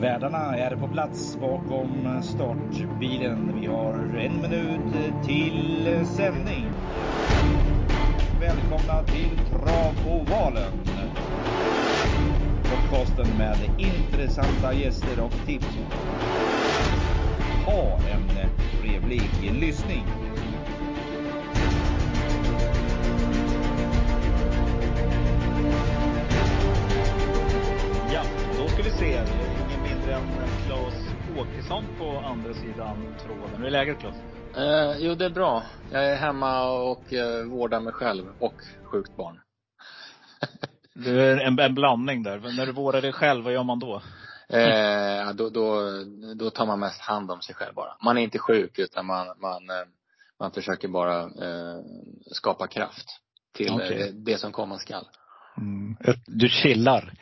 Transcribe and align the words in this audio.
Värdarna 0.00 0.56
är 0.56 0.76
på 0.76 0.88
plats 0.88 1.36
bakom 1.40 2.22
startbilen. 2.22 3.60
Vi 3.60 3.66
har 3.66 3.94
en 3.94 4.42
minut 4.42 5.24
till 5.26 5.88
sändning. 6.04 6.72
Välkomna 8.40 9.02
till 9.02 9.38
Travovalen. 9.50 10.72
Podcasten 12.62 13.38
med 13.38 13.56
intressanta 13.78 14.74
gäster 14.74 15.20
och 15.20 15.46
tips. 15.46 15.78
Ha 17.66 17.98
en 18.10 18.50
trevlig 18.80 19.30
lyssning. 19.60 20.04
Ja, 28.12 28.22
då 28.58 28.68
ska 28.68 28.82
vi 28.82 28.90
se. 28.90 29.49
Åkesson 31.40 31.84
på 31.98 32.18
andra 32.18 32.54
sidan 32.54 33.14
tråden. 33.24 33.56
Hur 33.56 33.66
är 33.66 33.70
läget 33.70 33.98
Claes? 33.98 34.16
Eh, 34.56 34.96
jo, 34.98 35.14
det 35.14 35.24
är 35.24 35.30
bra. 35.30 35.62
Jag 35.92 36.04
är 36.04 36.16
hemma 36.16 36.70
och 36.70 37.12
eh, 37.12 37.44
vårdar 37.44 37.80
mig 37.80 37.92
själv 37.92 38.24
och 38.38 38.54
sjukt 38.84 39.16
barn. 39.16 39.40
Du 40.94 41.20
är 41.20 41.36
en, 41.36 41.58
en 41.58 41.74
blandning 41.74 42.22
där. 42.22 42.38
Men 42.38 42.56
när 42.56 42.66
du 42.66 42.72
vårdar 42.72 43.02
dig 43.02 43.12
själv, 43.12 43.44
vad 43.44 43.52
gör 43.52 43.62
man 43.62 43.78
då? 43.78 44.02
Eh, 44.48 45.32
då, 45.34 45.50
då, 45.50 45.80
då 46.34 46.50
tar 46.50 46.66
man 46.66 46.80
mest 46.80 47.00
hand 47.00 47.30
om 47.30 47.40
sig 47.40 47.54
själv 47.54 47.74
bara. 47.74 47.96
Man 48.04 48.18
är 48.18 48.22
inte 48.22 48.38
sjuk 48.38 48.78
utan 48.78 49.06
man, 49.06 49.26
man, 49.26 49.70
eh, 49.70 49.86
man 50.40 50.52
försöker 50.52 50.88
bara 50.88 51.20
eh, 51.22 51.80
skapa 52.32 52.66
kraft 52.66 53.06
till 53.54 53.72
Okej. 53.72 54.02
eh, 54.02 54.14
det 54.14 54.38
som 54.38 54.52
komma 54.52 54.78
skall. 54.78 55.04
Mm. 55.56 55.96
Du 56.26 56.48
chillar. 56.48 57.12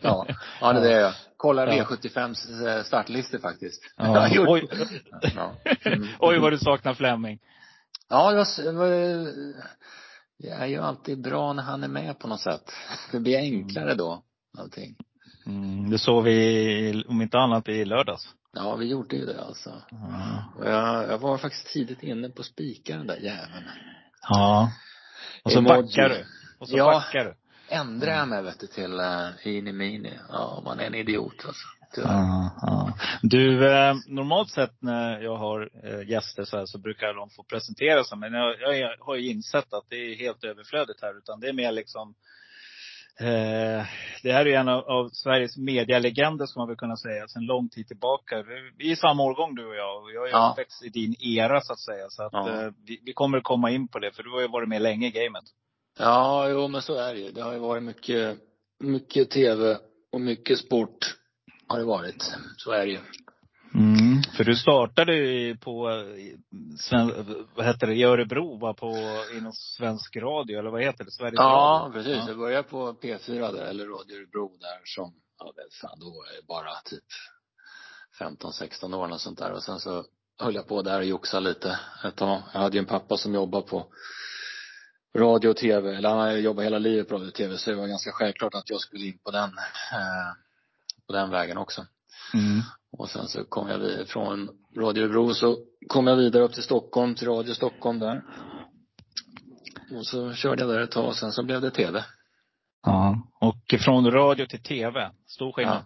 Ja, 0.00 0.26
ja 0.60 0.72
det 0.72 0.78
är 0.78 0.94
det 0.94 1.00
jag. 1.00 1.14
Kollar 1.44 1.66
Ja. 1.66 1.84
V75 1.84 2.82
startlistor 2.82 3.38
faktiskt. 3.38 3.82
Ja. 3.96 4.28
Oj. 4.48 4.68
Ja. 5.36 5.54
Mm. 5.84 6.08
Oj 6.18 6.38
vad 6.38 6.52
du 6.52 6.58
saknar 6.58 6.94
Fleming. 6.94 7.38
Ja, 8.08 8.30
det 8.30 8.36
var, 8.36 8.62
det 8.64 8.72
var, 8.72 8.88
det 10.38 10.48
är 10.48 10.66
ju 10.66 10.78
alltid 10.78 11.22
bra 11.22 11.52
när 11.52 11.62
han 11.62 11.84
är 11.84 11.88
med 11.88 12.18
på 12.18 12.28
något 12.28 12.40
sätt. 12.40 12.72
Det 13.12 13.20
blir 13.20 13.38
enklare 13.38 13.94
då, 13.94 14.22
allting. 14.58 14.96
Mm, 15.46 15.90
det 15.90 15.98
såg 15.98 16.24
vi, 16.24 17.04
om 17.08 17.22
inte 17.22 17.38
annat, 17.38 17.68
i 17.68 17.84
lördags. 17.84 18.28
Ja, 18.52 18.76
vi 18.76 18.86
gjorde 18.86 19.16
ju 19.16 19.26
det 19.26 19.42
alltså. 19.44 19.82
Ja. 19.90 20.44
Och 20.58 20.66
jag, 20.66 21.08
jag 21.10 21.18
var 21.18 21.38
faktiskt 21.38 21.66
tidigt 21.66 22.02
inne 22.02 22.28
på 22.28 22.42
spikar 22.42 22.96
den 22.98 23.06
där 23.06 23.16
jäveln. 23.16 23.64
ja. 24.28 24.70
Och 25.44 25.52
så 25.52 25.58
Emoji. 25.58 25.82
backar 25.82 26.08
du. 26.08 26.24
Och 26.58 26.68
så 26.68 26.76
Ja. 26.76 26.84
backar 26.86 27.24
du. 27.24 27.34
Ändrar 27.68 28.12
jag 28.12 28.28
mig 28.28 28.42
vet 28.42 28.60
du 28.60 28.66
till 28.66 28.92
uh, 29.00 29.46
Ini 29.46 29.72
Mini. 29.72 30.12
Ja, 30.28 30.62
man 30.64 30.80
är 30.80 30.84
en 30.84 30.94
idiot 30.94 31.44
alltså. 31.46 31.66
Ja, 31.96 32.50
ja. 32.62 32.92
Du, 33.22 33.72
eh, 33.72 33.94
normalt 34.06 34.50
sett 34.50 34.82
när 34.82 35.20
jag 35.20 35.36
har 35.36 35.70
eh, 35.84 36.08
gäster 36.10 36.44
så 36.44 36.56
här 36.56 36.66
så 36.66 36.78
brukar 36.78 37.14
de 37.14 37.30
få 37.30 37.42
presentera 37.42 38.04
sig. 38.04 38.18
Men 38.18 38.32
jag, 38.32 38.78
jag 38.78 38.96
har 39.00 39.14
ju 39.16 39.30
insett 39.30 39.72
att 39.72 39.84
det 39.88 39.96
är 39.96 40.16
helt 40.16 40.44
överflödigt 40.44 41.02
här. 41.02 41.18
Utan 41.18 41.40
det 41.40 41.48
är 41.48 41.52
mer 41.52 41.72
liksom 41.72 42.14
eh, 43.20 43.86
det 44.22 44.32
här 44.32 44.46
är 44.46 44.58
en 44.58 44.68
av, 44.68 44.84
av 44.84 45.08
Sveriges 45.12 45.56
medialegender 45.56 46.46
ska 46.46 46.60
man 46.60 46.68
väl 46.68 46.76
kunna 46.76 46.96
säga, 46.96 47.28
sedan 47.28 47.46
lång 47.46 47.68
tid 47.68 47.86
tillbaka. 47.88 48.42
Vi, 48.42 48.72
vi 48.78 48.92
är 48.92 48.96
samma 48.96 49.22
årgång 49.22 49.54
du 49.54 49.66
och 49.66 49.76
jag. 49.76 50.02
Och 50.02 50.12
jag 50.12 50.28
är 50.28 50.32
Ja. 50.32 50.48
uppväxt 50.52 50.82
i 50.84 50.88
din 50.88 51.14
era 51.20 51.60
så 51.60 51.72
att 51.72 51.80
säga. 51.80 52.06
Så 52.08 52.22
att 52.22 52.32
Ja. 52.32 52.62
eh, 52.62 52.70
vi, 52.86 53.00
vi 53.04 53.12
kommer 53.12 53.38
att 53.38 53.44
komma 53.44 53.70
in 53.70 53.88
på 53.88 53.98
det, 53.98 54.12
för 54.16 54.22
du 54.22 54.30
har 54.30 54.40
ju 54.40 54.48
varit 54.48 54.68
med 54.68 54.82
länge 54.82 55.06
i 55.06 55.10
gamet. 55.10 55.44
Ja, 55.98 56.48
jo 56.48 56.68
men 56.68 56.82
så 56.82 56.94
är 56.94 57.14
det 57.14 57.20
ju. 57.20 57.30
Det 57.30 57.42
har 57.42 57.52
ju 57.52 57.58
varit 57.58 57.82
mycket, 57.82 58.38
mycket 58.80 59.30
tv 59.30 59.78
och 60.12 60.20
mycket 60.20 60.58
sport 60.58 61.16
har 61.68 61.78
det 61.78 61.84
varit. 61.84 62.32
Så 62.56 62.70
är 62.70 62.86
det 62.86 62.92
ju. 62.92 63.00
Mm. 63.74 64.22
För 64.36 64.44
du 64.44 64.56
startade 64.56 65.14
ju 65.14 65.56
på, 65.56 65.90
eh, 66.92 67.08
vad 67.54 67.66
heter 67.66 67.86
det, 67.86 67.94
i 67.94 68.04
Örebro, 68.04 68.58
va? 68.58 68.74
På, 68.74 68.96
inom 69.36 69.52
svensk 69.52 70.16
radio, 70.16 70.58
eller 70.58 70.70
vad 70.70 70.82
heter 70.82 71.04
det? 71.04 71.10
Sveriges 71.10 71.34
Ja, 71.38 71.80
Radio? 71.84 71.92
precis. 71.92 72.16
Ja. 72.16 72.28
Jag 72.28 72.38
började 72.38 72.68
på 72.68 72.92
P4 72.92 73.52
där, 73.52 73.64
eller 73.64 73.84
Radio 73.86 74.16
Örebro 74.16 74.56
där 74.60 74.80
som, 74.84 75.14
ja 75.38 75.52
fan, 75.80 75.98
då 76.00 76.06
var 76.06 76.26
jag 76.34 76.44
bara 76.46 76.74
typ 76.84 77.04
15-16 78.20 78.94
år 78.94 79.12
och 79.12 79.20
sånt 79.20 79.38
där. 79.38 79.52
Och 79.52 79.62
sen 79.62 79.80
så 79.80 80.04
höll 80.38 80.54
jag 80.54 80.68
på 80.68 80.82
där 80.82 80.98
och 80.98 81.04
joxade 81.04 81.48
lite 81.48 81.78
ett 82.04 82.16
tag. 82.16 82.42
Jag 82.52 82.60
hade 82.60 82.76
ju 82.76 82.80
en 82.80 82.86
pappa 82.86 83.16
som 83.16 83.34
jobbade 83.34 83.66
på 83.66 83.86
radio 85.16 85.48
och 85.48 85.56
tv, 85.56 85.96
eller 85.96 86.08
han 86.08 86.18
har 86.18 86.30
jobbat 86.32 86.64
hela 86.64 86.78
livet 86.78 87.08
på 87.08 87.14
radio 87.14 87.28
och 87.28 87.34
tv, 87.34 87.58
så 87.58 87.70
det 87.70 87.76
var 87.76 87.86
ganska 87.86 88.12
självklart 88.12 88.54
att 88.54 88.70
jag 88.70 88.80
skulle 88.80 89.06
in 89.06 89.18
på 89.18 89.30
den, 89.30 89.50
eh, 89.92 90.32
på 91.06 91.12
den 91.12 91.30
vägen 91.30 91.58
också. 91.58 91.86
Mm. 92.34 92.62
Och 92.98 93.10
sen 93.10 93.28
så 93.28 93.44
kom 93.44 93.68
jag 93.68 93.78
vid, 93.78 94.08
från 94.08 94.50
Radio 94.76 95.04
Örebro 95.04 95.34
så 95.34 95.58
kom 95.88 96.06
jag 96.06 96.16
vidare 96.16 96.42
upp 96.42 96.52
till 96.52 96.62
Stockholm, 96.62 97.14
till 97.14 97.28
Radio 97.28 97.54
Stockholm 97.54 97.98
där. 97.98 98.22
Och 99.96 100.06
så 100.06 100.32
körde 100.32 100.62
jag 100.62 100.70
där 100.70 100.80
ett 100.80 100.90
tag, 100.90 101.16
sen 101.16 101.32
så 101.32 101.42
blev 101.42 101.60
det 101.60 101.70
tv. 101.70 102.04
ja. 102.82 103.30
Och 103.40 103.80
från 103.80 104.10
radio 104.10 104.46
till 104.46 104.62
tv, 104.62 105.10
stor 105.26 105.52
skillnad. 105.52 105.84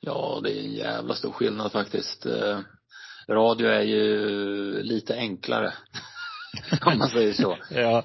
Ja, 0.00 0.40
det 0.42 0.58
är 0.58 0.64
en 0.64 0.72
jävla 0.72 1.14
stor 1.14 1.32
skillnad 1.32 1.72
faktiskt. 1.72 2.26
Eh, 2.26 2.60
Radio 3.28 3.68
är 3.68 3.82
ju 3.82 4.82
lite 4.82 5.14
enklare. 5.14 5.72
Om 6.86 6.98
man 6.98 7.08
säger 7.08 7.32
så. 7.32 7.56
Ja. 7.70 8.04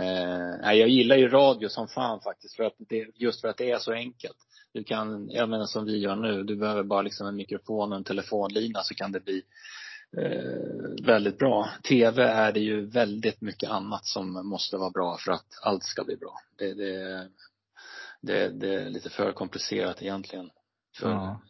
Eh, 0.00 0.72
jag 0.78 0.88
gillar 0.88 1.16
ju 1.16 1.28
radio 1.28 1.68
som 1.68 1.88
fan 1.88 2.20
faktiskt. 2.20 2.56
För 2.56 2.64
att 2.64 2.74
det, 2.78 3.06
just 3.14 3.40
för 3.40 3.48
att 3.48 3.56
det 3.56 3.70
är 3.70 3.78
så 3.78 3.92
enkelt. 3.92 4.36
Du 4.72 4.84
kan, 4.84 5.30
jag 5.30 5.48
menar 5.48 5.66
som 5.66 5.84
vi 5.84 5.98
gör 5.98 6.16
nu, 6.16 6.42
du 6.42 6.56
behöver 6.56 6.82
bara 6.82 7.02
liksom 7.02 7.26
en 7.26 7.36
mikrofon 7.36 7.92
och 7.92 7.98
en 7.98 8.04
telefonlina 8.04 8.80
så 8.82 8.94
kan 8.94 9.12
det 9.12 9.20
bli 9.20 9.42
eh, 10.18 11.06
väldigt 11.06 11.38
bra. 11.38 11.68
TV 11.88 12.22
är 12.22 12.52
det 12.52 12.60
ju 12.60 12.86
väldigt 12.86 13.40
mycket 13.40 13.70
annat 13.70 14.06
som 14.06 14.48
måste 14.48 14.76
vara 14.76 14.90
bra 14.90 15.16
för 15.16 15.32
att 15.32 15.46
allt 15.62 15.84
ska 15.84 16.04
bli 16.04 16.16
bra. 16.16 16.34
Det, 16.58 16.74
det, 16.74 17.28
det, 18.20 18.48
det 18.48 18.74
är 18.74 18.90
lite 18.90 19.10
för 19.10 19.32
komplicerat 19.32 20.02
egentligen. 20.02 20.50
För, 20.98 21.10
Ja. 21.10 21.40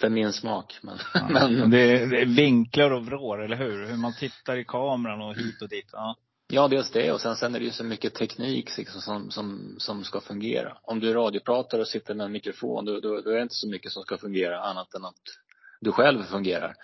För 0.00 0.08
min 0.08 0.32
smak. 0.32 0.78
Men, 0.82 0.98
Ja. 1.14 1.26
men 1.48 1.70
Det, 1.70 1.78
är, 1.80 2.26
vinklar 2.26 2.90
och 2.90 3.06
vrår, 3.06 3.44
eller 3.44 3.56
hur? 3.56 3.86
Hur 3.86 3.96
man 3.96 4.12
tittar 4.18 4.56
i 4.56 4.64
kameran 4.64 5.22
och 5.22 5.34
hit 5.34 5.62
och 5.62 5.68
dit. 5.68 5.88
Ja. 5.92 6.16
Ja, 6.52 6.68
dels 6.68 6.90
det 6.90 7.12
och 7.12 7.20
sen, 7.20 7.36
sen 7.36 7.54
är 7.54 7.58
det 7.58 7.64
ju 7.64 7.70
så 7.70 7.84
mycket 7.84 8.14
teknik 8.14 8.78
liksom, 8.78 9.00
som, 9.00 9.30
som, 9.30 9.74
som 9.78 10.04
ska 10.04 10.20
fungera. 10.20 10.76
Om 10.82 11.00
du 11.00 11.10
är 11.10 11.14
radiopratare 11.14 11.80
och 11.80 11.88
sitter 11.88 12.14
med 12.14 12.24
en 12.26 12.32
mikrofon, 12.32 12.84
då, 12.84 13.00
då, 13.00 13.20
då 13.20 13.30
är 13.30 13.36
det 13.36 13.42
inte 13.42 13.54
så 13.54 13.68
mycket 13.68 13.92
som 13.92 14.02
ska 14.02 14.18
fungera 14.18 14.60
annat 14.60 14.94
än 14.94 15.04
att 15.04 15.14
du 15.80 15.92
själv 15.92 16.22
fungerar 16.22 16.74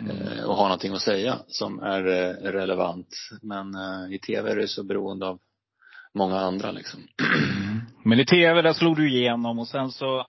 Mm. 0.00 0.16
eh, 0.16 0.44
och 0.44 0.56
har 0.56 0.64
någonting 0.64 0.94
att 0.94 1.02
säga 1.02 1.38
som 1.46 1.78
är 1.82 2.06
eh, 2.06 2.52
relevant. 2.52 3.08
Men 3.42 3.74
eh, 3.74 4.14
i 4.14 4.18
tv 4.18 4.50
är 4.50 4.56
det 4.56 4.68
så 4.68 4.84
beroende 4.84 5.26
av 5.26 5.38
många 6.14 6.38
andra 6.40 6.70
liksom. 6.72 7.00
Mm. 7.20 7.80
Men 8.04 8.20
i 8.20 8.26
tv, 8.26 8.62
där 8.62 8.72
slog 8.72 8.96
du 8.96 9.08
igenom 9.10 9.58
och 9.58 9.68
sen 9.68 9.90
så, 9.90 10.26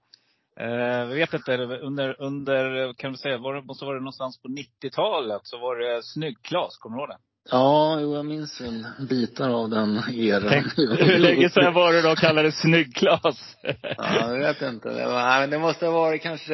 eh, 0.60 0.68
jag 0.70 1.06
vet 1.06 1.34
inte, 1.34 1.52
under, 1.58 2.22
under, 2.22 2.94
kan 2.94 3.12
du 3.12 3.18
säga, 3.18 3.38
var 3.38 3.54
det, 3.56 3.62
måste 3.62 3.86
vara 3.86 3.96
det 3.96 4.02
någonstans 4.02 4.42
på 4.42 4.48
90-talet 4.48 5.42
så 5.44 5.58
var 5.58 5.76
det 5.76 6.04
Snygg-Klas, 6.04 6.78
kommer 6.80 6.98
du 6.98 7.02
ihåg 7.02 7.10
det? 7.10 7.18
Ja, 7.52 8.00
jo, 8.02 8.16
jag 8.16 8.26
minns 8.26 8.62
väl 8.62 8.86
bitar 9.10 9.50
av 9.50 9.70
den 9.70 9.98
eran. 10.14 10.50
Tänk, 10.50 10.78
hur 10.78 11.20
länge 11.20 11.50
sedan 11.50 11.74
var 11.74 11.94
det 11.94 12.02
de 12.02 12.16
kallade 12.16 12.52
Snygg-Klas? 12.52 13.56
Ja, 13.98 14.32
jag 14.32 14.40
vet 14.40 14.62
inte. 14.62 14.90
Det, 14.90 15.06
var, 15.06 15.22
nej, 15.22 15.48
det 15.48 15.60
måste 15.60 15.86
ha 15.86 15.94
varit 15.94 16.22
kanske, 16.22 16.54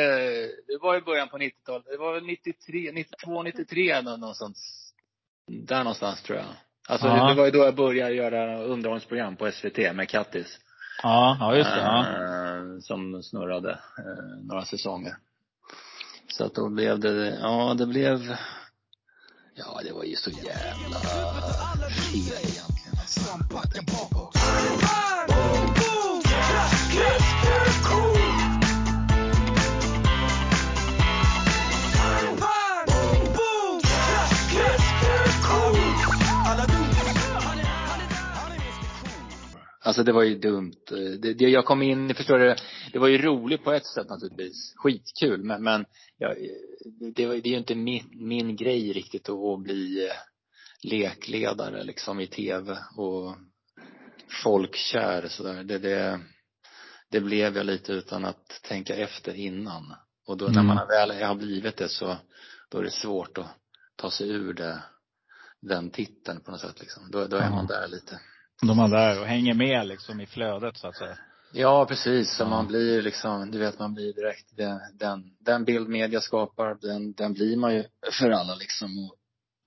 det 0.68 0.78
var 0.82 0.98
i 0.98 1.02
början 1.02 1.30
på 1.30 1.38
90-talet. 1.38 1.86
Det 1.92 1.98
var 1.98 2.14
väl 2.14 2.24
93, 2.26 2.92
92, 2.94 3.44
93 3.44 4.02
nå- 4.02 4.18
någonstans. 4.18 4.78
Där 5.68 5.78
någonstans 5.84 6.24
tror 6.24 6.38
jag. 6.38 6.48
Alltså 6.90 7.08
Ja. 7.08 7.24
det, 7.24 7.30
det 7.30 7.36
var 7.38 7.46
ju 7.46 7.52
då 7.52 7.60
jag 7.60 7.76
började 7.76 8.14
göra 8.14 8.64
underhållningsprogram 8.64 9.36
på 9.36 9.52
SVT 9.52 9.78
med 9.96 10.10
Kattis. 10.10 10.60
Ja, 11.04 11.38
ja 11.40 11.56
just 11.56 11.70
det. 11.70 11.82
Ja. 11.82 12.00
Eh, 12.00 12.80
som 12.82 13.24
snurrade 13.24 13.72
eh, 13.72 14.44
några 14.44 14.66
säsonger. 14.66 15.16
Så 16.28 16.46
att 16.46 16.56
då 16.56 16.70
blev 16.70 17.00
det, 17.00 17.38
ja 17.42 17.74
det 17.74 17.86
blev, 17.86 18.36
ja 19.56 19.82
det 19.84 19.94
var 19.94 20.04
ju 20.04 20.16
så 20.16 20.30
jävla 20.30 21.00
fel 21.00 22.38
egentligen. 22.44 22.96
Alltså, 39.84 40.04
det 40.04 40.12
var 40.12 40.24
ju 40.24 40.36
dumt. 40.40 40.74
Det, 40.90 41.34
det, 41.34 41.50
jag 41.50 41.66
kom 41.66 41.82
in, 41.82 42.16
förstår 42.16 42.40
du, 42.40 42.56
det 42.94 43.00
var 43.00 43.08
ju 43.08 43.18
roligt 43.18 43.64
på 43.64 43.72
ett 43.72 43.86
sätt 43.86 44.10
naturligtvis. 44.10 44.74
Skitkul 44.76 45.44
men, 45.44 45.64
men 45.64 45.86
jag, 46.18 46.36
det, 47.16 47.26
det 47.26 47.50
är 47.50 47.52
ju 47.52 47.58
inte 47.58 47.76
min, 47.76 48.04
min 48.12 48.56
grej 48.56 48.94
riktigt 48.94 49.30
att, 49.30 49.36
att 49.36 49.60
bli 49.64 50.06
eh, 50.08 50.14
lekledare 50.84 51.84
liksom 51.84 52.20
i 52.20 52.28
tv 52.28 52.78
och 52.98 53.36
folkkär 54.44 55.28
sådär. 55.28 55.64
Det, 55.64 55.78
det, 55.78 56.20
det 57.12 57.20
blev 57.22 57.58
jag 57.58 57.66
lite 57.66 57.94
utan 57.94 58.26
att 58.26 58.62
tänka 58.64 58.96
efter 58.96 59.34
innan. 59.34 59.94
Och 60.28 60.38
då 60.38 60.46
Mm. 60.48 60.56
när 60.56 60.76
man 60.76 60.88
väl 60.88 61.24
har 61.24 61.36
blivit 61.36 61.78
det 61.78 61.90
så, 61.90 62.18
då 62.70 62.78
är 62.78 62.84
det 62.84 62.92
svårt 62.92 63.38
att 63.38 63.48
ta 63.96 64.12
sig 64.12 64.30
ur 64.30 64.54
det, 64.54 64.84
den 65.62 65.90
titeln 65.90 66.42
på 66.42 66.52
något 66.52 66.60
sätt 66.62 66.80
liksom. 66.80 67.12
Då, 67.12 67.28
då 67.28 67.38
är 67.38 67.42
Ja. 67.44 67.50
man 67.50 67.68
där 67.68 67.88
lite. 67.88 68.20
De 68.68 68.80
är 68.80 68.88
där 68.88 69.20
och 69.22 69.26
hänger 69.28 69.54
med 69.54 69.88
liksom 69.88 70.22
i 70.22 70.26
flödet 70.26 70.78
så 70.78 70.88
att 70.88 70.96
säga. 70.96 71.18
Ja, 71.54 71.86
precis. 71.86 72.30
Så 72.38 72.44
Ja. 72.44 72.48
man 72.50 72.68
blir 72.68 73.02
liksom, 73.02 73.52
du 73.52 73.60
vet 73.60 73.80
man 73.80 73.94
blir 73.94 74.14
direkt, 74.14 74.58
den, 74.58 74.80
den, 75.00 75.24
den 75.40 75.64
bild 75.66 75.90
media 75.90 76.22
skapar, 76.22 76.78
den, 76.82 77.14
den 77.14 77.34
blir 77.34 77.58
man 77.58 77.74
ju 77.76 77.84
för 78.20 78.30
alla 78.30 78.56
liksom. 78.56 78.90
Och 79.10 79.16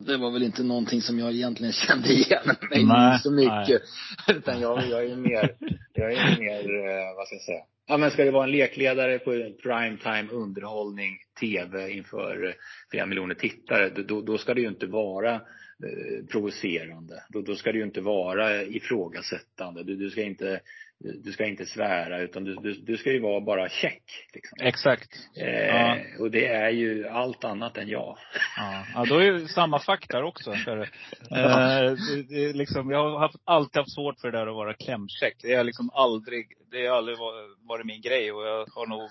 det 0.06 0.17
var 0.17 0.31
väl 0.31 0.43
inte 0.43 0.62
någonting 0.62 1.02
som 1.02 1.19
jag 1.19 1.32
egentligen 1.32 1.73
kände 1.88 2.08
igen 2.12 2.41
mig 2.70 2.85
Nej, 2.85 3.19
så 3.19 3.31
mycket. 3.31 3.82
Utan 4.29 4.61
jag, 4.61 4.88
jag 4.88 5.05
är 5.05 5.17
mer, 5.17 5.55
jag 5.93 6.12
är 6.12 6.38
mer, 6.41 6.88
eh, 6.88 7.17
vad 7.17 7.26
ska 7.26 7.35
jag 7.37 7.43
säga. 7.43 7.62
Ja 7.87 7.96
men 7.96 8.11
ska 8.11 8.25
det 8.25 8.31
vara 8.31 8.44
en 8.44 8.50
lekledare 8.50 9.19
på 9.19 9.31
primetime 9.62 10.29
underhållning, 10.32 11.17
tv 11.41 11.91
inför 11.91 12.46
eh, 12.49 12.52
flera 12.91 13.06
miljoner 13.06 13.35
tittare, 13.35 13.88
då- 13.88 14.20
då, 14.20 14.38
ska 14.38 14.55
det 14.55 14.61
ju 14.61 14.69
inte 14.69 14.87
vara 14.87 15.41
provocerande. 16.31 17.23
Då, 17.29 17.41
då 17.41 17.55
ska 17.55 17.73
det 17.73 17.79
ju 17.79 17.85
inte 17.85 18.00
vara 18.00 18.62
ifrågasättande. 18.62 19.85
Du, 19.85 19.97
du 19.97 20.11
ska 20.11 20.23
inte 20.23 20.61
du 20.99 21.32
ska 21.32 21.47
inte 21.47 21.67
svära 21.67 22.21
utan 22.21 22.44
du, 22.44 22.55
du, 22.55 22.73
du 22.75 22.97
ska 22.97 23.12
ju 23.12 23.21
vara 23.21 23.41
bara 23.41 23.69
check. 23.69 24.03
Liksom. 24.35 24.59
Exakt. 24.61 25.11
Eh, 25.37 25.67
Ja. 25.67 25.99
Och 26.19 26.31
det 26.31 26.47
är 26.47 26.71
ju 26.71 27.09
allt 27.09 27.44
annat 27.44 27.76
än 27.76 27.88
jag. 27.88 28.19
Ja, 28.56 28.85
ja 28.94 29.05
då 29.05 29.19
är 29.19 29.32
det 29.32 29.49
samma 29.49 29.79
fack 29.79 30.09
där 30.09 30.23
också. 30.23 30.53
För, 30.53 30.81
eh, 30.81 31.93
det, 31.93 32.23
det 32.29 32.53
liksom, 32.53 32.91
jag 32.91 33.11
har 33.11 33.19
haft, 33.19 33.37
alltid 33.44 33.77
haft 33.77 33.94
svårt 33.94 34.20
för 34.20 34.31
det 34.31 34.38
där 34.38 34.47
att 34.47 34.55
vara 34.55 34.75
klämkäck. 34.75 35.37
Det 35.43 35.55
har 35.55 35.65
liksom 35.65 35.91
aldrig, 35.91 36.47
det 36.70 36.87
har 36.87 36.97
aldrig 36.97 37.19
varit, 37.19 37.59
varit 37.69 37.87
min 37.87 38.00
grej. 38.00 38.32
Och 38.32 38.47
jag 38.47 38.67
har 38.67 38.87
nog, 38.87 39.03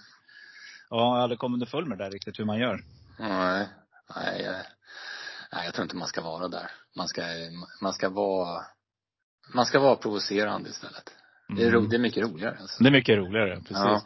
ja, 0.89 0.97
jag 0.97 0.97
har 1.05 1.17
aldrig 1.17 1.39
kommit 1.39 1.55
underfund 1.55 1.87
med 1.87 1.97
det 1.97 2.03
där 2.03 2.11
riktigt 2.11 2.39
hur 2.39 2.45
man 2.45 2.59
gör. 2.59 2.79
Nej, 3.19 3.67
nej, 4.15 4.45
eh, 4.45 4.55
nej, 5.53 5.65
jag 5.65 5.73
tror 5.73 5.83
inte 5.83 5.95
man 5.95 6.07
ska 6.07 6.21
vara 6.21 6.47
där. 6.47 6.71
Man 6.97 7.07
ska, 7.07 7.21
man 7.81 7.93
ska 7.93 8.09
vara, 8.09 8.61
man 9.53 9.65
ska 9.65 9.79
vara 9.79 9.95
provocerande 9.95 10.69
istället. 10.69 11.11
Det 11.55 11.63
är, 11.63 11.71
ro, 11.71 11.77
Mm. 11.79 11.89
det 11.89 11.95
är 11.95 11.99
mycket 11.99 12.23
roligare 12.23 12.57
alltså. 12.61 12.83
Det 12.83 12.89
är 12.89 12.91
mycket 12.91 13.17
roligare, 13.17 13.55
precis. 13.55 13.71
Ja. 13.71 14.01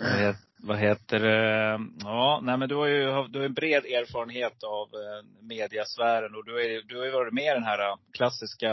Vad, 0.00 0.10
het, 0.10 0.36
vad 0.58 0.78
heter 0.78 1.18
det? 1.20 1.78
Ja, 2.02 2.40
nej 2.42 2.58
men 2.58 2.68
du 2.68 2.74
har 2.74 2.86
ju 2.86 3.04
du 3.28 3.38
har 3.38 3.46
en 3.46 3.54
bred 3.54 3.84
erfarenhet 3.84 4.62
av 4.64 4.88
eh, 4.94 5.46
mediasfären 5.48 6.34
och 6.34 6.44
du, 6.44 6.52
är, 6.64 6.82
du 6.82 6.98
har 6.98 7.04
ju 7.04 7.10
varit 7.10 7.34
med 7.34 7.44
i 7.44 7.54
den 7.54 7.64
här 7.64 7.78
eh, 7.78 7.96
klassiska, 8.12 8.72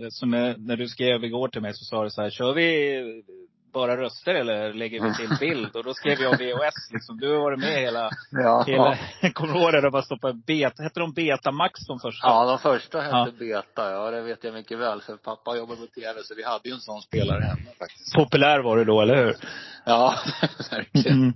eh, 0.00 0.08
som 0.10 0.34
är, 0.34 0.56
när 0.58 0.76
du 0.76 0.88
skrev 0.88 1.24
igår 1.24 1.48
till 1.48 1.62
mig 1.62 1.74
så 1.74 1.84
sa 1.84 2.04
du 2.04 2.10
så 2.10 2.22
här, 2.22 2.30
kör 2.30 2.52
vi 2.54 3.22
bara 3.72 3.96
röster 3.96 4.34
eller 4.34 4.72
lägger 4.72 5.00
vi 5.02 5.14
till 5.14 5.36
bild? 5.40 5.76
Och 5.76 5.84
då 5.84 5.94
skrev 5.94 6.20
jag 6.20 6.30
VHS 6.38 6.90
liksom. 6.92 7.18
Du 7.18 7.28
har 7.32 7.40
varit 7.40 7.58
med 7.58 7.80
hela, 7.80 8.10
Ja, 8.30 8.64
hela 8.66 8.98
kommer 9.32 9.54
du 9.54 9.60
ihåg 9.60 9.72
det? 9.72 9.80
De 9.80 9.90
bara 9.90 10.02
stoppade 10.02 10.34
beta, 10.46 10.82
hette 10.82 11.00
de 11.00 11.12
Betamax 11.12 11.86
de 11.86 11.98
första? 12.00 12.26
ja, 12.28 12.44
de 12.44 12.58
första 12.58 13.00
hette 13.00 13.16
Ja. 13.16 13.28
Beta, 13.38 13.90
ja 13.90 14.10
det 14.10 14.22
vet 14.22 14.44
jag 14.44 14.54
mycket 14.54 14.78
väl. 14.78 15.00
För 15.00 15.16
pappa 15.16 15.56
jobbade 15.56 15.80
på 15.80 15.86
tv 15.86 16.20
så 16.22 16.34
vi 16.34 16.44
hade 16.44 16.68
ju 16.68 16.74
en 16.74 16.80
sån 16.80 17.02
spelare 17.02 17.42
hemma 17.44 17.70
faktiskt. 17.78 18.14
Populär 18.14 18.58
var 18.58 18.76
det 18.76 18.84
då, 18.84 19.00
eller 19.00 19.16
hur? 19.24 19.36
Ja, 19.84 20.14
verkligen. 20.70 21.16
Mm. 21.22 21.32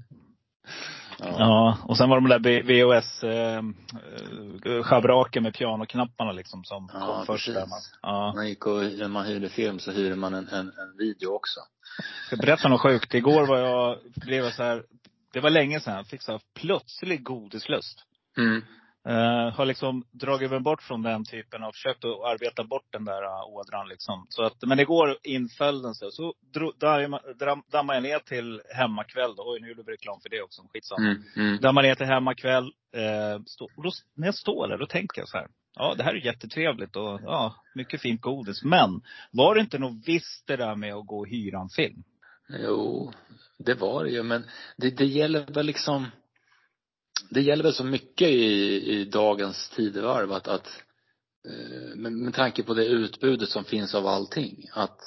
Ja. 1.18 1.36
Ja, 1.38 1.78
och 1.84 1.96
sen 1.96 2.08
var 2.08 2.20
de 2.20 2.28
där 2.28 2.62
VHS 2.62 3.24
eh, 3.24 3.56
eh, 4.72 4.82
schabraken 4.82 5.42
med 5.42 5.54
pianoknapparna 5.54 6.32
liksom 6.32 6.64
som 6.64 6.90
Ja, 6.92 7.06
kom 7.06 7.26
först. 7.26 7.46
Där 7.46 7.66
man, 7.66 7.80
ja. 8.02 8.32
Man 8.34 8.48
gick 8.48 8.66
och, 8.66 8.82
när 8.82 9.08
man 9.08 9.26
hyrde 9.26 9.48
film 9.48 9.78
så 9.78 9.90
hyrde 9.90 10.16
man 10.16 10.34
en, 10.34 10.48
en, 10.48 10.66
en 10.66 10.96
video 10.98 11.28
också. 11.28 11.60
Ska 12.26 12.36
jag 12.36 12.40
berätta 12.40 12.68
något 12.68 12.80
sjukt? 12.80 13.14
Igår 13.14 13.46
var 13.46 13.58
jag, 13.58 13.98
blev 14.16 14.44
jag 14.44 14.54
så 14.54 14.62
här, 14.62 14.82
det 15.32 15.40
var 15.40 15.50
länge 15.50 15.80
sedan, 15.80 15.96
jag 15.96 16.06
fick 16.06 16.22
så 16.22 16.32
här 16.32 16.40
plötslig 16.54 17.22
godislust. 17.22 17.98
Mm. 18.38 18.62
Uh, 19.08 19.52
har 19.56 19.64
liksom 19.64 20.04
dragit 20.10 20.50
mig 20.50 20.60
bort 20.60 20.82
från 20.82 21.02
den 21.02 21.24
typen 21.24 21.62
och 21.62 21.74
försökt 21.74 22.04
att 22.04 22.24
arbeta 22.24 22.64
bort 22.64 22.86
den 22.90 23.04
där 23.04 23.22
uh, 23.22 23.56
ådran 23.56 23.88
liksom. 23.88 24.26
Så 24.28 24.42
att, 24.42 24.62
men 24.62 24.80
igår 24.80 25.16
inföll 25.22 25.82
den 25.82 25.94
sig. 25.94 26.12
Så 26.12 26.34
dammade 27.70 27.96
jag 27.96 28.02
ner 28.02 28.18
till 28.18 28.62
hemmakväll 28.74 29.36
då. 29.36 29.52
Oj, 29.52 29.60
nu 29.60 29.68
gjorde 29.68 29.82
vi 29.86 29.92
reklam 29.92 30.20
för 30.20 30.28
det 30.28 30.42
också. 30.42 30.62
Skitsamma. 30.72 31.00
Mm. 31.00 31.22
Mm. 31.36 31.60
Dammade 31.60 31.88
ner 31.88 31.94
till 31.94 32.06
hemmakväll. 32.06 32.72
Eh, 32.96 33.42
stå, 33.46 33.64
och 33.76 33.82
då, 33.82 33.90
när 34.14 34.26
jag 34.26 34.34
står 34.34 34.68
där, 34.68 34.78
då 34.78 34.86
tänker 34.86 35.20
jag 35.20 35.28
så 35.28 35.36
här. 35.36 35.46
Ja, 35.74 35.94
det 35.96 36.02
här 36.02 36.14
är 36.14 36.26
jättetrevligt 36.26 36.96
och 36.96 37.20
ja, 37.24 37.54
mycket 37.74 38.00
fint 38.00 38.20
godis. 38.20 38.62
Men 38.64 39.00
var 39.30 39.54
det 39.54 39.60
inte 39.60 39.78
något 39.78 40.08
visst 40.08 40.46
det 40.46 40.56
där 40.56 40.74
med 40.74 40.94
att 40.94 41.06
gå 41.06 41.18
och 41.18 41.28
hyra 41.28 41.60
en 41.60 41.68
film? 41.68 42.02
Jo, 42.48 43.12
det 43.58 43.74
var 43.74 44.04
det 44.04 44.10
ju, 44.10 44.22
men 44.22 44.44
det, 44.76 44.90
det 44.90 45.04
gäller 45.04 45.46
väl 45.46 45.66
liksom 45.66 46.06
det 47.30 47.40
gäller 47.42 47.62
väl 47.64 47.72
så 47.72 47.84
mycket 47.84 48.28
i, 48.28 48.90
i 48.92 49.04
dagens 49.04 49.68
tidevarv 49.68 50.32
att, 50.32 50.48
att 50.48 50.82
eh, 51.48 51.96
med, 51.96 52.12
med 52.12 52.34
tanke 52.34 52.62
på 52.62 52.74
det 52.74 52.86
utbudet 52.86 53.48
som 53.48 53.64
finns 53.64 53.94
av 53.94 54.06
allting 54.06 54.68
att 54.72 54.98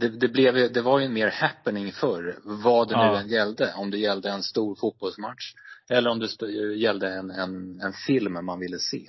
det, 0.00 0.08
det 0.08 0.28
blev 0.28 0.72
det 0.72 0.82
var 0.82 0.98
ju 0.98 1.04
en 1.06 1.12
mer 1.12 1.30
happening 1.30 1.92
förr 1.92 2.38
vad 2.44 2.88
det 2.88 2.96
nu 2.96 3.02
Ja. 3.02 3.20
än 3.20 3.28
gällde 3.28 3.72
om 3.76 3.90
det 3.90 3.98
gällde 3.98 4.30
en 4.30 4.42
stor 4.42 4.74
fotbollsmatch 4.74 5.54
eller 5.90 6.10
om 6.10 6.18
det 6.18 6.46
gällde 6.76 7.08
en, 7.08 7.30
en, 7.30 7.80
en 7.80 7.92
film 8.06 8.44
man 8.44 8.58
ville 8.60 8.78
se. 8.78 9.06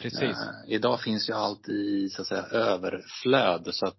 Precis. 0.00 0.22
Eh, 0.22 0.74
idag 0.74 1.00
finns 1.00 1.28
ju 1.28 1.32
allt 1.34 1.68
i 1.68 2.08
så 2.08 2.22
att 2.22 2.28
säga 2.28 2.42
överflöd 2.42 3.68
så 3.72 3.86
att 3.86 3.98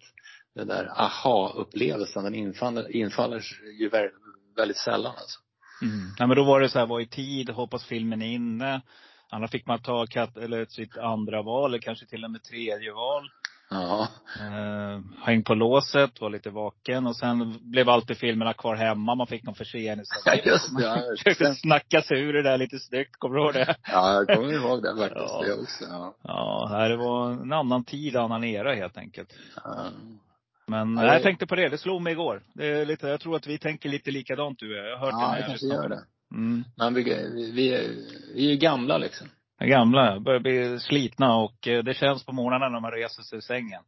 den 0.56 0.68
där 0.68 0.92
aha-upplevelsen 1.02 2.24
den 2.24 2.36
infaller, 2.36 2.96
infaller 2.96 3.44
ju 3.80 3.90
vä- 3.90 4.10
väldigt 4.56 4.78
sällan 4.78 5.14
alltså. 5.18 5.40
Mm. 5.82 6.12
Nej, 6.20 6.28
men 6.28 6.38
då 6.38 6.44
var 6.44 6.60
det 6.62 6.70
så 6.70 6.80
här, 6.80 6.86
var 6.86 7.00
i 7.00 7.08
tid, 7.08 7.50
hoppas 7.50 7.86
filmen 7.86 8.22
är 8.22 8.34
inne. 8.34 8.82
Annars 9.32 9.52
fick 9.52 9.66
man 9.68 9.82
ta 9.82 10.06
katt, 10.06 10.38
eller 10.38 10.66
sitt 10.66 10.98
andra 10.98 11.42
val, 11.42 11.72
eller 11.72 11.82
kanske 11.82 12.06
till 12.06 12.26
och 12.26 12.32
med 12.32 12.44
tredje 12.44 12.94
val. 12.94 13.30
Ja. 13.72 14.08
Eh, 14.40 15.02
häng 15.26 15.44
på 15.44 15.54
låset, 15.54 16.22
var 16.22 16.30
lite 16.30 16.50
vaken. 16.50 17.08
Och 17.08 17.16
sen 17.16 17.58
blev 17.62 17.90
alltid 17.90 18.18
filmerna 18.18 18.54
kvar 18.54 18.76
hemma. 18.76 19.16
Man 19.16 19.28
fick 19.28 19.44
någon 19.44 19.56
försening. 19.56 20.06
Ja, 20.26 20.36
just 20.36 20.78
det. 20.78 20.84
Ja, 20.84 21.02
Försökte 21.18 21.56
snacka 21.56 22.02
sig 22.02 22.20
ur 22.22 22.34
det 22.34 22.42
där 22.44 22.58
lite 22.58 22.80
snyggt. 22.80 23.16
Kommer 23.20 23.36
du 23.36 23.42
ihåg 23.42 23.54
det? 23.54 23.76
ja, 23.88 24.14
jag 24.14 24.28
kommer 24.38 24.54
ihåg 24.54 24.84
det 24.84 24.96
faktiskt. 24.98 25.34
Ja. 25.34 25.42
Det 25.46 25.54
också. 25.54 25.84
Ja. 25.90 26.16
Ja, 26.24 26.88
det 26.88 26.98
var 26.98 27.32
en 27.32 27.54
annan 27.54 27.84
tid, 27.84 28.16
annan 28.16 28.44
era 28.44 28.74
helt 28.74 28.98
enkelt. 28.98 29.34
Ja. 29.64 29.86
Men 30.70 30.98
Ja, 30.98 31.02
nej, 31.02 31.14
jag 31.14 31.24
tänkte 31.24 31.48
på 31.48 31.56
det. 31.56 31.70
Det 31.70 31.78
slog 31.78 32.02
mig 32.02 32.14
igår. 32.14 32.44
Det 32.54 32.68
är 32.68 32.86
lite, 32.86 33.08
jag 33.08 33.20
tror 33.20 33.36
att 33.36 33.48
vi 33.48 33.58
tänker 33.58 33.90
lite 33.90 34.12
likadant 34.12 34.60
du 34.60 34.78
jag. 34.78 34.88
Jag 34.88 34.98
har 34.98 35.06
hört 35.06 35.14
Ja, 35.14 35.32
det 35.32 35.38
jag 35.38 35.46
kanske 35.46 35.66
lyssnar 35.66 35.84
gör 35.84 35.90
det. 35.90 36.04
Mm. 36.32 36.64
Men 36.78 36.94
vi, 36.94 37.04
vi, 37.54 37.74
är, 37.74 37.90
vi 38.36 38.46
är 38.46 38.52
ju 38.52 38.58
gamla 38.58 38.98
liksom. 38.98 39.28
Gamla 39.60 40.20
börjar 40.20 40.40
bli 40.40 40.80
slitna 40.80 41.36
och 41.36 41.68
eh, 41.68 41.84
det 41.84 41.94
känns 41.94 42.26
på 42.26 42.32
morgnarna 42.32 42.70
när 42.70 42.80
man 42.80 42.92
reser 42.92 43.24
sig 43.24 43.38
ur 43.38 43.42
sängen. 43.42 43.82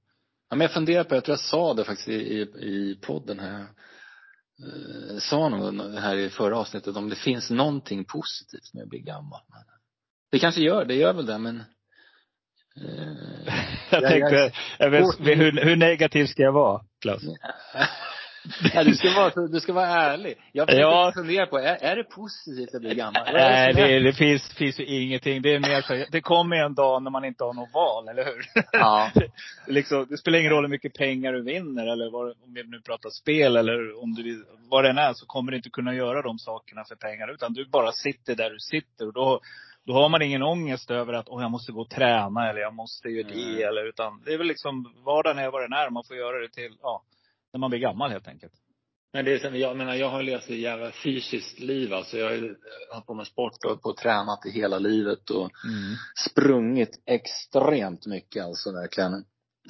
Ja, 0.50 0.56
men 0.56 0.62
jag 0.62 0.74
funderar 0.74 1.04
på, 1.04 1.16
jag 1.16 1.24
tror 1.24 1.34
jag 1.34 1.40
sa 1.40 1.74
det 1.74 1.84
faktiskt 1.84 2.10
i, 2.10 2.14
i, 2.14 2.42
i 2.42 3.00
podden 3.02 3.40
här. 3.40 3.60
Eh, 3.62 5.18
sa 5.18 5.50
nog 5.50 5.96
här 6.00 6.18
i 6.18 6.30
förra 6.30 6.58
avsnittet 6.58 6.96
om 6.96 7.10
det 7.10 7.16
finns 7.16 7.50
någonting 7.50 8.06
positivt 8.06 8.74
med 8.74 8.84
att 8.84 8.90
bli 8.90 9.00
gammal. 9.00 9.42
Det 10.32 10.40
kanske 10.40 10.62
gör, 10.62 10.86
det 10.86 10.96
gör 10.96 11.14
väl 11.14 11.26
det 11.26 11.38
men 11.38 11.64
eh, 12.78 12.84
Jag 13.92 14.04
Ja, 14.04 14.10
tänkte, 14.10 14.36
jag- 14.36 14.52
jag 14.80 14.90
vet, 14.90 15.06
hur, 15.20 15.66
hur 15.66 15.76
negativ 15.76 16.26
ska 16.26 16.44
jag 16.44 16.52
vara, 16.52 16.82
Klas? 17.02 17.22
ja, 18.74 18.84
du, 18.84 18.94
ska 18.96 19.10
vara, 19.16 19.48
du 19.48 19.60
ska 19.60 19.74
vara 19.74 19.88
ärlig. 19.88 20.38
Jag 20.52 20.74
Ja. 20.74 21.12
fundera 21.16 21.46
på, 21.46 21.58
är, 21.58 21.78
är 21.84 21.96
det 21.96 22.04
positivt 22.04 22.76
att 22.76 22.82
bli 22.82 22.96
gammal? 22.96 23.22
Nej, 23.34 23.74
det, 23.74 24.00
det 24.00 24.14
finns, 24.14 24.54
finns 24.54 24.80
ju 24.80 24.86
ingenting. 24.86 25.42
Det 25.42 25.56
är 25.56 25.60
mer 25.60 25.82
så, 25.82 26.06
det 26.12 26.22
kommer 26.22 26.56
en 26.56 26.74
dag 26.76 27.04
när 27.04 27.12
man 27.12 27.26
inte 27.26 27.44
har 27.44 27.54
något 27.54 27.74
val, 27.74 28.08
eller 28.08 28.26
hur? 28.26 28.46
Ja. 28.72 29.12
liksom, 29.68 30.06
det 30.10 30.18
spelar 30.18 30.40
ingen 30.40 30.52
roll 30.52 30.64
hur 30.64 30.70
mycket 30.70 30.94
pengar 30.94 31.34
du 31.34 31.42
vinner 31.44 31.88
eller 31.88 32.12
vad, 32.12 32.28
om 32.28 32.54
vi 32.54 32.64
nu 32.64 32.82
pratar 32.82 33.10
spel 33.10 33.56
eller 33.58 34.04
om 34.04 34.14
du, 34.14 34.46
vad 34.70 34.84
det 34.84 34.90
än 34.90 34.98
är 34.98 35.14
så 35.14 35.26
kommer 35.26 35.52
du 35.52 35.58
inte 35.58 35.70
kunna 35.70 35.94
göra 35.96 36.22
de 36.22 36.40
sakerna 36.40 36.84
för 36.86 36.96
pengar. 36.96 37.34
Utan 37.34 37.54
du 37.54 37.66
bara 37.66 37.92
sitter 37.92 38.36
där 38.36 38.50
du 38.50 38.60
sitter 38.60 39.08
och 39.08 39.14
då, 39.14 39.40
då 39.86 39.94
har 39.94 40.10
man 40.10 40.22
ingen 40.22 40.44
ångest 40.44 40.92
över 40.92 41.14
att 41.14 41.30
oh, 41.30 41.42
jag 41.42 41.52
måste 41.52 41.72
gå 41.72 41.82
och 41.82 41.90
träna 41.90 42.50
eller 42.50 42.62
jag 42.62 42.74
måste 42.74 43.10
göra 43.10 43.28
det. 43.28 43.34
Mm. 43.34 43.68
Eller, 43.68 43.86
utan 43.90 44.22
det 44.26 44.34
är 44.34 44.38
väl 44.38 44.48
liksom, 44.48 44.94
vardagen 45.06 45.38
är 45.38 45.52
vad 45.52 45.62
den 45.62 45.74
är. 45.74 45.90
Man 45.90 46.04
får 46.04 46.16
göra 46.18 46.40
det 46.40 46.50
till, 46.50 46.78
ja, 46.82 47.04
när 47.54 47.60
man 47.60 47.70
blir 47.70 47.80
gammal 47.80 48.12
helt 48.12 48.28
enkelt. 48.28 48.54
Men 49.14 49.26
det 49.26 49.34
är 49.34 49.40
som, 49.40 49.60
jag 49.60 49.78
menar, 49.78 49.96
jag 49.96 50.10
har 50.10 50.24
levt 50.24 50.44
ett 50.44 50.50
jävla 50.50 50.92
fysiskt 50.92 51.60
liv 51.60 51.94
alltså. 51.94 52.18
Jag 52.18 52.26
har 52.26 52.34
ju 52.36 52.56
hållit 52.92 53.06
på 53.06 53.14
med 53.14 53.28
sport 53.28 53.66
och 53.66 53.82
på 53.82 53.90
och 53.90 53.98
tränat 53.98 54.46
i 54.46 54.52
hela 54.52 54.80
livet 54.80 55.30
och 55.30 55.52
sprungit 56.30 57.04
extremt 57.06 58.06
mycket 58.06 58.46
alltså 58.46 58.72
verkligen. 58.72 59.14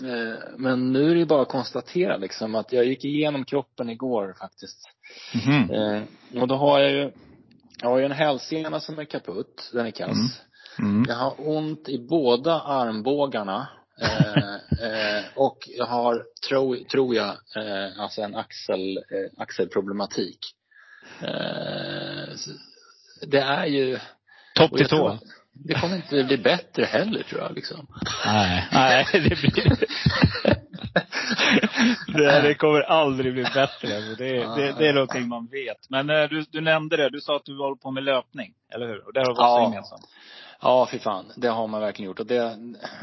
Eh, 0.03 0.39
Men 0.58 0.91
nu 0.94 1.10
är 1.10 1.13
det 1.13 1.20
ju 1.20 1.25
bara 1.25 1.41
att 1.41 1.50
konstatera 1.50 2.18
liksom 2.18 2.56
att 2.56 2.72
jag 2.72 2.86
gick 2.86 3.06
igenom 3.06 3.46
kroppen 3.46 3.89
igår 3.89 4.36
faktiskt. 4.39 4.89
Eh, 5.72 6.41
Och 6.41 6.48
då 6.48 6.56
har 6.56 6.80
jag 6.80 6.91
ju, 6.91 7.12
jag 7.81 7.89
har 7.89 7.97
ju 7.97 8.05
en 8.05 8.11
hälsena 8.11 8.79
som 8.79 9.00
är 9.00 9.05
kaputt, 9.05 9.69
den 9.73 9.85
är 9.85 9.91
kass. 9.91 10.41
Mm. 10.79 11.05
Jag 11.07 11.15
har 11.15 11.35
ont 11.38 11.89
i 11.89 12.07
båda 12.09 12.61
armbågarna. 12.61 13.67
Eh, 14.01 14.53
eh, 14.85 15.23
och 15.35 15.57
jag 15.77 15.85
har, 15.85 16.23
tro, 16.50 16.75
tror 16.91 17.15
jag, 17.15 17.29
eh, 17.29 18.00
alltså 18.00 18.21
en 18.21 18.35
axel, 18.35 18.97
eh, 18.97 19.41
axelproblematik. 19.41 20.39
Eh, 21.21 22.33
det 23.27 23.39
är 23.39 23.65
ju 23.65 24.00
Topp 24.55 24.77
till 24.77 24.88
tå. 24.88 25.19
Det 25.53 25.73
kommer 25.73 25.95
inte 25.95 26.23
bli 26.23 26.38
bättre 26.38 26.85
heller 26.85 27.23
tror 27.23 27.41
jag 27.41 27.55
liksom. 27.55 27.88
Nej, 28.25 28.67
nej 28.71 29.07
det 29.11 29.19
blir 29.19 29.77
det, 32.07 32.41
det 32.41 32.53
kommer 32.55 32.81
aldrig 32.81 33.33
bli 33.33 33.43
bättre. 33.43 33.88
Det, 34.17 34.38
det, 34.55 34.75
det 34.77 34.88
är 34.88 34.93
någonting 34.93 35.27
man 35.27 35.48
vet. 35.48 35.89
Men 35.89 36.10
eh, 36.10 36.29
du, 36.29 36.43
du 36.51 36.62
nämnde 36.62 36.98
det, 36.98 37.10
du 37.10 37.21
sa 37.21 37.36
att 37.36 37.45
du 37.45 37.57
håller 37.57 37.75
på 37.75 37.91
med 37.91 38.03
löpning. 38.03 38.53
Eller 38.75 38.88
hur? 38.88 39.05
Och 39.07 39.13
det 39.13 39.19
har 39.19 39.25
vi 39.27 39.31
också 39.31 39.41
Ja. 39.43 39.63
gemensamt. 39.63 40.03
Ja, 40.62 40.88
fy 40.91 41.00
fan. 41.00 41.25
Det 41.36 41.48
har 41.48 41.67
man 41.67 41.81
verkligen 41.81 42.07
gjort. 42.10 42.19
Och 42.19 42.25
det, 42.25 42.38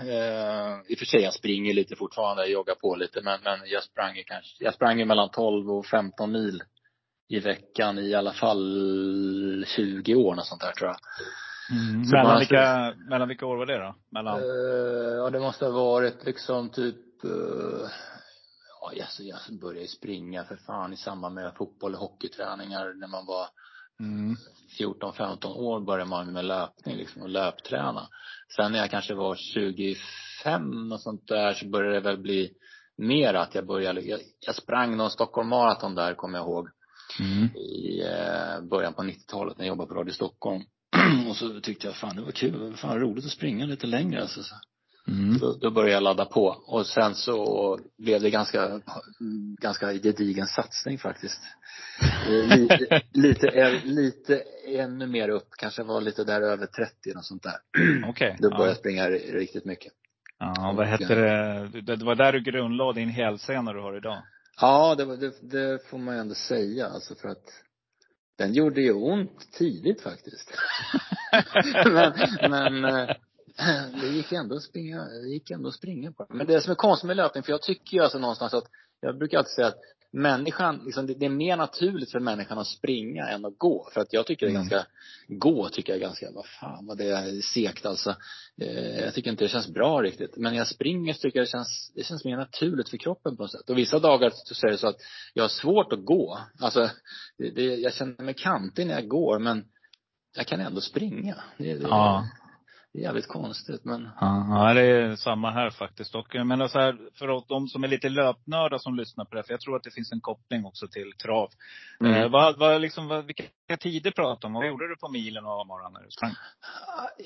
eh, 0.00 0.74
I 0.88 0.94
och 0.94 0.98
för 0.98 1.04
sig, 1.06 1.20
jag 1.22 1.34
springer 1.34 1.74
lite 1.74 1.96
fortfarande, 1.96 2.42
jag 2.42 2.50
joggar 2.50 2.74
på 2.74 2.96
lite, 2.96 3.20
men, 3.22 3.40
men 3.44 3.58
jag 3.66 3.82
sprang 3.82 4.16
ju 4.16 4.22
kanske, 4.24 4.64
jag 4.64 4.74
sprang 4.74 4.98
ju 4.98 5.04
mellan 5.04 5.30
12 5.30 5.70
och 5.70 5.86
15 5.86 6.32
mil 6.32 6.62
i 7.28 7.38
veckan 7.40 7.98
i 7.98 8.14
alla 8.14 8.32
fall 8.32 9.64
20 9.68 10.14
år, 10.14 10.34
något 10.34 10.46
sånt 10.46 10.60
där 10.60 10.72
tror 10.72 10.88
jag. 10.90 10.96
Mm. 11.70 12.00
Mellan, 12.10 12.24
bara- 12.26 12.38
vilka, 12.38 12.94
mellan 13.10 13.28
vilka 13.28 13.46
år 13.46 13.56
var 13.56 13.66
det 13.66 13.78
då? 13.78 13.94
Mellan? 14.10 14.38
Eh, 14.38 15.16
ja, 15.16 15.30
det 15.30 15.40
måste 15.40 15.64
ha 15.64 15.72
varit 15.72 16.24
liksom 16.24 16.68
typ, 16.68 16.96
uh, 17.24 17.88
ja, 18.80 18.92
jag, 18.96 19.10
så 19.10 19.22
jag 19.22 19.58
började 19.60 19.80
ju 19.80 19.88
springa 19.88 20.44
för 20.44 20.56
fan 20.56 20.92
i 20.92 20.96
samband 20.96 21.34
med 21.34 21.54
fotboll 21.56 21.94
och 21.94 22.00
hockeyträningar 22.00 22.94
när 22.94 23.08
man 23.08 23.26
var 23.26 23.48
Mm. 24.00 24.36
14-15 24.78 25.46
år 25.46 25.80
började 25.80 26.10
man 26.10 26.32
med 26.32 26.44
löpning 26.44 26.96
liksom 26.96 27.22
och 27.22 27.28
löpträna. 27.28 28.08
Sen 28.56 28.72
när 28.72 28.78
jag 28.78 28.90
kanske 28.90 29.14
var 29.14 29.36
25 29.36 30.92
och 30.92 31.00
sånt 31.00 31.28
där 31.28 31.54
så 31.54 31.66
började 31.68 31.94
det 31.94 32.00
väl 32.00 32.18
bli 32.18 32.52
mer 32.96 33.34
att 33.34 33.54
jag 33.54 33.66
började, 33.66 34.00
jag, 34.00 34.20
jag 34.40 34.54
sprang 34.54 34.96
någon 34.96 35.10
Stockholm 35.10 35.48
Marathon 35.48 35.94
där 35.94 36.14
kommer 36.14 36.38
jag 36.38 36.46
ihåg 36.46 36.68
Mm. 37.20 37.56
i 37.56 38.00
eh, 38.00 38.60
början 38.70 38.94
på 38.94 39.02
90-talet 39.02 39.58
när 39.58 39.64
jag 39.64 39.72
jobbade 39.72 39.88
på 39.88 39.94
Radio 39.94 40.12
Stockholm. 40.12 40.62
och 41.28 41.36
så 41.36 41.60
tyckte 41.60 41.86
jag 41.86 41.96
fan 41.96 42.16
det 42.16 42.22
var 42.22 42.32
kul, 42.32 42.76
fan 42.76 43.00
roligt 43.00 43.24
att 43.24 43.30
springa 43.30 43.66
lite 43.66 43.86
längre 43.86 44.22
alltså. 44.22 44.42
Så 44.42 44.54
Mm. 45.08 45.38
då, 45.38 45.52
då 45.52 45.70
började 45.70 45.92
jag 45.92 46.02
ladda 46.02 46.24
på 46.24 46.46
och 46.66 46.86
sen 46.86 47.14
så 47.14 47.78
blev 47.98 48.22
det 48.22 48.30
ganska, 48.30 48.80
ganska 49.60 49.92
gedigen 49.92 50.46
satsning 50.46 50.98
faktiskt. 50.98 51.40
Eh, 52.28 52.56
Lite, 52.58 53.02
lite, 53.12 53.46
ä- 53.48 53.80
lite 53.84 54.42
ännu 54.66 55.06
mer 55.06 55.28
upp, 55.28 55.48
kanske 55.58 55.82
var 55.82 56.00
lite 56.00 56.24
där 56.24 56.40
över 56.42 56.66
30 56.66 56.92
och 57.16 57.24
sånt 57.24 57.42
där. 57.42 57.56
Okej. 58.08 58.36
Då 58.40 58.48
började 58.50 58.64
Ja. 58.64 58.68
jag 58.68 58.76
springa 58.76 59.10
ri- 59.10 59.32
riktigt 59.32 59.64
mycket. 59.64 59.92
ja, 60.38 60.72
vad 60.76 60.86
hette 60.86 61.14
det? 61.14 61.68
Det 61.80 61.96
det 61.96 62.04
var 62.04 62.14
där 62.14 62.32
du 62.32 62.40
grundlade 62.40 63.00
din 63.00 63.08
hälsena 63.08 63.72
du 63.72 63.80
har 63.80 63.96
idag. 63.96 64.22
Ja, 64.60 64.94
det, 64.94 65.16
det, 65.16 65.32
det 65.42 65.78
får 65.90 65.98
man 65.98 66.14
ju 66.14 66.20
ändå 66.20 66.34
säga 66.34 66.86
alltså 66.86 67.14
för 67.14 67.28
att 67.28 67.44
den 68.38 68.52
gjorde 68.52 68.80
ju 68.80 68.92
ont 68.92 69.52
tidigt 69.52 70.00
faktiskt. 70.02 70.54
men, 71.84 72.12
men 72.50 72.84
eh, 72.84 73.16
det 74.00 74.06
gick 74.08 74.32
ändå 74.32 74.56
att 74.56 74.62
springa, 74.62 75.04
det 75.04 75.28
gick 75.28 75.50
ändå 75.50 75.68
att 75.68 75.74
springa 75.74 76.12
på. 76.12 76.26
Men 76.28 76.46
det 76.46 76.60
som 76.60 76.70
är 76.70 76.74
konstigt 76.74 77.06
med 77.06 77.16
löpning, 77.16 77.42
för 77.42 77.52
jag 77.52 77.62
tycker 77.62 77.96
ju 77.96 78.02
alltså 78.02 78.18
någonstans 78.18 78.54
att, 78.54 78.64
jag 79.00 79.18
brukar 79.18 79.38
alltid 79.38 79.50
säga 79.50 79.66
att 79.66 79.78
människan, 80.12 80.82
liksom, 80.84 81.06
det, 81.06 81.14
det 81.14 81.26
är 81.26 81.30
mer 81.30 81.56
naturligt 81.56 82.12
för 82.12 82.20
människan 82.20 82.58
att 82.58 82.66
springa 82.66 83.28
än 83.28 83.44
att 83.44 83.58
gå. 83.58 83.88
För 83.92 84.00
att 84.00 84.12
jag 84.12 84.26
tycker 84.26 84.46
det 84.46 84.52
är 84.52 84.56
Mm. 84.56 84.68
ganska, 84.68 84.86
gå 85.28 85.68
tycker 85.68 85.92
jag 85.92 85.96
är 85.96 86.06
ganska, 86.06 86.30
vad 86.34 86.46
fan 86.46 86.86
vad 86.86 86.98
det 86.98 87.04
är 87.04 87.40
segt 87.40 87.86
alltså. 87.86 88.14
Eh, 88.60 89.00
jag 89.00 89.14
tycker 89.14 89.30
inte 89.30 89.44
det 89.44 89.48
känns 89.48 89.68
bra 89.68 90.02
riktigt. 90.02 90.36
Men 90.36 90.52
när 90.52 90.58
jag 90.58 90.66
springer 90.66 91.12
så 91.14 91.20
tycker 91.20 91.38
jag 91.38 91.46
det 91.46 91.50
känns, 91.50 91.92
det 91.94 92.04
känns 92.04 92.24
mer 92.24 92.36
naturligt 92.36 92.88
för 92.88 92.96
kroppen 92.96 93.36
på 93.36 93.42
något 93.42 93.52
sätt. 93.52 93.70
Och 93.70 93.78
vissa 93.78 93.98
dagar 93.98 94.32
så 94.34 94.66
är 94.66 94.70
det 94.70 94.78
så 94.78 94.88
att 94.88 95.00
jag 95.34 95.44
har 95.44 95.48
svårt 95.48 95.92
att 95.92 96.04
gå. 96.04 96.38
Alltså, 96.60 96.90
det, 97.38 97.50
det, 97.50 97.62
jag 97.64 97.94
känner 97.94 98.24
mig 98.24 98.34
kantig 98.34 98.86
när 98.86 98.94
jag 98.94 99.08
går 99.08 99.38
men 99.38 99.64
jag 100.36 100.46
kan 100.46 100.60
ändå 100.60 100.80
springa. 100.80 101.36
Det, 101.58 101.74
det, 101.74 101.82
Ja. 101.88 102.28
Det 102.92 102.98
är 102.98 103.02
jävligt 103.02 103.28
konstigt 103.28 103.84
men 103.84 104.08
Ja, 104.20 104.72
det 104.74 104.80
är 104.80 105.16
samma 105.16 105.50
här 105.50 105.70
faktiskt. 105.70 106.14
Och 106.14 106.34
jag 106.34 106.46
menar 106.46 106.68
så 106.68 106.78
här, 106.78 106.98
för 107.14 107.48
de 107.48 107.68
som 107.68 107.84
är 107.84 107.88
lite 107.88 108.08
löpnördar 108.08 108.78
som 108.78 108.96
lyssnar 108.96 109.24
på 109.24 109.36
det, 109.36 109.42
för 109.42 109.52
jag 109.52 109.60
tror 109.60 109.76
att 109.76 109.82
det 109.82 109.90
finns 109.90 110.12
en 110.12 110.20
koppling 110.20 110.64
också 110.64 110.88
till 110.88 111.12
trav. 111.22 111.50
Mm. 112.00 112.14
Eh, 112.14 112.28
vad, 112.28 112.58
vad, 112.58 112.80
liksom, 112.80 113.08
vad, 113.08 113.24
vilka 113.24 113.44
tider 113.80 114.10
pratar 114.10 114.40
du 114.40 114.46
om? 114.46 114.52
Vad 114.52 114.66
gjorde 114.66 114.88
du 114.88 114.96
på 114.96 115.08
milen 115.08 115.44
och 115.44 115.66
morgonen 115.66 115.92
när 115.92 116.04
du 116.04 116.10
sprang? 116.10 116.34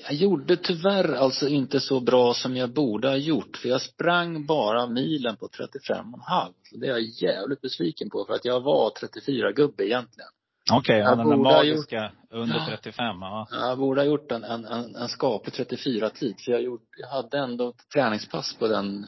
Jag 0.03 0.13
gjorde 0.13 0.57
tyvärr 0.57 1.13
alltså 1.13 1.47
inte 1.47 1.79
så 1.79 1.99
bra 1.99 2.33
som 2.33 2.55
jag 2.55 2.73
borde 2.73 3.07
ha 3.07 3.17
gjort. 3.17 3.57
För 3.57 3.69
jag 3.69 3.81
sprang 3.81 4.45
bara 4.45 4.87
milen 4.87 5.35
på 5.35 5.47
35,5. 5.47 6.53
Det 6.71 6.87
är 6.87 6.91
jag 6.91 7.01
jävligt 7.01 7.61
besviken 7.61 8.09
på 8.09 8.25
för 8.25 8.33
att 8.33 8.45
jag 8.45 8.61
var 8.61 8.89
34-gubbe 8.89 9.83
egentligen. 9.83 10.29
Okej, 10.71 10.97
ja, 10.99 11.03
Jag 11.09 11.17
den 11.17 11.29
där 11.29 11.35
magiska 11.37 12.11
under 12.31 12.55
Ja. 12.55 12.65
35. 12.69 12.95
Ja. 13.21 13.47
Jag 13.51 13.77
borde 13.77 14.01
ha 14.01 14.05
gjort 14.05 14.31
en, 14.31 14.43
en, 14.43 14.65
en, 14.65 14.95
en 14.95 15.09
skaplig 15.09 15.53
34-tid. 15.53 16.35
För 16.45 16.51
jag, 16.51 16.61
gjort, 16.61 16.87
jag 16.97 17.07
hade 17.07 17.37
ändå 17.37 17.69
ett 17.69 17.89
träningspass 17.93 18.55
på 18.59 18.67
den 18.67 19.07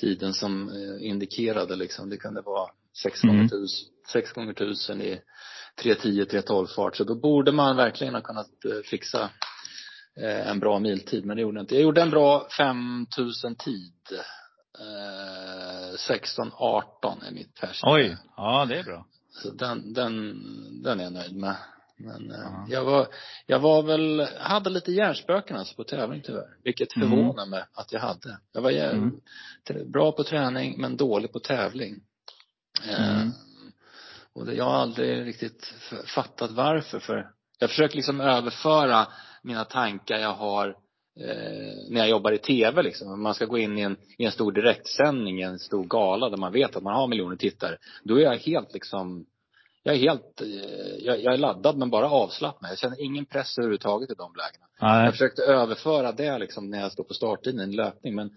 tiden 0.00 0.32
som 0.34 0.68
eh, 0.68 1.06
indikerade 1.08 1.76
liksom. 1.76 2.10
Det 2.10 2.16
kunde 2.16 2.40
vara 2.40 2.70
6 3.02 3.24
Mm. 3.24 3.36
gånger 3.36 3.48
tusen, 3.48 3.88
6 4.12 4.32
gånger 4.32 4.52
tusen 4.52 5.02
i 5.02 5.20
3.10, 5.82 6.26
3.12 6.30 6.66
fart. 6.66 6.96
Så 6.96 7.04
då 7.04 7.14
borde 7.14 7.52
man 7.52 7.76
verkligen 7.76 8.14
ha 8.14 8.20
kunnat 8.20 8.64
eh, 8.64 8.82
fixa 8.90 9.30
eh, 10.20 10.48
en 10.50 10.60
bra 10.60 10.78
miltid. 10.78 11.24
Men 11.26 11.36
det 11.36 11.42
gjorde 11.42 11.56
jag 11.58 11.62
inte. 11.62 11.74
Jag 11.74 11.82
gjorde 11.82 12.02
en 12.02 12.10
bra 12.10 12.46
5000 12.58 13.54
tid. 13.54 13.92
Eh, 14.78 15.94
16-18 15.94 17.26
är 17.28 17.32
mitt 17.32 17.58
färska. 17.58 17.86
Oj, 17.90 18.16
ja 18.36 18.64
det 18.68 18.78
är 18.78 18.84
bra. 18.84 19.06
Så 19.32 19.50
den, 19.50 19.92
den, 19.92 20.42
den 20.82 21.00
är 21.00 21.04
jag 21.04 21.12
nöjd 21.12 21.36
med. 21.36 21.56
Men 21.96 22.30
eh, 22.30 22.36
Ja. 22.40 22.66
jag 22.68 22.84
var, 22.84 23.06
jag 23.46 23.58
var 23.58 23.82
väl, 23.82 24.26
hade 24.40 24.70
lite 24.70 24.92
hjärnspöken 24.92 25.56
alltså 25.56 25.74
på 25.76 25.84
tävling 25.84 26.22
tyvärr. 26.24 26.56
Vilket 26.64 26.96
Mm. 26.96 27.10
förvånar 27.10 27.46
mig 27.46 27.64
att 27.74 27.92
jag 27.92 28.00
hade. 28.00 28.38
Jag 28.52 28.60
var 28.62 28.70
Mm. 28.70 29.20
bra 29.86 30.12
på 30.12 30.24
träning 30.24 30.80
men 30.80 30.96
dålig 30.96 31.32
på 31.32 31.38
tävling. 31.38 32.00
Eh, 32.88 33.16
Mm. 33.20 33.30
och 34.32 34.46
det, 34.46 34.54
jag 34.54 34.64
har 34.64 34.74
aldrig 34.74 35.26
riktigt 35.26 35.74
fattat 36.06 36.50
varför. 36.50 36.98
För 36.98 37.30
jag 37.58 37.70
försöker 37.70 37.96
liksom 37.96 38.20
överföra 38.20 39.06
mina 39.42 39.64
tankar 39.64 40.18
jag 40.18 40.34
har 40.34 40.76
eh, 41.20 41.90
när 41.90 42.00
jag 42.00 42.08
jobbar 42.08 42.32
i 42.32 42.38
tv 42.38 42.82
liksom. 42.82 43.12
Om 43.12 43.22
man 43.22 43.34
ska 43.34 43.46
gå 43.46 43.58
in 43.58 43.78
i 43.78 43.80
en, 43.80 43.96
i 44.18 44.24
en 44.24 44.32
stor 44.32 44.52
direktsändning, 44.52 45.40
i 45.40 45.42
en 45.42 45.58
stor 45.58 45.84
gala 45.84 46.28
där 46.28 46.36
man 46.36 46.52
vet 46.52 46.76
att 46.76 46.82
man 46.82 46.94
har 46.94 47.06
miljoner 47.06 47.36
tittare. 47.36 47.76
Då 48.04 48.16
är 48.16 48.22
jag 48.22 48.36
helt 48.36 48.74
liksom 48.74 49.26
jag 49.82 49.94
är 49.94 49.98
helt, 49.98 50.40
eh, 50.40 50.48
jag, 50.98 51.22
jag 51.22 51.34
är 51.34 51.38
laddad 51.38 51.76
men 51.76 51.90
bara 51.90 52.10
avslappnad. 52.10 52.70
Jag 52.70 52.78
känner 52.78 53.04
ingen 53.04 53.24
press 53.24 53.58
överhuvudtaget 53.58 54.10
i 54.10 54.14
de 54.14 54.32
lägena. 54.36 54.66
Nej. 54.80 55.04
Jag 55.04 55.12
försökte 55.12 55.42
överföra 55.42 56.12
det 56.12 56.38
liksom 56.38 56.70
när 56.70 56.80
jag 56.80 56.92
står 56.92 57.04
på 57.04 57.14
startlinjen 57.14 57.70
i 57.70 57.76
löpning 57.76 58.14
men 58.14 58.30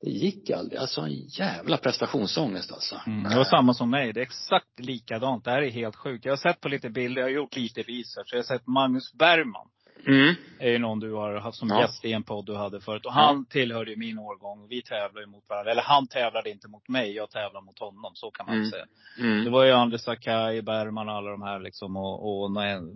det 0.00 0.10
gick 0.10 0.50
aldrig. 0.50 0.80
Alltså 0.80 1.00
en 1.00 1.14
jävla 1.28 1.76
prestationsångest 1.76 2.72
alltså. 2.72 3.00
Mm, 3.06 3.30
det 3.30 3.36
var 3.36 3.44
samma 3.44 3.74
som 3.74 3.90
mig. 3.90 4.12
Det 4.12 4.20
är 4.20 4.22
exakt 4.22 4.80
likadant. 4.80 5.44
Det 5.44 5.50
här 5.50 5.62
är 5.62 5.70
helt 5.70 5.96
sjukt. 5.96 6.24
Jag 6.24 6.32
har 6.32 6.36
sett 6.36 6.60
på 6.60 6.68
lite 6.68 6.90
bilder, 6.90 7.20
jag 7.20 7.28
har 7.28 7.32
gjort 7.34 7.56
lite 7.56 7.82
research. 7.82 8.28
Jag 8.30 8.38
har 8.38 8.42
sett 8.42 8.66
Magnus 8.66 9.12
Bergman. 9.12 9.68
Mm. 10.08 10.34
är 10.58 10.70
ju 10.70 10.78
någon 10.78 11.00
du 11.00 11.12
har 11.12 11.34
haft 11.34 11.58
som 11.58 11.68
Ja. 11.68 11.80
gäst 11.80 12.04
i 12.04 12.12
en 12.12 12.22
podd 12.22 12.46
du 12.46 12.54
hade 12.56 12.80
förut. 12.80 13.06
Och 13.06 13.12
han 13.12 13.44
tillhörde 13.46 13.90
ju 13.90 13.96
min 13.96 14.18
årgång. 14.18 14.68
Vi 14.68 14.82
tävlade 14.82 15.26
mot 15.26 15.48
varandra. 15.48 15.70
Eller 15.72 15.82
han 15.82 16.06
tävlade 16.06 16.50
inte 16.50 16.68
mot 16.68 16.88
mig, 16.88 17.12
jag 17.12 17.30
tävlade 17.30 17.66
mot 17.66 17.78
honom. 17.78 18.10
Så 18.14 18.30
kan 18.30 18.46
man 18.46 18.56
Mm. 18.56 18.70
säga. 18.70 18.84
Det 19.16 19.22
Mm. 19.22 19.52
var 19.52 19.64
ju 19.64 19.72
Anders 19.72 20.00
Sakai, 20.00 20.62
Bergman 20.62 21.08
och 21.08 21.14
alla 21.14 21.30
de 21.30 21.42
här 21.42 21.60
liksom. 21.60 21.96
Och, 21.96 22.42
och 22.42 22.50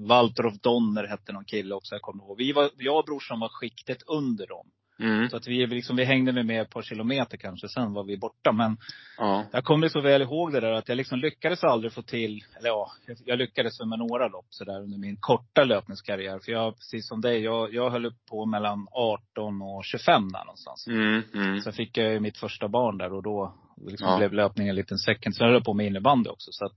Walter 0.09 0.47
of 0.47 0.55
Donner 0.61 1.05
hette 1.07 1.33
någon 1.33 1.45
kille 1.45 1.75
också, 1.75 1.95
jag 1.95 2.03
kommer 2.03 2.25
ihåg. 2.25 2.39
Vi 2.39 2.53
var, 2.53 2.71
jag 2.77 2.99
och 2.99 3.05
brorsan 3.05 3.41
var 3.41 3.49
skiktet 3.49 4.03
under 4.07 4.47
dem. 4.47 4.67
Mm. 4.99 5.31
Så 5.31 5.37
att 5.37 5.47
vi, 5.47 5.67
liksom, 5.67 5.97
vi 5.97 6.05
hängde 6.05 6.33
med, 6.33 6.47
med 6.47 6.63
ett 6.63 6.71
par 6.71 6.83
kilometer 6.83 7.37
kanske, 7.37 7.69
sen 7.69 7.93
var 7.93 8.05
vi 8.05 8.17
borta. 8.17 8.53
Men 8.53 8.77
Ja. 9.19 9.45
jag 9.53 9.65
kommer 9.65 9.89
så 9.89 10.01
väl 10.01 10.23
ihåg 10.23 10.53
det 10.53 10.61
där 10.61 10.73
att 10.73 10.89
jag 10.89 10.97
liksom 10.97 11.19
lyckades 11.19 11.65
aldrig 11.65 11.93
få 11.93 12.03
till, 12.03 12.45
eller 12.59 12.69
ja, 12.69 12.91
jag, 13.07 13.17
jag 13.25 13.39
lyckades 13.39 13.81
med 13.81 13.99
några 13.99 14.29
lopp 14.29 14.47
sådär 14.49 14.81
under 14.83 14.99
min 14.99 15.17
korta 15.21 15.65
löpningskarriär. 15.65 16.39
För 16.39 16.53
jag, 16.53 16.75
precis 16.77 17.09
som 17.09 17.21
dig, 17.21 17.41
jag, 17.41 17.75
jag 17.75 17.91
höll 17.91 18.07
upp 18.07 18.27
på 18.31 18.47
mellan 18.47 18.87
18 18.93 19.63
och 19.63 19.85
25 19.85 20.29
där 20.33 20.45
någonstans. 20.45 20.87
Mm. 20.87 21.23
Mm. 21.35 21.61
Sen 21.61 21.73
fick 21.73 21.99
jag 21.99 22.13
ju 22.13 22.21
mitt 22.21 22.39
första 22.39 22.69
barn 22.69 22.99
där 22.99 23.13
och 23.13 23.23
då 23.23 23.55
liksom 23.87 24.09
Ja. 24.09 24.19
blev 24.19 24.33
löpningen 24.33 24.71
en 24.71 24.77
liten 24.77 24.99
second. 24.99 25.37
Sen 25.37 25.45
höll 25.47 25.55
jag 25.55 25.65
på 25.65 25.75
med 25.75 25.87
innebandy 25.87 26.31
också. 26.31 26.53
Så 26.53 26.65
att, 26.65 26.73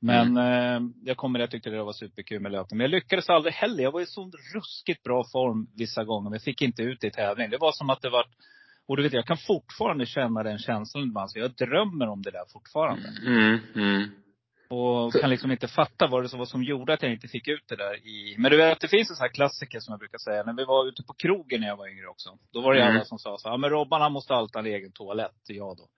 men 0.00 0.36
eh, 0.36 0.80
jag 1.04 1.16
kommer 1.16 1.40
jag 1.40 1.50
tyckte 1.50 1.70
det 1.70 1.82
var 1.82 1.92
superkul 1.92 2.40
med 2.40 2.52
löpning. 2.52 2.78
Men 2.78 2.84
jag 2.84 2.90
lyckades 2.90 3.28
aldrig 3.28 3.54
heller. 3.54 3.82
Jag 3.82 3.92
var 3.92 4.00
i 4.00 4.06
så 4.06 4.30
ruskigt 4.54 5.02
bra 5.02 5.24
form 5.32 5.66
vissa 5.76 6.04
gånger. 6.04 6.30
Men 6.30 6.32
jag 6.32 6.42
fick 6.42 6.62
inte 6.62 6.82
ut 6.82 7.00
det 7.00 7.06
i 7.06 7.10
tävling. 7.10 7.50
Det 7.50 7.58
var 7.58 7.72
som 7.72 7.90
att 7.90 8.02
det 8.02 8.10
var 8.10 8.24
och 8.90 8.96
du 8.96 9.02
vet, 9.02 9.12
jag 9.12 9.26
kan 9.26 9.36
fortfarande 9.36 10.06
känna 10.06 10.42
den 10.42 10.58
känslan 10.58 11.04
ibland. 11.04 11.30
Så 11.30 11.38
jag 11.38 11.54
drömmer 11.54 12.08
om 12.08 12.22
det 12.22 12.30
där 12.30 12.44
fortfarande. 12.52 13.08
Mm. 13.26 13.58
Mm. 13.74 14.10
Och 14.70 15.12
kan 15.12 15.30
liksom 15.30 15.50
inte 15.50 15.68
fatta 15.68 16.06
vad 16.06 16.22
det 16.24 16.28
som 16.28 16.38
var 16.38 16.46
som 16.46 16.62
gjorde 16.62 16.92
att 16.92 17.02
jag 17.02 17.12
inte 17.12 17.28
fick 17.28 17.48
ut 17.48 17.64
det 17.68 17.76
där 17.76 17.94
i... 18.06 18.34
Men 18.38 18.50
du 18.50 18.56
vet, 18.56 18.80
det 18.80 18.88
finns 18.88 19.10
en 19.10 19.16
sån 19.16 19.24
här 19.24 19.34
klassiker 19.34 19.80
som 19.80 19.92
jag 19.92 19.98
brukar 19.98 20.18
säga. 20.18 20.42
När 20.42 20.52
vi 20.52 20.64
var 20.64 20.88
ute 20.88 21.02
på 21.02 21.12
krogen 21.12 21.60
när 21.60 21.68
jag 21.68 21.76
var 21.76 21.88
yngre 21.88 22.06
också. 22.06 22.38
Då 22.52 22.60
var 22.60 22.74
det 22.74 22.80
Mm. 22.82 22.94
alla 22.94 23.04
som 23.04 23.18
sa 23.18 23.38
så 23.38 23.48
ja 23.48 23.56
men 23.56 23.70
Robban 23.70 24.00
han 24.00 24.12
måste 24.12 24.34
alltid 24.34 24.54
ha 24.54 24.60
en 24.60 24.74
egen 24.74 24.92
toalett. 24.92 25.40
Ja 25.46 25.76
då. 25.78 25.88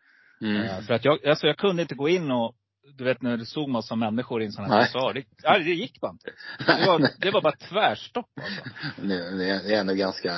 Mm. 0.46 0.62
Eh, 0.62 0.80
För 0.80 0.94
att 0.94 1.04
jag, 1.04 1.26
alltså 1.26 1.46
jag 1.46 1.56
kunde 1.56 1.82
inte 1.82 1.94
gå 1.94 2.08
in 2.08 2.30
och 2.30 2.54
du 2.98 3.04
vet 3.04 3.22
när 3.22 3.36
det 3.36 3.46
stod 3.46 3.68
massa 3.68 3.96
människor 3.96 4.42
i 4.42 4.46
en 4.46 4.52
sån 4.52 4.64
här 4.64 4.80
basar. 4.80 5.12
Det, 5.14 5.24
ja, 5.42 5.58
det 5.58 5.64
gick 5.70 6.00
bara 6.00 6.10
inte. 6.12 6.30
Det 6.58 6.86
var, 6.86 7.08
det 7.18 7.30
var 7.30 7.40
bara 7.42 7.56
tvärstopp 7.56 8.26
alltså. 8.42 8.62
Det 8.96 9.36
det 9.38 9.74
är 9.74 9.80
ändå 9.80 9.94
ganska 9.94 10.30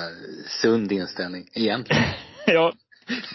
sund 0.63 0.93
inställning 0.93 1.49
egentligen. 1.53 2.03
ja. 2.47 2.73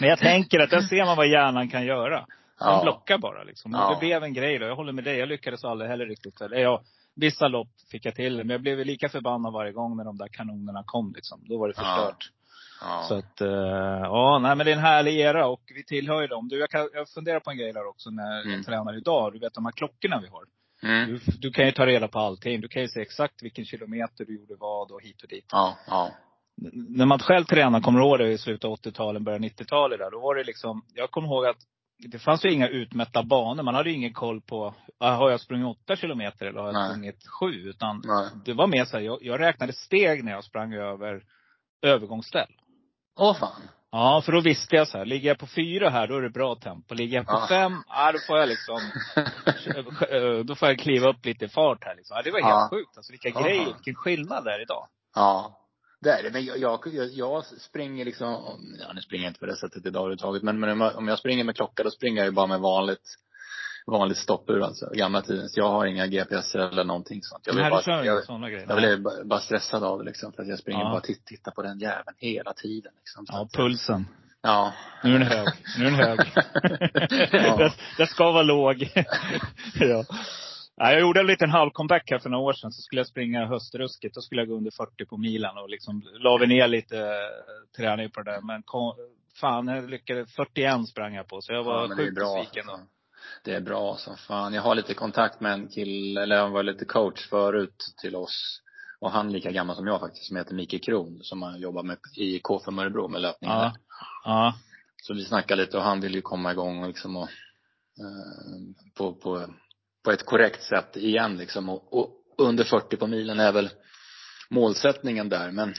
Men 0.00 0.08
jag 0.08 0.18
tänker 0.18 0.60
att 0.60 0.70
där 0.70 0.80
ser 0.80 1.04
man 1.04 1.16
vad 1.16 1.28
hjärnan 1.28 1.68
kan 1.68 1.84
göra. 1.86 2.16
Den 2.18 2.26
Ja. 2.68 2.80
blockar 2.82 3.18
bara 3.18 3.42
liksom. 3.44 3.72
Ja. 3.72 3.90
Det 3.94 4.06
blev 4.06 4.22
en 4.22 4.34
grej 4.34 4.58
då. 4.58 4.66
Jag 4.66 4.76
håller 4.76 4.92
med 4.92 5.04
dig. 5.04 5.16
Jag 5.18 5.28
lyckades 5.28 5.64
aldrig 5.64 5.90
heller 5.90 6.06
riktigt. 6.06 6.40
Eller 6.40 6.56
ja, 6.56 6.82
vissa 7.16 7.48
lopp 7.48 7.68
fick 7.90 8.04
jag 8.04 8.14
till. 8.14 8.36
Men 8.36 8.48
jag 8.50 8.60
blev 8.60 8.78
lika 8.86 9.08
förbannad 9.08 9.52
varje 9.52 9.72
gång 9.72 9.96
när 9.96 10.04
de 10.04 10.18
där 10.18 10.28
kanonerna 10.28 10.82
kom 10.86 11.12
liksom. 11.16 11.40
Då 11.48 11.58
var 11.58 11.68
det 11.68 11.74
förstört. 11.74 12.30
Ja. 12.80 13.04
Så 13.08 13.14
att, 13.14 13.40
eh, 13.40 13.48
ja, 14.02 14.38
nej 14.42 14.56
men 14.56 14.66
det 14.66 14.72
är 14.72 14.76
en 14.76 14.82
härlig 14.82 15.20
era 15.20 15.46
och 15.46 15.62
vi 15.74 15.84
tillhör 15.84 16.20
ju 16.20 16.26
dem. 16.26 16.48
Du, 16.48 16.58
jag, 16.58 16.70
kan, 16.70 16.88
jag 16.92 17.08
funderar 17.08 17.40
på 17.40 17.50
en 17.50 17.56
grej 17.58 17.72
där 17.72 17.88
också 17.88 18.10
när 18.10 18.40
Mm. 18.42 18.52
jag 18.56 18.66
tränar 18.66 18.96
idag. 18.98 19.32
Du 19.32 19.38
vet 19.38 19.54
de 19.54 19.64
här 19.64 19.72
klockorna 19.72 20.20
vi 20.20 20.28
har. 20.28 20.44
Mm. 20.82 21.08
Du, 21.08 21.20
du 21.38 21.50
kan 21.52 21.66
ju 21.66 21.72
ta 21.72 21.86
reda 21.86 22.08
på 22.08 22.18
allting. 22.18 22.60
Du 22.60 22.68
kan 22.68 22.82
ju 22.82 22.88
se 22.88 23.00
exakt 23.00 23.42
vilken 23.42 23.64
kilometer 23.64 24.24
du 24.24 24.36
gjorde 24.36 24.54
vad 24.58 24.90
och 24.92 25.02
hit 25.02 25.22
och 25.22 25.28
dit. 25.28 25.46
Ja, 25.52 25.76
ja. 25.86 26.10
N- 26.64 26.86
När 26.88 27.06
man 27.06 27.18
själv 27.18 27.44
tränade, 27.44 27.84
kommer 27.84 28.00
du 28.00 28.06
ihåg 28.06 28.18
det 28.18 28.28
i 28.32 28.38
slutet 28.38 28.64
av 28.64 28.76
80-talet, 28.76 29.22
början 29.22 29.44
av 29.44 29.50
90-talet 29.50 29.98
där. 29.98 30.10
Då 30.10 30.20
var 30.20 30.34
det 30.34 30.44
liksom, 30.44 30.82
jag 30.94 31.10
kommer 31.10 31.28
ihåg 31.28 31.46
att 31.46 31.56
det 32.12 32.18
fanns 32.18 32.44
ju 32.44 32.52
inga 32.52 32.68
utmätta 32.68 33.22
banor. 33.22 33.62
Man 33.62 33.74
hade 33.74 33.90
ju 33.90 33.96
ingen 33.96 34.12
koll 34.12 34.40
på, 34.40 34.74
ah, 34.98 35.10
har 35.14 35.30
jag 35.30 35.40
sprungit 35.40 35.66
åtta 35.66 35.96
kilometer 35.96 36.46
eller 36.46 36.60
har 36.60 36.66
jag 36.66 36.74
Nej. 36.74 36.90
sprungit 36.90 37.26
sju? 37.40 37.52
Utan 37.52 38.02
Nej. 38.04 38.28
det 38.44 38.52
var 38.52 38.66
mer 38.66 38.84
så 38.84 38.96
här, 38.96 39.04
jag, 39.04 39.18
jag 39.22 39.40
räknade 39.40 39.72
steg 39.72 40.24
när 40.24 40.32
jag 40.32 40.44
sprang 40.44 40.74
över 40.74 41.22
övergångsställ. 41.82 42.52
Åh 43.20 43.34
fan. 43.38 43.62
Ja, 43.92 44.22
för 44.24 44.32
då 44.32 44.40
visste 44.40 44.76
jag 44.76 44.88
så 44.88 44.98
här, 44.98 45.04
ligger 45.04 45.28
jag 45.28 45.38
på 45.38 45.46
fyra 45.46 45.90
här, 45.90 46.06
då 46.08 46.16
är 46.16 46.22
det 46.22 46.30
bra 46.30 46.54
tempo. 46.54 46.94
Ligger 46.94 47.16
jag 47.16 47.26
på 47.26 47.32
Ja. 47.32 47.46
fem, 47.48 47.82
ja 47.88 48.12
då 48.12 48.18
får 48.26 48.38
jag 48.38 48.48
liksom, 48.48 48.80
då 50.46 50.54
får 50.54 50.68
jag 50.68 50.78
kliva 50.78 51.08
upp 51.08 51.24
lite 51.24 51.44
i 51.44 51.48
fart 51.48 51.84
här 51.84 51.96
liksom. 51.96 52.16
Ja, 52.16 52.22
det 52.22 52.30
var 52.30 52.38
helt 52.40 52.50
Ja. 52.50 52.68
sjukt. 52.70 52.96
Alltså 52.96 53.12
vilka 53.12 53.28
Ja. 53.28 53.40
grejer, 53.42 53.64
vilken 53.64 53.94
skillnad 53.94 54.44
det 54.44 54.50
är 54.54 54.62
idag. 54.62 54.86
Ja. 55.14 55.56
Det 56.00 56.10
är 56.10 56.22
det. 56.22 56.30
Men 56.30 56.44
jag, 56.44 56.58
jag, 56.58 56.80
jag, 57.12 57.44
springer 57.44 58.04
liksom, 58.04 58.26
ja 58.80 58.92
nu 58.92 59.00
springer 59.00 59.24
jag 59.24 59.30
inte 59.30 59.40
på 59.40 59.46
det 59.46 59.56
sättet 59.56 59.86
idag 59.86 60.00
överhuvudtaget. 60.00 60.42
Men, 60.42 60.60
men 60.60 60.70
om 60.70 60.80
jag- 60.80 60.96
om 60.96 61.08
jag 61.08 61.18
springer 61.18 61.44
med 61.44 61.56
klocka 61.56 61.82
då 61.82 61.90
springer 61.90 62.16
jag 62.18 62.26
ju 62.26 62.32
bara 62.32 62.46
med 62.46 62.60
vanligt, 62.60 63.16
vanligt 63.90 64.18
stoppur 64.18 64.62
alltså. 64.62 64.90
Gamla 64.94 65.22
tiden. 65.22 65.48
Så 65.48 65.60
jag 65.60 65.68
har 65.68 65.86
inga 65.86 66.06
GPS 66.06 66.54
eller 66.54 66.84
någonting 66.84 67.22
sånt. 67.22 67.46
Jag 67.46 67.54
kör 67.54 67.70
bara, 67.70 67.82
jag, 67.86 68.04
grejer. 68.50 68.64
jag 68.68 68.76
blir 68.78 69.24
bara, 69.24 69.40
stressad 69.40 69.84
av 69.84 69.98
det 69.98 70.04
liksom. 70.04 70.32
För 70.32 70.42
att 70.42 70.48
jag 70.48 70.58
springer 70.58 70.80
Ja. 70.80 70.84
bara 70.88 70.96
och 70.96 71.04
titt, 71.04 71.24
tittar 71.24 71.52
på 71.52 71.62
den 71.62 71.78
jäveln 71.78 72.16
hela 72.18 72.52
tiden 72.52 72.92
liksom. 72.96 73.24
Ja, 73.28 73.48
pulsen. 73.52 74.06
Ja. 74.42 74.72
Nu 75.04 75.14
är 75.14 75.18
den 75.18 75.28
hög. 75.28 75.48
Nu 75.78 75.86
är 75.86 75.90
den 75.90 76.00
hög. 76.00 76.18
Ja. 77.32 77.56
det, 77.56 77.72
det 77.98 78.06
ska 78.06 78.32
vara 78.32 78.42
låg. 78.42 78.82
ja. 79.74 80.04
Ja, 80.76 80.92
jag 80.92 81.00
gjorde 81.00 81.20
en 81.20 81.26
liten 81.26 81.50
halvcomeback 81.50 82.10
här 82.10 82.18
för 82.18 82.30
några 82.30 82.44
år 82.44 82.52
sedan. 82.52 82.72
Så 82.72 82.82
skulle 82.82 83.00
jag 83.00 83.06
springa 83.06 83.46
höstrusket. 83.46 84.14
Då 84.14 84.20
skulle 84.20 84.40
jag 84.40 84.48
gå 84.48 84.56
under 84.56 84.70
40 84.70 85.06
på 85.06 85.16
milen. 85.16 85.58
Och 85.58 85.68
liksom 85.68 86.02
la 86.20 86.36
vi 86.36 86.46
ner 86.46 86.68
lite 86.68 86.98
eh, 86.98 87.76
träning 87.76 88.10
på 88.10 88.22
det 88.22 88.30
där. 88.30 88.40
Men 88.40 88.62
kom, 88.62 88.94
fan, 89.40 89.68
jag 89.68 89.90
lyckades. 89.90 90.34
41 90.34 90.88
sprang 90.88 91.14
jag 91.14 91.28
på. 91.28 91.40
Så 91.40 91.52
jag 91.52 91.64
var 91.64 91.88
ja, 91.88 91.96
sjukt 91.96 92.14
besviken 92.14 92.66
då. 92.66 92.80
Det 93.44 93.54
är 93.54 93.60
bra 93.60 93.96
som 93.96 94.16
fan. 94.16 94.54
Jag 94.54 94.62
har 94.62 94.74
lite 94.74 94.94
kontakt 94.94 95.40
med 95.40 95.52
en 95.52 95.68
kille, 95.68 96.22
eller 96.22 96.40
han 96.40 96.52
var 96.52 96.62
lite 96.62 96.84
coach 96.84 97.28
förut 97.28 97.94
till 98.00 98.16
oss. 98.16 98.60
Och 99.00 99.10
han 99.10 99.28
är 99.28 99.32
lika 99.32 99.50
gammal 99.50 99.76
som 99.76 99.86
jag 99.86 100.00
faktiskt, 100.00 100.26
som 100.26 100.36
heter 100.36 100.54
Micke 100.54 100.84
Kron. 100.84 101.18
Som 101.22 101.42
har 101.42 101.56
jobbat 101.58 101.84
med 101.84 101.96
i 102.16 102.38
KFUM 102.38 102.78
Örebro 102.78 103.08
med 103.08 103.20
löpningen 103.20 103.56
Ja. 103.56 103.62
där. 103.62 103.72
Ja. 104.24 104.54
Så 105.02 105.14
vi 105.14 105.24
snackade 105.24 105.62
lite 105.62 105.76
och 105.76 105.82
han 105.82 106.00
ville 106.00 106.14
ju 106.16 106.22
komma 106.22 106.52
igång 106.52 106.86
liksom 106.86 107.16
och, 107.16 107.28
eh, 108.00 108.90
på, 108.94 109.14
på, 109.14 109.46
på 110.04 110.10
ett 110.10 110.26
korrekt 110.26 110.62
sätt 110.62 110.96
igen 110.96 111.36
liksom. 111.38 111.68
Och, 111.68 111.92
och 112.00 112.10
under 112.38 112.64
40 112.64 112.96
på 112.96 113.06
milen 113.06 113.40
är 113.40 113.52
väl 113.52 113.70
målsättningen 114.50 115.28
där. 115.28 115.50
Men 115.50 115.74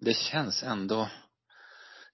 det 0.00 0.16
känns 0.16 0.62
ändå, 0.62 1.08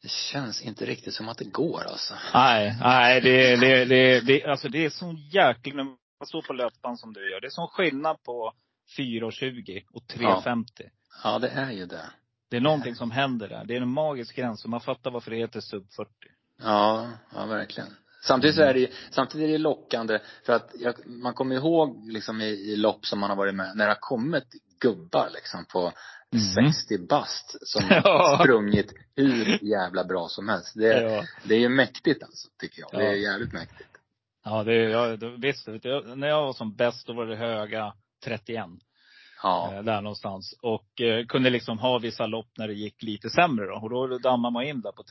det 0.02 0.10
känns 0.10 0.62
inte 0.62 0.86
riktigt 0.86 1.14
som 1.14 1.28
att 1.28 1.38
det 1.38 1.44
går 1.44 1.82
alltså. 1.82 2.14
Nej, 2.34 2.76
nej 2.80 3.20
det, 3.20 3.56
det, 3.56 3.84
det, 3.84 4.20
det, 4.20 4.44
alltså 4.44 4.68
det 4.68 4.84
är 4.84 4.90
sån 4.90 5.16
jäkla, 5.16 5.74
när 5.74 5.84
man 5.84 6.26
står 6.26 6.42
på 6.42 6.52
löpband 6.52 6.98
som 7.00 7.12
du 7.12 7.30
gör. 7.30 7.40
Det 7.40 7.46
är 7.46 7.50
sån 7.50 7.68
skillnad 7.68 8.22
på 8.22 8.52
4,20 8.98 9.84
och 9.92 10.02
3,50. 10.02 10.64
Ja, 11.24 11.38
det 11.38 11.48
är 11.48 11.70
ju 11.70 11.86
det. 11.86 12.10
Det 12.50 12.56
är 12.56 12.60
någonting 12.60 12.94
som 12.94 13.10
händer 13.10 13.48
där. 13.48 13.64
Det 13.64 13.76
är 13.76 13.80
en 13.80 13.92
magisk 13.92 14.36
gräns 14.36 14.64
och 14.64 14.70
man 14.70 14.80
fattar 14.80 15.10
varför 15.10 15.30
det 15.30 15.36
heter 15.36 15.60
sub 15.60 15.86
40. 15.96 16.10
Ja, 16.62 17.10
ja 17.34 17.46
verkligen. 17.46 17.96
Samtidigt 18.22 18.56
så 18.56 18.62
är 18.62 18.74
det 18.74 18.90
samtidigt 19.10 19.48
är 19.48 19.52
det 19.52 19.58
lockande 19.58 20.18
för 20.46 20.52
att 20.52 20.70
jag, 20.74 20.94
man 21.06 21.34
kommer 21.34 21.54
ihåg 21.54 22.12
liksom 22.12 22.40
i, 22.40 22.44
i 22.44 22.76
lopp 22.76 23.06
som 23.06 23.18
man 23.18 23.30
har 23.30 23.36
varit 23.36 23.54
med, 23.54 23.76
när 23.76 23.84
det 23.84 23.90
har 23.90 24.00
kommit 24.00 24.44
gubbar 24.80 25.28
liksom 25.34 25.64
på 25.64 25.92
Mhm. 26.34 26.72
60 26.72 26.98
bast 27.08 27.56
som 27.68 27.82
Ja. 27.90 28.38
sprungit 28.42 28.92
hur 29.16 29.64
jävla 29.64 30.04
bra 30.04 30.28
som 30.28 30.48
helst. 30.48 30.72
Det, 30.74 31.02
Ja. 31.02 31.24
det 31.44 31.54
är 31.54 31.58
ju 31.60 31.68
mäktigt 31.68 32.22
alltså, 32.22 32.48
tycker 32.60 32.80
jag. 32.80 32.90
Det 32.92 33.06
är 33.06 33.10
Ja. 33.12 33.32
jävligt 33.32 33.52
mäktigt. 33.52 33.88
Ja, 34.44 34.64
det 34.64 34.74
är, 34.74 34.88
ja, 34.88 35.16
det- 35.16 35.36
visst. 35.36 35.66
När 36.16 36.28
jag 36.28 36.42
var 36.46 36.52
som 36.52 36.74
bäst 36.76 37.06
då 37.06 37.12
var 37.12 37.26
det 37.26 37.36
höga 37.36 37.92
31. 38.24 38.64
Ja. 39.42 39.72
Eh, 39.74 39.82
där 39.82 40.00
någonstans. 40.00 40.54
Och 40.62 41.00
eh, 41.00 41.26
kunde 41.26 41.50
liksom 41.50 41.78
ha 41.78 41.98
vissa 41.98 42.26
lopp 42.26 42.46
när 42.56 42.68
det 42.68 42.74
gick 42.74 43.02
lite 43.02 43.30
sämre 43.30 43.66
då. 43.66 43.74
Och 43.74 43.90
då 43.90 44.18
dammade 44.18 44.52
man 44.52 44.64
in 44.64 44.80
där 44.80 44.92
på 44.92 45.02
36-37 45.02 45.08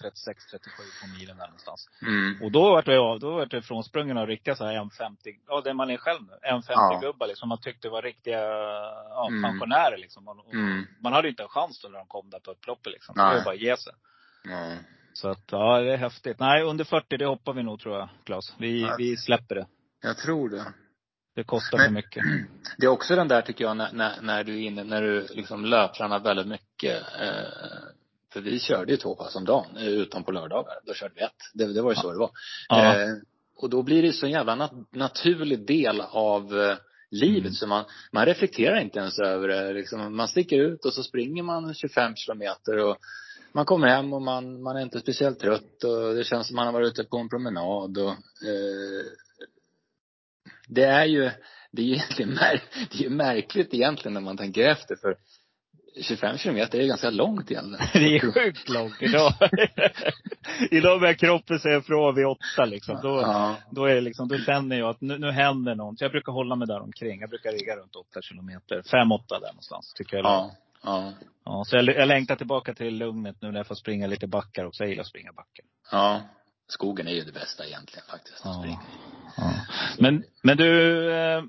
på 1.02 1.20
milen 1.20 1.38
där 1.38 1.46
någonstans. 1.48 1.90
Mm. 2.02 2.42
Och 2.44 2.52
då 2.52 2.62
vart 2.70 2.88
jag, 2.88 3.20
då 3.20 3.32
vart 3.32 3.54
jag 3.54 3.64
frånsprungen 3.66 4.18
av 4.18 4.28
riktiga 4.28 4.56
så 4.56 4.66
här 4.66 4.74
1,50, 4.74 5.16
ja 5.48 5.62
det 5.62 5.74
man 5.74 5.90
är 5.90 5.98
själv 5.98 6.22
nu. 6.22 6.34
1,50 6.52 6.64
Ja. 6.68 7.00
gubbar 7.04 7.28
liksom. 7.28 7.50
Man 7.50 7.62
tyckte 7.62 7.90
var 7.90 8.02
riktiga 8.02 8.42
ja, 9.10 9.28
Mm. 9.30 9.44
pensionärer 9.44 9.98
liksom. 9.98 10.24
Man, 10.26 10.40
Mm. 10.54 10.88
man 11.04 11.14
hade 11.14 11.28
ju 11.28 11.30
inte 11.30 11.44
en 11.44 11.50
chans 11.50 11.82
då 11.82 11.88
när 11.90 11.98
de 11.98 12.08
kom 12.08 12.30
där 12.30 12.40
på 12.40 12.52
upploppet 12.52 12.94
liksom. 12.94 13.16
Det 13.16 13.22
Nej. 13.22 13.30
var 13.32 13.38
ju 13.40 13.44
bara 13.44 13.54
att 13.56 13.62
ge 13.62 13.78
sig. 13.78 13.94
Ja. 14.44 14.76
Så 15.14 15.30
att, 15.30 15.44
ja 15.52 15.80
det 15.80 15.94
är 15.94 15.98
häftigt. 15.98 16.40
Nej, 16.40 16.64
under 16.64 16.86
40 16.86 17.18
det 17.18 17.26
hoppar 17.26 17.54
vi 17.54 17.64
nog 17.64 17.80
tror 17.80 17.96
jag, 17.96 18.10
Claes. 18.24 18.56
Vi, 18.58 18.90
vi 18.98 19.18
släpper 19.18 19.56
det. 19.56 19.68
Jag 20.02 20.18
tror 20.18 20.50
det. 20.50 20.66
Det 21.38 21.44
kostar 21.44 21.78
för 21.78 21.90
mycket. 21.90 22.24
Det 22.78 22.86
är 22.86 22.90
också 22.90 23.16
den 23.16 23.28
där 23.28 23.42
tycker 23.42 23.64
jag 23.66 23.78
när, 23.78 23.92
när, 23.92 24.22
när 24.22 24.44
du 24.44 24.54
är 24.56 24.68
inne, 24.68 24.84
när 24.84 25.02
du 25.02 25.28
liksom 25.30 25.66
löptränar 25.66 26.20
väldigt 26.20 26.48
mycket. 26.48 27.02
Eh, 27.22 27.50
för 28.34 28.42
vi 28.42 28.60
körde 28.60 28.92
ju 28.92 28.98
två 28.98 29.16
pass 29.16 29.36
om 29.36 29.46
dagen, 29.46 29.78
eh, 29.78 29.88
utom 29.88 30.24
på 30.24 30.32
lördagar. 30.32 30.74
Då 30.86 30.94
körde 30.94 31.14
vi 31.16 31.22
ett. 31.22 31.32
Det, 31.54 31.74
det 31.74 31.82
var 31.82 31.92
ju 31.92 31.96
så 31.96 32.12
det 32.12 32.18
var. 32.18 32.32
Ja. 32.70 32.96
Eh, 33.02 33.08
och 33.58 33.70
då 33.70 33.84
blir 33.84 34.02
det 34.02 34.14
så 34.14 34.26
en 34.26 34.32
jävla 34.32 34.56
nat- 34.56 34.86
naturlig 34.92 35.66
del 35.68 36.02
av 36.02 36.60
eh, 36.60 36.78
livet 37.12 37.40
Mm. 37.40 37.54
så 37.54 37.68
man, 37.68 37.86
man 38.12 38.26
reflekterar 38.26 38.80
inte 38.80 39.00
ens 39.00 39.20
över 39.20 39.48
det. 39.48 39.74
Liksom, 39.74 40.16
man 40.18 40.28
sticker 40.28 40.58
ut 40.58 40.86
och 40.86 40.94
så 40.94 41.04
springer 41.04 41.44
man 41.44 41.74
25 41.74 42.16
kilometer 42.16 42.78
och 42.78 42.98
man 43.52 43.66
kommer 43.66 43.88
hem 43.88 44.14
och 44.14 44.22
man, 44.22 44.62
man 44.64 44.78
är 44.78 44.82
inte 44.82 45.00
speciellt 45.00 45.40
trött 45.40 45.84
och 45.84 46.16
det 46.16 46.24
känns 46.24 46.48
som 46.48 46.56
man 46.56 46.66
har 46.66 46.74
varit 46.74 46.88
ute 47.00 47.04
på 47.04 47.18
en 47.18 47.30
promenad 47.30 47.98
och 47.98 48.12
eh, 48.12 49.06
det 50.68 50.86
är 50.86 51.06
ju, 51.06 51.32
det 51.72 51.82
är 51.82 51.86
ju 51.86 51.94
egentligen 51.96 52.34
mär, 52.34 52.62
det 52.92 53.00
är 53.00 53.04
ju 53.04 53.10
märkligt 53.10 53.74
egentligen 53.74 54.14
när 54.14 54.22
man 54.22 54.38
tänker 54.38 54.70
efter 54.70 54.96
för 54.96 55.16
25 56.02 56.38
kilometer 56.38 56.80
är 56.80 56.88
ganska 56.88 57.10
långt 57.10 57.52
egentligen. 57.52 57.88
Det 57.94 58.16
är 58.16 58.32
sjukt 58.32 58.70
långt 58.70 59.02
idag. 59.02 59.34
idag 60.72 61.00
börjar 61.00 61.14
kroppen 61.14 61.60
säga 61.60 61.78
ifrån 61.78 62.16
vid 62.16 62.26
åtta 62.26 62.66
liksom. 62.66 63.00
Då, 63.04 63.22
Ja, 63.22 63.56
då 63.72 63.86
är 63.86 63.96
det 63.96 64.02
liksom, 64.02 64.28
då 64.28 64.38
känner 64.38 64.80
jag 64.80 64.90
att 64.90 65.02
nu, 65.02 65.18
nu 65.18 65.32
händer 65.32 65.76
något. 65.76 66.02
Jag 66.02 66.12
brukar 66.12 66.32
hålla 66.32 66.56
mig 66.56 66.68
där 66.68 66.82
omkring. 66.82 67.22
Jag 67.22 67.30
brukar 67.30 67.52
ligga 67.52 67.76
runt 67.76 67.96
åtta 67.96 68.22
kilometer. 68.22 68.82
Fem, 68.92 69.12
åtta 69.12 69.40
där 69.40 69.48
någonstans. 69.48 69.94
Tycker 69.94 70.18
jag. 70.18 70.26
ja, 70.26 70.52
ja, 70.84 71.14
ja 71.46 71.64
så 71.68 71.76
jag, 71.76 71.86
jag 71.86 72.08
längtar 72.08 72.36
tillbaka 72.36 72.74
till 72.74 72.98
lugnet 72.98 73.42
nu 73.42 73.52
när 73.52 73.60
jag 73.60 73.68
får 73.68 73.76
springa 73.76 74.08
lite 74.08 74.28
backar 74.28 74.66
också. 74.66 74.84
Jag 74.84 74.90
gillar 74.90 75.02
att 75.02 75.08
springa 75.08 75.32
backar. 75.32 75.66
ja. 75.92 76.22
Skogen 76.68 77.08
är 77.08 77.12
ju 77.12 77.24
det 77.24 77.32
bästa 77.32 77.66
egentligen 77.66 78.06
faktiskt. 78.10 78.42
Ja. 78.44 78.66
Ja. 79.38 79.54
Men, 80.00 80.24
men 80.44 80.58
du, 80.58 81.12
eh, 81.14 81.44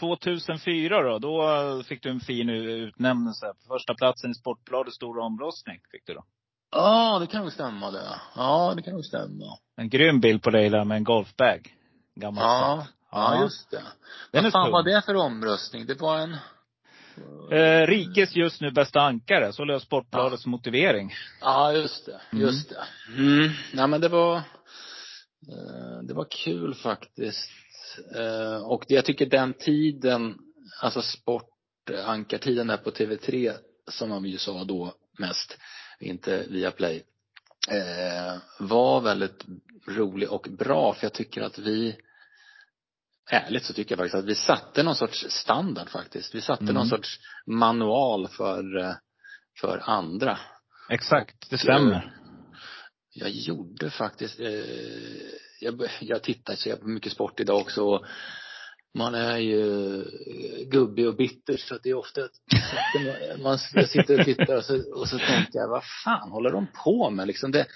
2004 0.00 1.02
då, 1.02 1.18
då 1.18 1.82
fick 1.82 2.02
du 2.02 2.10
en 2.10 2.20
fin 2.20 2.48
utnämnelse. 2.50 3.52
Första 3.68 3.94
platsen 3.94 4.30
i 4.30 4.34
Sportbladets 4.34 4.96
stora 4.96 5.24
omröstning 5.24 5.80
fick 5.90 6.06
du 6.06 6.14
då. 6.14 6.24
Ja, 6.72 7.18
det 7.18 7.26
kan 7.26 7.42
nog 7.42 7.52
stämma 7.52 7.90
det. 7.90 8.20
Ja, 8.36 8.72
det 8.76 8.82
kan 8.82 8.92
nog 8.94 9.04
stämma. 9.04 9.58
En 9.76 9.88
grym 9.88 10.20
bild 10.20 10.42
på 10.42 10.50
dig 10.50 10.70
där 10.70 10.84
med 10.84 10.96
en 10.96 11.04
golfbag. 11.04 11.74
Gammal 12.14 12.44
Ja, 12.44 12.82
set. 12.86 12.94
ja 13.10 13.42
just 13.42 13.70
det. 13.70 13.82
Den 14.30 14.42
Vad 14.44 14.52
fan 14.52 14.72
var 14.72 14.82
det 14.82 15.02
för 15.06 15.16
omröstning? 15.16 15.86
Det 15.86 16.00
var 16.00 16.18
en 16.18 16.36
Eh, 17.52 17.86
rikes 17.86 18.36
just 18.36 18.60
nu 18.60 18.70
bästa 18.70 19.00
ankare. 19.00 19.52
Så 19.52 19.64
lös 19.64 19.82
Sportbladets 19.82 20.46
motivering. 20.46 21.14
Ja, 21.40 21.72
just 21.72 22.06
det. 22.06 22.20
Mm. 22.32 22.44
Just 22.44 22.68
det. 22.68 22.84
Mm. 23.16 23.50
Nej, 23.72 23.86
men 23.88 24.00
det 24.00 24.08
var, 24.08 24.36
eh, 24.36 26.02
det 26.02 26.14
var 26.14 26.26
kul 26.30 26.74
faktiskt. 26.74 27.50
Eh, 28.14 28.62
och 28.62 28.84
jag 28.88 29.04
tycker 29.04 29.26
den 29.26 29.52
tiden, 29.54 30.38
alltså 30.82 31.02
sportankartiden 31.02 32.66
där 32.66 32.76
på 32.76 32.90
TV3, 32.90 33.52
som 33.88 34.08
man 34.08 34.24
ju 34.24 34.38
sa 34.38 34.64
då 34.64 34.94
mest, 35.18 35.58
inte 36.00 36.46
via 36.48 36.70
Play, 36.70 37.02
eh, 37.70 38.36
var 38.58 39.00
väldigt 39.00 39.44
rolig 39.88 40.30
och 40.30 40.46
bra. 40.50 40.94
För 40.94 41.04
jag 41.04 41.12
tycker 41.12 41.42
att 41.42 41.58
vi, 41.58 41.96
ärligt 43.30 43.64
så 43.64 43.72
tycker 43.72 43.92
jag 43.92 43.98
faktiskt 43.98 44.14
att 44.14 44.24
vi 44.30 44.34
satte 44.34 44.82
någon 44.82 44.94
sorts 44.96 45.26
standard 45.28 45.88
faktiskt. 45.90 46.34
Vi 46.34 46.40
satte 46.40 46.62
Mm. 46.62 46.74
någon 46.74 46.88
sorts 46.88 47.18
manual 47.46 48.28
för, 48.28 48.78
eh, 48.78 48.94
för 49.60 49.82
andra. 49.84 50.38
Exakt, 50.90 51.50
det 51.50 51.58
stämmer. 51.58 52.16
Jag 53.14 53.30
gjorde 53.30 53.90
faktiskt, 53.90 54.40
eh, 54.40 54.48
jag, 55.60 55.88
jag 56.00 56.22
tittar 56.22 56.54
så 56.54 56.68
jävla 56.68 56.86
mycket 56.86 57.12
sport 57.12 57.40
idag 57.40 57.60
också 57.60 57.82
och 57.82 58.04
man 58.94 59.14
är 59.14 59.36
ju 59.36 59.94
eh, 60.00 60.68
gubbig 60.68 61.08
och 61.08 61.16
bitter 61.16 61.56
så 61.56 61.74
att 61.74 61.82
det 61.82 61.90
är 61.90 61.94
ofta 61.94 62.24
att 62.24 62.30
man, 62.94 63.42
man 63.42 63.58
jag 63.74 63.88
sitter 63.88 64.18
och 64.18 64.24
tittar 64.24 64.56
och 64.56 64.64
så, 64.64 64.92
och 65.00 65.08
så 65.08 65.18
tänker 65.18 65.58
jag, 65.58 65.68
vad 65.68 65.82
fan 66.04 66.30
håller 66.30 66.50
de 66.50 66.66
på 66.84 67.10
med 67.10 67.26
liksom? 67.26 67.50
Det, 67.50 67.66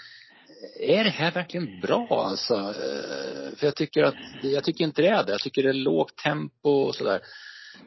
är 0.81 1.05
det 1.05 1.11
här 1.11 1.31
verkligen 1.33 1.81
bra 1.81 2.07
alltså? 2.11 2.55
Eh, 2.55 3.57
För 3.57 3.67
jag 3.67 3.77
tycker 3.77 4.03
att, 4.03 4.15
jag 4.43 4.65
tycker 4.65 4.85
inte 4.85 5.03
det 5.03 5.09
är 5.09 5.25
det. 5.25 5.33
Jag 5.33 5.41
tycker 5.41 5.63
det 5.63 5.69
är 5.69 5.73
lågt 5.75 6.17
tempo 6.17 6.71
och 6.71 6.95
sådär. 6.95 7.21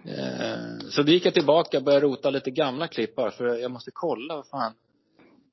Eh, 0.05 0.79
Så 0.89 1.03
då 1.03 1.11
gick 1.11 1.25
jag 1.25 1.33
tillbaka 1.33 1.77
och 1.77 1.83
började 1.83 2.05
rota 2.05 2.29
lite 2.29 2.51
gamla 2.51 2.87
klipp 2.87 3.15
bara 3.15 3.31
för 3.31 3.45
jag 3.45 3.71
måste 3.71 3.91
kolla 3.93 4.35
vad 4.35 4.47
fan, 4.47 4.73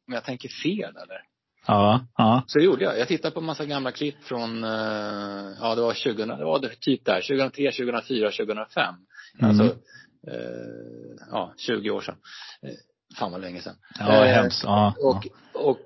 om 0.09 0.15
jag 0.15 0.25
tänker 0.25 0.49
fel 0.49 0.97
eller? 0.97 1.21
Ja, 1.67 2.07
ja. 2.17 2.43
Så 2.47 2.59
det 2.59 2.65
gjorde 2.65 2.85
jag. 2.85 2.99
Jag 2.99 3.09
tittade 3.09 3.35
på 3.35 3.41
en 3.41 3.47
massa 3.47 3.65
gamla 3.65 3.93
klipp 3.93 4.23
från, 4.25 4.65
eh, 4.65 4.71
ja 5.61 5.75
det 5.75 5.81
var 5.81 5.95
2000, 6.05 6.29
det 6.29 6.45
var 6.45 6.59
typ 6.81 7.05
där, 7.05 7.21
2003, 7.21 7.71
2004, 7.73 8.31
2005. 8.31 8.95
Mm. 9.41 9.51
Alltså, 9.51 9.77
ja 11.31 11.53
20 11.57 11.91
år 11.91 12.01
sedan. 12.01 12.17
Fan 13.19 13.33
vad 13.33 13.41
länge 13.41 13.61
sedan. 13.61 13.77
Ja, 13.99 14.25
Eh, 14.27 14.35
hemskt. 14.35 14.65
Ja, 14.65 14.95
Och, 14.99 15.27
och 15.71 15.79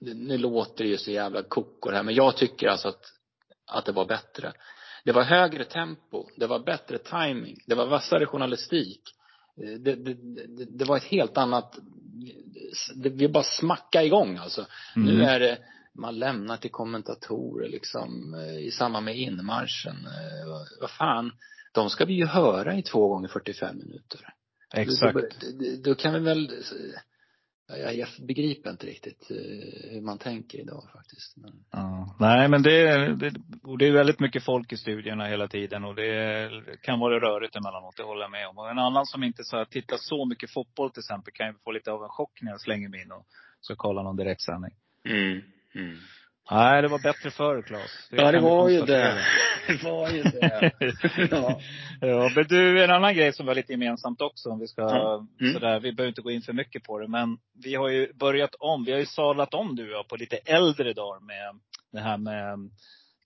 nu 0.00 0.38
låter 0.38 0.84
det 0.84 0.90
ju 0.90 0.96
så 0.98 1.10
jävla 1.10 1.42
koko 1.42 1.90
det 1.90 1.96
här, 1.96 2.02
men 2.02 2.14
jag 2.14 2.36
tycker 2.36 2.68
alltså 2.68 2.88
att, 2.88 3.04
att 3.66 3.84
det 3.84 3.92
var 3.92 4.06
bättre. 4.06 4.52
Det 5.04 5.12
var 5.12 5.22
högre 5.22 5.64
tempo, 5.64 6.26
det 6.36 6.46
var 6.46 6.58
bättre 6.58 6.98
timing, 6.98 7.58
det 7.66 7.74
var 7.74 7.86
vassare 7.86 8.26
journalistik. 8.26 9.00
Eh, 9.62 9.78
Det, 9.80 9.94
det, 9.94 10.14
det, 10.46 10.64
det 10.78 10.84
var 10.84 10.96
ett 10.96 11.04
helt 11.04 11.36
annat, 11.38 11.78
det, 12.94 13.08
vi 13.08 13.28
bara 13.28 13.42
smacka 13.44 14.02
igång 14.04 14.36
alltså. 14.36 14.66
Mm. 14.96 15.08
Nu 15.14 15.24
är 15.24 15.40
det, 15.40 15.58
man 15.94 16.18
lämnar 16.18 16.56
till 16.56 16.70
kommentatorer 16.70 17.68
liksom 17.68 18.34
eh, 18.34 18.58
i 18.66 18.70
samband 18.70 19.04
med 19.04 19.18
inmarschen. 19.18 19.96
Eh, 19.96 20.48
Vad, 20.48 20.66
vad 20.80 20.90
fan, 20.90 21.32
de 21.72 21.90
ska 21.90 22.04
vi 22.04 22.14
ju 22.14 22.26
höra 22.26 22.74
i 22.78 22.82
två 22.82 23.08
gånger 23.08 23.28
45 23.28 23.78
minuter. 23.78 24.20
exakt. 24.74 25.14
Då, 25.14 25.20
då, 25.20 25.82
då 25.84 25.94
kan 25.94 26.14
vi 26.14 26.20
väl, 26.20 26.50
jag, 27.78 27.94
jag 27.94 28.08
begriper 28.26 28.70
inte 28.70 28.86
riktigt 28.86 29.30
eh, 29.30 29.90
hur 29.90 30.00
man 30.00 30.18
tänker 30.18 30.58
idag 30.58 30.84
faktiskt. 30.92 31.36
Men, 31.36 31.52
Ja. 31.70 32.16
Nej, 32.18 32.48
men 32.48 32.62
det, 32.62 33.06
det, 33.14 33.32
det 33.78 33.86
är 33.86 33.92
väldigt 33.92 34.20
mycket 34.20 34.44
folk 34.44 34.72
i 34.72 34.76
studierna 34.76 35.26
hela 35.26 35.48
tiden 35.48 35.84
och 35.84 35.94
det 35.94 36.50
kan 36.82 36.98
vara 37.00 37.20
rörigt 37.20 37.56
emellanåt, 37.56 37.96
det 37.96 38.02
håller 38.02 38.22
jag 38.22 38.30
med 38.30 38.48
om. 38.48 38.58
Och 38.58 38.70
en 38.70 38.78
annan 38.78 39.06
som 39.06 39.22
inte 39.22 39.44
så 39.44 39.56
här, 39.56 39.64
tittar 39.64 39.96
så 40.00 40.24
mycket 40.24 40.52
fotboll 40.52 40.90
till 40.90 41.00
exempel 41.00 41.32
kan 41.32 41.46
ju 41.46 41.54
få 41.64 41.72
lite 41.72 41.92
av 41.92 42.02
en 42.02 42.08
chock 42.08 42.42
när 42.42 42.50
jag 42.50 42.60
slänger 42.60 42.88
mig 42.88 43.02
in 43.02 43.12
och 43.12 43.26
ska 43.60 43.74
kolla 43.76 44.02
någon 44.02 44.16
direktsändning. 44.16 44.72
mm, 45.04 45.42
mm. 45.74 45.98
Nej, 46.50 46.82
det 46.82 46.88
var 46.88 46.98
bättre 46.98 47.30
förr 47.30 47.62
Claes. 47.62 48.08
Ja, 48.10 48.32
det 48.32 48.40
var 48.40 48.68
ju 48.68 48.80
det. 48.80 49.18
Det 49.66 49.84
var 49.84 50.10
ju 50.10 50.22
det. 50.22 50.72
ja. 51.30 51.60
Ja, 52.00 52.30
men 52.34 52.44
du, 52.48 52.84
en 52.84 52.90
annan 52.90 53.14
grej 53.14 53.32
som 53.32 53.46
var 53.46 53.54
lite 53.54 53.72
gemensamt 53.72 54.20
också, 54.20 54.50
om 54.50 54.58
vi 54.58 54.66
ska. 54.66 54.82
Mm. 55.40 55.52
sådär, 55.52 55.80
vi 55.80 55.92
behöver 55.92 56.08
inte 56.08 56.22
gå 56.22 56.30
in 56.30 56.42
för 56.42 56.52
mycket 56.52 56.84
på 56.84 56.98
det, 56.98 57.08
men 57.08 57.38
vi 57.64 57.74
har 57.74 57.88
ju 57.88 58.12
börjat 58.12 58.54
om, 58.54 58.84
vi 58.84 58.92
har 58.92 58.98
ju 58.98 59.06
sadlat 59.06 59.54
om 59.54 59.76
du 59.76 59.96
och 59.96 60.08
på 60.08 60.16
lite 60.16 60.36
äldre 60.36 60.92
dagar 60.92 61.20
med 61.20 61.60
det 61.92 62.00
här 62.00 62.16
med 62.16 62.70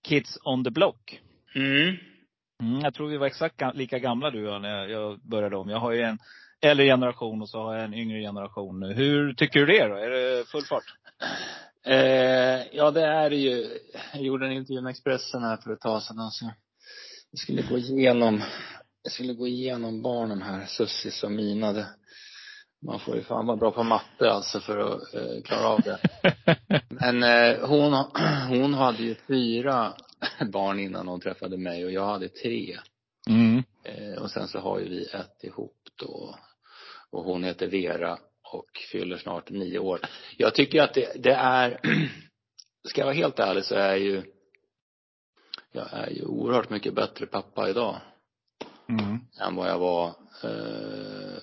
Kids 0.08 0.38
on 0.44 0.64
the 0.64 0.70
Block. 0.70 1.20
Mm. 1.54 1.96
Mm, 2.62 2.80
jag 2.80 2.94
tror 2.94 3.08
vi 3.08 3.16
var 3.16 3.26
exakt 3.26 3.62
lika 3.74 3.98
gamla 3.98 4.30
du 4.30 4.46
och 4.48 4.54
jag 4.54 4.62
när 4.62 4.88
jag 4.88 5.20
började 5.20 5.56
om. 5.56 5.68
Jag 5.68 5.78
har 5.78 5.92
ju 5.92 6.00
en 6.00 6.18
äldre 6.60 6.86
generation 6.86 7.42
och 7.42 7.48
så 7.48 7.62
har 7.62 7.74
jag 7.74 7.84
en 7.84 7.94
yngre 7.94 8.20
generation 8.20 8.80
nu. 8.80 8.92
Hur 8.92 9.34
tycker 9.34 9.60
du 9.60 9.66
det 9.66 9.88
då? 9.88 9.94
Är 9.94 10.10
det 10.10 10.48
full 10.48 10.64
fart? 10.64 10.84
Eh, 11.86 12.62
ja, 12.72 12.90
det 12.90 13.04
är 13.04 13.30
det 13.30 13.36
ju. 13.36 13.78
Jag 14.12 14.22
gjorde 14.22 14.46
en 14.46 14.52
intervju 14.52 14.80
med 14.80 14.90
Expressen 14.90 15.42
här 15.42 15.56
för 15.56 15.72
ett 15.72 15.80
tag 15.80 16.02
sedan. 16.02 16.18
Alltså, 16.18 16.44
jag 17.30 17.38
skulle 17.38 17.62
gå 17.62 17.78
igenom, 17.78 18.42
jag 19.02 19.12
skulle 19.12 19.34
gå 19.34 19.46
igenom 19.46 20.02
barnen 20.02 20.42
här, 20.42 20.66
Sussis 20.66 21.22
och 21.22 21.32
mina. 21.32 21.72
Det, 21.72 21.86
man 22.86 23.00
får 23.00 23.16
ju 23.16 23.22
fan 23.22 23.46
vara 23.46 23.56
bra 23.56 23.70
på 23.70 23.82
matte 23.82 24.30
alltså 24.30 24.60
för 24.60 24.78
att 24.78 25.14
eh, 25.14 25.42
klara 25.44 25.68
av 25.68 25.80
det. 25.80 25.98
Men 26.88 27.22
eh, 27.22 27.68
hon, 27.68 27.92
hon 28.48 28.74
hade 28.74 29.02
ju 29.02 29.14
fyra 29.14 29.94
barn 30.52 30.80
innan 30.80 31.08
hon 31.08 31.20
träffade 31.20 31.56
mig 31.56 31.84
och 31.84 31.92
jag 31.92 32.06
hade 32.06 32.28
tre. 32.28 32.78
Mm. 33.28 33.62
Eh, 33.84 34.22
och 34.22 34.30
sen 34.30 34.48
så 34.48 34.58
har 34.58 34.78
ju 34.78 34.88
vi 34.88 35.04
ett 35.04 35.44
ihop 35.44 35.82
då. 35.96 36.38
Och 37.10 37.24
hon 37.24 37.44
heter 37.44 37.66
Vera 37.66 38.18
och 38.54 38.66
fyller 38.92 39.16
snart 39.16 39.50
nio 39.50 39.78
år. 39.78 40.00
Jag 40.36 40.54
tycker 40.54 40.82
att 40.82 40.94
det, 40.94 41.22
det 41.22 41.34
är, 41.34 41.80
ska 42.88 43.00
jag 43.00 43.06
vara 43.06 43.14
helt 43.14 43.38
ärlig 43.38 43.64
så 43.64 43.74
är 43.74 43.88
jag 43.88 43.98
ju, 43.98 44.22
jag 45.72 45.86
är 45.92 46.10
ju 46.10 46.24
oerhört 46.24 46.70
mycket 46.70 46.94
bättre 46.94 47.26
pappa 47.26 47.68
idag 47.68 47.96
Mm. 48.88 49.18
än 49.40 49.56
vad 49.56 49.68
jag 49.68 49.78
var 49.78 50.06
eh, 50.42 51.38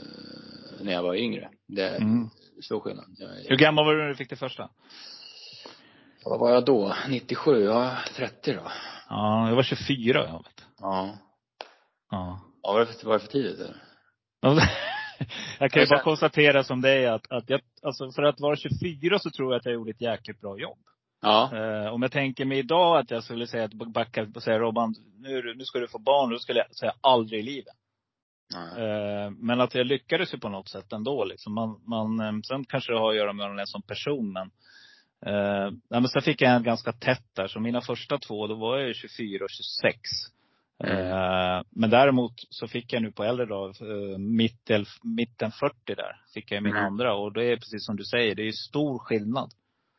när 0.82 0.92
jag 0.94 1.04
var 1.04 1.16
yngre. 1.16 1.50
Det 1.68 1.82
är 1.84 1.96
Mm. 1.98 2.30
stor 2.64 2.80
skillnad. 2.80 3.06
Jag 3.18 3.28
Hur 3.28 3.52
är, 3.52 3.58
gammal 3.58 3.86
var 3.86 3.94
du 3.94 4.02
när 4.02 4.08
du 4.10 4.16
fick 4.16 4.30
det 4.30 4.36
första? 4.36 4.70
vad 6.26 6.40
var 6.40 6.52
jag 6.52 6.66
då? 6.66 6.96
97? 7.10 7.64
Jag 7.64 7.74
var 7.74 7.96
30 8.16 8.54
då. 8.54 8.72
Ja, 9.10 9.48
jag 9.50 9.56
var 9.56 9.64
24 9.64 10.26
jag 10.28 10.44
vet. 10.44 10.66
Ja. 10.80 11.18
Ja. 12.12 12.42
Ja, 12.64 12.74
var 12.74 12.80
det 12.80 12.86
för, 12.86 13.08
var 13.08 13.14
det 13.14 13.20
för 13.20 13.32
tidigt 13.32 13.60
eller? 13.60 13.76
Jag 15.60 15.72
kan 15.72 15.84
ju 15.84 15.90
bara 15.90 16.04
konstatera 16.04 16.64
som 16.64 16.82
dig 16.82 17.08
att, 17.08 17.32
att 17.32 17.50
jag, 17.50 17.62
alltså 17.82 18.12
för 18.12 18.24
att 18.24 18.40
vara 18.40 18.56
24 18.56 19.20
så 19.20 19.30
tror 19.30 19.52
jag 19.52 19.60
att 19.60 19.66
jag 19.66 19.74
gjorde 19.74 19.92
ett 19.92 20.02
jäkligt 20.02 20.42
bra 20.42 20.60
jobb. 20.60 20.80
Ja. 21.22 21.50
Eh, 21.54 21.94
om 21.94 22.02
jag 22.02 22.12
tänker 22.12 22.46
mig 22.46 22.60
idag 22.60 22.98
att 22.98 23.12
jag 23.12 23.24
skulle 23.24 23.48
säga 23.48 23.64
att 23.64 23.74
backa 23.74 24.28
och 24.36 24.44
säga 24.44 24.60
Robban, 24.60 24.96
nu, 25.20 25.38
är 25.38 25.54
nu 25.54 25.66
ska 25.66 25.80
du 25.80 25.88
få 25.88 26.00
barn. 26.00 26.30
Då 26.30 26.40
skulle 26.40 26.60
jag 26.60 26.76
säga 26.76 26.94
aldrig 27.02 27.40
i 27.40 27.44
livet. 27.44 27.76
Eh, 28.56 29.32
men 29.38 29.62
att 29.62 29.76
jag 29.76 29.88
lyckades 29.88 30.34
ju 30.34 30.38
på 30.38 30.50
något 30.50 30.70
sätt 30.70 30.94
ändå 30.94 31.26
liksom. 31.26 31.54
Man, 31.54 31.82
man, 31.86 32.20
eh, 32.20 32.42
sen 32.48 32.66
kanske 32.66 32.92
det 32.94 33.00
har 33.00 33.10
att 33.10 33.16
göra 33.18 33.34
med 33.34 33.60
är 33.60 33.66
som 33.66 33.82
person 33.82 34.34
men 34.34 34.52
eh, 35.26 35.72
nej, 35.72 36.02
men 36.02 36.08
sen 36.08 36.22
fick 36.22 36.42
jag 36.42 36.56
en 36.56 36.64
ganska 36.64 36.92
tätt 36.92 37.36
där. 37.36 37.48
Så 37.48 37.60
mina 37.60 37.82
första 37.82 38.18
två, 38.18 38.48
då 38.48 38.56
var 38.56 38.78
jag 38.78 38.88
ju 38.88 38.94
24 38.94 39.44
och 39.44 39.50
26. 39.50 40.00
Eh, 40.84 41.62
men 41.70 41.90
däremot 41.90 42.34
så 42.50 42.68
fick 42.68 42.94
jag 42.94 43.02
nu 43.02 43.12
på 43.12 43.24
äldre 43.24 43.46
dag, 43.46 43.70
eh, 43.82 44.18
mitten, 44.18 44.86
mitten 45.04 45.52
40 45.52 45.76
där, 45.96 46.22
fick 46.34 46.52
jag 46.52 46.64
min 46.64 46.72
Mm. 46.76 46.86
andra. 46.86 47.16
Och 47.16 47.34
det 47.34 47.44
är 47.46 47.56
precis 47.56 47.86
som 47.86 47.96
du 47.96 48.04
säger, 48.04 48.36
det 48.36 48.48
är 48.48 48.52
stor 48.52 49.00
skillnad. 49.00 49.52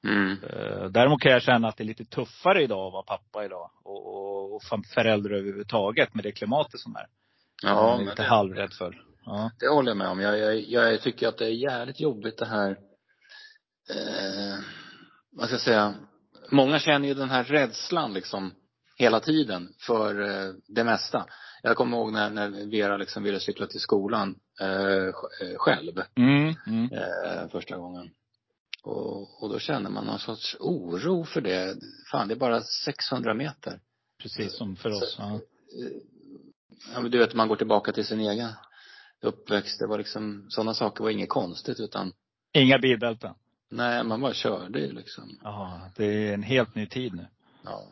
Mm. 0.06 0.32
Eh, 0.42 0.84
Däremot 0.84 1.20
kan 1.22 1.32
jag 1.32 1.42
känna 1.42 1.68
att 1.68 1.76
det 1.76 1.82
är 1.84 1.86
lite 1.86 2.04
tuffare 2.04 2.62
idag 2.62 2.86
att 2.86 2.92
vara 2.92 3.02
pappa 3.02 3.44
idag. 3.44 3.70
Och, 3.84 4.06
och, 4.06 4.54
och 4.54 4.62
förälder 4.94 5.30
överhuvudtaget 5.30 6.14
med 6.14 6.24
det 6.24 6.32
klimatet 6.32 6.80
som 6.80 6.96
är. 6.96 7.06
Ja, 7.62 7.68
jag 7.90 8.00
är 8.00 8.04
lite 8.04 8.22
det- 8.22 8.28
halvrädd 8.28 8.72
för. 8.72 9.02
Ja. 9.24 9.50
Det 9.60 9.68
håller 9.68 9.90
jag 9.90 9.96
med 9.96 10.08
om. 10.08 10.20
Jag, 10.20 10.38
jag, 10.38 10.60
jag 10.60 11.00
tycker 11.02 11.28
att 11.28 11.38
det 11.38 11.44
är 11.46 11.50
jävligt 11.50 12.00
jobbigt 12.00 12.38
det 12.38 12.46
här, 12.46 12.70
eh, 13.90 14.58
vad 15.32 15.46
ska 15.46 15.54
jag 15.54 15.60
säga, 15.60 15.94
många 16.50 16.78
känner 16.78 17.08
ju 17.08 17.14
den 17.14 17.30
här 17.30 17.44
rädslan 17.44 18.12
liksom 18.12 18.54
hela 19.02 19.20
tiden 19.20 19.68
för 19.78 20.20
eh, 20.20 20.54
det 20.68 20.84
mesta. 20.84 21.26
Jag 21.62 21.76
kommer 21.76 21.96
ihåg 21.96 22.12
när, 22.12 22.30
när 22.30 22.70
Vera 22.70 22.96
liksom 22.96 23.22
ville 23.22 23.40
cykla 23.40 23.66
till 23.66 23.80
skolan 23.80 24.34
eh, 24.60 25.06
eh, 25.06 25.56
själv 25.56 25.92
Mm, 26.14 26.54
mm. 26.66 26.92
eh, 26.92 27.48
första 27.48 27.76
gången. 27.76 28.10
Och, 28.82 29.42
och 29.42 29.48
då 29.48 29.58
känner 29.58 29.90
man 29.90 30.04
någon 30.04 30.18
sorts 30.18 30.56
oro 30.60 31.24
för 31.24 31.40
det. 31.40 31.76
Fan, 32.10 32.28
det 32.28 32.34
är 32.34 32.38
bara 32.38 32.60
600 32.60 33.34
meter. 33.34 33.80
Precis 34.22 34.56
som 34.56 34.76
för 34.76 34.90
oss. 34.90 35.16
Ja. 35.18 35.34
Eh, 35.34 35.40
Ja, 36.94 37.00
men 37.00 37.10
du 37.10 37.18
vet, 37.18 37.34
man 37.34 37.48
går 37.48 37.56
tillbaka 37.56 37.92
till 37.92 38.04
sin 38.06 38.20
egen 38.20 38.48
uppväxt. 39.20 39.78
Det 39.78 39.86
var 39.86 39.98
liksom, 39.98 40.46
sådana 40.48 40.74
saker 40.74 41.04
var 41.04 41.10
inget 41.10 41.28
konstigt 41.28 41.80
utan, 41.80 42.12
Inga 42.52 42.78
bilbälten. 42.78 43.34
nej, 43.70 44.04
man 44.04 44.20
bara 44.20 44.34
körde 44.34 44.80
ju 44.80 44.92
liksom. 44.92 45.38
Ja, 45.42 45.90
det 45.96 46.04
är 46.28 46.34
en 46.34 46.42
helt 46.42 46.74
ny 46.74 46.86
tid 46.86 47.14
nu. 47.14 47.26
Ja. 47.64 47.82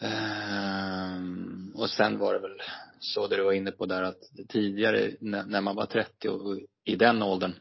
Ehm, 0.00 1.72
och 1.74 1.90
sen 1.90 2.18
var 2.18 2.34
det 2.34 2.40
väl 2.40 2.62
så 3.00 3.26
det 3.26 3.36
du 3.36 3.42
var 3.42 3.52
inne 3.52 3.70
på 3.70 3.86
där 3.86 4.02
att 4.02 4.20
tidigare 4.48 5.12
när, 5.20 5.60
man 5.60 5.76
var 5.76 5.86
30 5.86 6.28
och, 6.28 6.58
i 6.84 6.96
den 6.96 7.22
åldern, 7.22 7.54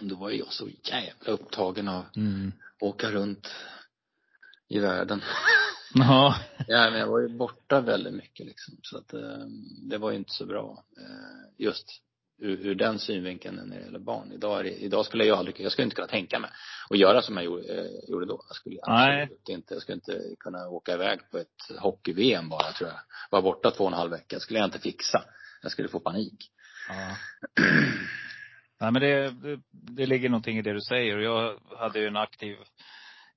då 0.00 0.14
var 0.16 0.30
jag 0.30 0.52
så 0.52 0.68
jävla 0.82 1.32
upptagen 1.32 1.88
av 1.88 2.04
att 2.04 2.16
Mm. 2.16 2.52
åka 2.80 3.10
runt 3.10 3.48
i 4.68 4.78
världen. 4.78 5.22
Ja. 5.94 6.36
Ja, 6.68 6.90
men 6.90 7.00
jag 7.00 7.06
var 7.06 7.20
ju 7.20 7.28
borta 7.28 7.80
väldigt 7.80 8.14
mycket 8.14 8.46
liksom. 8.46 8.74
Så 8.82 8.98
att 8.98 9.14
eh, 9.14 9.46
det 9.90 9.98
var 9.98 10.10
ju 10.10 10.16
inte 10.16 10.32
så 10.32 10.46
bra. 10.46 10.84
Eh, 10.98 11.64
just 11.64 11.86
ur, 12.38 12.66
ur 12.66 12.74
den 12.74 12.98
synvinkeln 12.98 13.56
när 13.56 13.78
det 13.78 13.84
gäller 13.84 13.98
barn. 13.98 14.32
Idag, 14.32 14.64
det, 14.64 14.70
idag 14.70 15.04
skulle 15.04 15.24
jag 15.24 15.38
aldrig, 15.38 15.60
jag 15.60 15.72
skulle 15.72 15.84
inte 15.84 15.96
kunna 15.96 16.08
tänka 16.08 16.38
mig 16.38 16.50
att 16.90 16.98
göra 16.98 17.22
som 17.22 17.36
jag 17.36 17.44
gjorde, 17.44 17.62
eh, 17.62 18.10
gjorde 18.10 18.26
då. 18.26 18.44
Jag 18.48 18.56
skulle 18.56 18.80
Nej. 18.86 19.22
absolut 19.22 19.48
inte, 19.48 19.74
jag 19.74 19.82
skulle 19.82 19.94
inte 19.94 20.22
kunna 20.38 20.68
åka 20.68 20.92
iväg 20.92 21.30
på 21.30 21.38
ett 21.38 21.78
hockey-VM 21.78 22.48
bara 22.48 22.72
tror 22.72 22.90
jag. 22.90 22.98
Vara 23.30 23.42
borta 23.42 23.70
två 23.70 23.84
och 23.84 23.90
en 23.90 23.96
halv 23.96 24.10
vecka. 24.10 24.40
skulle 24.40 24.58
jag 24.58 24.66
inte 24.66 24.78
fixa. 24.78 25.24
Jag 25.62 25.72
skulle 25.72 25.88
få 25.88 26.00
panik. 26.00 26.50
Ja. 26.88 27.16
Nej 28.80 28.92
men 28.92 29.02
det, 29.02 29.30
det, 29.30 29.60
det 29.72 30.06
ligger 30.06 30.28
någonting 30.28 30.58
i 30.58 30.62
det 30.62 30.72
du 30.72 30.80
säger. 30.80 31.18
Jag 31.18 31.58
hade 31.78 31.98
ju 31.98 32.06
en 32.06 32.16
aktiv, 32.16 32.56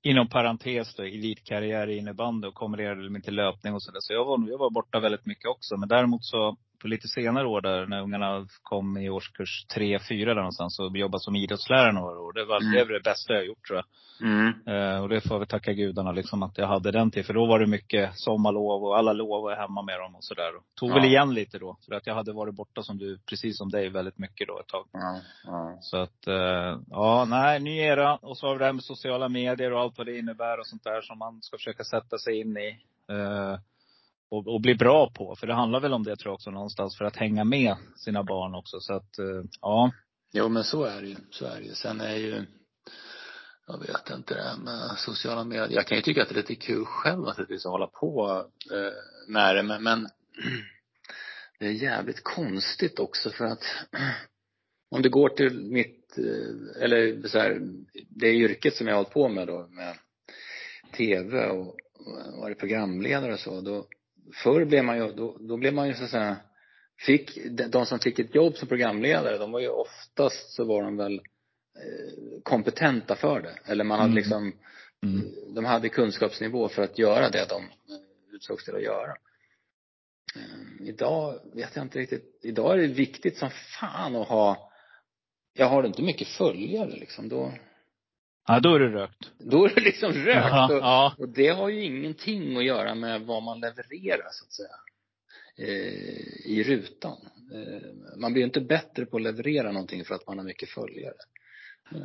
inom 0.02 0.30
parentes 0.30 0.96
då, 0.96 1.04
elitkarriär 1.04 1.90
i 1.90 1.98
innebandy 1.98 2.48
och 2.48 2.54
kombinerade 2.54 3.10
med 3.10 3.24
till 3.24 3.36
löpning 3.36 3.74
och 3.74 3.84
sådär. 3.84 4.00
Så 4.02 4.14
jag 4.14 4.26
var, 4.26 4.50
jag 4.50 4.58
var 4.58 4.70
borta 4.70 5.00
väldigt 5.00 5.26
mycket 5.26 5.46
också. 5.46 5.78
Men 5.78 5.90
däremot 5.90 6.26
så 6.26 6.58
på 6.82 6.88
lite 6.88 7.08
senare 7.08 7.48
år 7.48 7.62
där, 7.62 7.86
när 7.86 8.02
ungarna 8.02 8.48
kom 8.64 8.98
i 8.98 9.10
årskurs 9.10 9.66
tre, 9.74 10.00
fyra 10.10 10.30
där 10.34 10.42
någonstans, 10.42 10.76
så 10.76 10.92
jobbade 10.96 11.22
som 11.22 11.36
idrottslärare 11.36 11.92
några 11.92 12.20
år. 12.20 12.34
Det 12.34 12.46
var 12.46 12.62
Mm. 12.62 12.72
det, 12.74 12.84
var 12.84 12.92
det 12.94 13.04
bästa 13.04 13.34
jag 13.34 13.46
gjort 13.46 13.68
tror 13.68 13.78
jag. 13.80 13.86
Mm. 14.22 14.54
Eh, 14.68 15.02
och 15.02 15.10
det 15.10 15.22
får 15.22 15.40
väl 15.40 15.48
tacka 15.48 15.74
gudarna 15.74 16.12
liksom 16.12 16.44
att 16.44 16.58
jag 16.58 16.68
hade 16.68 16.92
den 16.92 17.12
till. 17.12 17.26
För 17.26 17.34
då 17.34 17.46
var 17.46 17.60
det 17.60 17.68
mycket 17.68 18.12
sommarlov 18.20 18.84
och 18.84 18.98
alla 18.98 19.14
lov 19.14 19.42
var 19.44 19.56
hemma 19.56 19.82
med 19.82 20.00
dem 20.00 20.16
och 20.16 20.24
sådär. 20.24 20.56
Och 20.56 20.64
Tog 20.76 20.90
Ja. 20.90 20.94
väl 20.94 21.06
igen 21.06 21.34
lite 21.34 21.60
då. 21.60 21.78
För 21.86 21.96
att 21.96 22.08
jag 22.08 22.16
hade 22.16 22.34
varit 22.34 22.56
borta 22.56 22.84
som 22.84 22.98
du, 22.98 23.20
precis 23.30 23.58
som 23.58 23.70
dig, 23.70 23.90
väldigt 23.90 24.18
mycket 24.18 24.48
då 24.48 24.60
ett 24.60 24.68
tag. 24.68 24.86
Ja, 24.92 25.20
ja. 25.46 25.78
Så 25.82 25.98
att, 25.98 26.28
eh, 26.28 26.78
ja, 26.90 27.26
nej, 27.30 27.60
ny 27.60 27.78
era. 27.78 28.16
Och 28.16 28.38
så 28.38 28.48
har 28.48 28.54
vi 28.54 28.60
det 28.60 28.66
här 28.66 28.74
med 28.74 28.84
sociala 28.84 29.30
medier 29.30 29.74
och 29.74 29.80
allt 29.80 29.98
vad 29.98 30.08
det 30.08 30.18
innebär 30.18 30.60
och 30.60 30.68
sånt 30.68 30.84
där 30.84 31.02
som 31.02 31.18
man 31.18 31.42
ska 31.42 31.58
försöka 31.58 31.84
sätta 31.84 32.18
sig 32.18 32.40
in 32.40 32.58
i. 32.58 32.70
Eh, 33.10 33.60
och, 34.30 34.48
och 34.48 34.62
bli 34.62 34.76
bra 34.76 35.10
på. 35.10 35.36
För 35.36 35.48
det 35.48 35.54
handlar 35.54 35.80
väl 35.80 35.94
om 35.94 36.04
det 36.04 36.16
tror 36.16 36.30
jag 36.30 36.36
också 36.36 36.52
någonstans. 36.52 36.98
För 36.98 37.06
att 37.06 37.16
hänga 37.16 37.44
med 37.44 37.76
sina 37.96 38.24
barn 38.24 38.56
också. 38.56 38.80
Så 38.80 38.94
att, 38.94 39.20
eh, 39.20 39.44
ja. 39.62 39.92
Jo 40.34 40.50
men 40.50 40.64
så 40.64 40.84
är 40.84 41.02
det 41.02 41.08
ju. 41.08 41.16
Så 41.32 41.46
är 41.46 41.60
det 41.60 41.66
ju. 41.66 41.74
Sen 41.74 42.02
är 42.02 42.16
ju, 42.16 42.46
jag 43.68 43.80
vet 43.80 44.10
inte 44.10 44.34
det 44.34 44.44
här 44.44 44.58
med 44.58 44.98
sociala 44.98 45.44
medier. 45.44 45.70
Jag 45.70 45.88
kan 45.88 45.98
ju 45.98 46.02
tycka 46.02 46.22
att 46.22 46.30
det 46.30 46.36
är 46.36 46.42
lite 46.42 46.56
kul 46.56 46.86
själv 46.86 47.20
naturligtvis 47.20 47.66
att 47.66 47.72
hålla 47.72 47.88
på 47.88 48.46
eh, 48.72 48.94
med 49.28 49.56
det 49.56 49.64
men, 49.64 49.84
men 49.84 50.08
det 51.60 51.66
är 51.66 51.72
jävligt 51.72 52.24
konstigt 52.24 53.00
också 53.00 53.30
för 53.30 53.46
att 53.46 53.64
om 54.92 55.02
du 55.02 55.10
går 55.10 55.30
till 55.30 55.72
mitt, 55.72 56.18
eh, 56.18 56.84
eller 56.84 57.28
så 57.28 57.40
här, 57.40 57.62
det 58.10 58.30
yrket 58.30 58.76
som 58.76 58.88
jag 58.88 58.94
har 58.94 59.04
hållit 59.04 59.14
på 59.14 59.30
med 59.30 59.48
då 59.48 59.68
med 59.68 59.98
tv 60.98 61.46
och, 61.46 61.68
och 61.68 62.40
varit 62.42 62.60
programledare 62.60 63.34
och 63.34 63.40
så, 63.40 63.62
då 63.62 63.86
förr 64.34 64.66
blev 64.66 64.84
man 64.84 64.98
ju, 64.98 65.12
då, 65.14 65.38
då 65.40 65.58
blev 65.58 65.74
man 65.74 65.88
ju 65.88 65.94
så 65.94 66.04
att 66.04 66.10
säga 66.10 66.38
fick, 67.06 67.38
de, 67.70 67.86
som 67.86 68.00
fick 68.00 68.20
ett 68.20 68.36
jobb 68.36 68.56
som 68.58 68.68
programledare, 68.68 69.38
de 69.38 69.52
var 69.52 69.60
ju 69.60 69.68
oftast 69.70 70.50
så 70.54 70.64
var 70.64 70.84
de 70.84 70.98
väl 70.98 71.14
eh, 71.76 72.42
kompetenta 72.44 73.16
för 73.16 73.42
det. 73.42 73.60
Eller 73.66 73.84
man 73.84 74.00
hade 74.00 74.12
Mm. 74.12 74.16
liksom, 74.16 74.54
Mm. 75.04 75.54
de 75.56 75.66
hade 75.66 75.90
kunskapsnivå 75.90 76.68
för 76.70 76.82
att 76.82 77.00
göra 77.00 77.30
det 77.30 77.46
de 77.50 77.64
eh, 77.64 78.36
utsågs 78.36 78.66
till 78.66 78.76
att 78.76 78.82
göra. 78.84 79.12
Eh, 80.36 80.88
Idag 80.88 81.40
vet 81.54 81.76
jag 81.76 81.86
inte 81.86 82.00
riktigt, 82.00 82.40
idag 82.44 82.74
är 82.74 82.78
det 82.78 82.88
viktigt 82.88 83.38
som 83.38 83.50
fan 83.80 84.16
att 84.16 84.28
ha, 84.28 84.72
jag 85.54 85.66
har 85.66 85.84
inte 85.84 86.02
mycket 86.02 86.28
följare 86.28 86.90
liksom, 86.90 87.30
då, 87.30 87.52
ja, 88.48 88.60
då 88.60 88.76
är 88.76 88.80
det 88.80 88.88
rökt. 88.90 89.32
då 89.40 89.66
är 89.66 89.76
det 89.76 89.82
liksom 89.82 90.14
rökt. 90.14 90.48
Ja, 90.52 90.66
Och, 90.74 90.78
ja. 90.78 91.16
och 91.18 91.30
det 91.30 91.48
har 91.48 91.70
ju 91.70 91.84
ingenting 91.84 92.58
att 92.58 92.66
göra 92.66 92.96
med 92.96 93.22
vad 93.22 93.44
man 93.44 93.60
levererar 93.60 94.28
så 94.32 94.46
att 94.46 94.54
säga. 94.54 94.76
Eh, 95.58 96.52
I 96.52 96.64
rutan. 96.68 97.18
Eh, 97.54 98.18
man 98.18 98.34
blir 98.34 98.42
ju 98.42 98.46
inte 98.48 98.62
bättre 98.62 99.06
på 99.06 99.18
att 99.18 99.24
leverera 99.24 99.72
någonting 99.72 100.06
för 100.06 100.16
att 100.16 100.28
man 100.28 100.38
har 100.38 100.46
mycket 100.46 100.70
följare. 100.70 101.14
Eh, 101.92 102.00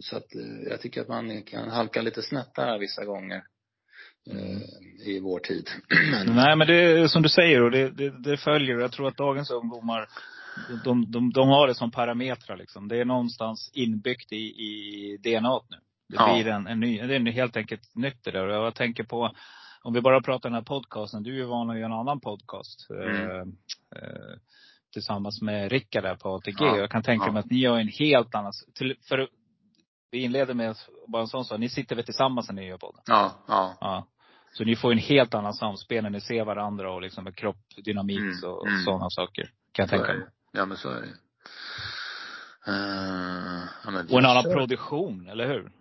så 0.00 0.16
att 0.16 0.34
eh, 0.34 0.62
jag 0.70 0.80
tycker 0.80 1.00
att 1.00 1.08
man 1.08 1.42
kan 1.42 1.68
halka 1.70 2.02
lite 2.02 2.22
snett 2.22 2.54
där 2.54 2.78
vissa 2.78 3.04
gånger. 3.04 3.42
Eh, 4.30 5.08
I 5.08 5.20
vår 5.20 5.38
tid. 5.38 5.70
Men, 6.10 6.36
Nej 6.36 6.56
men 6.56 6.66
det 6.66 6.74
är 6.74 7.06
som 7.06 7.22
du 7.22 7.28
säger 7.28 7.62
och 7.62 7.70
det, 7.70 7.90
det, 7.90 8.22
det 8.22 8.36
följer. 8.36 8.78
Jag 8.78 8.92
tror 8.92 9.08
att 9.08 9.16
dagens 9.16 9.50
ungdomar, 9.50 10.08
de, 10.84 11.10
de, 11.10 11.30
de 11.32 11.48
har 11.48 11.66
det 11.66 11.74
som 11.74 11.90
parametrar 11.90 12.56
liksom. 12.56 12.88
Det 12.88 13.00
är 13.00 13.04
någonstans 13.04 13.70
inbyggt 13.74 14.32
i, 14.32 14.36
i 14.36 15.16
DNA 15.22 15.60
nu. 15.70 15.76
Det 16.08 16.16
Ja. 16.16 16.34
blir 16.34 16.48
en, 16.52 16.66
en 16.66 16.80
ny, 16.80 16.98
det 17.02 17.14
är 17.16 17.32
helt 17.32 17.56
enkelt 17.56 17.94
nytt 17.94 18.24
det 18.24 18.30
där. 18.30 18.46
Och 18.46 18.66
jag 18.66 18.74
tänker 18.74 19.04
på, 19.04 19.32
om 19.82 19.92
vi 19.92 20.00
bara 20.00 20.20
pratar 20.20 20.48
den 20.48 20.54
här 20.56 20.62
podcasten. 20.62 21.22
Du 21.22 21.30
är 21.30 21.36
ju 21.36 21.44
van 21.44 21.70
att 21.70 21.76
göra 21.76 21.86
en 21.86 21.92
annan 21.92 22.20
podcast. 22.20 22.90
Mm. 22.90 23.30
Eh, 23.30 23.38
eh, 23.96 24.36
tillsammans 24.92 25.42
med 25.42 25.72
Rickard 25.72 26.02
där 26.04 26.16
på 26.16 26.28
ATG. 26.34 26.56
Ja. 26.64 26.76
Jag 26.76 26.90
kan 26.90 27.02
tänka 27.02 27.26
Ja. 27.26 27.32
mig 27.32 27.40
att 27.40 27.50
ni 27.50 27.64
har 27.64 27.78
en 27.78 27.88
helt 27.88 28.34
annan, 28.34 28.52
till, 28.74 28.96
för 29.08 29.28
vi 30.10 30.18
inleder 30.24 30.54
med 30.54 30.76
bara 31.08 31.22
en 31.22 31.28
sån 31.28 31.44
sak. 31.44 31.58
Ni 31.58 31.68
sitter 31.68 31.96
väl 31.96 32.04
tillsammans 32.04 32.48
när 32.48 32.54
ni 32.54 32.66
gör 32.66 32.78
podden? 32.78 33.02
ja, 33.06 33.32
ja. 33.48 33.76
Ja. 33.80 34.06
Så 34.52 34.64
ni 34.64 34.76
får 34.76 34.92
en 34.92 34.98
helt 34.98 35.34
annan 35.34 35.54
samspel 35.54 36.02
när 36.02 36.10
ni 36.10 36.20
ser 36.20 36.44
varandra 36.44 36.92
och 36.92 37.02
liksom 37.02 37.24
med 37.24 37.36
kropp, 37.36 37.56
dynamik 37.84 38.18
Mm, 38.18 38.50
och, 38.50 38.66
mm. 38.68 38.80
sådana 38.84 39.10
saker. 39.10 39.44
Kan 39.72 39.82
jag 39.82 39.90
tänka 39.90 40.12
mig. 40.12 40.26
Ja 40.52 40.66
men 40.66 40.76
så 40.76 40.90
är 40.90 41.00
det 41.00 41.06
ju. 41.06 41.12
Eh, 42.66 43.64
ja, 43.84 43.90
men 43.90 44.08
Och 44.08 44.18
en 44.18 44.26
annan 44.26 44.44
produktion, 44.44 45.28
eller 45.28 45.48
hur? 45.48 45.72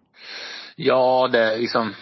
Ja, 0.75 1.29
det 1.31 1.39
är 1.39 1.57
liksom 1.57 1.93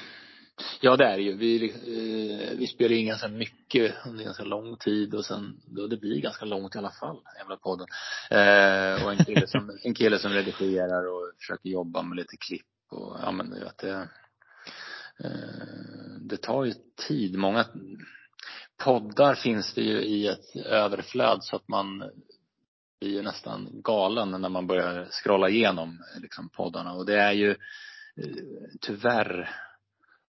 Ja 0.82 0.98
det 0.98 1.06
är 1.06 1.18
det 1.18 1.24
ju. 1.24 1.38
Vi, 1.38 1.70
eh, 1.70 2.58
vi 2.58 2.68
spelar 2.68 2.96
in 2.96 3.08
ganska 3.08 3.28
mycket 3.28 3.96
under 4.06 4.24
ganska 4.24 4.44
lång 4.44 4.78
tid 4.78 5.16
och 5.16 5.26
sen, 5.26 5.62
då 5.66 5.88
det 5.88 5.98
blir 5.98 6.22
ganska 6.22 6.46
långt 6.46 6.76
i 6.76 6.78
alla 6.78 6.92
fall, 6.92 7.18
jävla 7.38 7.58
podden. 7.58 7.88
Eh, 8.32 9.06
och 9.06 9.12
en 9.12 9.26
kille 9.26 9.48
som, 9.48 9.78
en 9.84 9.94
kille 9.94 10.20
som 10.20 10.32
redigerar 10.32 11.08
och 11.08 11.32
försöker 11.38 11.70
jobba 11.70 12.02
med 12.02 12.18
lite 12.18 12.38
klipp 12.38 12.66
och, 12.92 13.18
ja 13.24 13.32
men 13.32 13.50
du 13.50 13.60
vet 13.60 13.78
det, 13.78 14.10
eh, 15.24 16.20
det 16.22 16.38
tar 16.38 16.66
ju 16.66 16.74
tid. 17.08 17.38
Många 17.38 17.66
poddar 18.84 19.36
finns 19.36 19.74
det 19.74 19.82
ju 19.82 20.02
i 20.02 20.28
ett 20.28 20.56
överflöd 20.56 21.44
så 21.44 21.56
att 21.56 21.68
man 21.68 22.04
blir 23.00 23.10
ju 23.10 23.22
nästan 23.22 23.70
galen 23.84 24.42
när 24.42 24.50
man 24.50 24.68
börjar 24.68 25.08
scrolla 25.12 25.50
igenom 25.50 26.04
liksom 26.22 26.50
poddarna 26.50 26.94
och 26.94 27.06
det 27.06 27.20
är 27.20 27.32
ju 27.32 27.50
eh, 27.52 27.58
tyvärr 28.82 29.50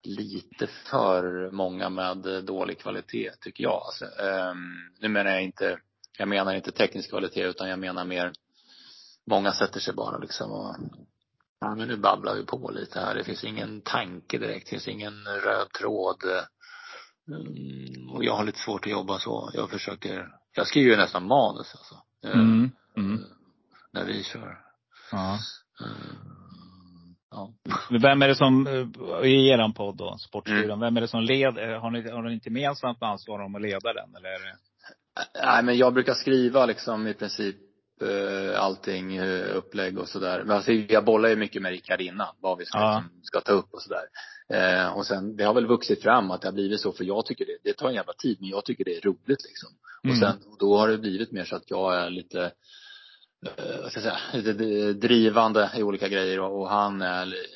lite 0.03 0.67
för 0.67 1.51
många 1.51 1.89
med 1.89 2.17
dålig 2.45 2.79
kvalitet 2.79 3.31
tycker 3.41 3.63
jag. 3.63 3.81
Alltså, 3.85 4.05
um, 4.05 4.91
nu 4.99 5.07
menar 5.07 5.31
jag 5.31 5.43
inte, 5.43 5.79
jag 6.17 6.27
menar 6.27 6.53
inte 6.53 6.71
teknisk 6.71 7.09
kvalitet 7.09 7.43
utan 7.43 7.69
jag 7.69 7.79
menar 7.79 8.05
mer, 8.05 8.31
många 9.25 9.51
sätter 9.51 9.79
sig 9.79 9.93
bara 9.93 10.17
liksom 10.17 10.51
och, 10.51 10.75
ja 11.59 11.75
men 11.75 11.87
nu 11.87 11.97
babblar 11.97 12.35
vi 12.35 12.45
på 12.45 12.71
lite 12.71 12.99
här. 12.99 13.15
Det 13.15 13.23
finns 13.23 13.43
ingen 13.43 13.81
tanke 13.81 14.37
direkt, 14.37 14.65
det 14.65 14.69
finns 14.69 14.87
ingen 14.87 15.23
röd 15.25 15.71
tråd. 15.79 16.23
Mm, 17.27 18.09
och 18.09 18.23
jag 18.23 18.35
har 18.35 18.43
lite 18.43 18.59
svårt 18.59 18.85
att 18.85 18.91
jobba 18.91 19.19
så. 19.19 19.51
Jag 19.53 19.69
försöker, 19.69 20.27
jag 20.51 20.67
skriver 20.67 20.91
ju 20.91 20.97
nästan 20.97 21.27
manus 21.27 21.75
alltså. 21.75 22.01
Eh, 22.25 22.31
Mm. 22.31 22.71
Mm. 22.97 23.23
När 23.93 24.05
vi 24.05 24.23
kör. 24.23 24.57
Ja. 25.11 25.33
Eh, 25.81 25.87
ja. 27.31 27.53
Vem 28.01 28.21
är 28.21 28.27
det 28.27 28.35
som, 28.35 28.67
eh, 28.67 29.29
i 29.29 29.49
eran 29.49 29.73
podd 29.73 29.97
då, 29.97 30.17
Sportstudion, 30.17 30.79
vem 30.79 30.97
är 30.97 31.01
det 31.01 31.07
som 31.07 31.21
leder, 31.23 31.75
har 31.75 31.91
ni, 31.91 32.09
har 32.11 32.21
ni 32.21 32.33
inte 32.33 32.49
gemensamt 32.49 33.03
ansvar 33.03 33.39
om 33.39 33.55
att 33.55 33.61
leda 33.61 33.93
den 33.93 34.15
eller? 34.15 34.55
Nej 35.43 35.63
men 35.63 35.77
jag 35.77 35.93
brukar 35.93 36.13
skriva 36.13 36.65
liksom 36.65 37.07
i 37.07 37.13
princip 37.13 37.55
eh, 38.01 38.61
allting, 38.61 39.15
eh, 39.15 39.55
upplägg 39.55 39.97
och 39.99 40.07
sådär. 40.09 40.43
Men 40.43 40.55
alltså, 40.55 40.71
jag 40.71 41.05
bollar 41.05 41.29
ju 41.29 41.35
mycket 41.35 41.61
med 41.61 41.71
Rickard 41.71 42.01
innan, 42.01 42.35
vad 42.39 42.57
vi 42.57 42.65
ska, 42.65 42.77
Ja. 42.77 42.99
liksom, 43.03 43.23
ska 43.23 43.41
ta 43.41 43.51
upp 43.51 43.73
och 43.73 43.81
sådär. 43.81 44.03
Eh, 44.49 44.87
och 44.97 45.05
sen, 45.05 45.35
det 45.35 45.43
har 45.43 45.53
väl 45.53 45.65
vuxit 45.67 46.01
fram 46.03 46.31
att 46.31 46.41
det 46.41 46.47
har 46.47 46.53
blivit 46.53 46.81
så, 46.81 46.91
för 46.91 47.03
jag 47.03 47.25
tycker 47.25 47.45
det, 47.45 47.57
det 47.63 47.73
tar 47.73 47.87
en 47.89 47.95
jävla 47.95 48.13
tid, 48.13 48.37
men 48.39 48.49
jag 48.49 48.65
tycker 48.65 48.83
det 48.85 48.97
är 48.97 49.01
roligt 49.01 49.43
liksom. 49.43 49.69
Mm. 50.03 50.13
Och 50.13 50.19
sen, 50.19 50.57
då 50.59 50.77
har 50.77 50.87
det 50.87 50.97
blivit 50.97 51.31
mer 51.31 51.45
så 51.45 51.55
att 51.55 51.69
jag 51.69 51.95
är 51.95 52.09
lite, 52.09 52.41
eh, 53.45 53.81
vad 53.81 53.91
ska 53.91 54.01
jag 54.01 54.03
säga, 54.03 54.17
lite 54.33 54.53
drivande 54.93 55.69
i 55.77 55.83
olika 55.83 56.07
grejer 56.07 56.39
och, 56.39 56.61
och 56.61 56.69
han 56.69 57.01
är, 57.01 57.25
li- 57.25 57.47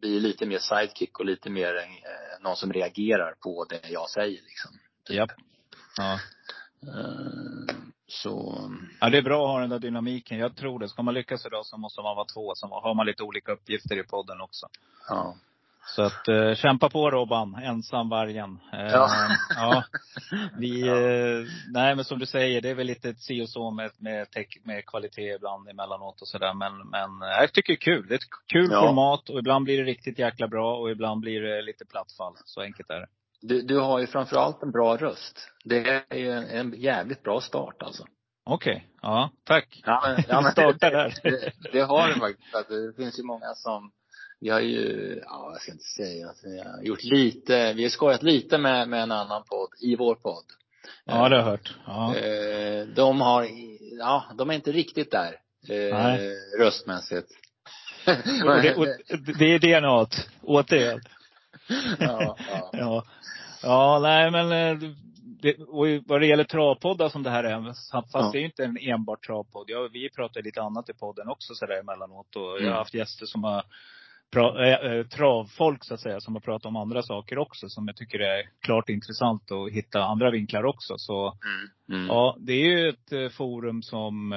blir, 0.00 0.20
lite 0.20 0.46
mer 0.46 0.58
sidekick 0.58 1.18
och 1.18 1.24
lite 1.26 1.50
mer 1.50 1.76
eh, 1.76 2.42
någon 2.42 2.56
som 2.56 2.72
reagerar 2.72 3.34
på 3.42 3.64
det 3.68 3.80
jag 3.90 4.10
säger 4.10 4.40
liksom. 4.42 4.70
Typ. 5.06 5.16
Japp. 5.16 5.30
Ja. 5.96 6.12
Eh, 6.82 7.74
så, 8.12 8.60
Ja, 9.00 9.10
det 9.10 9.18
är 9.18 9.22
bra 9.22 9.44
att 9.44 9.50
ha 9.50 9.60
den 9.60 9.70
där 9.70 9.78
dynamiken. 9.78 10.38
Jag 10.38 10.56
tror 10.56 10.78
det. 10.78 10.88
Ska 10.88 11.02
man 11.02 11.14
lyckas 11.14 11.46
idag 11.46 11.66
så 11.66 11.76
måste 11.76 12.00
man 12.02 12.16
vara 12.16 12.26
två. 12.34 12.52
Så 12.54 12.66
har 12.66 12.94
man 12.94 13.06
lite 13.06 13.22
olika 13.22 13.52
uppgifter 13.52 13.98
i 13.98 14.02
podden 14.02 14.40
också. 14.40 14.66
ja. 15.08 15.34
Så 15.86 16.02
att 16.02 16.28
eh, 16.28 16.54
kämpa 16.54 16.88
på 16.90 17.10
Robban, 17.10 17.54
ensam 17.54 18.08
vargen. 18.08 18.60
Eh, 18.72 18.78
Ja. 18.86 19.08
ja. 19.56 19.84
Vi, 20.58 20.88
eh, 20.88 21.52
nej 21.72 21.94
men 21.96 22.04
som 22.04 22.18
du 22.18 22.26
säger, 22.26 22.60
det 22.60 22.70
är 22.70 22.74
väl 22.74 22.86
lite 22.86 23.14
si 23.14 23.42
och 23.42 23.48
så 23.48 23.70
med, 23.70 23.90
med, 23.98 24.30
tech, 24.30 24.46
med 24.64 24.86
kvalitet 24.86 25.34
ibland 25.34 25.68
emellanåt 25.68 26.20
och 26.22 26.28
sådär. 26.28 26.54
Men, 26.54 26.78
men 26.78 27.22
eh, 27.22 27.28
jag 27.40 27.52
tycker 27.52 27.72
det 27.72 27.76
är 27.76 27.94
kul. 27.96 28.06
Det 28.08 28.14
är 28.14 28.18
ett 28.18 28.30
kul 28.52 28.68
Ja. 28.70 28.80
format 28.86 29.28
och 29.28 29.38
ibland 29.38 29.64
blir 29.64 29.78
det 29.78 29.84
riktigt 29.84 30.18
jäkla 30.18 30.48
bra 30.48 30.76
och 30.76 30.90
ibland 30.90 31.20
blir 31.20 31.40
det 31.40 31.62
lite 31.62 31.84
plattfall. 31.84 32.32
Så 32.44 32.60
enkelt 32.60 32.90
är 32.90 33.00
det. 33.00 33.06
Du, 33.42 33.62
du 33.62 33.78
har 33.78 33.98
ju 34.00 34.06
framförallt 34.06 34.62
en 34.62 34.70
bra 34.70 34.96
röst. 34.96 35.48
Det 35.64 36.04
är 36.08 36.16
ju 36.16 36.30
en, 36.32 36.44
en 36.46 36.74
jävligt 36.80 37.22
bra 37.22 37.40
start 37.40 37.82
alltså. 37.82 38.04
Okej. 38.44 38.86
Ja, 39.02 39.30
tack. 39.44 39.82
Ja, 39.86 40.02
men, 40.06 40.24
ja, 40.28 40.40
men 40.40 40.52
startar 40.52 40.90
där. 40.90 41.14
Det, 41.22 41.52
det 41.72 41.80
har 41.80 42.08
det 42.08 42.14
faktiskt. 42.14 42.54
Att 42.54 42.68
det 42.68 42.92
finns 42.96 43.18
ju 43.18 43.22
många 43.22 43.54
som, 43.54 43.90
vi 44.40 44.48
har 44.50 44.60
ju, 44.60 45.20
ja 45.24 45.50
jag 45.52 45.60
ska 45.62 45.72
inte 45.72 45.84
säga 45.84 46.28
att 46.28 46.40
vi 46.44 46.58
har 46.58 46.82
gjort 46.82 47.04
lite, 47.04 47.72
vi 47.72 47.82
har 47.82 47.90
skojat 47.90 48.22
lite 48.22 48.58
med, 48.58 48.88
med 48.88 49.02
en 49.02 49.12
annan 49.12 49.42
podd, 49.44 49.68
i 49.80 49.96
vår 49.96 50.14
podd. 50.14 50.44
Ja, 51.04 51.14
det 51.28 51.36
har 51.36 51.42
jag 51.42 51.44
hört. 51.44 51.74
Ja. 51.86 52.16
Eh, 52.16 52.86
De 52.86 53.20
har, 53.20 53.46
ja, 53.98 54.24
de 54.38 54.50
är 54.50 54.54
inte 54.54 54.72
riktigt 54.72 55.10
där. 55.10 55.32
eh, 55.68 55.98
Nej. 55.98 56.34
Röstmässigt. 56.58 57.28
Och 58.44 58.62
det, 58.62 58.74
och 58.76 58.86
det 59.38 59.44
är 59.54 59.58
DNA 59.80 60.06
återigen. 60.42 61.00
ja, 62.00 62.36
ja. 62.38 62.70
Ja. 62.72 63.04
Ja, 63.62 63.98
nej 64.02 64.30
men 64.30 64.52
eh, 64.52 64.90
det, 65.42 65.54
och 65.58 65.86
vad 66.06 66.20
det 66.20 66.26
gäller 66.26 66.44
travpoddar 66.44 67.08
som 67.08 67.22
det 67.22 67.30
här 67.30 67.44
är, 67.44 67.64
fast 67.92 68.10
Ja. 68.12 68.30
det 68.32 68.38
är 68.38 68.40
ju 68.40 68.46
inte 68.46 68.64
en 68.64 68.78
enbart 68.80 69.26
travpodd. 69.26 69.64
Ja, 69.70 69.88
vi 69.92 70.10
pratar 70.10 70.42
lite 70.42 70.62
annat 70.62 70.88
i 70.88 70.92
podden 70.94 71.28
också 71.28 71.54
sådär 71.54 71.80
emellanåt. 71.80 72.36
Och 72.36 72.42
jag 72.42 72.58
Mm. 72.60 72.70
har 72.72 72.78
haft 72.78 72.94
gäster 72.94 73.26
som 73.26 73.44
har 73.44 73.62
pra, 74.32 74.66
äh, 74.98 75.06
travfolk 75.06 75.84
så 75.84 75.94
att 75.94 76.00
säga, 76.00 76.20
som 76.20 76.34
har 76.34 76.40
pratat 76.40 76.66
om 76.66 76.76
andra 76.76 77.02
saker 77.02 77.38
också. 77.38 77.68
Som 77.68 77.86
jag 77.86 77.96
tycker 77.96 78.18
är 78.18 78.42
klart 78.60 78.88
intressant 78.88 79.50
att 79.52 79.72
hitta 79.72 80.04
andra 80.04 80.30
vinklar 80.30 80.64
också. 80.64 80.94
Så 80.98 81.26
Mm. 81.88 82.00
Mm. 82.00 82.06
ja, 82.08 82.36
det 82.38 82.52
är 82.52 82.66
ju 82.78 82.88
ett 82.88 83.32
forum 83.32 83.82
som 83.82 84.32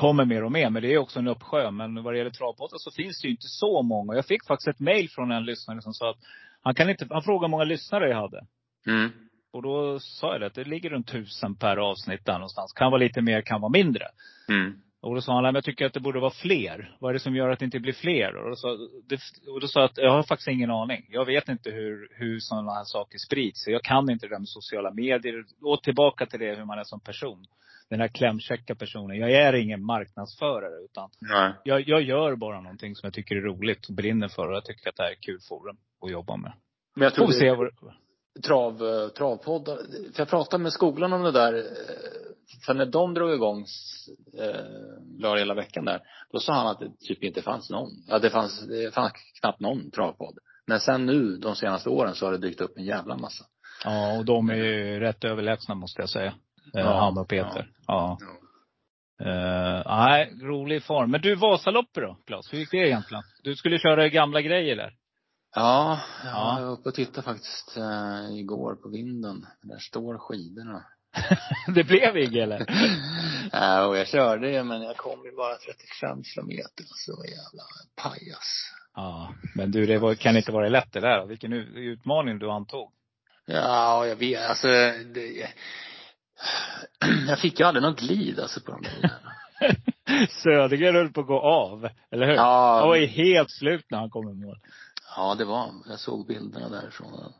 kommer 0.00 0.24
mer 0.24 0.44
och 0.44 0.52
mer. 0.52 0.70
Men 0.70 0.82
det 0.82 0.92
är 0.94 0.98
också 0.98 1.18
en 1.18 1.28
uppsjö. 1.28 1.70
Men 1.70 2.02
vad 2.02 2.14
det 2.14 2.18
gäller 2.18 2.30
travpoddar 2.30 2.78
så 2.78 2.90
finns 2.90 3.20
det 3.20 3.26
ju 3.28 3.30
inte 3.30 3.48
så 3.48 3.82
många. 3.82 4.14
Jag 4.14 4.26
fick 4.26 4.46
faktiskt 4.46 4.68
ett 4.68 4.80
mail 4.80 5.10
från 5.10 5.30
en 5.32 5.44
lyssnare 5.44 5.82
som 5.82 5.94
sa 5.94 6.10
att 6.10 6.18
han 6.62 6.74
kan 6.74 6.90
inte, 6.90 7.06
han 7.10 7.22
frågade 7.22 7.46
hur 7.46 7.50
många 7.50 7.64
lyssnare 7.64 8.08
jag 8.08 8.16
hade. 8.16 8.46
Mm. 8.86 9.10
Och 9.52 9.62
då 9.62 10.00
sa 10.00 10.32
jag 10.32 10.40
det, 10.40 10.46
att 10.46 10.54
det 10.54 10.64
ligger 10.64 10.90
runt 10.90 11.08
tusen 11.08 11.56
per 11.56 11.76
avsnitt 11.76 12.24
där 12.24 12.32
någonstans. 12.32 12.72
Kan 12.72 12.90
vara 12.90 12.98
lite 12.98 13.22
mer, 13.22 13.40
kan 13.42 13.60
vara 13.60 13.72
mindre. 13.72 14.04
Mm. 14.48 14.72
Och 15.02 15.14
då 15.14 15.20
sa 15.20 15.32
han, 15.32 15.42
"Nej, 15.42 15.52
men 15.52 15.54
jag 15.54 15.64
tycker 15.64 15.86
att 15.86 15.92
det 15.92 16.00
borde 16.00 16.20
vara 16.20 16.30
fler. 16.30 16.96
Vad 17.00 17.08
är 17.08 17.12
det 17.12 17.20
som 17.20 17.36
gör 17.36 17.48
att 17.50 17.58
det 17.58 17.64
inte 17.64 17.80
blir 17.80 17.92
fler? 17.92 18.36
Och 18.36 18.50
då 18.50 18.56
sa, 18.56 18.68
det, 19.08 19.20
och 19.52 19.60
då 19.60 19.68
sa 19.68 19.80
jag 19.80 19.90
att 19.90 19.98
jag 19.98 20.10
har 20.10 20.22
faktiskt 20.22 20.48
ingen 20.48 20.70
aning. 20.70 21.06
Jag 21.10 21.24
vet 21.24 21.48
inte 21.48 21.70
hur, 21.70 22.08
hur 22.10 22.40
sådana 22.40 22.74
här 22.74 22.84
saker 22.84 23.18
sprids. 23.18 23.66
Jag 23.66 23.82
kan 23.82 24.10
inte 24.10 24.26
det 24.26 24.34
där 24.34 24.38
med 24.38 24.48
sociala 24.48 24.90
medier. 24.90 25.44
Och 25.62 25.82
tillbaka 25.82 26.26
till 26.26 26.40
det 26.40 26.54
hur 26.54 26.64
man 26.64 26.78
är 26.78 26.84
som 26.84 27.00
person. 27.00 27.46
Den 27.90 28.00
här 28.00 28.08
klämkäcka 28.08 28.74
personen. 28.74 29.16
Jag 29.18 29.32
är 29.32 29.52
ingen 29.52 29.84
marknadsförare 29.84 30.84
utan 30.84 31.10
Nej. 31.20 31.52
jag, 31.64 31.88
jag 31.88 32.02
gör 32.02 32.36
bara 32.36 32.60
någonting 32.60 32.94
som 32.96 33.06
jag 33.06 33.14
tycker 33.14 33.36
är 33.36 33.40
roligt 33.40 33.88
och 33.88 33.94
brinner 33.94 34.28
för. 34.28 34.48
Och 34.48 34.54
jag 34.56 34.64
tycker 34.64 34.88
att 34.88 34.96
det 34.96 35.02
här 35.02 35.10
är 35.10 35.14
kul 35.22 35.38
forum 35.48 35.76
att 36.04 36.10
jobba 36.10 36.36
med. 36.36 36.52
Men 36.96 37.02
jag 37.02 37.12
Får 37.12 37.16
tror 37.16 37.26
vi 37.26 37.32
det- 37.32 37.38
se 37.38 37.50
vad 37.50 37.70
trav, 38.46 38.86
eh, 39.02 39.08
travpoddar. 39.08 39.76
För 40.14 40.20
jag 40.20 40.28
pratade 40.28 40.62
med 40.62 40.72
skolan 40.72 41.12
om 41.12 41.22
det 41.22 41.32
där. 41.32 41.54
eh, 41.54 41.62
För 42.66 42.74
när 42.74 42.86
de 42.86 43.14
drog 43.14 43.34
igång, 43.34 43.66
eh, 44.38 44.60
la 45.18 45.36
hela 45.36 45.54
veckan 45.54 45.84
där, 45.84 46.00
då 46.32 46.40
sa 46.40 46.52
han 46.52 46.66
att 46.66 46.78
det 46.80 46.90
typ 47.00 47.22
inte 47.24 47.42
fanns 47.42 47.70
någon. 47.70 47.88
Ja, 48.08 48.18
det 48.18 48.30
fanns, 48.30 48.66
det 48.68 48.94
fanns 48.94 49.12
knappt 49.40 49.60
någon 49.60 49.90
travpodd. 49.90 50.38
Men 50.66 50.80
sen 50.80 51.06
nu, 51.06 51.36
de 51.36 51.56
senaste 51.56 51.88
åren, 51.88 52.14
så 52.14 52.26
har 52.26 52.32
det 52.32 52.38
dykt 52.38 52.60
upp 52.60 52.76
en 52.76 52.84
jävla 52.84 53.16
massa. 53.16 53.44
Ja, 53.84 54.18
och 54.18 54.24
de 54.24 54.50
är 54.50 54.54
ju 54.54 55.00
rätt 55.00 55.24
överlägsna 55.24 55.74
måste 55.74 56.02
jag 56.02 56.08
säga. 56.10 56.34
Ja, 56.72 57.00
han 57.00 57.18
och 57.18 57.28
Peter. 57.28 57.70
Ja. 57.86 58.18
Eh, 59.20 59.82
nej, 59.86 60.32
rolig 60.42 60.82
form. 60.84 61.10
Men 61.10 61.20
du, 61.20 61.34
Vasaloppet 61.34 62.02
då, 62.02 62.16
Claes? 62.26 62.52
Hur 62.52 62.58
gick 62.58 62.70
det 62.70 62.76
egentligen? 62.76 63.22
Du 63.42 63.56
skulle 63.56 63.78
köra 63.78 64.08
gamla 64.08 64.40
grejer 64.40 64.76
där. 64.76 64.92
Ja, 65.54 66.00
Ja. 66.24 66.56
jag 66.58 66.66
var 66.66 66.72
uppe 66.72 66.88
och 66.88 66.94
tittade 66.94 67.22
faktiskt 67.22 67.76
eh, 67.76 68.38
igår 68.38 68.74
på 68.74 68.88
vinden. 68.88 69.46
Där 69.62 69.78
står 69.78 70.18
skidorna. 70.18 70.84
det 71.74 71.84
blev 71.84 72.16
inget 72.16 72.42
eller? 72.42 72.66
Ja, 73.52 73.86
och 73.86 73.96
jag 73.96 74.08
körde 74.08 74.50
ju, 74.50 74.62
men 74.64 74.82
jag 74.82 74.96
kom 74.96 75.24
ju 75.24 75.36
bara 75.36 75.54
35 75.56 76.24
kilometer. 76.24 76.84
Så 76.86 77.24
jävla 77.24 77.62
pajas. 78.02 78.72
Ja, 78.94 79.34
men 79.54 79.70
du, 79.70 79.86
det 79.86 79.98
var, 79.98 80.14
kan 80.14 80.36
inte 80.36 80.52
vara 80.52 80.68
lätt 80.68 80.92
det 80.92 81.00
där. 81.00 81.26
Vilken 81.26 81.52
utmaning 81.52 82.38
du 82.38 82.50
antog. 82.50 82.92
Ja, 83.46 84.06
jag 84.06 84.16
vet, 84.16 84.50
alltså 84.50 84.68
det, 85.14 85.48
jag 87.28 87.38
fick 87.38 87.60
ju 87.60 87.66
aldrig 87.66 87.82
någon 87.82 87.94
glid 87.94 88.40
alltså 88.40 88.60
på 88.60 88.72
de 88.72 88.80
bilarna. 88.80 89.32
Södergren 90.42 90.94
höll 90.94 91.12
på 91.12 91.20
att 91.20 91.26
gå 91.26 91.40
av, 91.40 91.88
eller 92.10 92.26
hur? 92.26 92.34
Ja. 92.34 92.78
Han 92.78 92.88
var 92.88 92.96
ju 92.96 93.06
helt 93.06 93.50
slut 93.50 93.84
när 93.90 93.98
han 93.98 94.10
kom 94.10 94.28
i 94.28 94.34
mål. 94.34 94.58
Ja, 95.16 95.34
det 95.34 95.44
var 95.44 95.70
Jag 95.88 95.98
såg 95.98 96.26
bilderna 96.26 96.68
därifrån. 96.68 97.32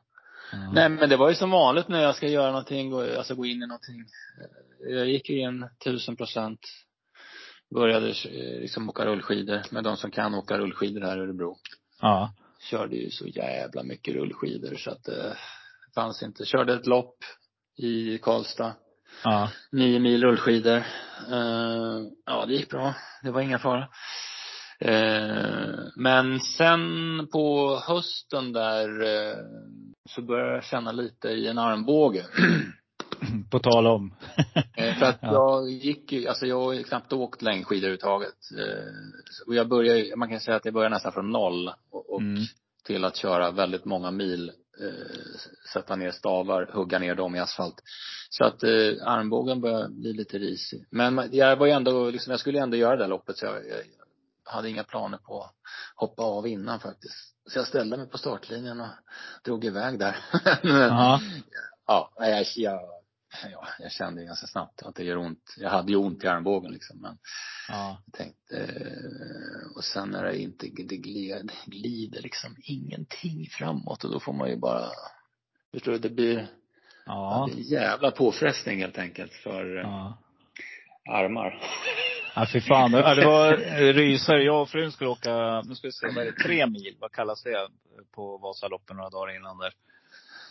Ja. 0.53 0.71
Nej, 0.73 0.89
men 0.89 1.09
det 1.09 1.17
var 1.17 1.29
ju 1.29 1.35
som 1.35 1.51
vanligt 1.51 1.89
när 1.89 2.03
jag 2.03 2.17
ska 2.17 2.29
göra 2.29 2.51
någonting, 2.51 2.93
alltså 2.93 3.35
gå 3.35 3.47
in 3.47 3.63
i 3.63 3.67
någonting. 3.67 4.05
Jag 4.89 5.09
gick 5.09 5.31
ju 5.31 5.41
in 5.41 5.69
tusen 5.85 6.17
procent. 6.17 6.61
Började 7.75 8.09
eh, 8.09 8.61
liksom 8.61 8.89
åka 8.89 9.07
rullskidor 9.07 9.63
med 9.71 9.85
de 9.85 9.97
som 9.97 10.11
kan 10.11 10.35
åka 10.35 10.59
rullskidor 10.59 11.01
här 11.01 11.19
i 11.19 11.21
Örebro. 11.21 11.57
Ja. 12.01 12.35
Körde 12.61 12.97
ju 12.97 13.11
så 13.11 13.27
jävla 13.27 13.83
mycket 13.83 14.15
rullskidor 14.15 14.77
så 14.77 14.91
att 14.91 15.05
det 15.05 15.37
fanns 15.95 16.23
inte. 16.23 16.45
Körde 16.45 16.75
ett 16.75 16.87
lopp 16.87 17.17
i 17.77 18.19
Karlstad. 18.19 18.75
Ja. 19.25 19.51
Nio 19.73 19.99
mil 19.99 20.23
rullskidor. 20.25 20.77
Eh, 21.31 22.01
ja, 22.27 22.47
det 22.47 22.55
gick 22.55 22.71
bra. 22.71 22.95
Det 23.23 23.31
var 23.31 23.41
inga 23.41 23.59
fara. 23.59 23.89
Eh, 24.81 25.75
men 25.97 26.41
sen 26.41 26.81
på 27.33 27.77
hösten 27.89 28.53
där 28.53 29.03
eh, 29.03 29.37
så 30.11 30.23
började 30.23 30.55
jag 30.55 30.65
känna 30.65 30.93
lite 30.93 31.29
i 31.29 31.47
en 31.47 31.59
armbåge. 31.59 32.25
På 33.51 33.59
tal 33.59 33.87
om. 33.87 34.15
För 34.99 35.05
att 35.07 35.19
Ja. 35.23 35.33
jag 35.33 35.71
gick 35.71 36.13
ju, 36.13 36.27
alltså 36.29 36.47
jag 36.47 36.61
har 36.61 36.73
ju 36.73 36.83
knappt 36.83 37.13
åkt 37.13 37.43
längdskidor 37.43 37.79
överhuvudtaget. 37.89 38.35
Och 39.47 39.55
jag 39.55 39.69
började, 39.69 40.17
man 40.17 40.29
kan 40.29 40.41
säga 40.41 40.57
att 40.57 40.65
jag 40.65 40.75
började 40.75 40.95
nästan 40.95 41.13
från 41.13 41.31
noll 41.31 41.71
och, 41.93 42.21
Mm. 42.21 42.43
till 42.85 43.05
att 43.05 43.17
köra 43.17 43.51
väldigt 43.51 43.85
många 43.85 44.11
mil, 44.11 44.53
sätta 45.73 45.97
ner 45.97 46.11
stavar, 46.11 46.71
hugga 46.73 46.99
ner 46.99 47.15
dem 47.15 47.37
i 47.37 47.39
asfalt. 47.39 47.83
Så 48.31 48.45
att 48.45 48.63
eh, 48.63 49.07
armbågen 49.07 49.61
började 49.61 49.89
bli 49.89 50.13
lite 50.13 50.39
risig. 50.39 50.87
Men 50.91 51.29
jag 51.33 51.57
var 51.57 51.67
ju 51.67 51.73
ändå, 51.73 52.11
liksom, 52.11 52.31
jag 52.31 52.41
skulle 52.41 52.61
ändå 52.61 52.77
göra 52.77 52.97
det 52.97 53.03
där 53.03 53.09
loppet 53.09 53.39
så 53.39 53.45
jag, 53.45 53.55
jag 53.55 53.83
hade 54.45 54.71
inga 54.71 54.85
planer 54.85 55.19
på 55.19 55.43
att 55.43 55.55
hoppa 55.95 56.23
av 56.23 56.47
innan 56.47 56.81
faktiskt. 56.81 57.35
Så 57.47 57.59
jag 57.59 57.67
ställde 57.67 57.97
mig 57.97 58.09
på 58.09 58.19
startlinjen 58.19 58.81
och 58.81 58.89
drog 59.45 59.65
iväg 59.65 59.99
där. 59.99 60.17
Ja. 60.63 61.21
Ja, 61.87 62.13
jag, 62.19 62.47
jag, 62.57 62.81
ja, 63.53 63.67
jag 63.79 63.93
kände 63.93 64.25
ganska 64.25 64.47
snabbt 64.47 64.83
att 64.83 64.95
det 64.95 65.05
gör 65.05 65.17
ont. 65.17 65.55
Jag 65.59 65.71
hade 65.71 65.93
ju 65.93 65.97
ont 65.97 66.25
i 66.25 66.29
armbågen 66.29 66.73
liksom. 66.73 66.99
Men 67.01 67.19
Ja. 67.69 68.03
jag 68.07 68.15
tänkte, 68.15 68.57
eh, 68.59 69.77
och 69.77 69.85
sen 69.85 70.09
när 70.09 70.25
det 70.25 70.39
inte 70.39 70.67
det 70.67 70.97
glider, 70.97 71.43
glider 71.67 72.23
liksom 72.23 72.57
ingenting 72.63 73.47
framåt 73.51 74.05
och 74.05 74.11
då 74.11 74.21
får 74.21 74.33
man 74.33 74.49
ju 74.49 74.57
bara, 74.57 74.87
förstår 75.73 75.93
du, 75.93 75.99
det 75.99 76.11
blir, 76.11 76.47
Ja. 77.07 77.47
det 77.49 77.55
blir 77.55 77.65
en 77.65 77.71
jävla 77.71 78.11
påfrestning 78.11 78.81
helt 78.81 78.99
enkelt 78.99 79.33
för 79.33 79.77
eh, 79.77 79.83
Ja. 79.83 80.19
armar. 81.11 81.63
Ja, 82.35 82.47
fy 82.53 82.61
fan. 82.61 82.91
Det 82.93 83.03
var 83.27 83.57
rysare. 83.93 84.43
Jag 84.43 84.63
och 84.63 84.69
frun 84.69 84.93
skulle 84.93 85.11
åka, 85.11 85.63
nu 85.63 85.75
ska 85.75 85.89
vi 85.89 85.93
se, 85.93 86.07
vad 86.07 86.27
är 86.27 86.33
det, 86.33 86.43
tre 86.43 86.67
mil? 86.67 86.97
Vad 87.01 87.13
kallas 87.13 87.43
det? 87.43 87.69
På 88.15 88.39
Vasaloppen 88.39 88.97
några 88.97 89.11
dagar 89.11 89.37
innan 89.37 89.59
där. 89.59 89.73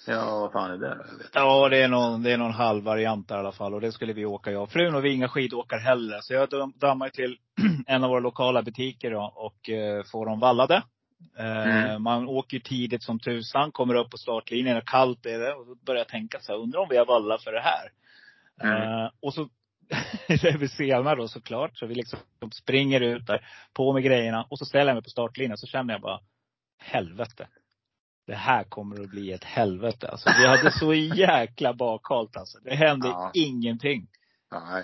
Ja, 0.09 0.39
vad 0.39 0.51
fan 0.51 0.71
är 0.71 0.77
det 0.77 0.95
då? 0.95 1.03
Ja, 1.33 1.69
det 1.69 1.77
är 1.83 1.87
någon, 1.87 2.23
det 2.23 2.31
är 2.31 2.37
någon 2.37 2.51
halvvariant 2.53 3.27
där 3.27 3.35
i 3.35 3.39
alla 3.39 3.51
fall. 3.51 3.73
Och 3.73 3.81
det 3.81 3.91
skulle 3.91 4.13
vi 4.13 4.25
åka, 4.25 4.51
jag 4.51 4.63
och 4.63 4.71
frun. 4.71 4.95
Och 4.95 5.05
vi 5.05 5.09
är 5.09 5.13
inga 5.13 5.29
skidåkare 5.29 5.79
heller. 5.79 6.19
Så 6.21 6.33
jag 6.33 6.49
dam- 6.49 6.73
dammar 6.79 7.09
till 7.09 7.37
en 7.87 8.03
av 8.03 8.09
våra 8.09 8.19
lokala 8.19 8.61
butiker 8.61 9.11
då, 9.11 9.33
och 9.35 9.69
eh, 9.69 10.03
får 10.11 10.25
dem 10.25 10.39
vallade. 10.39 10.75
Eh, 11.37 11.79
Mm. 11.89 12.03
Man 12.03 12.27
åker 12.27 12.59
tidigt 12.59 13.03
som 13.03 13.19
tusan, 13.19 13.71
kommer 13.71 13.95
upp 13.95 14.09
på 14.09 14.17
startlinjen 14.17 14.77
och 14.77 14.87
kallt 14.87 15.25
är 15.25 15.39
det. 15.39 15.53
Och 15.53 15.65
då 15.67 15.75
börjar 15.75 15.99
jag 15.99 16.07
tänka 16.07 16.39
så 16.39 16.51
här, 16.51 16.59
undrar 16.59 16.79
om 16.79 16.87
vi 16.89 16.97
har 16.97 17.05
vallat 17.05 17.43
för 17.43 17.51
det 17.51 17.61
här. 17.61 17.91
Mm. 18.61 18.81
Eh, 19.03 19.09
och 19.21 19.33
så 19.33 19.41
är 20.27 20.57
vi 20.57 20.67
sena 20.67 21.15
då 21.15 21.27
såklart. 21.27 21.77
Så 21.77 21.85
vi 21.85 21.95
liksom 21.95 22.19
springer 22.53 23.01
ut 23.01 23.27
där, 23.27 23.45
på 23.73 23.93
med 23.93 24.03
grejerna. 24.03 24.45
Och 24.49 24.59
så 24.59 24.65
ställer 24.65 24.85
jag 24.87 24.95
mig 24.95 25.03
på 25.03 25.09
startlinjen. 25.09 25.57
Så 25.57 25.67
känner 25.67 25.93
jag 25.93 26.01
bara, 26.01 26.19
helvete. 26.81 27.47
Det 28.29 28.35
här 28.35 28.63
kommer 28.63 29.01
att 29.03 29.09
bli 29.09 29.31
ett 29.31 29.43
helvete. 29.43 30.07
Alltså, 30.07 30.29
vi 30.39 30.47
hade 30.47 30.71
så 30.71 30.93
jäkla 30.93 31.73
bakhalt 31.73 32.37
alltså. 32.37 32.57
Det 32.63 32.75
hände 32.75 33.07
Ja. 33.07 33.31
ingenting. 33.33 34.07
Nej. 34.51 34.83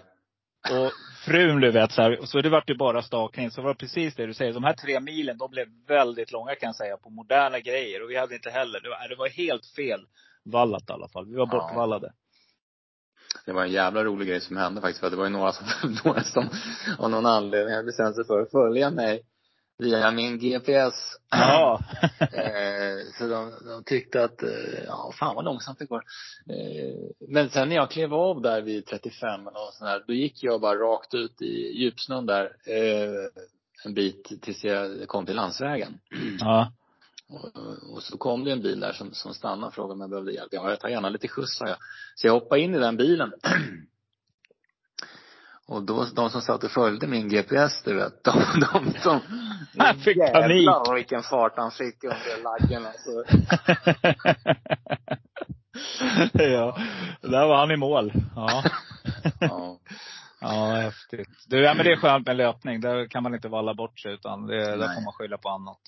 Och 0.72 0.92
frun 1.26 1.62
du 1.62 1.72
vet 1.72 1.92
så 1.92 2.02
här, 2.02 2.20
så 2.24 2.42
det 2.42 2.50
vart 2.50 2.70
ju 2.70 2.76
bara 2.78 3.02
stakning. 3.02 3.52
Så 3.52 3.62
var 3.62 3.70
det 3.70 3.76
precis 3.80 4.16
det 4.16 4.26
du 4.26 4.34
säger. 4.34 4.54
De 4.54 4.64
här 4.64 4.74
tre 4.74 5.00
milen, 5.00 5.38
de 5.38 5.52
blev 5.52 5.68
väldigt 5.88 6.32
långa 6.32 6.56
kan 6.56 6.68
jag 6.68 6.76
säga. 6.76 6.98
På 6.98 7.10
moderna 7.10 7.60
grejer. 7.60 8.04
Och 8.04 8.10
vi 8.10 8.18
hade 8.18 8.36
inte 8.36 8.50
heller, 8.50 8.80
det 8.82 8.90
var, 8.90 9.10
det 9.10 9.16
var 9.16 9.30
helt 9.30 9.66
fel 9.66 10.00
vallat 10.46 10.90
i 10.90 10.94
alla 10.94 11.08
fall. 11.08 11.26
Vi 11.26 11.36
var 11.36 11.50
Ja. 11.52 11.60
bortvallade. 11.60 12.14
Det 13.46 13.52
var 13.54 13.64
en 13.64 13.72
jävla 13.72 14.04
rolig 14.04 14.28
grej 14.28 14.42
som 14.42 14.58
hände 14.58 14.82
faktiskt 14.82 15.00
för 15.00 15.10
det 15.10 15.16
var 15.16 15.24
ju 15.26 15.30
några 15.32 15.52
som, 15.52 15.66
några 16.06 16.24
som 16.24 16.50
av 17.00 17.10
någon 17.10 17.26
anledning 17.26 17.74
hade 17.74 17.86
bestämt 17.86 18.16
sig 18.16 18.26
för 18.26 18.42
att 18.42 18.52
följa 18.52 18.90
mig 18.90 19.22
via 19.78 20.12
min 20.12 20.40
GPS. 20.40 20.94
Ja. 21.32 21.80
Eh, 22.20 23.12
Så 23.18 23.28
de, 23.28 23.52
de 23.68 23.84
tyckte 23.84 24.24
att, 24.24 24.44
eh, 24.44 24.84
ja 24.88 25.12
fan 25.20 25.36
vad 25.36 25.46
långsamt 25.46 25.80
det 25.80 25.86
går. 25.86 26.04
Eh, 26.50 27.28
Men 27.30 27.50
sen 27.50 27.70
när 27.70 27.76
jag 27.76 27.90
klev 27.92 28.14
av 28.14 28.42
där 28.42 28.62
vid 28.62 28.86
35 28.86 29.48
och 29.48 29.74
sån 29.74 29.88
här, 29.88 30.04
då 30.08 30.14
gick 30.14 30.44
jag 30.44 30.62
bara 30.62 30.76
rakt 30.80 31.14
ut 31.14 31.42
i 31.42 31.78
djupsnön 31.82 32.26
där 32.26 32.44
eh, 32.66 33.30
en 33.86 33.94
bit 33.94 34.42
tills 34.42 34.64
jag 34.64 35.08
kom 35.08 35.26
till 35.26 35.36
landsvägen. 35.36 36.00
Ja. 36.40 36.72
Och, 37.30 37.94
och 37.96 38.04
så 38.04 38.18
kom 38.18 38.44
det 38.44 38.52
en 38.52 38.62
bil 38.62 38.80
där 38.80 38.94
som, 38.94 39.14
som 39.14 39.34
stannade 39.34 39.68
och 39.68 39.74
frågade 39.74 39.94
om 39.94 40.02
jag 40.02 40.10
behövde 40.10 40.34
hjälp. 40.34 40.50
Ja, 40.52 40.70
jag 40.70 40.80
tar 40.80 40.90
gärna 40.90 41.10
lite 41.10 41.28
skjuts, 41.28 41.58
sa 41.58 41.68
jag. 41.68 41.78
Så 42.16 42.28
jag 42.28 42.34
hoppade 42.34 42.62
in 42.62 42.76
i 42.76 42.80
den 42.80 42.98
bilen. 42.98 43.34
Och 45.68 45.84
då, 45.84 46.06
de 46.16 46.30
som 46.30 46.42
satt 46.42 46.64
och 46.64 46.72
följde 46.72 47.08
min 47.08 47.30
GPS, 47.30 47.84
du 47.84 47.96
vet, 47.96 48.24
de, 48.24 48.32
de, 48.60 48.94
de, 49.04 49.22
Han 49.78 50.00
fick 50.00 50.18
panik. 50.18 50.66
Jävlar 50.66 50.96
vilken 50.96 51.24
fart 51.24 51.54
han 51.56 51.72
fick 51.72 52.04
under 52.04 52.44
laggen 52.44 52.86
alltså. 52.86 53.24
ja, 56.44 56.78
där 57.22 57.48
var 57.48 57.58
han 57.58 57.72
i 57.72 57.78
mål. 57.78 58.14
Ja. 58.36 58.64
Ja. 59.40 59.80
Ja, 60.42 60.76
häftigt. 60.76 61.30
Du, 61.48 61.64
ja, 61.64 61.74
men 61.74 61.86
det 61.86 61.92
är 61.92 61.96
skönt 61.98 62.28
med 62.28 62.38
löpning. 62.38 62.82
Där 62.82 63.08
kan 63.08 63.24
man 63.24 63.36
inte 63.36 63.48
valla 63.48 63.74
bort 63.74 64.00
sig 64.00 64.14
utan 64.14 64.48
det, 64.48 64.76
där 64.76 64.96
får 64.96 65.04
man 65.04 65.14
skylla 65.14 65.38
på 65.38 65.50
annat. 65.50 65.80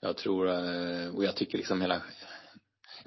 Jag 0.00 0.16
tror, 0.16 0.48
eh, 0.48 1.14
och 1.14 1.24
jag 1.24 1.36
tycker 1.36 1.58
liksom 1.58 1.80
hela 1.80 2.02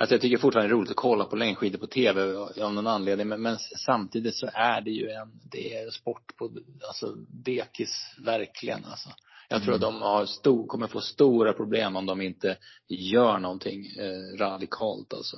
Alltså 0.01 0.13
jag 0.15 0.21
tycker 0.21 0.37
fortfarande 0.37 0.67
det 0.69 0.73
är 0.73 0.77
roligt 0.77 0.89
att 0.89 0.95
kolla 0.95 1.25
på 1.25 1.35
längdskidor 1.35 1.79
på 1.79 1.87
tv 1.87 2.35
av 2.63 2.73
någon 2.73 2.87
anledning 2.87 3.27
men, 3.27 3.41
men 3.41 3.57
samtidigt 3.85 4.35
så 4.35 4.49
är 4.53 4.81
det 4.81 4.91
ju 4.91 5.09
en, 5.09 5.31
det 5.51 5.75
är 5.77 5.89
sport 5.91 6.37
på, 6.37 6.51
alltså 6.87 7.15
dekis 7.45 8.15
verkligen 8.25 8.85
alltså. 8.85 9.09
Jag 9.49 9.63
tror 9.63 9.75
att 9.75 9.81
de 9.81 10.01
har 10.01 10.25
stor, 10.25 10.67
kommer 10.67 10.87
få 10.87 11.01
stora 11.01 11.53
problem 11.53 11.95
om 11.95 12.05
de 12.05 12.21
inte 12.21 12.57
gör 12.87 13.39
någonting 13.39 13.85
eh, 13.85 14.37
radikalt 14.37 15.13
alltså. 15.13 15.37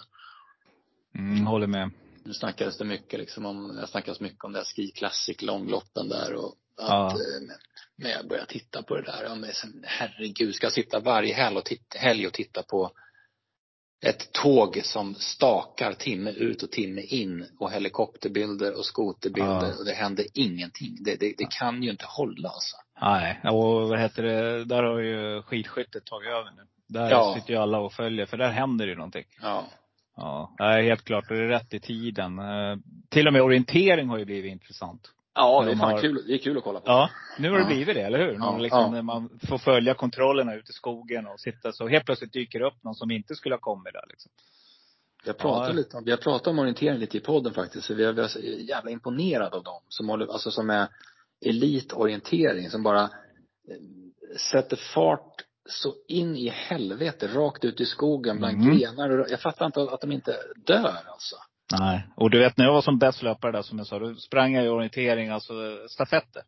Mm, 1.16 1.46
håller 1.48 1.68
med. 1.68 1.92
Nu 2.24 2.34
snackades 2.34 2.78
det 2.78 2.86
mycket 2.86 3.20
liksom 3.20 3.46
om, 3.46 3.78
jag 3.80 3.90
snackas 3.90 4.20
mycket 4.20 4.44
om 4.44 4.52
det 4.52 4.60
här 4.60 4.66
Ski 4.66 4.92
Classic 4.92 5.42
långloppen 5.42 6.10
där 6.10 6.34
och 6.34 6.56
att, 6.78 6.90
Ja. 6.90 7.10
eh, 7.12 7.42
men- 7.48 7.58
men 7.96 8.12
jag 8.12 8.28
börjar 8.28 8.46
titta 8.46 8.84
på 8.84 8.96
det 8.96 9.02
där, 9.02 9.24
ja, 9.24 9.36
men 9.36 9.54
sen, 9.54 9.84
herregud, 9.88 10.56
ska 10.56 10.66
jag 10.66 10.74
sitta 10.74 11.00
varje 11.00 11.34
helg 11.34 11.58
och 11.58 11.66
titta, 11.66 11.98
helg 12.00 12.28
och 12.28 12.34
titta 12.34 12.64
på 12.64 12.92
ett 14.04 14.32
tåg 14.34 14.82
som 14.84 15.16
stakar 15.16 15.94
timme 15.94 16.32
ut 16.32 16.64
och 16.64 16.72
timme 16.72 17.02
in 17.02 17.46
och 17.60 17.72
helikopterbilder 17.72 18.78
och 18.78 18.86
skoterbilder 18.86 19.68
Ja. 19.68 19.78
och 19.80 19.86
det 19.86 19.94
händer 19.94 20.26
ingenting. 20.34 20.98
Det, 21.00 21.20
det, 21.20 21.34
det 21.38 21.48
kan 21.60 21.84
ju 21.84 21.90
inte 21.92 22.06
hålla 22.08 22.50
alltså. 22.50 22.78
Nej, 23.02 23.40
och 23.44 23.90
vad 23.90 24.00
heter 24.00 24.24
det, 24.24 24.66
där 24.66 24.84
har 24.84 25.00
ju 25.00 25.42
skidskyttet 25.42 26.06
tagit 26.06 26.30
över 26.30 26.52
nu. 26.56 26.62
Där 26.88 27.10
Ja. 27.12 27.36
sitter 27.38 27.54
ju 27.54 27.60
alla 27.60 27.80
och 27.80 27.94
följer, 27.94 28.26
för 28.26 28.38
där 28.38 28.50
händer 28.50 28.88
ju 28.88 28.96
någonting. 28.96 29.26
Ja. 29.42 29.66
Ja, 30.16 30.52
helt 30.60 31.04
klart. 31.06 31.32
Och 31.32 31.38
det 31.38 31.44
är 31.44 31.48
rätt 31.48 31.74
i 31.74 31.80
tiden. 31.80 32.40
Eh, 32.40 32.78
Till 33.10 33.28
och 33.28 33.34
med 33.34 33.42
orientering 33.42 34.08
har 34.10 34.18
ju 34.18 34.26
blivit 34.26 34.52
intressant. 34.52 35.12
Ja, 35.36 35.64
det 35.66 35.72
är 35.72 35.76
fan 35.76 35.92
har- 35.92 36.02
kul, 36.02 36.24
det 36.28 36.34
är 36.34 36.38
kul 36.38 36.58
att 36.58 36.64
kolla 36.64 36.80
på. 36.80 36.86
Ja, 36.92 37.10
nu 37.40 37.50
har 37.50 37.56
det 37.58 37.62
Ja. 37.64 37.68
blivit 37.68 37.96
det, 37.96 38.02
eller 38.02 38.20
hur? 38.20 38.34
Ja, 38.34 38.40
man, 38.40 38.62
liksom, 38.62 38.96
ja. 38.96 39.02
man 39.02 39.40
får 39.48 39.58
följa 39.58 39.94
kontrollerna 39.94 40.56
ute 40.56 40.70
i 40.70 40.74
skogen 40.74 41.28
och 41.28 41.40
sitta 41.40 41.72
så. 41.72 41.88
Helt 41.88 42.06
plötsligt 42.06 42.34
dyker 42.34 42.60
det 42.60 42.66
upp 42.66 42.84
någon 42.84 42.96
som 42.96 43.12
inte 43.12 43.36
skulle 43.36 43.56
ha 43.56 43.60
kommit 43.60 43.94
där 43.94 44.06
liksom. 44.10 44.32
Jag 45.26 45.38
pratar 45.38 45.68
Ja. 45.68 45.74
lite 45.74 45.98
om, 45.98 46.04
vi 46.04 46.12
har 46.12 46.18
pratat 46.18 46.48
om 46.48 46.60
orientering 46.60 46.98
lite 47.00 47.18
i 47.18 47.20
podden 47.20 47.54
faktiskt. 47.54 47.86
Så 47.88 47.94
vi 47.94 48.04
är, 48.04 48.14
vi 48.14 48.22
är 48.22 48.70
jävla 48.70 48.92
imponerade 48.92 49.56
av 49.58 49.64
dem 49.64 49.82
som 49.90 50.10
håller, 50.10 50.28
alltså 50.34 50.52
som 50.52 50.70
är 50.70 50.88
elitorientering 51.46 52.70
som 52.70 52.84
bara 52.84 53.02
eh, 53.04 54.38
sätter 54.52 54.76
fart 54.78 55.42
så 55.70 55.94
in 56.08 56.36
i 56.36 56.50
helvete 56.50 57.28
rakt 57.28 57.66
ut 57.66 57.82
i 57.82 57.86
skogen 57.86 58.38
bland 58.38 58.62
Mm. 58.64 58.78
grenar. 58.78 59.10
och- 59.10 59.30
Jag 59.30 59.42
fattar 59.42 59.66
inte 59.66 59.82
att 59.82 60.02
de 60.02 60.12
inte 60.12 60.38
dör 60.66 60.98
alltså. 61.08 61.36
Nej. 61.80 62.08
Och 62.16 62.30
du 62.30 62.40
vet 62.40 62.58
när 62.58 62.66
jag 62.66 62.74
var 62.74 62.82
som 62.82 63.00
bäst 63.00 63.24
löpare 63.24 63.52
där 63.52 63.62
som 63.62 63.78
jag 63.78 63.88
sa, 63.88 64.00
då 64.00 64.16
sprang 64.16 64.54
jag 64.54 64.66
i 64.66 64.68
orientering, 64.70 65.30
alltså 65.30 65.54
stafetter. 65.88 66.42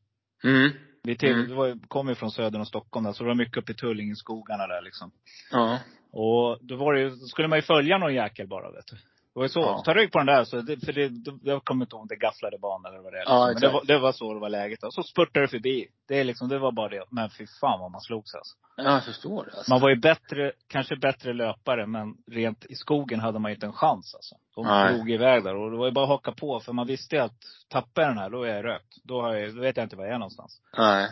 Mm. 0.43 0.72
Vi 1.03 1.18
till, 1.18 1.32
Mm. 1.32 1.55
var, 1.55 1.88
kom 1.88 2.09
ju 2.09 2.16
från 2.16 2.32
södern 2.32 2.61
och 2.61 2.68
Stockholm 2.68 3.05
där, 3.05 3.13
så 3.13 3.24
det 3.24 3.28
var 3.28 3.36
mycket 3.36 3.57
uppe 3.57 3.72
i 3.72 3.76
Tullingeskogarna 3.76 4.68
där 4.68 4.82
liksom. 4.82 5.11
Ja. 5.51 5.80
Och 6.11 6.57
då 6.61 6.76
var 6.76 6.93
det 6.93 7.01
ju, 7.01 7.11
skulle 7.16 7.47
man 7.47 7.57
ju 7.57 7.61
följa 7.61 7.97
någon 7.97 8.13
jäkel 8.13 8.47
bara 8.47 8.72
vet 8.72 8.88
du. 8.88 8.97
Det 9.36 9.41
var 9.41 9.47
så. 9.47 9.59
Ja. 9.59 9.81
Ta 9.86 9.93
rygg 9.93 10.11
på 10.11 10.17
den 10.17 10.27
där. 10.27 10.43
Så 10.43 10.61
det, 10.61 10.86
för 10.86 10.93
det, 10.93 11.11
jag 11.43 11.65
kommer 11.65 11.86
inte 11.86 11.95
ihåg 11.95 12.01
om 12.01 12.07
det 12.07 12.15
gafflade 12.15 12.57
ban 12.57 12.86
eller 12.86 12.99
vad 12.99 13.13
det 13.13 13.19
är. 13.19 13.23
Ja, 13.25 13.47
liksom. 13.47 13.61
Men 13.61 13.71
det 13.71 13.73
var, 13.73 13.86
det 13.86 13.99
var 13.99 14.11
så 14.11 14.33
det 14.33 14.39
var 14.39 14.49
läget. 14.49 14.83
Och 14.83 14.93
så 14.93 15.03
spurtade 15.03 15.45
det 15.45 15.49
förbi. 15.49 15.88
Det 16.07 16.19
är 16.19 16.23
liksom, 16.23 16.49
det 16.49 16.59
var 16.59 16.71
bara 16.71 16.89
det. 16.89 17.03
Men 17.09 17.29
fy 17.29 17.47
fan 17.61 17.79
vad 17.79 17.91
man 17.91 18.01
slogs 18.01 18.36
alltså. 18.36 18.55
Ja, 18.77 18.83
jag 18.83 19.03
förstår 19.05 19.45
det. 19.45 19.57
Alltså. 19.57 19.71
Man 19.71 19.81
var 19.81 19.89
ju 19.89 19.95
bättre, 19.95 20.51
kanske 20.67 20.95
bättre 20.95 21.33
löpare, 21.33 21.88
men 21.88 22.13
rent 22.31 22.65
i 22.65 22.75
skogen 22.75 23.19
hade 23.19 23.39
man 23.39 23.51
ju 23.51 23.55
inte 23.55 23.65
en 23.65 23.73
chans 23.73 24.15
alltså. 24.15 24.36
De 24.55 24.65
Nej. 24.65 24.93
drog 24.93 25.11
iväg 25.11 25.43
där 25.43 25.55
och 25.55 25.71
det 25.71 25.77
var 25.77 25.86
ju 25.86 25.91
bara 25.91 26.03
att 26.03 26.09
haka 26.09 26.31
på. 26.31 26.59
För 26.59 26.73
man 26.73 26.88
visste 26.88 27.15
ju 27.15 27.21
att 27.21 27.39
tappar 27.69 28.01
jag 28.01 28.11
den 28.11 28.17
här, 28.17 28.29
då 28.29 28.43
är 28.43 28.55
jag 28.55 28.65
rökt. 28.65 28.95
Då, 29.03 29.21
har 29.21 29.33
jag, 29.33 29.55
då 29.55 29.61
vet 29.61 29.77
jag 29.77 29.86
inte 29.86 29.95
var 29.95 30.05
jag 30.05 30.13
är 30.13 30.19
någonstans. 30.19 30.61
Nej. 30.77 31.09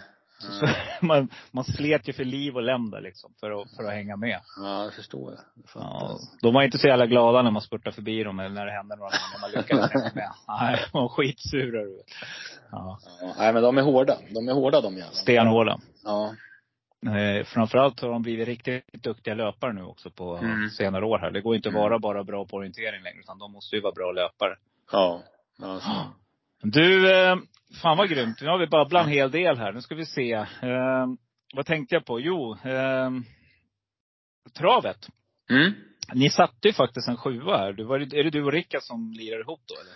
Så 0.52 0.68
man, 1.06 1.30
man 1.52 1.64
slet 1.64 2.10
ju 2.10 2.14
för 2.14 2.24
liv 2.26 2.56
och 2.56 2.64
lem 2.64 2.92
där 2.92 3.02
liksom, 3.02 3.34
för 3.40 3.62
att, 3.62 3.76
för 3.76 3.84
att 3.84 3.94
hänga 3.94 4.16
med. 4.16 4.40
Ja, 4.58 4.84
jag 4.84 4.94
förstår 4.94 5.32
det. 5.32 5.40
Jag 5.56 5.70
fattar. 5.70 5.88
Ja, 5.90 6.20
de 6.42 6.54
var 6.54 6.64
inte 6.64 6.78
så 6.78 6.88
jävla 6.88 7.06
glada 7.06 7.42
när 7.42 7.52
man 7.52 7.62
spurtade 7.62 7.96
förbi 7.96 8.24
dem 8.24 8.40
eller 8.40 8.56
när 8.56 8.66
det 8.66 8.72
hände 8.72 8.96
några 8.96 9.10
gånger 9.10 9.34
när 9.34 9.42
man 9.42 9.52
lyckades 9.52 9.92
hänga 9.92 10.12
med. 10.16 10.32
Nej, 10.48 10.86
de 10.92 11.02
var 11.02 11.10
skitsura 11.10 11.82
du 11.84 11.96
vet. 11.96 12.06
Ja. 12.72 13.00
Ja, 13.22 13.34
nej, 13.38 13.54
men 13.54 13.64
de 13.64 13.78
är 13.78 13.82
hårda. 13.82 14.18
De 14.34 14.50
är 14.50 14.54
hårda 14.54 14.82
de 14.82 14.94
jävlarna. 14.94 15.12
Stenhårda. 15.16 15.80
Ja. 16.04 16.34
Eh, 17.06 17.46
framförallt 17.46 18.00
har 18.02 18.10
de 18.10 18.22
blivit 18.22 18.48
riktigt 18.48 18.94
duktiga 19.04 19.34
löpare 19.34 19.74
nu 19.74 19.84
också 19.84 20.10
på 20.12 20.38
Mm. 20.38 20.70
senare 20.70 21.06
år 21.06 21.18
här. 21.20 21.32
Det 21.32 21.42
går 21.42 21.56
inte 21.56 21.70
Mm. 21.70 21.82
vara 21.82 22.00
bara 22.00 22.24
bra 22.24 22.46
på 22.46 22.58
orientering 22.58 23.04
längre, 23.04 23.20
utan 23.20 23.38
de 23.40 23.52
måste 23.52 23.76
ju 23.76 23.82
vara 23.82 23.94
bra 23.94 24.12
löpare. 24.12 24.56
Ja. 24.92 25.22
ja 25.60 25.80
så. 25.80 25.92
Du, 26.64 27.12
eh, 27.12 27.38
fan 27.82 27.98
vad 27.98 28.10
grymt. 28.10 28.42
Nu 28.42 28.48
har 28.48 28.58
vi 28.58 28.68
babblat 28.68 29.06
en 29.06 29.12
hel 29.12 29.32
del 29.32 29.58
här. 29.58 29.74
Nu 29.74 29.82
ska 29.82 29.96
vi 29.96 30.06
se. 30.06 30.32
Eh, 30.32 31.08
vad 31.56 31.66
tänkte 31.66 31.96
jag 31.96 32.06
på? 32.06 32.20
Jo, 32.20 32.58
eh, 32.64 33.12
travet. 34.58 35.10
Mm. 35.50 35.74
Ni 36.14 36.30
satte 36.30 36.68
ju 36.68 36.74
faktiskt 36.74 37.08
en 37.08 37.18
sjua 37.18 37.58
här. 37.58 37.74
Du, 37.74 37.84
var, 37.84 38.00
är 38.00 38.24
det 38.24 38.30
du 38.30 38.44
och 38.44 38.52
Rickard 38.52 38.82
som 38.82 39.12
lirar 39.12 39.40
ihop 39.40 39.62
då 39.66 39.76
eller? 39.82 39.94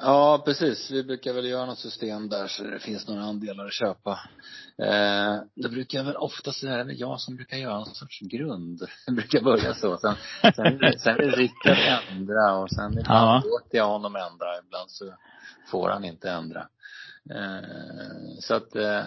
Ja, 0.00 0.42
precis. 0.44 0.90
Vi 0.90 1.04
brukar 1.04 1.32
väl 1.32 1.46
göra 1.46 1.66
något 1.66 1.78
system 1.78 2.28
där 2.28 2.48
så 2.48 2.62
det 2.62 2.78
finns 2.78 3.08
några 3.08 3.22
andelar 3.22 3.66
att 3.66 3.72
köpa. 3.72 4.20
Eh, 4.82 5.36
då 5.54 5.68
brukar 5.68 5.98
jag 5.98 6.04
väl 6.04 6.16
oftast, 6.16 6.60
det 6.62 6.70
är 6.70 6.84
väl 6.84 7.00
jag 7.00 7.20
som 7.20 7.36
brukar 7.36 7.56
göra 7.56 7.74
någon 7.78 7.94
sorts 7.94 8.20
grund. 8.20 8.80
Jag 9.06 9.14
brukar 9.14 9.40
börja 9.42 9.74
så. 9.74 9.98
Sen, 9.98 10.14
sen, 10.54 10.98
sen 10.98 11.16
vill 11.16 11.30
Rickard 11.32 11.78
ändra 12.10 12.54
och 12.54 12.70
sen 12.70 12.92
ibland 12.92 13.06
Ja. 13.08 13.42
låter 13.44 13.78
jag 13.78 13.88
honom 13.88 14.16
ändra. 14.16 14.58
Ibland 14.66 14.90
så 14.90 15.14
får 15.70 15.88
han 15.88 16.04
inte 16.04 16.30
ändra. 16.30 16.68
Eh, 17.30 18.38
så 18.40 18.54
att 18.54 18.76
eh, 18.76 19.02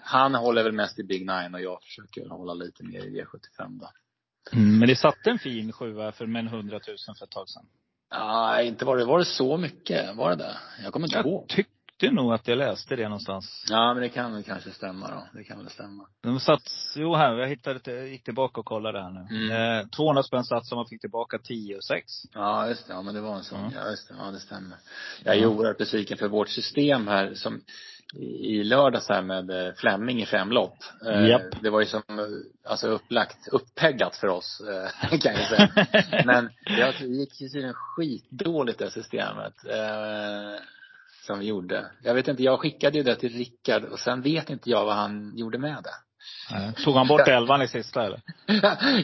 han 0.00 0.34
håller 0.34 0.62
väl 0.62 0.72
mest 0.72 0.98
i 0.98 1.02
Big 1.02 1.20
Nine 1.26 1.54
och 1.54 1.60
jag 1.60 1.82
försöker 1.82 2.28
hålla 2.28 2.54
lite 2.54 2.84
mer 2.84 3.00
i 3.04 3.22
V75 3.22 3.78
då. 3.80 3.90
Mm, 4.52 4.78
men 4.78 4.88
ni 4.88 4.96
satte 4.96 5.30
en 5.30 5.38
fin 5.38 5.72
sjua 5.72 6.12
för 6.12 6.26
med 6.26 6.40
en 6.40 6.46
100 6.46 6.80
000 6.88 6.96
för 7.18 7.24
ett 7.24 7.30
tag 7.30 7.48
sedan. 7.48 7.66
Ja, 8.10 8.62
inte 8.62 8.84
var 8.84 8.96
det, 8.96 9.04
var 9.04 9.18
det 9.18 9.24
så 9.24 9.56
mycket? 9.56 10.16
Var 10.16 10.30
det 10.30 10.36
det? 10.36 10.56
Jag 10.82 10.92
kommer 10.92 11.06
inte 11.06 11.28
ihåg. 11.28 11.44
Jag 11.48 11.48
tyckte 11.48 12.10
nog 12.10 12.32
att 12.32 12.48
jag 12.48 12.58
läste 12.58 12.96
det 12.96 13.04
någonstans. 13.04 13.64
Ja, 13.70 13.94
men 13.94 14.02
det 14.02 14.08
kan 14.08 14.32
väl 14.32 14.42
kanske 14.42 14.70
stämma 14.70 15.08
då. 15.08 15.38
Det 15.38 15.44
kan 15.44 15.58
väl 15.58 15.70
stämma. 15.70 16.06
De 16.22 16.40
satt, 16.40 16.62
jo 16.96 17.14
här, 17.14 17.34
jag 17.34 17.48
hittade, 17.48 18.08
gick 18.08 18.24
tillbaka 18.24 18.60
och 18.60 18.66
kollade 18.66 19.02
här 19.02 19.10
nu. 19.10 19.36
Mm. 19.36 19.80
Eh, 19.80 19.86
200 19.86 20.22
spänn 20.22 20.44
som 20.44 20.76
man 20.76 20.86
fick 20.86 21.00
tillbaka 21.00 21.38
10 21.38 21.76
och 21.76 21.84
6. 21.84 22.12
Ja, 22.34 22.68
just 22.68 22.86
det. 22.86 22.92
Ja, 22.92 23.02
men 23.02 23.14
det 23.14 23.20
var 23.20 23.36
en 23.36 23.44
sån. 23.44 23.60
Ja. 23.74 23.80
Ja, 23.84 23.90
just 23.90 24.08
det. 24.08 24.14
Ja, 24.18 24.30
det 24.30 24.40
stämmer. 24.40 24.76
Jag 25.24 25.36
är 25.36 25.46
oerhört 25.46 25.78
besviken 25.78 26.18
för 26.18 26.28
vårt 26.28 26.48
system 26.48 27.08
här 27.08 27.34
som 27.34 27.60
i 28.14 28.64
lördags 28.64 29.08
här 29.08 29.22
med 29.22 29.50
eh, 29.50 29.74
Flemming 29.74 30.22
i 30.22 30.26
fem 30.26 30.52
lopp. 30.52 30.76
Eh, 31.06 31.28
Japp. 31.28 31.62
Det 31.62 31.70
var 31.70 31.80
ju 31.80 31.86
som, 31.86 32.02
eh, 32.08 32.70
alltså 32.70 32.88
upplagt, 32.88 33.48
uppeggat 33.52 34.16
för 34.16 34.26
oss, 34.26 34.62
kan 35.22 35.34
jag 35.34 35.48
säga. 35.48 35.68
Men 36.26 36.50
det 36.64 37.00
gick 37.00 37.40
ju 37.40 37.48
tydligen 37.48 37.74
skitdåligt 37.74 38.78
det 38.78 38.90
systemet. 38.90 39.54
Som 41.26 41.38
vi 41.38 41.46
gjorde. 41.46 41.90
Jag 42.02 42.14
vet 42.14 42.28
inte, 42.28 42.42
jag 42.42 42.60
skickade 42.60 42.98
ju 42.98 43.04
det 43.04 43.16
till 43.16 43.32
Rickard 43.32 43.84
och 43.84 43.98
sen 43.98 44.22
vet 44.22 44.50
inte 44.50 44.70
jag 44.70 44.84
vad 44.84 44.94
han 44.94 45.32
gjorde 45.36 45.58
med 45.58 45.76
det. 45.84 45.94
Tog 46.84 46.94
han 46.94 47.06
bort 47.08 47.28
elvan 47.28 47.62
i 47.62 47.68
sista 47.68 48.06
eller? 48.06 48.20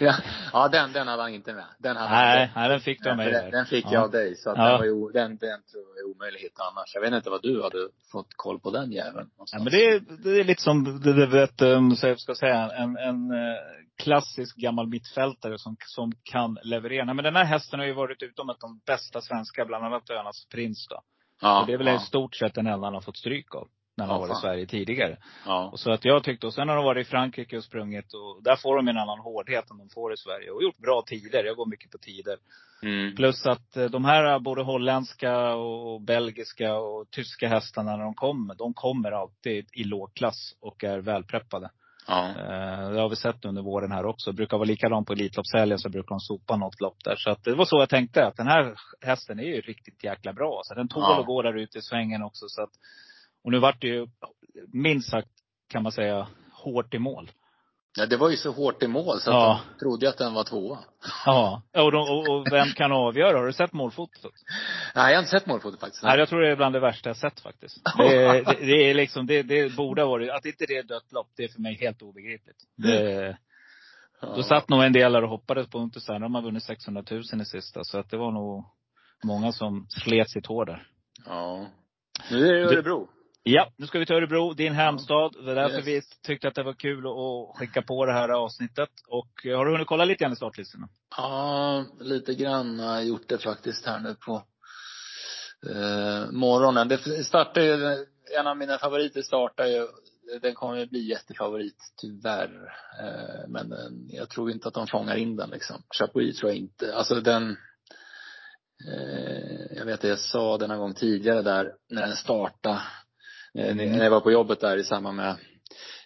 ja, 0.01 0.15
ja 0.53 0.69
den, 0.69 0.93
den 0.93 1.09
hade 1.09 1.23
han 1.23 1.35
inte 1.35 1.53
med. 1.53 1.65
Den 1.79 1.97
hade 1.97 2.09
han 2.09 2.19
Nej, 2.27 2.43
inte. 2.45 2.61
nej 2.61 2.69
den 2.69 2.81
fick 2.81 3.03
du 3.03 3.11
av 3.11 3.17
mig. 3.17 3.33
den, 3.33 3.51
den 3.51 3.67
fick 3.67 3.85
Ja. 3.85 3.93
jag 3.93 4.03
av 4.03 4.11
dig. 4.11 4.37
Så 4.37 4.51
att 4.51 4.59
Ja. 4.59 4.65
den, 4.65 4.79
var 4.79 4.85
ju, 4.85 5.13
den, 5.13 5.31
den 5.37 5.63
tror 5.63 5.85
jag 5.97 5.99
är 6.11 6.15
omöjlig 6.17 6.39
att 6.39 6.45
hitta 6.45 6.63
annars. 6.63 6.95
Jag 6.95 7.01
vet 7.01 7.13
inte 7.13 7.31
vad 7.31 7.43
du 7.43 7.63
hade 7.63 7.79
fått 8.13 8.35
koll 8.37 8.61
på 8.61 8.71
den 8.71 8.93
jäveln. 8.93 9.29
Ja, 9.53 9.59
men 9.59 9.65
det 9.73 9.85
är, 9.87 10.01
det 10.25 10.41
är 10.41 10.45
lite 10.45 10.63
som, 10.63 11.01
det, 11.03 11.13
det 11.13 11.27
vet, 11.27 11.63
um, 11.63 11.97
så 11.97 12.07
jag 12.07 12.21
ska 12.21 12.35
säga, 12.35 12.71
en, 12.71 12.97
en 12.97 13.31
eh, 13.31 13.57
klassisk 14.03 14.57
gammal 14.57 14.87
mittfältare 14.89 15.59
som, 15.59 15.77
som 15.87 16.13
kan 16.33 16.59
leverera. 16.63 17.05
Nej, 17.05 17.15
men 17.15 17.25
den 17.25 17.37
här 17.37 17.45
hästen 17.45 17.79
har 17.81 17.87
ju 17.87 17.93
varit 17.93 18.23
utom 18.23 18.51
att 18.51 18.61
de 18.61 18.81
bästa 18.87 19.21
svenska, 19.21 19.65
bland 19.65 19.85
annat 19.85 20.11
Önas 20.11 20.47
prins 20.55 20.87
då. 20.91 21.01
ja, 21.41 21.61
och 21.61 21.67
det 21.67 21.73
är 21.73 21.79
väl 21.79 21.87
ja. 21.87 21.97
i 21.97 21.99
stort 21.99 22.35
sett 22.37 22.55
den 22.55 22.67
enda 22.67 22.87
han 22.87 22.95
har 22.95 23.01
fått 23.01 23.17
stryk 23.17 23.55
av. 23.55 23.69
när 23.97 24.05
han 24.07 24.15
Ja, 24.15 24.21
har 24.21 24.29
varit 24.29 24.39
i. 24.39 24.41
Sverige 24.41 24.67
tidigare. 24.67 25.17
Ja. 25.47 25.69
Och 25.73 25.81
så 25.81 25.91
att 25.93 26.05
jag 26.05 26.25
tyckte, 26.25 26.47
och 26.47 26.55
sen 26.55 26.69
har 26.69 26.77
de 26.77 26.85
varit 26.85 27.07
i 27.07 27.11
Frankrike 27.11 27.57
och 27.57 27.65
sprungit 27.65 28.15
och 28.15 28.43
där 28.43 28.57
får 28.57 28.77
de 28.77 28.89
en 28.89 28.99
annan 28.99 29.19
hårdhet 29.19 29.71
än 29.71 29.79
de 29.79 29.89
får 29.95 30.13
i 30.13 30.17
Sverige. 30.17 30.51
Och 30.51 30.63
gjort 30.63 30.79
bra 30.79 31.03
tider. 31.07 31.45
Jag 31.45 31.57
går 31.57 31.67
mycket 31.67 31.91
på 31.91 31.99
tider. 31.99 32.37
Mm. 32.83 33.17
Plus 33.17 33.47
att 33.47 33.77
eh, 33.77 33.85
de 33.85 34.05
här 34.05 34.39
både 34.39 34.63
holländska 34.63 35.55
och 35.55 36.01
belgiska 36.01 36.75
och 36.77 37.11
tyska 37.11 37.49
hästarna 37.49 37.97
när 37.97 38.05
de 38.05 38.15
kommer, 38.15 38.55
de 38.55 38.75
kommer 38.75 39.13
alltid 39.13 39.67
i 39.73 39.85
lågklass 39.85 40.57
och 40.61 40.85
är 40.85 40.99
välpreppade. 40.99 41.71
Ja. 42.09 42.29
Eh, 42.29 42.91
Det 42.91 43.01
har 43.01 43.09
vi 43.09 43.17
sett 43.17 43.45
under 43.45 43.63
våren 43.63 43.93
här 43.93 44.07
också. 44.07 44.31
Det 44.31 44.37
brukar 44.37 44.57
vara 44.57 44.67
likadant 44.67 45.07
på 45.07 45.13
Elitloppshelgen 45.13 45.79
så 45.79 45.89
brukar 45.89 46.09
de 46.09 46.21
sopa 46.21 46.57
något 46.57 46.81
lopp 46.81 46.97
där. 47.05 47.15
Så 47.17 47.31
att 47.31 47.45
det 47.45 47.55
var 47.55 47.65
så 47.65 47.79
jag 47.81 47.89
tänkte 47.89 48.27
att 48.27 48.37
den 48.37 48.47
här 48.47 48.75
hästen 49.01 49.39
är 49.41 49.45
ju 49.45 49.61
riktigt 49.61 50.05
jäkla 50.05 50.33
bra. 50.33 50.61
Så 50.65 50.75
den 50.75 50.89
tål 50.89 51.03
Ja. 51.03 51.21
att 51.21 51.27
gå 51.27 51.43
där 51.43 51.57
ute 51.59 51.79
i 51.79 51.83
svängen 51.83 52.23
också. 52.23 52.45
Så 52.49 52.63
att, 52.63 52.71
och 53.47 53.53
nu 53.53 53.59
vart 53.59 53.81
det 53.81 53.87
ju 53.89 54.07
minst 54.73 55.11
sagt 55.11 55.29
kan 55.69 55.83
man 55.83 55.93
säga 55.93 56.29
hårt 56.53 56.95
i 56.95 56.99
mål. 56.99 57.31
ja, 57.99 58.07
det 58.07 58.17
var 58.17 58.31
ju 58.31 58.37
så 58.37 58.53
hårt 58.53 58.83
i 58.83 58.87
mål 58.87 59.21
så 59.21 59.31
att 59.31 59.37
Ja. 59.37 59.61
de 59.75 59.79
trodde 59.79 60.09
att 60.09 60.19
den 60.19 60.35
var 60.35 60.45
tvåa. 60.45 60.79
Ja. 61.27 61.63
Och, 61.75 61.93
de, 61.93 61.99
och, 61.99 62.29
och 62.29 62.47
vem 62.53 62.69
kan 62.69 62.93
avgöra? 62.93 63.39
Har 63.39 63.47
du 63.47 63.53
sett 63.53 63.73
målfotot? 63.73 64.33
Nej, 64.95 65.13
jag 65.13 65.17
har 65.17 65.19
inte 65.19 65.31
sett 65.31 65.47
målfotot 65.47 65.81
faktiskt. 65.81 66.03
Nej, 66.03 66.19
jag 66.19 66.29
tror 66.29 66.41
det 66.41 66.51
är 66.51 66.57
bland 66.57 66.75
det 66.75 66.81
värsta 66.81 67.09
jag 67.09 67.17
sett 67.17 67.41
faktiskt. 67.41 67.81
Det, 67.99 68.33
det, 68.33 68.57
det 68.61 68.91
är 68.91 68.95
liksom, 68.95 69.27
det, 69.27 69.43
det 69.43 69.77
borde 69.77 70.03
ha 70.03 70.09
varit, 70.09 70.31
att 70.31 70.45
inte 70.47 70.65
det 70.69 70.77
är 70.77 70.83
dött 70.83 71.13
lopp, 71.13 71.29
det 71.37 71.45
är 71.45 71.49
för 71.49 71.61
mig 71.61 71.75
helt 71.81 72.03
obegripligt. 72.03 72.57
Det, 72.77 73.37
Ja. 74.21 74.33
Då 74.37 74.43
satt 74.43 74.69
nog 74.69 74.83
en 74.85 74.93
del 74.93 75.13
där 75.13 75.23
och 75.23 75.29
hoppades 75.31 75.69
på 75.71 75.79
Untersteiner. 75.79 76.21
De 76.21 76.35
har 76.35 76.43
vunnit 76.43 76.63
600 76.63 77.05
000 77.11 77.23
i 77.41 77.45
sista. 77.45 77.81
Så 77.85 77.99
att 77.99 78.11
det 78.11 78.17
var 78.17 78.33
nog 78.33 78.65
många 79.25 79.53
som 79.53 79.87
slet 79.89 80.31
sitt 80.31 80.47
hår 80.47 80.65
där. 80.65 80.87
Ja. 81.27 81.67
Nu 82.31 82.49
är 82.49 82.53
det 82.53 82.65
Örebro. 82.67 83.09
Ja, 83.49 83.73
nu 83.77 83.87
ska 83.87 83.99
vi 83.99 84.07
till 84.07 84.15
Örebro, 84.17 84.53
din 84.55 84.73
hemstad. 84.73 85.33
Det 85.33 85.43
var 85.43 85.55
därför 85.55 85.77
Yes. 85.77 85.87
vi 85.87 86.03
tyckte 86.27 86.49
att 86.49 86.55
det 86.55 86.63
var 86.63 86.73
kul 86.73 87.07
att 87.07 87.57
skicka 87.59 87.83
på 87.83 88.07
det 88.07 88.13
här 88.13 88.29
avsnittet. 88.29 88.89
Och 89.09 89.47
eh, 89.47 89.57
har 89.57 89.65
du 89.67 89.73
hunnit 89.73 89.87
kolla 89.87 90.05
lite 90.05 90.25
grann 90.25 90.33
i 90.33 90.37
startlistorna? 90.37 90.89
Ja, 91.17 91.85
lite 92.01 92.35
grann 92.35 92.81
har 92.81 92.95
jag 92.95 93.05
gjort 93.05 93.29
det 93.29 93.39
faktiskt 93.39 93.87
här 93.87 94.01
nu 94.01 94.15
på 94.15 94.43
eh, 95.71 96.31
morgonen. 96.31 96.89
Det 96.89 97.25
startar 97.25 97.61
ju, 97.61 98.05
en 98.39 98.47
av 98.47 98.57
mina 98.57 98.79
favoriter 98.79 99.23
startar 99.23 99.67
ju, 99.67 99.87
den 100.43 100.55
kommer 100.55 100.77
ju 100.77 100.87
bli 100.87 101.09
jättefavorit 101.09 101.79
tyvärr. 102.01 102.75
Eh, 103.01 103.49
men 103.49 103.69
den, 103.69 104.07
jag 104.09 104.29
tror 104.29 104.51
inte 104.51 104.69
att 104.69 104.75
de 104.75 104.87
fångar 104.87 105.17
in 105.17 105.37
den 105.37 105.51
liksom. 105.51 105.83
Chapuis 105.99 106.39
tror 106.39 106.51
jag 106.51 106.59
inte. 106.59 106.95
Alltså 106.95 107.15
den, 107.15 107.57
eh, 108.89 109.77
jag 109.77 109.85
vet 109.85 110.05
att 110.05 110.11
jag 110.11 110.19
sa 110.19 110.57
någon 110.57 110.79
gång 110.79 110.95
tidigare 110.95 111.43
där 111.43 111.73
när 111.91 112.07
den 112.07 112.17
startade. 112.17 112.81
Eh, 113.59 113.71
Mm. 113.73 113.93
När 113.93 114.05
jag 114.05 114.11
var 114.11 114.21
på 114.21 114.33
jobbet 114.33 114.61
där 114.61 114.77
i 114.77 114.85
samband 114.85 115.17
med 115.17 115.37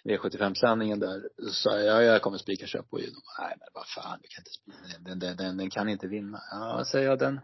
V75-sändningen 0.03 0.99
där, 0.99 1.21
så 1.47 1.53
sa 1.53 1.77
jag, 1.79 1.85
ja, 1.85 2.01
jag 2.01 2.21
kommer 2.21 2.37
spika 2.37 2.67
Chapuis. 2.67 3.05
De 3.05 3.11
bara, 3.11 3.47
nej 3.47 3.55
men 3.59 3.67
vad 3.73 3.87
fan, 3.87 4.19
du 4.21 4.27
kan 4.27 4.43
inte 4.43 5.09
den, 5.09 5.19
den, 5.19 5.37
den, 5.37 5.57
den 5.57 5.69
kan 5.69 5.89
inte 5.89 6.07
vinna. 6.07 6.39
Ja, 6.51 6.83
säger 6.85 7.09
jag, 7.09 7.19
den, 7.19 7.39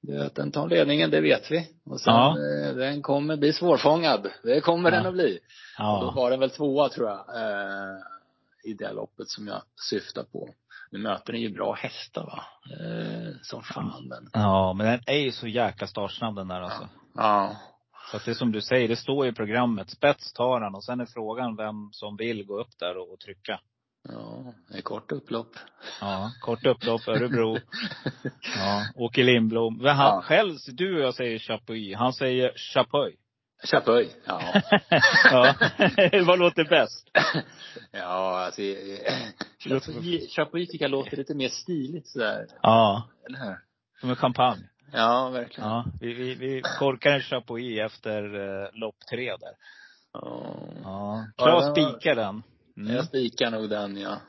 du 0.00 0.18
vet, 0.18 0.34
den 0.34 0.52
tar 0.52 0.68
ledningen, 0.68 1.10
det 1.10 1.20
vet 1.20 1.50
vi. 1.50 1.68
Och 1.84 2.00
sen, 2.00 2.14
Ja. 2.14 2.36
eh, 2.38 2.74
den 2.74 3.02
kommer 3.02 3.36
bli 3.36 3.52
svårfångad. 3.52 4.30
Det 4.42 4.60
kommer 4.60 4.90
Ja. 4.92 4.96
den 4.96 5.06
att 5.06 5.12
bli. 5.14 5.38
Och 5.78 6.00
då 6.00 6.06
Ja. 6.06 6.12
var 6.16 6.30
den 6.30 6.40
väl 6.40 6.50
tvåa 6.50 6.88
tror 6.88 7.08
jag, 7.08 7.18
eh, 7.36 7.98
i 8.64 8.74
det 8.74 8.92
loppet 8.92 9.28
som 9.28 9.46
jag 9.46 9.62
syftar 9.90 10.22
på. 10.22 10.48
Nu 10.90 10.98
möter 10.98 11.32
den 11.32 11.42
ju 11.42 11.48
bra 11.54 11.72
hästar 11.72 12.22
va, 12.22 12.44
eh, 12.80 13.32
som 13.42 13.62
fan 13.62 14.08
men. 14.08 14.30
Ja, 14.32 14.72
men 14.72 14.86
den 14.86 15.00
är 15.06 15.18
ju 15.18 15.32
så 15.32 15.46
jäkla 15.48 15.86
startsnabb 15.86 16.36
den 16.36 16.48
där 16.48 16.60
alltså. 16.60 16.88
Ja. 17.14 17.56
Så 18.12 18.16
att 18.18 18.24
det 18.24 18.30
är 18.30 18.34
som 18.34 18.52
du 18.52 18.60
säger, 18.60 18.88
det 18.88 18.96
står 18.96 19.26
i 19.26 19.32
programmet. 19.32 19.90
Spets 19.90 20.32
tar 20.32 20.60
han 20.60 20.74
och 20.74 20.84
sen 20.84 21.00
är 21.00 21.06
frågan 21.06 21.56
vem 21.56 21.88
som 21.92 22.16
vill 22.16 22.46
gå 22.46 22.60
upp 22.60 22.78
där 22.78 22.96
och, 22.96 23.12
och 23.12 23.20
trycka. 23.20 23.60
Ja, 24.08 24.54
det 24.68 24.78
är 24.78 24.82
kort 24.82 25.12
upplopp. 25.12 25.56
Ja, 26.00 26.32
kort 26.40 26.66
upplopp, 26.66 27.08
Örebro. 27.08 27.58
Ja, 28.56 28.86
Åke 28.94 29.22
Lindblom. 29.22 29.78
Men 29.78 29.96
han 29.96 30.06
Ja. 30.06 30.22
själv, 30.22 30.56
du 30.72 30.94
och 30.96 31.00
jag 31.02 31.14
säger 31.14 31.38
Chapuis. 31.38 31.96
Han 31.96 32.12
säger 32.12 32.52
Chapuis. 32.56 33.14
Chapuis, 33.64 34.16
ja. 34.26 34.42
ja. 35.24 35.54
Vad 36.26 36.38
låter 36.38 36.64
bäst? 36.64 37.10
ja, 37.92 38.38
alltså, 38.44 38.62
Chapuis, 39.58 40.34
Chapuis 40.34 40.68
tycker 40.70 40.84
jag 40.84 40.90
låter 40.90 41.16
lite 41.16 41.34
mer 41.34 41.48
stiligt 41.48 42.08
sådär, 42.08 42.46
Ja, 42.62 43.08
eller 43.28 43.38
hur? 43.38 43.56
som 44.00 44.10
en 44.10 44.16
champagne. 44.16 44.68
Ja, 44.92 45.30
verkligen. 45.30 45.70
Ja, 45.70 45.84
vi, 46.00 46.12
vi, 46.14 46.34
vi 46.34 46.62
korkar 46.78 47.10
en 47.12 47.20
Chapuis 47.20 47.78
efter 47.80 48.34
eh, 48.34 48.68
lopp 48.72 48.96
tre 49.10 49.30
där. 49.36 49.52
Ja. 50.12 50.54
Ja. 50.84 51.24
Ja, 51.36 51.44
Klas 51.44 51.64
den 51.74 51.84
var- 51.84 51.90
spikar 51.92 52.14
den. 52.14 52.42
Mm. 52.76 52.94
Jag 52.96 53.04
spikar 53.04 53.50
nog 53.50 53.68
den 53.70 53.96
ja. 53.96 54.20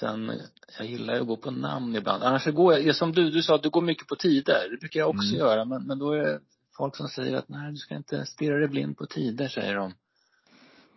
Sen, 0.00 0.32
jag 0.78 0.86
gillar 0.86 1.14
ju 1.14 1.20
att 1.20 1.26
gå 1.26 1.36
på 1.36 1.50
namn 1.50 1.96
ibland. 1.96 2.22
Annars 2.22 2.42
så 2.44 2.52
går 2.52 2.72
jag, 2.72 2.82
ja, 2.86 2.92
som 2.92 3.12
du, 3.12 3.30
du 3.30 3.42
sa, 3.42 3.58
du 3.58 3.70
går 3.70 3.82
mycket 3.82 4.06
på 4.08 4.16
tider. 4.16 4.68
Det 4.70 4.76
brukar 4.80 5.00
jag 5.00 5.08
också 5.08 5.28
Mm. 5.34 5.38
göra. 5.38 5.64
Men, 5.64 5.86
men 5.86 5.98
då 5.98 6.12
är 6.12 6.18
det 6.18 6.40
folk 6.76 6.96
som 6.96 7.08
säger 7.08 7.36
att 7.36 7.48
nej, 7.48 7.70
du 7.70 7.76
ska 7.76 7.94
inte 7.94 8.26
stirra 8.26 8.58
dig 8.58 8.68
blind 8.68 8.96
på 8.98 9.06
tider, 9.06 9.48
säger 9.48 9.74
de. 9.74 9.94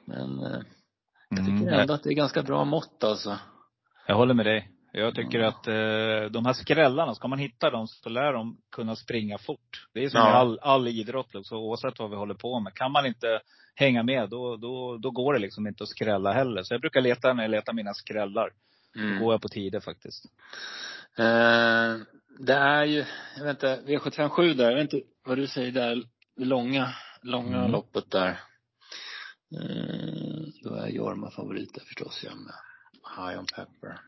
Men 0.06 0.40
eh, 0.40 0.60
jag 1.30 1.40
tycker 1.40 1.52
Mm. 1.68 1.74
ändå 1.80 1.94
att 1.94 2.04
det 2.04 2.10
är 2.10 2.14
ganska 2.14 2.44
bra 2.44 2.66
mått 2.66 3.04
alltså. 3.04 3.38
Jag 4.08 4.16
håller 4.16 4.34
med 4.34 4.46
dig. 4.46 4.70
Jag 4.96 5.16
tycker 5.16 5.40
Ja. 5.40 5.48
att 5.48 5.68
eh, 5.68 6.32
de 6.32 6.46
här 6.46 6.54
skrällarna, 6.54 7.16
ska 7.16 7.28
man 7.28 7.40
hitta 7.40 7.70
dem 7.70 7.88
så 7.88 8.10
lär 8.10 8.34
de 8.34 8.58
kunna 8.72 8.96
springa 8.96 9.38
fort. 9.38 9.88
Det 9.94 10.04
är 10.04 10.10
som 10.10 10.20
Ja. 10.20 10.30
i 10.30 10.34
all, 10.34 10.60
all 10.62 10.88
idrott, 10.88 11.34
liksom, 11.34 11.58
oavsett 11.58 12.00
vad 12.00 12.10
vi 12.10 12.16
håller 12.16 12.34
på 12.34 12.60
med. 12.60 12.74
Kan 12.74 12.92
man 12.92 13.06
inte 13.06 13.40
hänga 13.76 14.04
med, 14.04 14.30
då, 14.30 14.58
då, 14.58 14.98
då 14.98 15.12
går 15.12 15.34
det 15.34 15.40
liksom 15.40 15.68
inte 15.68 15.84
att 15.84 15.90
skrälla 15.90 16.34
heller. 16.34 16.64
Så 16.64 16.74
jag 16.74 16.82
brukar 16.82 17.02
leta 17.02 17.34
när 17.34 17.44
jag 17.44 17.52
letar 17.52 17.74
mina 17.74 17.94
skrällar. 17.94 18.50
Då 18.96 19.02
Mm. 19.02 19.20
går 19.24 19.34
jag 19.34 19.42
på 19.42 19.50
tider 19.50 19.80
faktiskt. 19.80 20.26
Eh, 21.18 21.96
det 22.40 22.54
är 22.54 22.84
ju, 22.86 23.06
jag 23.38 23.44
vet 23.46 23.64
inte, 23.64 23.80
V757 23.86 24.54
där, 24.54 24.70
jag 24.72 24.76
vet 24.76 24.94
inte 24.94 25.08
vad 25.26 25.38
du 25.38 25.48
säger 25.48 25.72
där, 25.72 26.04
det 26.38 26.46
långa, 26.46 26.90
långa 27.22 27.58
Mm. 27.58 27.72
loppet 27.72 28.12
där. 28.12 28.40
Eh, 29.56 30.42
då 30.64 30.76
är 30.76 30.88
Jorma 30.88 31.32
favorit 31.32 31.74
där 31.74 31.82
förstås, 31.82 32.22
jag 32.24 32.34
med. 32.38 32.54
High 33.18 33.40
on 33.40 33.46
pepper. 33.56 34.00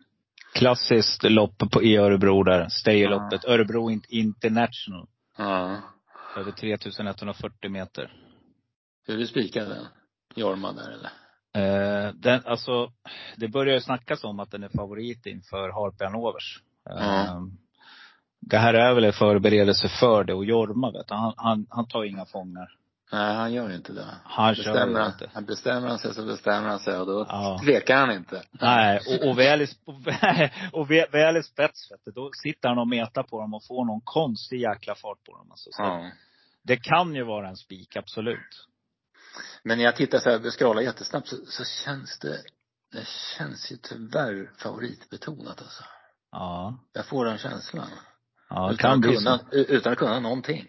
Klassiskt 0.55 1.23
lopp 1.23 1.71
på, 1.71 1.83
i 1.83 1.97
Örebro 1.97 2.43
där. 2.43 2.67
Stay-loppet. 2.69 3.41
Ja. 3.43 3.53
Örebro 3.53 3.91
In- 3.91 4.03
International. 4.09 5.07
Ja. 5.37 5.77
Över 6.37 6.51
3140 6.51 7.69
meter. 7.71 8.13
Hur 9.07 9.17
du 9.17 9.27
spikar 9.27 9.65
den? 9.65 9.85
Jorma 10.35 10.71
där 10.71 10.91
eller? 10.91 11.11
Eh, 11.55 12.13
den, 12.13 12.41
alltså, 12.45 12.91
det 13.37 13.47
börjar 13.47 13.73
ju 13.73 13.81
snackas 13.81 14.23
om 14.23 14.39
att 14.39 14.51
den 14.51 14.63
är 14.63 14.69
favorit 14.69 15.25
inför 15.25 15.69
Harpian 15.69 16.15
Overs. 16.15 16.61
Eh. 16.89 17.41
Det 18.41 18.57
här 18.57 18.73
är 18.73 18.93
väl 18.93 19.03
en 19.03 19.13
förberedelse 19.13 19.89
för 19.99 20.23
det. 20.23 20.33
Och 20.33 20.45
Jorma 20.45 20.91
vet 20.91 21.09
han, 21.09 21.33
han, 21.37 21.67
han 21.69 21.87
tar 21.87 22.03
inga 22.03 22.25
fångar. 22.25 22.69
Nej, 23.15 23.35
han 23.35 23.53
gör 23.53 23.75
inte 23.75 23.93
det. 23.93 24.05
Han 24.23 24.55
kör 24.55 24.63
bestämmer, 24.63 24.99
han, 24.99 25.11
inte. 25.11 25.29
han 25.33 25.45
bestämmer 25.45 25.87
han 25.87 25.99
sig 25.99 26.13
så 26.13 26.25
bestämmer 26.25 26.69
han 26.69 26.79
sig 26.79 26.97
och 26.97 27.05
då 27.05 27.25
Ja. 27.29 27.59
tvekar 27.63 27.97
han 27.97 28.11
inte. 28.11 28.43
Nej, 28.51 28.99
och, 29.07 29.27
och, 29.29 29.39
väl 29.39 29.61
i, 29.61 29.67
och, 30.73 30.91
väl, 30.91 31.05
väl, 31.11 31.37
i 31.37 31.43
spets 31.43 31.91
då 32.15 32.31
sitter 32.33 32.69
han 32.69 32.77
och 32.77 32.87
metar 32.87 33.23
på 33.23 33.41
dem 33.41 33.53
och 33.53 33.63
får 33.65 33.85
någon 33.85 34.01
konstig 34.01 34.61
jäkla 34.61 34.95
fart 34.95 35.23
på 35.23 35.37
dem. 35.37 35.51
Alltså. 35.51 35.69
Så 35.71 35.81
Ja. 35.83 36.11
Det 36.63 36.77
kan 36.77 37.15
ju 37.15 37.23
vara 37.23 37.49
en 37.49 37.57
spik, 37.57 37.95
absolut. 37.95 38.67
Men 39.63 39.77
när 39.77 39.85
jag 39.85 39.95
tittar 39.95 40.19
så 40.19 40.29
här, 40.29 40.51
scrollar 40.51 40.81
jättesnabbt 40.81 41.27
så, 41.27 41.35
så 41.45 41.63
känns 41.65 42.19
det, 42.19 42.37
det 42.91 43.07
känns 43.37 43.71
ju 43.71 43.77
tyvärr 43.77 44.51
favoritbetonat 44.57 45.61
alltså. 45.61 45.83
Ja. 46.31 46.77
Jag 46.93 47.05
får 47.05 47.25
den 47.25 47.37
känslan. 47.37 47.87
Ja, 48.55 48.71
utan, 48.71 48.77
kan 48.77 48.91
att 48.91 49.01
bli 49.01 49.15
kunna, 49.15 49.37
så. 49.37 49.57
utan 49.57 49.91
att 49.91 49.97
kunna 49.97 50.19
någonting. 50.19 50.65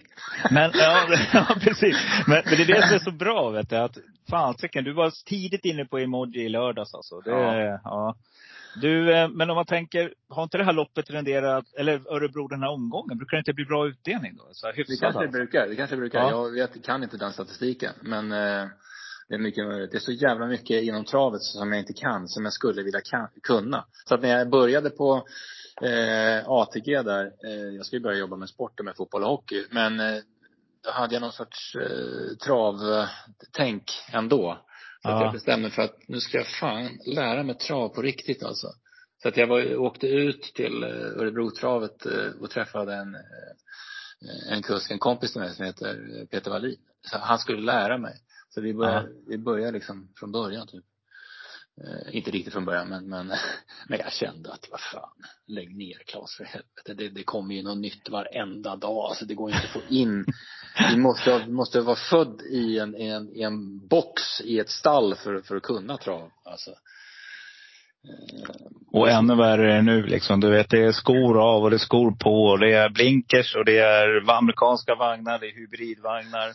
Men, 0.51 0.71
ja, 0.75 1.07
ja 1.33 1.57
precis. 1.61 1.97
Men, 2.27 2.43
men 2.45 2.57
det 2.57 2.63
är 2.63 2.67
det 2.67 2.87
som 2.87 2.95
är 2.95 2.99
så 2.99 3.11
bra 3.11 3.51
vet 3.51 3.71
du. 3.71 3.77
Att, 3.77 3.99
fasiken, 4.31 4.85
du 4.85 4.93
var 4.93 5.13
tidigt 5.27 5.65
inne 5.65 5.85
på 5.85 5.99
emoji 5.99 6.45
i 6.45 6.49
lördags 6.49 6.95
alltså. 6.95 7.21
Det, 7.21 7.31
Ja. 7.31 7.81
ja. 7.85 8.15
Du, 8.81 9.15
eh, 9.15 9.29
men 9.29 9.51
om 9.51 9.57
man 9.57 9.67
tänker, 9.67 10.15
har 10.29 10.43
inte 10.43 10.59
det 10.59 10.65
här 10.65 10.73
loppet 10.73 11.11
renderat, 11.11 11.65
eller 11.79 11.93
Örebro 12.15 12.49
den 12.49 12.63
här 12.63 12.71
omgången, 12.71 13.19
brukar 13.19 13.37
det 13.37 13.39
inte 13.39 13.53
bli 13.53 13.65
bra 13.65 13.89
utdelning 13.89 14.37
då? 14.37 14.45
Så 14.53 14.67
här, 14.67 14.73
Det 14.73 14.85
kanske 14.85 15.05
det 15.05 15.07
alltså. 15.07 15.33
brukar, 15.39 15.67
det 15.69 15.77
kanske 15.77 15.97
det 15.97 16.01
brukar. 16.01 16.19
Ja. 16.19 16.31
Jag 16.31 16.51
vet, 16.53 16.85
kan 16.85 17.03
inte 17.03 17.17
den 17.17 17.33
statistiken. 17.33 17.93
Men 18.03 18.33
eh, 18.33 18.67
det 19.29 19.35
är 19.35 19.39
mycket 19.39 19.67
möjligt. 19.67 19.91
Det 19.91 19.99
är 19.99 20.01
så 20.01 20.13
jävla 20.13 20.47
mycket 20.47 20.83
inom 20.83 21.05
travet 21.05 21.43
som 21.43 21.73
jag 21.73 21.81
inte 21.81 21.93
kan, 21.93 22.29
som 22.29 22.45
jag 22.45 22.53
skulle 22.53 22.83
vilja 22.83 23.01
kan, 23.01 23.29
kunna. 23.43 23.85
Så 24.09 24.15
att 24.15 24.23
när 24.23 24.29
jag 24.29 24.51
började 24.51 24.91
på 24.91 25.27
eh, 25.83 26.49
ATG 26.49 27.03
där, 27.03 27.25
eh, 27.45 27.53
jag 27.77 27.87
skulle 27.87 28.01
börja 28.01 28.19
jobba 28.19 28.37
med 28.37 28.49
sport, 28.49 28.81
med 28.85 28.97
fotboll 28.97 29.23
och 29.23 29.29
hockey. 29.29 29.65
Men 29.71 30.01
eh, 30.01 30.23
då 30.85 30.91
hade 30.91 31.15
jag 31.15 31.21
någon 31.21 31.33
sorts 31.33 31.75
eh, 31.77 32.37
travtänk 32.45 33.93
ändå. 34.13 34.59
Så 35.03 35.09
att 35.09 35.15
Ja. 35.21 35.25
jag 35.25 35.33
bestämde 35.33 35.71
för 35.71 35.83
att 35.83 36.09
nu 36.09 36.21
ska 36.21 36.39
jag 36.39 36.47
fan 36.47 36.99
lära 37.07 37.43
mig 37.43 37.55
trav 37.59 37.89
på 37.89 38.03
riktigt 38.03 38.43
alltså. 38.43 38.67
Så 39.23 39.29
att 39.29 39.37
jag 39.37 39.47
var, 39.47 39.77
åkte 39.77 40.07
ut 40.07 40.43
till 40.43 40.83
eh, 40.83 40.89
Örebrotravet 40.91 42.07
eh, 42.07 42.31
och 42.41 42.51
träffade 42.51 42.95
en, 42.95 43.15
eh, 43.15 44.53
en 44.53 44.63
kusk, 44.63 44.91
en 44.91 44.99
kompis 44.99 45.33
till 45.33 45.41
mig 45.41 45.55
som 45.55 45.65
heter 45.67 46.27
Peter 46.31 46.51
Wallin. 46.51 46.77
Så 47.11 47.19
han 47.19 47.39
skulle 47.39 47.63
lära 47.63 47.99
mig. 47.99 48.15
Så 48.49 48.61
vi 48.61 48.75
börjar, 48.75 49.09
vi 49.29 49.39
börjar 49.39 49.73
liksom 49.73 50.09
från 50.17 50.33
början 50.33 50.67
typ. 50.67 50.85
Eh, 51.85 52.17
inte 52.17 52.31
riktigt 52.31 52.53
från 52.53 52.65
början 52.65 52.89
men, 52.89 53.09
men, 53.09 53.27
men 53.89 53.99
jag 53.99 54.13
kände 54.13 54.53
att 54.53 54.69
vad 54.71 54.81
fan, 54.81 55.11
lägg 55.47 55.77
ner 55.77 56.03
Claes 56.07 56.37
för 56.37 56.45
helvete. 56.45 56.95
Det, 56.95 57.09
det 57.09 57.23
kommer 57.23 57.55
ju 57.55 57.63
något 57.63 57.79
nytt 57.79 58.09
varenda 58.09 58.77
dag. 58.77 59.09
Alltså 59.09 59.25
det 59.25 59.35
går 59.35 59.51
inte 59.51 59.65
att 59.65 59.73
få 59.73 59.83
in. 59.89 60.25
Vi 60.91 60.97
måste, 60.97 61.47
måste 61.49 61.81
vara 61.81 61.97
född 61.97 62.43
i 62.43 62.79
en, 62.79 62.95
en, 62.95 63.37
i 63.37 63.43
en 63.43 63.89
box 63.89 64.41
i 64.41 64.59
ett 64.59 64.71
stall 64.71 65.15
för, 65.15 65.41
för 65.41 65.57
att 65.57 65.63
kunna 65.63 65.97
trav. 65.97 66.31
Alltså. 66.45 66.71
Eh, 66.71 68.57
och 68.93 69.11
ännu 69.11 69.37
värre 69.37 69.73
är 69.73 69.77
det 69.77 69.83
nu 69.83 70.03
liksom. 70.03 70.41
Du 70.41 70.51
vet, 70.51 70.71
det 70.71 70.83
är 70.85 70.93
skor 70.93 71.43
av 71.43 71.63
och 71.63 71.71
det 71.71 71.77
är 71.77 71.79
skor 71.79 72.11
på 72.11 72.45
och 72.45 72.59
det 72.59 72.73
är 72.73 72.89
blinkers 72.89 73.57
och 73.57 73.65
det 73.65 73.79
är 73.79 74.31
amerikanska 74.31 74.95
vagnar, 74.95 75.39
det 75.39 75.47
är 75.47 75.55
hybridvagnar. 75.55 76.53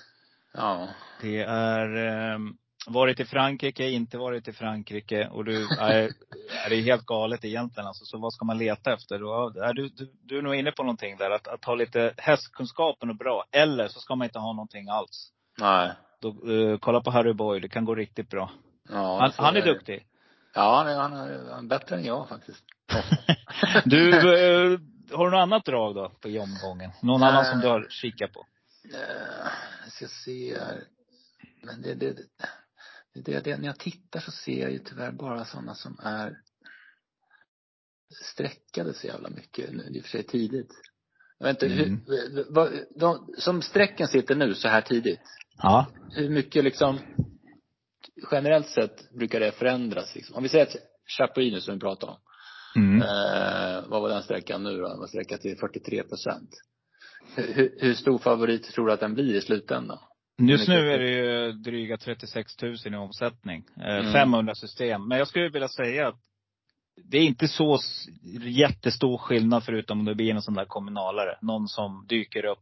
Ja. 0.54 0.90
Det 1.22 1.42
är 1.42 2.08
eh, 2.08 2.40
varit 2.88 3.20
i 3.20 3.26
Frankrike, 3.26 3.90
inte 3.90 4.18
varit 4.18 4.48
i 4.48 4.54
Frankrike. 4.54 5.28
Och 5.28 5.46
du, 5.46 5.64
är, 5.80 6.12
det 6.70 6.76
är 6.76 6.82
helt 6.82 7.06
galet 7.06 7.46
egentligen 7.46 7.88
alltså. 7.88 8.06
Så 8.06 8.18
vad 8.18 8.34
ska 8.34 8.46
man 8.46 8.58
leta 8.58 8.94
efter? 8.94 9.20
Du, 9.74 9.90
du, 9.90 10.12
du 10.24 10.38
är 10.38 10.42
nog 10.42 10.56
inne 10.56 10.72
på 10.72 10.84
någonting 10.84 11.18
där. 11.18 11.32
Att, 11.32 11.48
att 11.48 11.66
ha 11.66 11.76
lite 11.76 12.14
hästkunskapen 12.18 13.10
är 13.10 13.14
bra. 13.14 13.46
Eller 13.52 13.88
så 13.88 14.00
ska 14.00 14.16
man 14.16 14.26
inte 14.26 14.40
ha 14.40 14.54
någonting 14.54 14.90
alls. 14.90 15.32
Nej. 15.60 15.92
Då, 16.22 16.52
uh, 16.52 16.78
kolla 16.78 17.02
på 17.02 17.12
Harry 17.12 17.34
Boy, 17.34 17.60
det 17.60 17.70
kan 17.70 17.86
gå 17.86 17.96
riktigt 17.96 18.30
bra. 18.30 18.52
Ja, 18.90 19.20
han, 19.20 19.32
han 19.36 19.56
är, 19.56 19.62
duktig. 19.62 20.06
Ja, 20.54 20.78
han 20.78 20.88
är, 20.88 20.96
han 20.96 21.14
är, 21.14 21.52
han 21.52 21.66
är 21.66 21.70
bättre 21.70 21.96
än 21.96 22.04
jag 22.04 22.30
faktiskt. 22.30 22.64
du, 23.86 24.10
uh, 24.12 24.80
har 25.12 25.26
du 25.26 25.32
något 25.32 25.42
annat 25.42 25.66
drag 25.66 25.96
då 25.96 26.10
på 26.10 26.28
omgången? 26.28 26.92
Någon 27.02 27.24
annan 27.24 27.46
som 27.46 27.60
du 27.60 27.68
har 27.68 27.88
kikat 27.90 28.34
på? 28.34 28.46
Uh, 28.86 29.00
jag 29.84 29.92
ska 29.92 30.08
se 30.08 30.60
här. 30.60 30.84
Men 31.64 31.82
det, 31.82 31.96
det, 31.96 32.16
det, 33.14 33.40
det, 33.40 33.58
när 33.58 33.68
jag 33.68 33.80
tittar 33.80 34.20
så 34.20 34.32
ser 34.32 34.62
jag 34.62 34.72
ju 34.72 34.80
tyvärr 34.80 35.12
bara 35.12 35.46
sådana 35.46 35.76
som 35.76 36.00
är 36.04 36.38
sträckade 38.34 38.94
så 38.94 39.08
jävla 39.08 39.30
mycket, 39.30 39.74
nu, 39.74 39.84
i 39.84 40.00
och 40.00 40.04
för 40.04 40.10
sig 40.10 40.24
tidigt. 40.24 40.72
Jag 41.40 41.48
vet 41.48 41.64
inte, 41.64 41.76
mm. 41.76 42.02
hur, 42.08 42.46
vad, 42.50 42.72
de, 42.96 43.34
som 43.38 43.62
sträcken 43.62 44.08
sitter 44.08 44.36
nu 44.36 44.54
så 44.54 44.68
här 44.68 44.82
tidigt. 44.82 45.22
Ja. 45.58 45.88
Hur 46.10 46.30
mycket 46.30 46.64
liksom, 46.64 47.00
generellt 48.32 48.68
sett 48.68 49.12
brukar 49.12 49.40
det 49.40 49.52
förändras 49.52 50.16
liksom. 50.16 50.36
Om 50.36 50.44
vi 50.44 50.50
säger 50.50 50.66
att 50.66 50.76
Chapuis 51.18 51.54
nu 51.54 51.62
som 51.62 51.74
vi 51.74 51.80
pratade 51.80 52.12
om. 52.12 52.18
Mm. 52.76 53.02
Eh, 53.02 53.90
vad 53.90 54.02
var 54.02 54.10
den 54.10 54.24
sträckan 54.24 54.64
nu 54.64 54.78
då? 54.78 54.88
Den 54.88 55.00
var 55.00 55.08
sträcka 55.08 55.38
till 55.38 55.58
43 55.58 56.04
procent. 56.04 56.50
Hur, 57.36 57.76
hur, 57.80 57.94
stor 57.94 58.18
favorit 58.18 58.64
tror 58.64 58.88
du 58.88 58.94
att 58.94 59.00
den 59.00 59.14
blir 59.14 59.36
i 59.36 59.42
slutändan? 59.42 60.00
Just 60.48 60.68
nu 60.68 60.92
är 60.92 61.00
det 61.00 61.10
ju 61.10 61.52
dryga 61.52 61.98
36 61.98 62.62
000 62.62 62.76
i 62.86 62.96
omsättning. 62.96 63.64
Mm. 63.76 64.14
500 64.14 64.56
system. 64.56 65.08
Men 65.08 65.18
jag 65.18 65.28
skulle 65.28 65.50
vilja 65.50 65.68
säga 65.68 66.08
att 66.08 66.20
det 67.04 67.18
är 67.18 67.22
inte 67.22 67.48
så 67.48 67.80
jättestor 68.42 69.18
skillnad 69.18 69.64
förutom 69.64 70.00
om 70.00 70.06
det 70.06 70.16
blir 70.16 70.36
en 70.36 70.42
sån 70.42 70.54
där 70.54 70.66
kommunalare. 70.66 71.38
Någon 71.42 71.68
som 71.68 72.06
dyker 72.10 72.46
upp. 72.46 72.60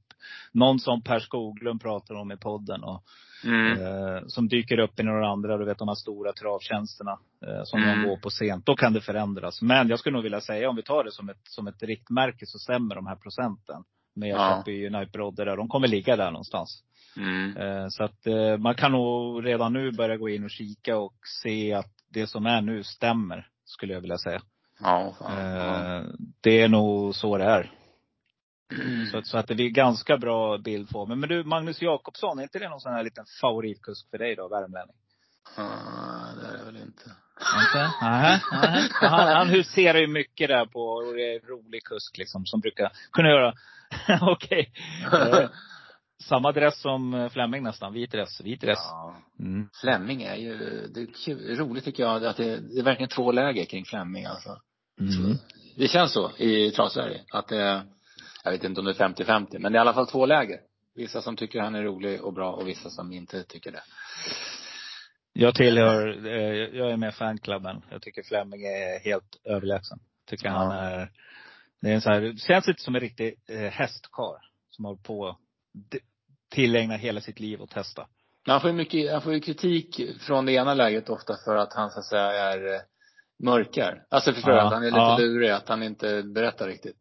Någon 0.51 0.79
som 0.79 1.01
Per 1.01 1.19
Skoglund 1.19 1.81
pratar 1.81 2.15
om 2.15 2.31
i 2.31 2.37
podden. 2.37 2.83
Och, 2.83 3.03
mm. 3.43 3.71
eh, 3.71 4.23
som 4.27 4.47
dyker 4.47 4.79
upp 4.79 4.99
i 4.99 5.03
några 5.03 5.29
andra, 5.29 5.57
du 5.57 5.65
vet 5.65 5.77
de 5.77 5.87
här 5.87 5.95
stora 5.95 6.33
travtjänsterna. 6.33 7.11
Eh, 7.47 7.63
som 7.63 7.83
mm. 7.83 8.01
de 8.01 8.09
går 8.09 8.17
på 8.17 8.29
sent. 8.29 8.65
Då 8.65 8.75
kan 8.75 8.93
det 8.93 9.01
förändras. 9.01 9.61
Men 9.61 9.89
jag 9.89 9.99
skulle 9.99 10.13
nog 10.13 10.23
vilja 10.23 10.41
säga, 10.41 10.69
om 10.69 10.75
vi 10.75 10.83
tar 10.83 11.03
det 11.03 11.11
som 11.11 11.29
ett, 11.29 11.41
som 11.43 11.67
ett 11.67 11.83
riktmärke, 11.83 12.45
så 12.45 12.59
stämmer 12.59 12.95
de 12.95 13.07
här 13.07 13.15
procenten. 13.15 13.83
Med 14.19 14.29
ja. 14.29 14.37
Chappie, 14.37 14.87
United 14.87 15.11
Brodder 15.11 15.45
där. 15.45 15.57
De 15.57 15.67
kommer 15.67 15.87
ligga 15.87 16.15
där 16.15 16.31
någonstans. 16.31 16.83
Mm. 17.17 17.57
Eh, 17.57 17.87
så 17.89 18.03
att 18.03 18.27
eh, 18.27 18.57
man 18.57 18.75
kan 18.75 18.91
nog 18.91 19.45
redan 19.45 19.73
nu 19.73 19.91
börja 19.91 20.17
gå 20.17 20.29
in 20.29 20.43
och 20.43 20.49
kika 20.49 20.97
och 20.97 21.15
se 21.41 21.73
att 21.73 21.91
det 22.09 22.27
som 22.27 22.45
är 22.45 22.61
nu 22.61 22.83
stämmer, 22.83 23.47
skulle 23.65 23.93
jag 23.93 24.01
vilja 24.01 24.17
säga. 24.17 24.41
Ja, 24.79 25.15
fan, 25.19 25.45
ja. 25.45 25.97
Eh, 25.97 26.03
det 26.41 26.61
är 26.61 26.69
nog 26.69 27.15
så 27.15 27.37
det 27.37 27.43
är. 27.43 27.71
Mm. 28.71 29.05
Så, 29.05 29.21
så, 29.21 29.37
att 29.37 29.47
det 29.47 29.63
är 29.63 29.69
ganska 29.69 30.17
bra 30.17 30.57
bild 30.57 30.89
på 30.89 31.05
Men, 31.05 31.19
men 31.19 31.29
du, 31.29 31.43
Magnus 31.43 31.81
Jakobsson, 31.81 32.39
är 32.39 32.43
inte 32.43 32.59
det 32.59 32.69
någon 32.69 32.79
sån 32.79 32.93
här 32.93 33.03
liten 33.03 33.25
favoritkusk 33.41 34.09
för 34.09 34.17
dig 34.17 34.35
då, 34.35 34.47
värmlänning? 34.47 34.95
Ja, 35.57 35.63
det 36.41 36.47
är 36.47 36.57
det 36.57 36.63
väl 36.65 36.77
inte. 36.77 37.11
Inte? 37.39 37.91
Nej. 38.01 38.41
Han, 38.91 39.27
han 39.27 39.49
huserar 39.49 39.97
ju 39.97 40.07
mycket 40.07 40.47
där 40.47 40.65
på, 40.65 40.81
och 40.81 41.13
det 41.13 41.31
är 41.31 41.35
en 41.35 41.47
rolig 41.47 41.83
kusk 41.83 42.17
liksom, 42.17 42.45
som 42.45 42.59
brukar 42.59 42.91
kunna 43.11 43.29
göra, 43.29 43.53
okej. 44.21 44.71
Samma 46.23 46.51
dress 46.51 46.81
som 46.81 47.13
eh, 47.13 47.29
Flemming 47.29 47.63
nästan. 47.63 47.93
Vit 47.93 48.11
dress, 48.11 48.41
vit 48.41 48.61
dress. 48.61 48.79
Ja. 48.81 49.15
Mm. 49.39 49.69
Flemming 49.81 50.23
är 50.23 50.35
ju, 50.35 50.57
det 50.93 51.01
är 51.01 51.07
kul, 51.25 51.57
roligt 51.57 51.83
tycker 51.83 52.03
jag 52.03 52.25
att 52.25 52.37
det, 52.37 52.59
det 52.59 52.79
är 52.79 52.83
verkligen 52.83 53.09
två 53.09 53.31
läger 53.31 53.65
kring 53.65 53.85
Flemming 53.85 54.25
alltså. 54.25 54.61
Mm. 54.99 55.37
det 55.75 55.87
känns 55.87 56.13
så 56.13 56.31
i 56.37 56.71
Travsverige. 56.71 57.21
Att 57.31 57.47
det, 57.47 57.83
jag 58.43 58.51
vet 58.51 58.63
inte 58.63 58.81
om 58.81 58.85
det 58.85 58.99
är 58.99 59.07
50-50, 59.07 59.59
men 59.59 59.71
det 59.71 59.77
är 59.77 59.79
i 59.79 59.81
alla 59.81 59.93
fall 59.93 60.07
två 60.07 60.25
läger. 60.25 60.59
Vissa 60.95 61.21
som 61.21 61.35
tycker 61.35 61.59
han 61.59 61.75
är 61.75 61.83
rolig 61.83 62.21
och 62.21 62.33
bra 62.33 62.51
och 62.51 62.67
vissa 62.67 62.89
som 62.89 63.11
inte 63.11 63.43
tycker 63.43 63.71
det. 63.71 63.83
Jag 65.41 65.55
tillhör, 65.55 66.25
eh, 66.25 66.77
jag 66.79 66.91
är 66.91 66.97
med 66.97 67.09
i 67.09 67.11
fanklubben. 67.11 67.81
Jag 67.91 68.01
tycker 68.01 68.23
Flemming 68.23 68.65
är 68.65 68.99
helt 68.99 69.41
överlägsen. 69.43 69.99
Tycker 70.27 70.45
ja. 70.45 70.51
han 70.51 70.71
är, 70.71 71.11
det 71.81 71.89
är 71.89 71.93
en 71.93 72.01
så 72.01 72.09
här, 72.09 72.33
känns 72.37 72.67
lite 72.67 72.81
som 72.81 72.95
en 72.95 73.01
riktig 73.01 73.35
eh, 73.49 73.71
hästkar. 73.71 74.35
Som 74.69 74.85
har 74.85 74.95
på 74.95 75.37
tillägna 76.49 76.95
hela 76.95 77.21
sitt 77.21 77.39
liv 77.39 77.61
och 77.61 77.69
testa. 77.69 78.07
Han 78.47 78.61
får 78.61 78.69
ju 78.69 78.75
mycket, 78.75 79.11
han 79.11 79.21
får 79.21 79.33
ju 79.33 79.39
kritik 79.39 80.01
från 80.21 80.45
det 80.45 80.51
ena 80.51 80.73
läget 80.73 81.09
ofta 81.09 81.35
för 81.45 81.55
att 81.55 81.73
han 81.73 81.91
så 81.91 81.99
att 81.99 82.05
säga 82.05 82.31
är 82.31 82.73
eh, 82.73 82.81
mörkar. 83.43 84.05
Alltså 84.09 84.33
förstår 84.33 84.53
ja, 84.53 84.65
att 84.65 84.73
han 84.73 84.83
är 84.83 84.87
lite 84.87 84.97
ja. 84.97 85.17
lurig, 85.17 85.49
att 85.49 85.69
han 85.69 85.83
inte 85.83 86.23
berättar 86.23 86.67
riktigt. 86.67 86.97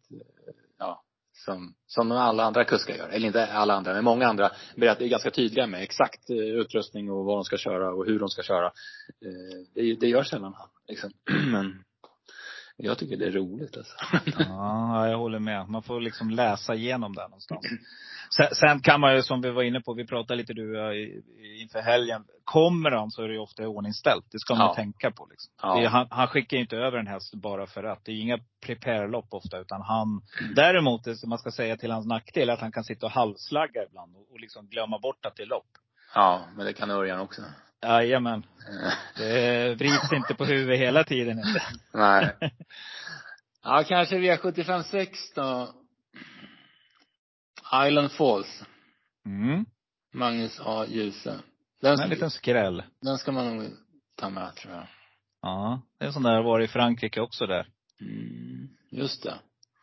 Ja, 0.79 1.03
som, 1.49 1.75
som 1.87 2.13
alla 2.13 2.45
andra 2.45 2.65
kuskar 2.65 2.95
gör. 2.95 3.09
Eller 3.09 3.27
inte 3.27 3.47
alla 3.47 3.75
andra, 3.75 3.95
men 3.95 4.05
många 4.05 4.27
andra 4.27 4.51
berättar, 4.77 5.05
är 5.05 5.09
ganska 5.09 5.31
tydliga 5.31 5.67
med 5.67 5.83
exakt 5.83 6.31
eh, 6.31 6.37
utrustning 6.37 7.11
och 7.11 7.25
vad 7.25 7.37
de 7.37 7.45
ska 7.45 7.57
köra 7.57 7.93
och 7.93 8.07
hur 8.07 8.19
de 8.19 8.29
ska 8.29 8.43
köra. 8.43 8.67
Eh, 8.67 9.67
det, 9.75 9.95
det 9.95 10.09
gör 10.09 10.23
sällan 10.23 10.55
han, 10.55 10.69
liksom. 10.89 11.11
Men 11.53 11.85
jag 12.81 12.99
tycker 12.99 13.17
det 13.17 13.27
är 13.27 13.31
roligt 13.31 13.77
alltså. 13.77 13.97
Ja, 14.49 15.09
jag 15.09 15.19
håller 15.19 15.39
med. 15.39 15.69
Man 15.69 15.83
får 15.83 16.01
liksom 16.01 16.31
läsa 16.31 16.75
igenom 16.75 17.15
det 17.15 17.23
någonstans. 17.23 17.67
Sen, 18.37 18.55
sen, 18.55 18.81
kan 18.81 19.01
man 19.01 19.15
ju, 19.15 19.23
som 19.23 19.41
vi 19.41 19.51
var 19.51 19.63
inne 19.63 19.81
på, 19.81 19.95
vi 19.95 20.07
pratade 20.07 20.37
lite 20.37 20.53
du 20.53 20.95
inför 21.63 21.81
helgen. 21.81 22.25
Kommer 22.45 22.91
han 22.91 23.11
så 23.11 23.23
är 23.23 23.29
det 23.29 23.35
ju 23.35 23.41
ofta 23.41 23.69
ordningställt. 23.69 24.25
Det 24.31 24.39
ska 24.39 24.55
man 24.55 24.67
ja. 24.67 24.75
tänka 24.75 25.11
på. 25.11 25.27
Liksom. 25.31 25.53
Ja. 25.63 25.83
Är, 25.83 25.89
han, 25.89 26.07
han, 26.11 26.29
skickar 26.29 26.57
ju 26.57 26.61
inte 26.61 26.77
över 26.77 26.99
en 26.99 27.07
häst 27.07 27.35
bara 27.35 27.67
för 27.67 27.85
att. 27.85 28.05
Det 28.05 28.13
är 28.13 28.21
inga 28.21 28.39
prepare-lopp 28.67 29.29
ofta. 29.31 29.59
Utan 29.59 29.83
han, 29.83 30.23
däremot, 30.57 31.05
det 31.05 31.17
som 31.17 31.29
man 31.29 31.39
ska 31.39 31.51
säga 31.51 31.77
till 31.77 31.91
hans 31.91 32.07
nackdel, 32.07 32.51
att 32.51 32.61
han 32.61 32.73
kan 32.73 32.85
sitta 32.85 33.07
och 33.07 33.13
halvslagga 33.13 33.85
ibland. 33.89 34.17
Och, 34.17 34.33
och 34.33 34.41
liksom 34.41 34.67
glömma 34.67 34.99
bort 34.99 35.27
att 35.27 35.37
det 35.37 35.43
är 35.43 35.47
lopp. 35.47 35.71
Ja, 36.15 36.41
men 36.57 36.67
det 36.67 36.73
kan 36.73 36.91
Örjan 36.91 37.21
också. 37.21 37.43
Jajamän. 37.83 38.47
Det 39.17 39.75
vrids 39.79 40.13
inte 40.13 40.35
på 40.35 40.45
huvudet 40.45 40.79
hela 40.79 41.05
tiden. 41.05 41.43
Nej. 41.95 42.37
Ja, 43.63 43.85
kanske 43.89 44.17
V75 44.19 44.83
6 44.83 45.19
då. 45.35 45.75
Island 47.87 48.13
Falls. 48.13 48.65
Mm. 49.27 49.65
Magnus 50.15 50.61
A. 50.65 50.85
Djuse. 50.89 51.39
Den 51.81 52.01
en 52.01 52.09
liten 52.11 52.31
skräll. 52.31 52.83
Den 53.03 53.19
ska 53.19 53.33
man 53.33 53.57
nog 53.57 53.71
ta 54.17 54.29
med 54.31 54.55
tror 54.57 54.75
jag. 54.75 54.87
Ja, 55.43 55.83
det 55.99 56.05
är 56.05 56.07
en 56.07 56.13
sån 56.13 56.23
där, 56.23 56.43
var 56.43 56.61
i 56.61 56.69
Frankrike 56.69 57.21
också 57.21 57.47
där. 57.47 57.67
Mm, 58.01 58.69
just 58.91 59.23
det. 59.23 59.35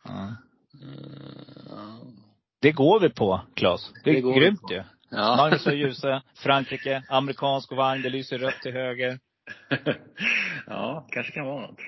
Ja. 0.04 0.36
Mm, 0.82 2.16
Det 2.60 2.72
går 2.72 3.00
vi 3.00 3.10
på, 3.10 3.40
Claes. 3.54 3.92
Det 4.04 4.10
är 4.10 4.14
det 4.14 4.40
grymt 4.40 4.70
ju. 4.70 4.82
Ja. 5.10 5.36
Magnus 5.36 5.66
och 5.66 5.74
Djuse, 5.74 6.22
Frankrike, 6.34 7.02
amerikansk 7.08 7.72
vagn, 7.72 8.02
det 8.02 8.10
lyser 8.10 8.38
rött 8.38 8.62
till 8.62 8.72
höger. 8.72 9.18
ja, 10.66 11.06
kanske 11.10 11.32
kan 11.32 11.46
vara 11.46 11.60
något. 11.60 11.80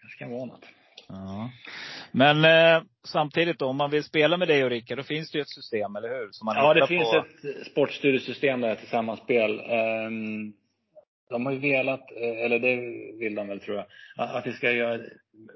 Kanske 0.00 0.18
kan 0.18 0.30
vara 0.30 0.44
något. 0.44 0.64
Ja. 1.08 1.50
Men 2.12 2.44
eh, 2.44 2.82
samtidigt 3.04 3.58
då, 3.58 3.66
om 3.66 3.76
man 3.76 3.90
vill 3.90 4.04
spela 4.04 4.36
med 4.36 4.48
dig 4.48 4.64
och 4.64 4.70
Rickard, 4.70 4.98
då 4.98 5.02
finns 5.02 5.30
det 5.30 5.38
ju 5.38 5.42
ett 5.42 5.48
system, 5.48 5.96
eller 5.96 6.08
hur? 6.08 6.28
Som 6.32 6.44
man 6.46 6.56
ja, 6.56 6.74
det 6.74 6.86
finns 6.86 7.10
på. 7.10 7.16
ett 7.16 7.66
sportstudiesystem 7.66 8.60
där 8.60 8.74
till 8.74 8.88
sammanspel. 8.88 9.60
Um, 9.60 10.54
de 11.30 11.46
har 11.46 11.52
ju 11.52 11.58
velat, 11.58 12.10
eh, 12.10 12.44
eller 12.44 12.58
det 12.58 12.76
vill 13.18 13.34
de 13.34 13.48
väl 13.48 13.60
tror 13.60 13.76
jag, 13.76 13.86
att 14.16 14.46
vi 14.46 14.52
ska 14.52 14.70
göra 14.70 15.00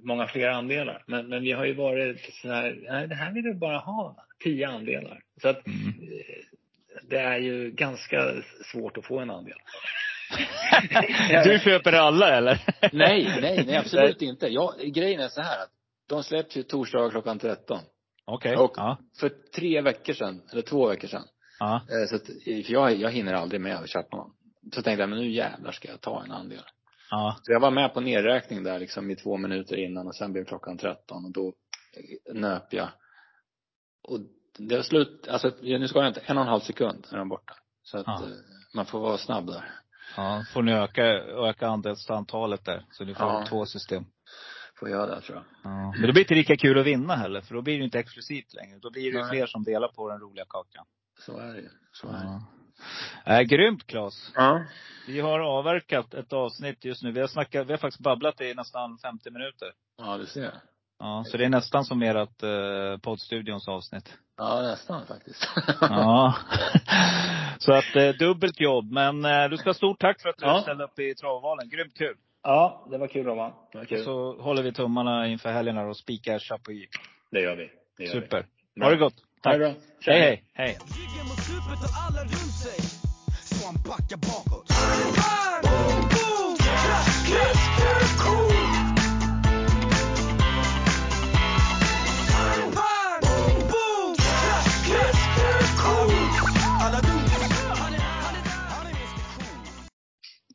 många 0.03 0.27
fler 0.27 0.49
andelar. 0.49 1.03
Men, 1.07 1.29
men 1.29 1.43
vi 1.43 1.53
har 1.53 1.65
ju 1.65 1.75
varit 1.75 2.21
så 2.43 2.49
här, 2.49 2.79
nej 2.89 3.09
det 3.09 3.15
här 3.15 3.33
vill 3.33 3.45
vi 3.45 3.55
bara 3.55 3.79
ha 3.79 4.17
tio 4.45 4.69
andelar. 4.69 5.21
Så 5.43 5.49
att 5.49 5.67
mm. 5.67 5.79
Eh, 7.03 7.09
det 7.09 7.19
är 7.19 7.39
ju 7.39 7.71
ganska 7.71 8.43
svårt 8.73 8.99
att 8.99 9.07
få 9.07 9.19
en 9.19 9.31
andel. 9.31 9.59
du 11.45 11.59
köper 11.59 11.93
alla 11.93 12.37
eller? 12.37 12.61
nej, 12.93 13.39
nej, 13.41 13.65
nej 13.67 13.77
absolut 13.77 14.23
inte. 14.23 14.47
Jag, 14.49 14.75
grejen 14.95 15.21
är 15.21 15.29
så 15.29 15.41
här 15.41 15.63
att 15.63 15.71
de 16.09 16.23
släpps 16.23 16.57
ju 16.57 16.63
torsdagar 16.63 17.11
klockan 17.11 17.39
13. 17.39 17.79
Okej. 18.25 18.53
Okay. 18.53 18.65
Och 18.65 18.73
ja. 18.77 18.99
för 19.21 19.33
tre 19.55 19.81
veckor 19.81 20.13
sedan, 20.13 20.43
eller 20.53 20.63
två 20.63 20.89
veckor 20.89 21.09
sedan. 21.09 21.25
Ja. 21.59 21.75
Eh, 21.75 22.09
så 22.09 22.17
att, 22.17 22.27
för 22.67 22.73
jag, 22.73 22.97
jag 22.97 23.11
hinner 23.11 23.35
aldrig 23.35 23.61
med 23.61 23.77
att 23.77 23.91
köpa 23.91 24.17
någon. 24.17 24.31
så 24.73 24.83
tänkte 24.83 25.03
jag, 25.03 25.09
men 25.09 25.19
nu 25.19 25.31
jävlar 25.31 25.73
ska 25.73 25.89
jag 25.89 26.01
ta 26.01 26.23
en 26.25 26.33
andel. 26.33 26.63
Ja. 27.11 27.37
Så 27.43 27.53
jag 27.53 27.61
var 27.61 27.71
med 27.71 27.95
på 27.95 28.01
nedräkning 28.01 28.63
där 28.63 28.79
liksom 28.79 29.11
i 29.11 29.17
två 29.17 29.37
minuter 29.37 29.77
innan 29.77 30.07
och 30.07 30.17
sen 30.17 30.33
blev 30.33 30.45
klockan 30.45 30.79
13 30.79 31.25
och 31.25 31.33
då 31.33 31.53
nöp 32.35 32.73
jag. 32.73 32.89
Och 34.03 34.21
det 34.59 34.77
var 34.77 34.83
slut, 34.83 35.29
alltså 35.29 35.53
nu 35.63 35.89
ska 35.89 35.99
jag 35.99 36.09
inte, 36.09 36.21
en 36.27 36.37
och 36.39 36.43
en 36.43 36.49
halv 36.49 36.61
sekund 36.61 37.07
är 37.13 37.17
de 37.17 37.29
borta. 37.29 37.55
Så 37.83 37.99
att 37.99 38.07
Ja. 38.07 38.23
eh, 38.25 38.31
man 38.75 38.87
får 38.87 39.01
vara 39.01 39.19
snabb 39.19 39.47
där. 39.47 39.65
Ja, 40.17 40.45
får 40.53 40.63
ni 40.63 40.73
öka, 40.73 41.05
öka 41.49 41.69
andelsantalet 41.69 42.65
där. 42.65 42.85
Så 42.91 43.05
ni 43.05 43.15
får 43.15 43.27
Ja. 43.27 43.45
två 43.49 43.67
system. 43.67 44.05
Får 44.79 44.89
göra 44.91 45.15
det 45.15 45.21
tror 45.21 45.37
jag. 45.37 45.73
Ja. 45.73 45.93
Men 45.93 46.03
det 46.07 46.13
blir 46.13 46.23
inte 46.23 46.35
lika 46.35 46.57
kul 46.57 46.79
att 46.79 46.87
vinna 46.87 47.17
heller. 47.17 47.41
För 47.41 47.55
då 47.55 47.63
blir 47.63 47.79
det 47.79 47.85
inte 47.85 47.99
exklusivt 47.99 48.55
längre. 48.55 48.79
Då 48.79 48.91
blir 48.91 49.03
det 49.03 49.09
ju 49.19 49.23
Nej. 49.23 49.31
fler 49.31 49.47
som 49.47 49.63
delar 49.65 49.89
på 49.89 50.09
den 50.11 50.21
roliga 50.21 50.45
kakan. 50.49 50.85
Så 51.19 51.39
är 51.39 51.53
det 51.55 51.61
ju. 51.61 51.69
Så 51.93 52.09
är 52.09 52.13
det. 52.13 52.41
Ja. 53.25 53.41
Äh, 53.41 53.43
grymt 53.43 53.87
Claes. 53.87 54.33
Ja. 54.35 54.65
Vi 55.07 55.21
har 55.21 55.41
avverkat 55.41 56.15
ett 56.15 56.33
avsnitt 56.33 56.85
just 56.85 57.03
nu. 57.03 57.13
Vi 57.13 57.21
har 57.21 57.29
snackat, 57.29 57.67
vi 57.67 57.73
har 57.73 57.79
faktiskt 57.79 58.03
babblat 58.03 58.41
i 58.41 58.55
nästan 58.55 58.99
50 58.99 59.31
minuter. 59.31 59.73
Ja, 59.99 60.17
du 60.19 60.27
ser. 60.27 60.55
Ja, 60.99 61.25
så 61.27 61.37
det 61.37 61.45
är 61.45 61.49
nästan 61.49 61.85
som 61.85 62.03
ert 62.03 62.43
eh, 62.43 62.99
poddstudions 63.03 63.69
avsnitt. 63.69 64.19
Ja, 64.39 64.63
nästan 64.63 65.07
faktiskt. 65.07 65.49
Ja. 65.81 66.35
Så 67.59 67.73
att 67.73 67.97
eh, 67.97 68.09
dubbelt 68.09 68.61
jobb. 68.61 68.93
Men 68.93 69.25
eh, 69.25 69.49
du 69.51 69.57
ska 69.57 69.69
ha 69.69 69.75
stort 69.75 70.01
tack 70.01 70.23
för 70.23 70.29
att 70.29 70.37
du 70.39 70.47
Ja. 70.47 70.63
ställde 70.63 70.85
upp 70.85 70.99
i 70.99 71.15
travvalen. 71.15 71.69
Grymt 71.69 71.95
kul. 71.99 72.15
ja, 72.43 72.87
det 72.91 72.99
var 72.99 73.07
kul 73.09 73.27
Roman. 73.27 73.53
Det 73.73 73.79
var 73.79 73.83
Och 73.85 73.89
kul. 73.89 74.05
så 74.05 74.43
håller 74.43 74.63
vi 74.63 74.73
tummarna 74.73 75.27
inför 75.27 75.53
helgen 75.53 75.77
här 75.77 75.87
och 75.87 75.97
spikar 75.97 76.39
Chapuis. 76.39 76.89
Det 77.31 77.41
gör 77.41 77.57
vi. 77.57 77.71
Det 77.99 78.05
gör 78.05 78.13
Super. 78.13 78.47
Bra. 78.77 78.85
Ha 78.87 78.91
det 78.91 78.97
gott. 78.97 79.15
vi. 79.17 79.21
Ha 79.21 79.43
Tack. 79.43 79.53
det 79.53 79.59
bra. 79.59 79.75
Hej, 80.13 80.21
hej. 80.21 80.45
Hej. 80.55 80.79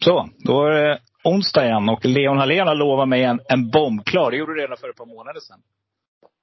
Så, 0.03 0.29
då 0.37 0.65
är 0.65 0.71
det 0.71 0.99
onsdag 1.23 1.65
igen 1.65 1.89
och 1.89 2.05
Leon 2.05 2.37
Hallén 2.37 2.67
har 2.67 2.75
lovat 2.75 3.07
mig 3.07 3.23
en, 3.23 3.39
en 3.49 3.69
bombklar. 3.69 4.31
Det 4.31 4.37
gjorde 4.37 4.53
du 4.53 4.61
redan 4.61 4.77
för 4.77 4.89
ett 4.89 4.95
par 4.95 5.05
månader 5.05 5.39
sedan. 5.39 5.59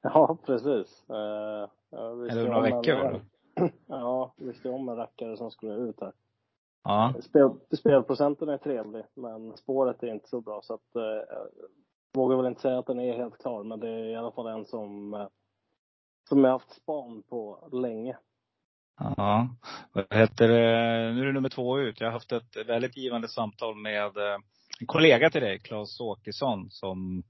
Ja, 0.03 0.39
precis. 0.47 1.05
Visste 2.23 2.39
Eller 2.39 2.49
några 2.49 2.61
veckor 2.61 2.95
var 2.95 3.13
det. 3.13 3.21
Ja, 3.87 4.35
visste 4.37 4.69
om 4.69 4.89
en 4.89 4.97
rackare 4.97 5.37
som 5.37 5.51
skulle 5.51 5.75
ut 5.75 6.01
här. 6.01 6.13
Ja. 6.85 7.15
Spel, 7.21 7.51
spelprocenten 7.79 8.49
är 8.49 8.59
trevlig, 8.59 9.05
men 9.15 9.57
spåret 9.57 10.03
är 10.03 10.07
inte 10.07 10.29
så 10.29 10.41
bra. 10.41 10.61
Så 10.63 10.75
att, 10.75 10.97
eh, 10.97 11.03
jag 11.03 11.47
vågar 12.15 12.37
väl 12.37 12.47
inte 12.47 12.61
säga 12.61 12.79
att 12.79 12.87
den 12.87 13.01
är 13.01 13.17
helt 13.17 13.39
klar, 13.39 13.65
men 13.65 13.81
det 13.81 13.89
är 13.89 14.05
i 14.05 14.17
alla 14.17 14.31
fall 14.31 14.47
en 14.47 14.65
som, 14.65 15.15
eh, 15.15 15.27
som 16.29 16.45
jag 16.45 16.51
haft 16.51 16.73
span 16.83 17.23
på 17.29 17.69
länge. 17.73 18.17
Ja. 19.01 19.49
Vad 19.93 20.07
heter 20.11 20.49
det? 20.49 21.13
Nu 21.15 21.21
är 21.23 21.27
det 21.27 21.33
nummer 21.33 21.49
två 21.49 21.79
ut. 21.79 22.01
Jag 22.01 22.07
har 22.07 22.13
haft 22.13 22.33
ett 22.33 22.57
väldigt 22.67 22.97
givande 22.97 23.29
samtal 23.29 23.77
med 23.77 24.17
eh, 24.17 24.35
en 24.81 24.87
kollega 24.87 25.31
till 25.31 25.41
dig, 25.41 25.59
Claes 25.59 26.01
Åkesson, 26.01 26.71
som 26.71 27.23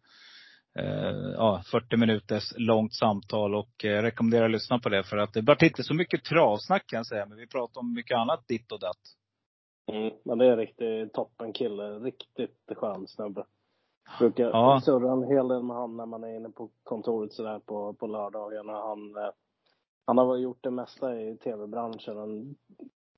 eh, 0.78 1.10
ja, 1.36 1.62
40 1.70 1.96
minuters 1.96 2.52
långt 2.56 2.94
samtal 2.94 3.54
och 3.54 3.84
eh, 3.84 4.02
rekommenderar 4.02 4.44
att 4.44 4.50
lyssna 4.50 4.78
på 4.78 4.88
det. 4.88 5.04
För 5.04 5.16
att 5.16 5.32
det 5.32 5.40
vart 5.40 5.62
inte 5.62 5.82
så 5.82 5.94
mycket 5.94 6.24
travsnack 6.24 6.86
kan 6.86 6.96
jag 6.96 7.06
säga, 7.06 7.26
men 7.26 7.38
vi 7.38 7.46
pratar 7.46 7.80
om 7.80 7.94
mycket 7.94 8.16
annat 8.16 8.48
ditt 8.48 8.72
och 8.72 8.80
datt. 8.80 9.00
Mm, 9.92 10.12
men 10.24 10.38
det 10.38 10.46
är 10.46 10.50
en 10.50 10.56
riktig 10.58 11.12
toppenkille. 11.12 11.82
Riktigt 11.82 12.56
skön 12.76 13.06
snubbe. 13.08 13.44
Brukar 14.18 14.44
Ja. 14.44 14.80
surra 14.84 15.12
en 15.12 15.22
hel 15.36 15.48
del 15.48 15.62
med 15.62 15.76
han 15.76 15.96
när 15.96 16.06
man 16.06 16.24
är 16.24 16.36
inne 16.36 16.48
på 16.50 16.70
kontoret 16.82 17.32
sådär 17.32 17.58
på, 17.58 17.94
på 17.94 18.06
lördagarna. 18.06 18.72
Han, 18.72 19.16
eh, 19.16 19.30
han 20.06 20.18
har 20.18 20.32
väl 20.32 20.42
gjort 20.42 20.62
det 20.64 20.70
mesta 20.70 21.20
i 21.20 21.36
tv-branschen. 21.36 22.18
En 22.18 22.54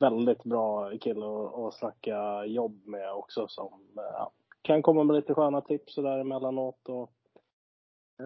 väldigt 0.00 0.44
bra 0.44 0.90
kille 1.00 1.26
att, 1.26 1.74
snacka 1.74 2.44
jobb 2.44 2.86
med 2.86 3.12
också 3.12 3.48
som 3.48 3.80
ja, 3.94 4.32
kan 4.62 4.82
komma 4.82 5.04
med 5.04 5.16
lite 5.16 5.34
sköna 5.34 5.60
tips 5.60 5.86
och 5.86 5.92
sådär 5.94 6.18
emellanåt 6.18 6.88
och 6.88 7.12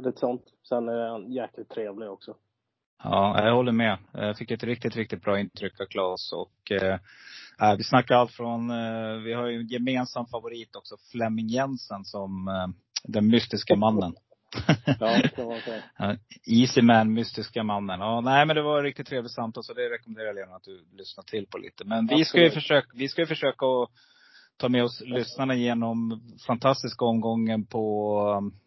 lite 0.03 0.19
sånt. 0.19 0.43
Sen 0.69 0.89
är 0.89 1.09
han 1.09 1.33
jäkligt 1.33 1.69
trevlig 1.69 2.11
också. 2.11 2.35
Ja, 3.03 3.45
jag 3.45 3.55
håller 3.55 3.73
med. 3.73 3.99
Jag 4.13 4.37
fick 4.37 4.51
ett 4.51 4.65
riktigt, 4.65 4.97
riktigt 4.97 5.23
bra 5.23 5.41
intryck 5.41 5.81
av 5.81 5.85
Claes. 5.85 6.33
Och 6.33 6.71
eh, 6.71 6.99
äh, 7.61 7.77
vi 7.77 7.85
snackar 7.85 8.15
allt 8.15 8.33
från, 8.33 8.71
eh, 8.71 9.17
vi 9.25 9.33
har 9.33 9.47
ju 9.47 9.61
en 9.61 9.67
gemensam 9.67 10.27
favorit 10.27 10.77
också, 10.77 10.97
Flemming 11.13 11.49
Jensen 11.49 12.05
som 12.05 12.49
eh, 12.49 12.67
den 13.05 13.29
mystiska 13.29 13.77
mannen. 13.77 14.15
Ja, 15.01 15.23
det 15.23 15.29
kan 15.29 15.47
man 15.47 15.61
säga. 15.61 15.83
Ja, 15.99 16.17
Easy 16.47 16.83
Man, 16.83 17.13
mystiska 17.13 17.63
mannen. 17.63 18.01
Ja, 18.01 18.21
nej 18.21 18.47
men 18.47 18.57
det 18.57 18.63
var 18.63 18.83
riktigt 18.83 19.07
trevligt 19.07 19.33
samtal 19.33 19.65
så 19.65 19.75
det 19.75 19.91
rekommenderar 19.91 20.27
jag 20.27 20.37
Lena 20.37 20.57
att 20.57 20.65
du 20.65 20.85
lyssnar 20.93 21.25
till 21.25 21.47
på 21.47 21.59
lite. 21.59 21.85
Men 21.85 22.07
vi 22.07 22.25
ska 22.25 22.43
ju 22.43 22.51
försöka, 22.51 22.89
vi 22.95 23.09
ska 23.09 23.21
ju 23.21 23.27
försöka 23.27 23.67
att 23.67 23.91
ta 24.57 24.69
med 24.69 24.85
oss 24.85 25.03
lyssnarna 25.07 25.55
genom 25.55 26.21
fantastiska 26.47 27.05
omgången 27.05 27.67
på 27.67 27.83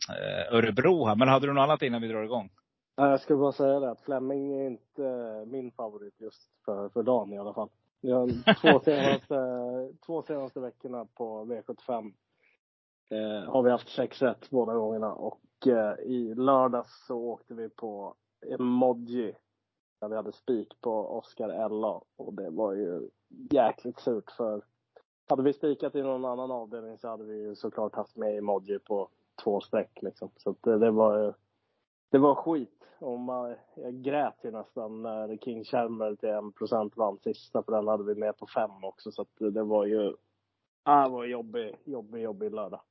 eh, 0.09 0.55
Örebro 0.57 1.05
här. 1.05 1.15
Men 1.15 1.27
hade 1.27 1.47
du 1.47 1.53
något 1.53 1.63
annat 1.63 1.81
innan 1.81 2.01
vi 2.01 2.07
drar 2.07 2.23
igång? 2.23 2.49
Nej, 2.97 3.09
jag 3.09 3.21
skulle 3.21 3.39
bara 3.39 3.51
säga 3.51 3.79
det 3.79 3.91
att 3.91 4.01
Flemming 4.01 4.59
är 4.59 4.67
inte 4.67 5.03
eh, 5.03 5.51
min 5.51 5.71
favorit 5.71 6.21
just 6.21 6.41
för, 6.65 6.89
för 6.89 7.03
dagen 7.03 7.33
i 7.33 7.37
alla 7.37 7.53
fall. 7.53 7.69
Jag 8.01 8.15
har 8.15 8.53
två 8.53 8.79
senaste, 8.85 9.35
två 10.05 10.21
senaste 10.21 10.59
veckorna 10.59 11.05
på 11.05 11.45
V75 11.45 12.13
eh, 13.09 13.51
har 13.51 13.63
vi 13.63 13.71
haft 13.71 13.89
sex 13.89 14.21
rätt 14.21 14.49
båda 14.49 14.73
gångerna 14.73 15.13
och 15.13 15.67
eh, 15.67 15.99
i 15.99 16.35
lördags 16.35 17.05
så 17.07 17.17
åkte 17.17 17.53
vi 17.53 17.69
på 17.69 18.15
Emoji 18.47 19.35
där 20.01 20.07
vi 20.07 20.15
hade 20.15 20.31
spik 20.31 20.81
på 20.81 21.17
Oscar 21.17 21.49
Ella 21.49 22.01
och 22.15 22.33
det 22.33 22.49
var 22.49 22.73
ju 22.73 23.09
jäkligt 23.51 23.99
surt 23.99 24.31
för 24.31 24.61
hade 25.29 25.43
vi 25.43 25.53
spikat 25.53 25.95
i 25.95 26.01
någon 26.01 26.25
annan 26.25 26.51
avdelning 26.51 26.97
så 26.97 27.07
hade 27.07 27.23
vi 27.23 27.35
ju 27.35 27.55
såklart 27.55 27.95
haft 27.95 28.15
med 28.15 28.37
Emoji 28.37 28.79
på 28.79 29.09
två 29.43 29.61
streck 29.61 30.01
liksom. 30.01 30.29
Så 30.37 30.49
att 30.49 30.63
det, 30.63 30.77
det 30.77 30.91
var 30.91 31.17
ju 31.17 31.33
det 32.09 32.17
var 32.17 32.35
skit. 32.35 32.85
Och 32.99 33.19
man, 33.19 33.55
jag 33.75 34.01
grät 34.01 34.35
ju 34.43 34.51
nästan 34.51 35.01
när 35.01 35.37
King 35.37 35.63
Chalmer 35.63 36.15
till 36.15 36.29
1 36.29 36.69
% 36.69 36.97
vann 36.97 37.19
sista, 37.19 37.63
för 37.63 37.71
den 37.71 37.87
hade 37.87 38.03
vi 38.03 38.15
med 38.15 38.37
på 38.37 38.47
fem 38.47 38.83
också. 38.83 39.11
Så 39.11 39.21
att 39.21 39.41
eh, 39.41 39.47
det 39.47 39.63
var 39.63 39.85
ju, 39.85 40.15
ah, 40.83 41.03
det 41.03 41.09
var 41.09 41.25
jobbig, 41.25 41.75
jobbig, 41.83 42.21
jobbig 42.21 42.53
lördag. 42.53 42.81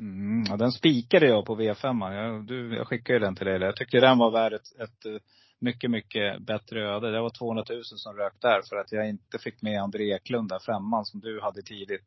Mm, 0.00 0.44
ja, 0.48 0.56
den 0.56 0.72
spikade 0.72 1.26
jag 1.26 1.46
på 1.46 1.56
V5. 1.56 2.12
Jag, 2.14 2.46
du, 2.46 2.76
jag 2.76 2.86
skickade 2.86 3.18
ju 3.18 3.24
den 3.24 3.34
till 3.36 3.46
dig. 3.46 3.60
Jag 3.60 3.76
tyckte 3.76 4.00
den 4.00 4.18
var 4.18 4.30
värd 4.30 4.52
ett, 4.52 4.80
ett 4.80 5.06
eh, 5.06 5.20
mycket, 5.58 5.90
mycket 5.90 6.42
bättre 6.42 6.88
öde. 6.88 7.10
Det 7.10 7.20
var 7.20 7.30
200 7.30 7.64
000 7.70 7.84
som 7.84 8.16
rök 8.16 8.32
där 8.40 8.62
för 8.68 8.76
att 8.76 8.92
jag 8.92 9.08
inte 9.08 9.38
fick 9.38 9.62
med 9.62 9.82
André 9.82 10.14
Eklund 10.14 10.48
där, 10.48 10.58
femman, 10.58 11.04
som 11.04 11.20
du 11.20 11.40
hade 11.40 11.62
tidigt. 11.62 12.04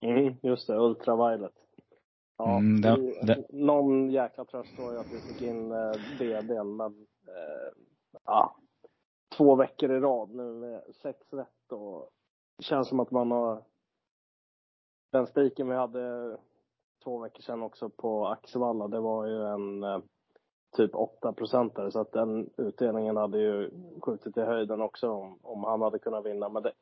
Mm, 0.00 0.34
just 0.42 0.66
det, 0.66 0.76
Ultraviolet. 0.76 1.52
Ja, 2.38 2.58
Mm, 2.58 2.80
det- 2.80 3.26
det- 3.26 3.46
någon 3.52 4.10
jäkla 4.10 4.44
tröst 4.44 4.78
var 4.78 4.92
ju 4.92 4.98
att 4.98 5.12
vi 5.12 5.20
fick 5.20 5.42
in 5.42 5.72
eh, 5.72 5.92
DDn, 5.92 6.76
men 6.76 7.06
eh, 7.26 7.72
ja, 8.24 8.56
två 9.36 9.54
veckor 9.56 9.92
i 9.92 10.00
rad 10.00 10.30
nu 10.30 10.52
med 10.52 10.82
sex 11.02 11.32
rätt 11.32 11.72
och 11.72 12.10
det 12.56 12.64
känns 12.64 12.88
som 12.88 13.00
att 13.00 13.10
man 13.10 13.30
har 13.30 13.62
den 15.12 15.26
spiken 15.26 15.68
vi 15.68 15.74
hade 15.74 16.36
två 17.04 17.18
veckor 17.18 17.42
sedan 17.42 17.62
också 17.62 17.88
på 17.88 18.26
Axevalla, 18.26 18.88
det 18.88 19.00
var 19.00 19.26
ju 19.26 19.46
en 19.46 19.82
eh, 19.82 19.98
typ 20.76 20.94
8 20.94 21.32
procentare 21.32 21.90
så 21.90 22.00
att 22.00 22.12
den 22.12 22.50
utdelningen 22.56 23.16
hade 23.16 23.38
ju 23.38 23.70
skjutit 24.02 24.36
i 24.36 24.40
höjden 24.40 24.80
också 24.80 25.10
om, 25.10 25.38
om 25.42 25.64
han 25.64 25.82
hade 25.82 25.98
kunnat 25.98 26.26
vinna. 26.26 26.48
Men 26.48 26.62
det, 26.62 26.72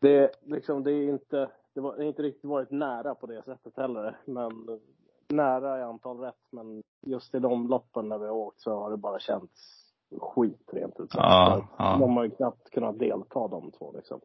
det, 0.00 0.30
liksom, 0.42 0.82
det 0.82 0.92
är 0.92 1.08
inte, 1.08 1.50
det 1.74 1.80
var 1.80 1.96
det 1.96 2.04
inte 2.04 2.22
riktigt 2.22 2.50
varit 2.50 2.70
nära 2.70 3.14
på 3.14 3.26
det 3.26 3.42
sättet 3.42 3.76
heller. 3.76 4.20
Men 4.24 4.80
nära 5.28 5.78
i 5.78 5.82
antal 5.82 6.18
rätt. 6.18 6.46
Men 6.50 6.82
just 7.06 7.34
i 7.34 7.38
de 7.38 7.68
loppen 7.68 8.08
när 8.08 8.18
vi 8.18 8.26
har 8.26 8.34
åkt 8.34 8.60
så 8.60 8.74
har 8.74 8.90
det 8.90 8.96
bara 8.96 9.18
känts 9.18 9.80
skit 10.20 10.70
rent 10.72 11.00
ut 11.00 11.12
sagt. 11.12 11.22
Ja, 11.22 11.66
ja. 11.78 11.96
De 12.00 12.16
har 12.16 12.24
ju 12.24 12.30
knappt 12.30 12.70
kunnat 12.70 12.98
delta 12.98 13.48
de 13.48 13.70
två 13.70 13.92
liksom. 13.92 14.20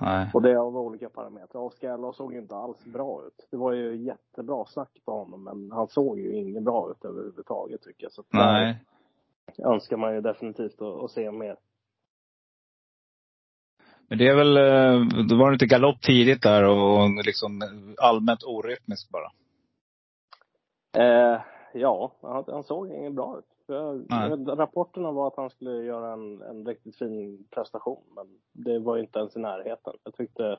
Nej. 0.00 0.30
Och 0.34 0.42
det 0.42 0.50
är 0.50 0.56
av 0.56 0.76
olika 0.76 1.08
parametrar. 1.08 1.60
Oskar 1.60 1.94
Ella 1.94 2.12
såg 2.12 2.32
ju 2.32 2.38
inte 2.38 2.56
alls 2.56 2.84
bra 2.84 3.22
ut. 3.26 3.48
Det 3.50 3.56
var 3.56 3.72
ju 3.72 3.96
jättebra 3.96 4.64
snack 4.64 4.90
på 5.04 5.12
honom, 5.12 5.44
men 5.44 5.72
han 5.72 5.88
såg 5.88 6.18
ju 6.18 6.36
inget 6.36 6.62
bra 6.62 6.90
ut 6.90 7.04
överhuvudtaget 7.04 7.82
tycker 7.82 8.04
jag. 8.04 8.12
Så 8.12 8.24
Nej. 8.30 8.84
önskar 9.58 9.96
man 9.96 10.14
ju 10.14 10.20
definitivt 10.20 10.82
att, 10.82 11.04
att 11.04 11.10
se 11.10 11.30
mer. 11.30 11.56
Men 14.08 14.18
det 14.18 14.28
är 14.28 14.34
väl, 14.34 14.56
eh, 14.56 15.26
då 15.28 15.36
var 15.36 15.50
det 15.50 15.54
inte 15.54 15.66
galopp 15.66 16.00
tidigt 16.02 16.42
där 16.42 16.64
och 16.64 17.24
liksom 17.26 17.62
allmänt 17.98 18.44
orytmisk 18.44 19.10
bara. 19.10 19.30
Eh, 20.98 21.40
ja, 21.72 22.12
han, 22.22 22.44
han 22.46 22.64
såg 22.64 22.88
inget 22.88 23.14
bra 23.14 23.38
ut. 23.38 23.55
Jag, 23.66 24.58
rapporterna 24.58 25.12
var 25.12 25.26
att 25.26 25.36
han 25.36 25.50
skulle 25.50 25.70
göra 25.84 26.12
en, 26.12 26.42
en 26.42 26.66
riktigt 26.66 26.96
fin 26.96 27.48
prestation, 27.50 28.02
men 28.16 28.26
det 28.52 28.78
var 28.78 28.96
ju 28.96 29.02
inte 29.02 29.18
ens 29.18 29.36
i 29.36 29.38
närheten. 29.40 29.94
Jag 30.04 30.14
tyckte 30.14 30.56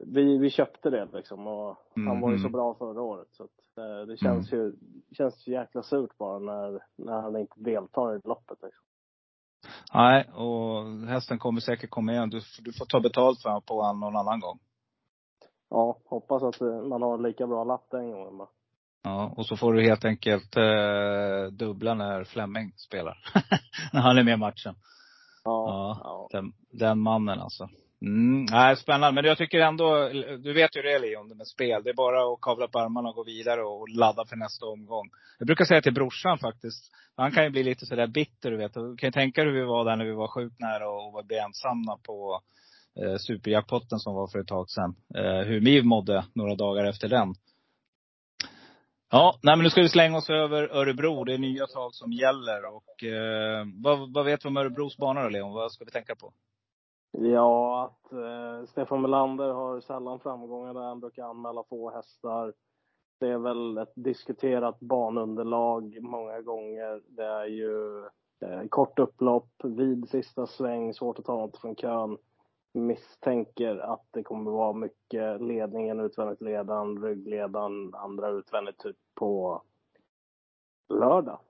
vi, 0.00 0.38
vi 0.38 0.50
köpte 0.50 0.90
det 0.90 1.08
liksom 1.12 1.46
och 1.46 1.76
han 1.94 2.20
var 2.20 2.32
ju 2.32 2.38
så 2.38 2.44
Mhm. 2.44 2.52
bra 2.52 2.74
förra 2.74 3.02
året 3.02 3.28
så 3.30 3.44
att, 3.44 3.78
eh, 3.78 4.06
det 4.06 4.16
känns 4.16 4.52
ju, 4.52 4.72
känns 5.12 5.42
så 5.44 5.50
jäkla 5.50 5.82
surt 5.82 6.18
bara 6.18 6.38
när, 6.38 6.82
när 6.96 7.20
han 7.20 7.36
inte 7.36 7.60
deltar 7.60 8.16
i 8.16 8.20
loppet 8.24 8.58
liksom. 8.62 8.84
Nej, 9.94 10.30
och 10.34 10.84
hästen 11.08 11.38
kommer 11.38 11.60
säkert 11.60 11.90
komma 11.90 12.12
igen. 12.12 12.30
Du, 12.30 12.40
du 12.60 12.72
får 12.72 12.86
ta 12.86 13.00
betalt 13.00 13.42
för 13.42 13.60
på 13.60 13.82
honom 13.82 14.00
någon 14.00 14.16
annan 14.16 14.40
gång. 14.40 14.58
Ja, 15.70 15.98
hoppas 16.04 16.42
att 16.42 16.60
eh, 16.60 16.82
man 16.82 17.02
har 17.02 17.18
lika 17.18 17.46
bra 17.46 17.64
lapp 17.64 17.90
den 17.90 18.10
gången 18.10 18.38
bara. 18.38 18.48
Ja, 19.08 19.34
och 19.36 19.46
så 19.46 19.56
får 19.56 19.72
du 19.72 19.82
helt 19.82 20.04
enkelt 20.04 20.56
eh, 20.56 21.52
dubbla 21.52 21.94
när 21.94 22.24
Flemming 22.24 22.72
spelar. 22.76 23.18
när 23.92 24.00
han 24.00 24.18
är 24.18 24.22
med 24.22 24.34
i 24.34 24.36
matchen. 24.36 24.74
Ja, 25.44 25.98
Ja. 26.04 26.28
Den, 26.32 26.52
den 26.72 26.98
mannen 26.98 27.40
alltså. 27.40 27.68
Mm, 28.02 28.46
nej, 28.50 28.76
spännande. 28.76 29.14
Men 29.14 29.28
jag 29.28 29.38
tycker 29.38 29.58
ändå, 29.58 30.08
du 30.38 30.52
vet 30.52 30.76
ju 30.76 30.82
det 30.82 30.94
är 30.94 31.00
Leon, 31.00 31.28
det 31.28 31.34
med 31.34 31.46
spel. 31.46 31.82
Det 31.84 31.90
är 31.90 31.94
bara 31.94 32.32
att 32.32 32.40
kavla 32.40 32.64
upp 32.64 32.76
armarna 32.76 33.08
och 33.08 33.14
gå 33.14 33.24
vidare 33.24 33.62
och 33.62 33.88
ladda 33.88 34.24
för 34.26 34.36
nästa 34.36 34.66
omgång. 34.66 35.10
Jag 35.38 35.46
brukar 35.46 35.64
säga 35.64 35.82
till 35.82 35.94
brorsan 35.94 36.38
faktiskt, 36.38 36.92
han 37.16 37.32
kan 37.32 37.44
ju 37.44 37.50
bli 37.50 37.62
lite 37.62 37.86
sådär 37.86 38.06
bitter 38.06 38.50
du 38.50 38.56
vet. 38.56 38.74
Du 38.74 38.96
kan 38.96 39.06
ju 39.06 39.12
tänka 39.12 39.44
dig 39.44 39.52
hur 39.52 39.60
vi 39.60 39.66
var 39.66 39.84
där 39.84 39.96
när 39.96 40.04
vi 40.04 40.12
var 40.12 40.28
sjukt 40.28 40.60
nära 40.60 40.90
och 40.90 41.12
var 41.12 41.24
ensamma 41.46 41.98
på 42.02 42.40
eh, 43.00 43.16
superjackpotten 43.16 43.98
som 43.98 44.14
var 44.14 44.26
för 44.26 44.38
ett 44.38 44.46
tag 44.46 44.70
sedan. 44.70 44.94
Eh, 45.14 45.46
hur 45.48 45.60
vi 45.60 45.82
mådde 45.82 46.24
några 46.34 46.54
dagar 46.54 46.84
efter 46.84 47.08
den. 47.08 47.34
Ja, 49.10 49.34
nej 49.42 49.56
men 49.56 49.64
nu 49.64 49.70
ska 49.70 49.80
vi 49.80 49.88
slänga 49.88 50.16
oss 50.16 50.30
över 50.30 50.76
Örebro. 50.76 51.24
Det 51.24 51.34
är 51.34 51.38
nya 51.38 51.66
tag 51.66 51.94
som 51.94 52.12
gäller. 52.12 52.64
Och 52.76 53.04
eh, 53.04 53.66
vad, 53.84 54.14
vad 54.14 54.24
vet 54.24 54.44
vi 54.44 54.48
om 54.48 54.56
Örebros 54.56 54.96
bana 54.96 55.22
då 55.22 55.28
Leon? 55.28 55.52
Vad 55.52 55.72
ska 55.72 55.84
vi 55.84 55.90
tänka 55.90 56.14
på? 56.14 56.32
Ja, 57.12 57.84
att 57.84 58.12
eh, 58.12 58.70
Stefan 58.70 59.02
Melander 59.02 59.52
har 59.52 59.80
sällan 59.80 60.20
framgångar 60.20 60.74
där. 60.74 60.80
Han 60.80 61.00
brukar 61.00 61.24
anmäla 61.24 61.64
få 61.68 61.90
hästar. 61.90 62.52
Det 63.20 63.28
är 63.28 63.38
väl 63.38 63.78
ett 63.78 63.92
diskuterat 63.94 64.80
banunderlag 64.80 65.98
många 66.00 66.40
gånger. 66.40 67.02
Det 67.08 67.24
är 67.24 67.46
ju 67.46 68.04
eh, 68.40 68.68
kort 68.68 68.98
upplopp, 68.98 69.50
vid 69.64 70.08
sista 70.08 70.46
sväng, 70.46 70.94
svårt 70.94 71.18
att 71.18 71.24
ta 71.24 71.36
något 71.36 71.60
från 71.60 71.76
kön. 71.76 72.18
Misstänker 72.74 73.76
att 73.78 74.06
det 74.10 74.22
kommer 74.22 74.50
vara 74.50 74.72
mycket 74.72 75.42
ledningen, 75.42 76.00
utvändigt 76.00 76.40
ledan, 76.40 77.02
ryggledan, 77.02 77.94
andra 77.94 78.28
utvändigt 78.30 78.78
typ 78.78 78.96
på 79.18 79.62
lördag. 80.88 81.40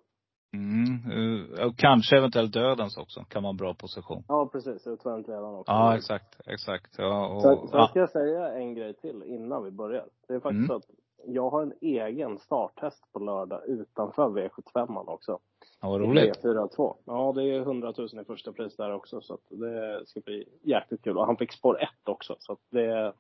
Mm. 0.52 1.10
eh, 1.58 1.66
Och 1.66 1.76
kanske 1.78 2.16
eventuellt 2.18 2.52
dödens 2.52 2.96
också. 2.98 3.24
Kan 3.28 3.42
vara 3.42 3.50
en 3.50 3.56
bra 3.56 3.74
position. 3.74 4.24
Ja, 4.28 4.48
precis. 4.52 4.86
Utvändigt 4.86 5.28
ledan 5.28 5.54
också. 5.54 5.72
Ja, 5.72 5.96
exakt. 5.96 6.40
Exakt. 6.46 6.94
Ja, 6.98 7.28
och, 7.34 7.42
sen 7.42 7.58
ja. 7.72 7.88
ska 7.88 7.98
jag 7.98 8.10
säga 8.10 8.52
en 8.52 8.74
grej 8.74 8.94
till 8.94 9.22
innan 9.22 9.64
vi 9.64 9.70
börjar. 9.70 10.06
Det 10.28 10.34
är 10.34 10.40
faktiskt 10.40 10.58
Mm. 10.58 10.66
så 10.68 10.74
att 10.74 10.84
jag 11.26 11.50
har 11.50 11.62
en 11.62 11.72
egen 11.80 12.38
starthäst 12.38 13.12
på 13.12 13.18
lördag 13.18 13.60
utanför 13.66 14.28
V75 14.28 15.06
också. 15.06 15.38
ja, 15.80 15.88
vad 15.88 16.00
roligt. 16.00 16.44
V42. 16.44 16.94
Ja, 17.04 17.32
det 17.36 17.42
är 17.42 17.60
100 17.60 17.94
000 17.98 18.08
i 18.22 18.24
första 18.24 18.52
pris 18.52 18.76
där 18.76 18.92
också. 18.92 19.20
Så 19.20 19.38
det 19.50 20.02
ska 20.06 20.20
bli 20.20 20.44
jäkligt 20.62 21.02
kul. 21.02 21.18
Och 21.18 21.26
han 21.26 21.36
fick 21.36 21.52
spår 21.52 21.82
1 21.82 21.88
också. 22.04 22.36
Så 22.38 22.56
det, 22.70 23.12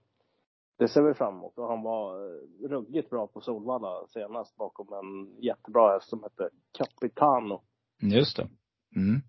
det 0.78 0.88
ser 0.88 1.02
vi 1.02 1.14
fram 1.14 1.34
emot. 1.34 1.58
Och 1.58 1.68
han 1.68 1.82
var 1.82 2.14
eh, 2.14 2.68
ruggigt 2.68 3.10
bra 3.10 3.26
på 3.26 3.40
Solvalla 3.40 4.06
senast 4.08 4.56
bakom 4.56 4.92
en 4.92 5.42
jättebra 5.42 5.92
häst 5.92 6.08
som 6.08 6.22
hette 6.22 6.48
Capitano. 6.78 7.62
Just 8.02 8.36
det. 8.36 8.48
Mm. 8.96 9.20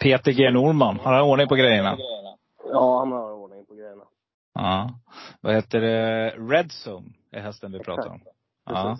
Peter 0.00 0.32
G 0.32 0.50
Norman. 0.50 0.98
Har 1.00 1.12
han 1.12 1.30
ordning 1.30 1.48
på 1.48 1.54
grejerna? 1.54 1.96
Ja, 2.70 2.98
han 2.98 3.12
har. 3.12 3.33
Ja. 4.54 4.98
Vad 5.40 5.54
heter 5.54 5.80
det? 5.80 6.30
Red 6.30 6.70
Zone 6.86 7.06
är 7.30 7.40
hästen 7.40 7.72
vi 7.72 7.78
pratar 7.78 8.08
om. 8.08 8.20
Ja. 8.66 8.96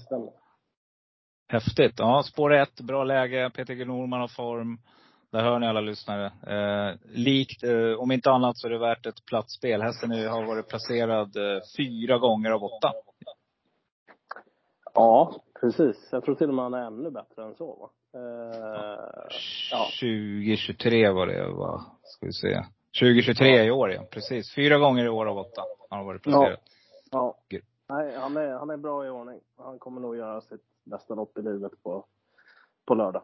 Häftigt. 1.48 1.94
Ja, 1.98 2.22
spår 2.22 2.52
ett, 2.55 2.80
bra 2.80 3.05
läge. 3.05 3.50
Peter 3.55 3.74
G 3.74 3.84
Norman 3.84 4.20
har 4.20 4.28
form. 4.28 4.78
Där 5.32 5.42
hör 5.42 5.59
ni 5.59 5.66
alla 5.66 5.80
lyssnare. 5.80 6.26
Eh, 6.46 6.94
likt, 7.05 7.62
eh, 7.64 7.92
om 7.98 8.12
inte 8.12 8.30
annat 8.30 8.59
så 8.59 8.66
är 8.66 8.70
det 8.70 8.78
värt 8.78 9.07
ett 9.07 9.24
platsspel. 9.26 9.82
Hästen 9.82 10.12
är- 10.12 10.28
har 10.28 10.44
varit 10.44 10.68
placerad 10.68 11.36
eh, 11.36 11.61
fyra 11.76 12.18
gånger 12.18 12.50
av 12.50 12.64
åtta. 12.64 12.92
Ja, 14.94 15.34
precis. 15.61 16.09
Jag 16.12 16.24
tror 16.24 16.34
till 16.34 16.48
och 16.48 16.55
med 16.55 16.62
han 16.64 16.74
är 16.74 16.86
ännu 16.86 17.11
bättre 17.11 17.44
än 17.44 17.55
så. 17.55 17.74
Va? 17.74 17.90
Eh, 18.20 19.26
ja. 19.70 19.86
2023 20.00 21.09
var 21.11 21.26
det, 21.26 21.48
va? 21.52 21.84
Ska 22.02 22.26
vi 22.26 22.32
se. 22.32 22.64
2023 23.01 23.64
i 23.64 23.70
år 23.70 23.90
ja, 23.90 24.03
precis. 24.11 24.55
Fyra 24.55 24.78
gånger 24.78 25.05
i 25.05 25.09
år 25.09 25.26
av 25.26 25.38
åtta 25.38 25.61
har 25.90 25.97
han 25.97 26.07
varit 26.07 26.22
placerad. 26.22 26.59
ja. 27.11 27.38
Gud. 27.49 27.62
Nej, 27.88 28.14
han 28.16 28.36
är, 28.36 28.53
han 28.53 28.70
är 28.70 28.76
bra 28.76 29.07
i 29.07 29.09
ordning. 29.09 29.40
Han 29.57 29.78
kommer 29.78 30.01
nog 30.01 30.16
göra 30.16 30.40
sitt 30.40 30.62
bästa 30.84 31.14
lopp 31.14 31.38
i 31.38 31.42
livet 31.42 31.72
på, 31.82 32.05
på 32.86 32.95
lördag. 32.95 33.22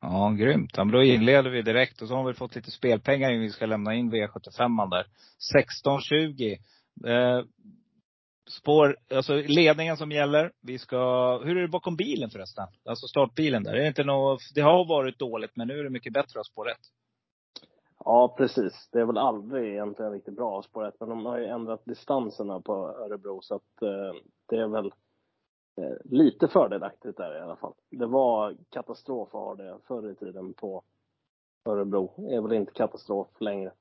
Ja, 0.00 0.30
grymt. 0.30 0.70
Ja, 0.76 0.84
men 0.84 0.92
då 0.92 1.02
inleder 1.02 1.50
vi 1.50 1.62
direkt 1.62 2.02
och 2.02 2.08
så 2.08 2.14
har 2.14 2.24
vi 2.24 2.34
fått 2.34 2.54
lite 2.54 2.70
spelpengar 2.70 3.30
in. 3.30 3.40
Vi 3.40 3.50
ska 3.50 3.66
lämna 3.66 3.94
in 3.94 4.12
V75 4.12 4.90
där. 4.90 5.06
16-20. 5.84 6.58
Eh, 7.06 7.44
spår, 8.50 8.96
alltså 9.14 9.34
ledningen 9.34 9.96
som 9.96 10.12
gäller. 10.12 10.52
Vi 10.62 10.78
ska, 10.78 10.96
hur 11.44 11.56
är 11.56 11.62
det 11.62 11.68
bakom 11.68 11.96
bilen 11.96 12.30
förresten? 12.30 12.66
Alltså 12.84 13.06
startbilen 13.06 13.62
där. 13.62 13.74
Är 13.74 13.80
det 13.80 13.88
inte 13.88 14.04
något, 14.04 14.40
det 14.54 14.60
har 14.60 14.88
varit 14.88 15.18
dåligt 15.18 15.56
men 15.56 15.68
nu 15.68 15.78
är 15.78 15.84
det 15.84 15.90
mycket 15.90 16.12
bättre 16.12 16.40
att 16.40 16.46
spår 16.46 16.64
rätt. 16.64 16.80
Ja, 18.08 18.34
precis. 18.38 18.88
Det 18.92 19.00
är 19.00 19.04
väl 19.04 19.18
aldrig 19.18 19.72
egentligen 19.72 20.12
riktigt 20.12 20.36
bra 20.36 20.62
spåret, 20.62 20.94
men 21.00 21.08
de 21.08 21.26
har 21.26 21.38
ju 21.38 21.46
ändrat 21.46 21.84
distanserna 21.84 22.60
på 22.60 22.72
Örebro 22.72 23.42
så 23.42 23.54
att 23.54 23.82
eh, 23.82 24.20
det 24.48 24.56
är 24.56 24.68
väl 24.68 24.86
eh, 25.80 25.96
lite 26.04 26.48
fördelaktigt 26.48 27.16
där 27.16 27.38
i 27.38 27.40
alla 27.40 27.56
fall. 27.56 27.72
Det 27.90 28.06
var 28.06 28.56
katastrof 28.70 29.28
att 29.28 29.32
ha 29.32 29.54
det 29.54 29.78
förr 29.88 30.10
i 30.10 30.14
tiden 30.14 30.54
på 30.54 30.82
Örebro. 31.64 32.12
Det 32.16 32.34
är 32.34 32.40
väl 32.40 32.52
inte 32.52 32.72
katastrof 32.72 33.28
längre. 33.40 33.72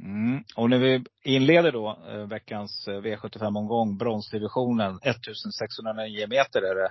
Mm. 0.00 0.44
Och 0.56 0.70
när 0.70 0.78
vi 0.78 1.04
inleder 1.22 1.72
då 1.72 1.98
eh, 2.08 2.26
veckans 2.26 2.88
eh, 2.88 3.00
V75-omgång, 3.00 3.96
bronsdivisionen, 3.96 4.98
1609 5.02 6.26
meter 6.28 6.62
är 6.62 6.74
det. 6.74 6.90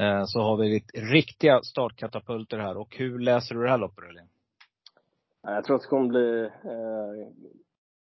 Eh, 0.00 0.24
så 0.26 0.40
har 0.40 0.56
vi 0.56 0.80
riktiga 0.94 1.62
startkatapulter 1.62 2.58
här. 2.58 2.76
Och 2.76 2.96
hur 2.96 3.18
läser 3.18 3.54
du 3.54 3.62
det 3.62 3.70
här 3.70 3.78
loppet 3.78 4.04
Elin? 4.04 4.28
Jag 5.50 5.64
tror 5.64 5.76
att 5.76 5.82
det 5.82 5.88
kommer 5.88 6.08
bli 6.08 6.44
eh, 6.44 7.28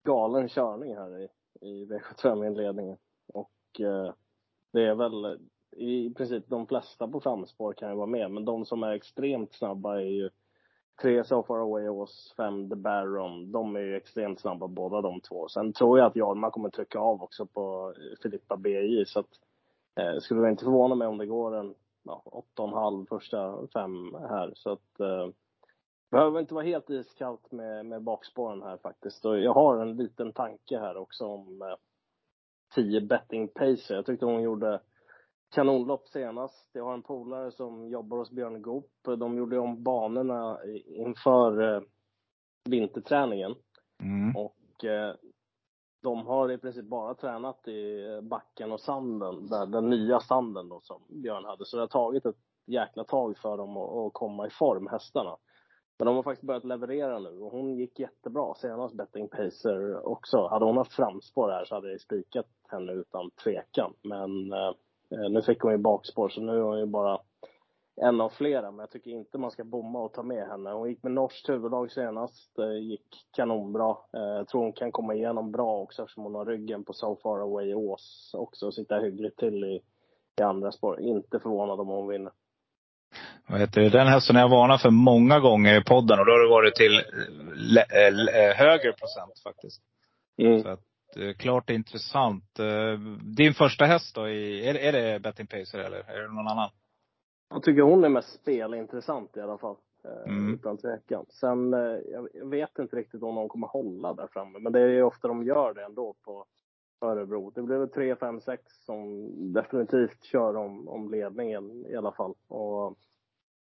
galen 0.05 0.49
körning 0.49 0.97
här 0.97 1.19
i, 1.19 1.29
i 1.61 1.87
V75-inledningen. 1.87 2.97
Och 3.33 3.81
eh, 3.81 4.13
det 4.73 4.87
är 4.87 4.95
väl 4.95 5.39
i 5.77 6.15
princip 6.15 6.45
de 6.49 6.67
flesta 6.67 7.09
på 7.09 7.21
framspår 7.21 7.73
kan 7.73 7.91
ju 7.91 7.97
vara 7.97 8.07
med, 8.07 8.31
men 8.31 8.45
de 8.45 8.65
som 8.65 8.83
är 8.83 8.93
extremt 8.93 9.55
snabba 9.55 9.97
är 10.01 10.05
ju 10.05 10.31
tre 11.03 11.25
So 11.25 11.43
Far 11.43 11.59
Away 11.59 11.89
Ås, 11.89 12.35
fem 12.37 12.69
The 12.69 12.77
Baron. 12.77 13.53
De 13.53 13.77
är 13.77 13.81
ju 13.81 13.97
extremt 13.97 14.41
snabba 14.41 14.69
båda 14.69 15.01
de 15.01 15.21
två. 15.21 15.49
Sen 15.49 15.73
tror 15.73 15.99
jag 15.99 16.07
att 16.07 16.17
Jorma 16.17 16.51
kommer 16.51 16.71
trycka 16.71 16.99
av 16.99 17.23
också 17.23 17.47
på 17.47 17.95
Filippa 18.23 18.57
BJ, 18.57 19.05
så 19.07 19.21
att 19.21 19.41
eh, 20.01 20.21
skulle 20.21 20.41
det 20.41 20.51
inte 20.51 20.65
förvåna 20.65 20.95
mig 20.95 21.09
om 21.09 21.19
det 21.19 21.27
går 21.27 21.57
en 21.57 21.75
ja, 22.03 22.23
åtta 22.25 22.63
och 22.63 22.69
en 22.69 22.75
halv 22.75 23.07
första 23.07 23.67
fem 23.73 24.15
här. 24.15 24.53
Så 24.55 24.71
att 24.71 25.01
eh, 25.01 25.29
behöver 26.15 26.41
inte 26.41 26.55
vara 26.55 26.65
helt 26.65 26.91
iskallt 26.91 27.53
med, 27.53 27.87
med 27.87 28.03
bakspåren 28.03 28.63
här 28.63 28.77
faktiskt. 28.77 29.25
Och 29.25 29.39
jag 29.39 29.55
har 29.55 29.79
en 29.79 29.97
liten 29.97 30.33
tanke 30.33 30.79
här 30.79 30.97
också 30.97 31.27
om 31.27 31.63
eh, 31.63 31.77
10 32.75 33.01
betting 33.01 33.49
pacer. 33.49 33.95
Jag 33.95 34.07
tyckte 34.07 34.27
hon 34.27 34.43
gjorde 34.43 34.81
kanonlopp 35.55 36.09
senast. 36.09 36.69
Jag 36.73 36.85
har 36.85 36.95
en 36.95 37.03
polare 37.03 37.53
som 37.53 37.89
jobbar 37.89 38.17
hos 38.19 38.31
Björn 38.31 38.63
Goop. 38.63 38.91
De 39.19 39.37
gjorde 39.37 39.59
om 39.59 39.83
banorna 39.83 40.59
inför 40.87 41.75
eh, 41.77 41.83
vinterträningen. 42.65 43.55
Mm. 44.03 44.37
Och 44.37 44.85
eh, 44.85 45.15
de 46.03 46.27
har 46.27 46.53
i 46.53 46.59
princip 46.59 46.85
bara 46.85 47.15
tränat 47.15 47.69
i 47.69 48.05
backen 48.23 48.73
och 48.73 48.81
sanden, 48.81 49.47
där, 49.47 49.67
den 49.67 49.91
nya 49.91 50.21
sanden 50.21 50.69
då 50.69 50.81
som 50.81 51.03
Björn 51.09 51.45
hade. 51.45 51.65
Så 51.65 51.77
det 51.77 51.83
har 51.83 51.89
tagit 51.89 52.27
ett 52.27 52.39
jäkla 52.67 53.05
tag 53.05 53.39
för 53.39 53.57
dem 53.57 53.77
att, 53.77 53.91
att 53.91 54.13
komma 54.13 54.47
i 54.47 54.51
form, 54.51 54.87
hästarna. 54.87 55.37
Men 55.99 56.07
de 56.07 56.17
har 56.17 56.23
faktiskt 56.23 56.47
börjat 56.47 56.65
leverera 56.65 57.19
nu 57.19 57.41
och 57.41 57.53
hon 57.53 57.75
gick 57.75 57.99
jättebra 57.99 58.55
senast 58.55 58.95
betting 58.95 59.29
pacer 59.29 60.09
också. 60.09 60.47
Hade 60.47 60.65
hon 60.65 60.77
haft 60.77 60.93
framspår 60.93 61.51
här 61.51 61.65
så 61.65 61.75
hade 61.75 61.91
jag 61.91 62.01
spikat 62.01 62.47
henne 62.69 62.93
utan 62.93 63.31
tvekan. 63.31 63.95
Men 64.03 64.53
eh, 64.53 65.31
nu 65.31 65.43
fick 65.43 65.61
hon 65.61 65.73
ju 65.73 65.79
bakspår 65.79 66.29
så 66.29 66.41
nu 66.41 66.53
är 66.53 66.61
hon 66.61 66.79
ju 66.79 66.87
bara 66.87 67.19
en 67.97 68.21
av 68.21 68.29
flera. 68.29 68.71
Men 68.71 68.79
jag 68.79 68.91
tycker 68.91 69.11
inte 69.11 69.39
man 69.39 69.51
ska 69.51 69.65
bomma 69.65 70.03
och 70.03 70.13
ta 70.13 70.23
med 70.23 70.49
henne. 70.49 70.71
Hon 70.71 70.89
gick 70.89 71.03
med 71.03 71.13
norskt 71.13 71.49
huvudlag 71.49 71.93
senast. 71.93 72.57
Det 72.57 72.79
gick 72.79 73.27
kanonbra. 73.33 73.91
Eh, 73.91 74.21
jag 74.21 74.49
tror 74.49 74.63
hon 74.63 74.73
kan 74.73 74.93
komma 74.93 75.15
igenom 75.15 75.53
bra 75.53 75.79
också 75.81 76.03
eftersom 76.03 76.25
hon 76.25 76.35
har 76.35 76.47
ryggen 76.47 76.85
på 76.85 76.93
So 76.93 77.17
Far 77.17 77.39
Away 77.39 77.75
Ås 77.75 78.35
också 78.35 78.67
och 78.67 78.75
sitta 78.75 78.99
hyggligt 78.99 79.39
till 79.39 79.65
i, 79.65 79.81
i 80.41 80.43
andra 80.43 80.73
spår. 80.73 81.01
Inte 81.01 81.41
förvånad 81.41 81.81
om 81.81 81.89
hon 81.89 82.09
vinner. 82.09 82.33
Vad 83.47 83.61
heter 83.61 83.81
det? 83.81 83.89
Den 83.91 84.07
hästen 84.07 84.37
har 84.37 84.43
jag 84.43 84.49
varnat 84.49 84.83
för 84.83 84.91
många 84.91 85.41
gånger 85.41 85.81
i 85.81 85.85
podden 85.85 86.19
och 86.21 86.27
då 86.27 86.33
har 86.33 86.41
det 86.43 86.49
varit 86.51 86.75
till 86.75 86.95
äh, 86.99 88.13
lä- 88.13 88.55
högre 88.57 88.93
procent 88.93 89.39
faktiskt. 89.45 89.83
Mm. 90.39 90.63
Så 90.63 90.69
att 90.69 90.81
Eh, 91.17 91.33
klart 91.35 91.71
intressant. 91.71 92.59
Eh, 92.59 92.99
din 93.23 93.55
första 93.55 93.85
häst 93.85 94.15
då, 94.15 94.29
i, 94.29 94.69
är, 94.69 94.75
är 94.75 94.93
det 94.93 95.21
Betting 95.21 95.47
Pacer 95.47 95.79
eller 95.79 95.99
är 95.99 96.23
det 96.23 96.29
någon 96.35 96.49
annan? 96.49 96.71
Jag 97.51 97.63
tycker 97.63 97.83
hon 97.83 98.05
är 98.05 98.09
mest 98.09 98.41
spelintressant 98.41 99.37
i 99.37 99.41
alla 99.41 99.59
fall. 99.59 99.77
eh, 100.05 100.33
Mm. 100.33 100.55
Utan 100.55 100.77
tvekan. 100.79 101.27
Sen, 101.29 101.75
eh, 101.75 101.81
jag 102.35 102.51
vet 102.51 102.79
inte 102.79 102.97
riktigt 102.97 103.23
om 103.23 103.35
de 103.35 103.49
kommer 103.49 103.67
hålla 103.67 104.15
där 104.15 104.27
framme. 104.33 104.59
Men 104.59 104.73
det 104.73 104.81
är 104.81 104.89
ju 104.89 105.03
ofta 105.03 105.29
de 105.29 105.45
gör 105.45 105.75
det 105.75 105.85
ändå 105.85 106.15
på 106.25 106.45
Örebro. 107.05 107.51
Det 107.51 107.63
blir 107.63 107.77
väl 107.77 107.89
3, 107.89 108.17
5, 108.17 108.41
6 108.41 108.63
som 108.85 109.31
definitivt 109.53 110.25
kör 110.25 110.57
om, 110.57 110.89
om 110.89 111.11
ledningen 111.11 111.87
i 111.87 111.97
alla 111.97 112.13
fall. 112.13 112.35
Och 112.49 112.99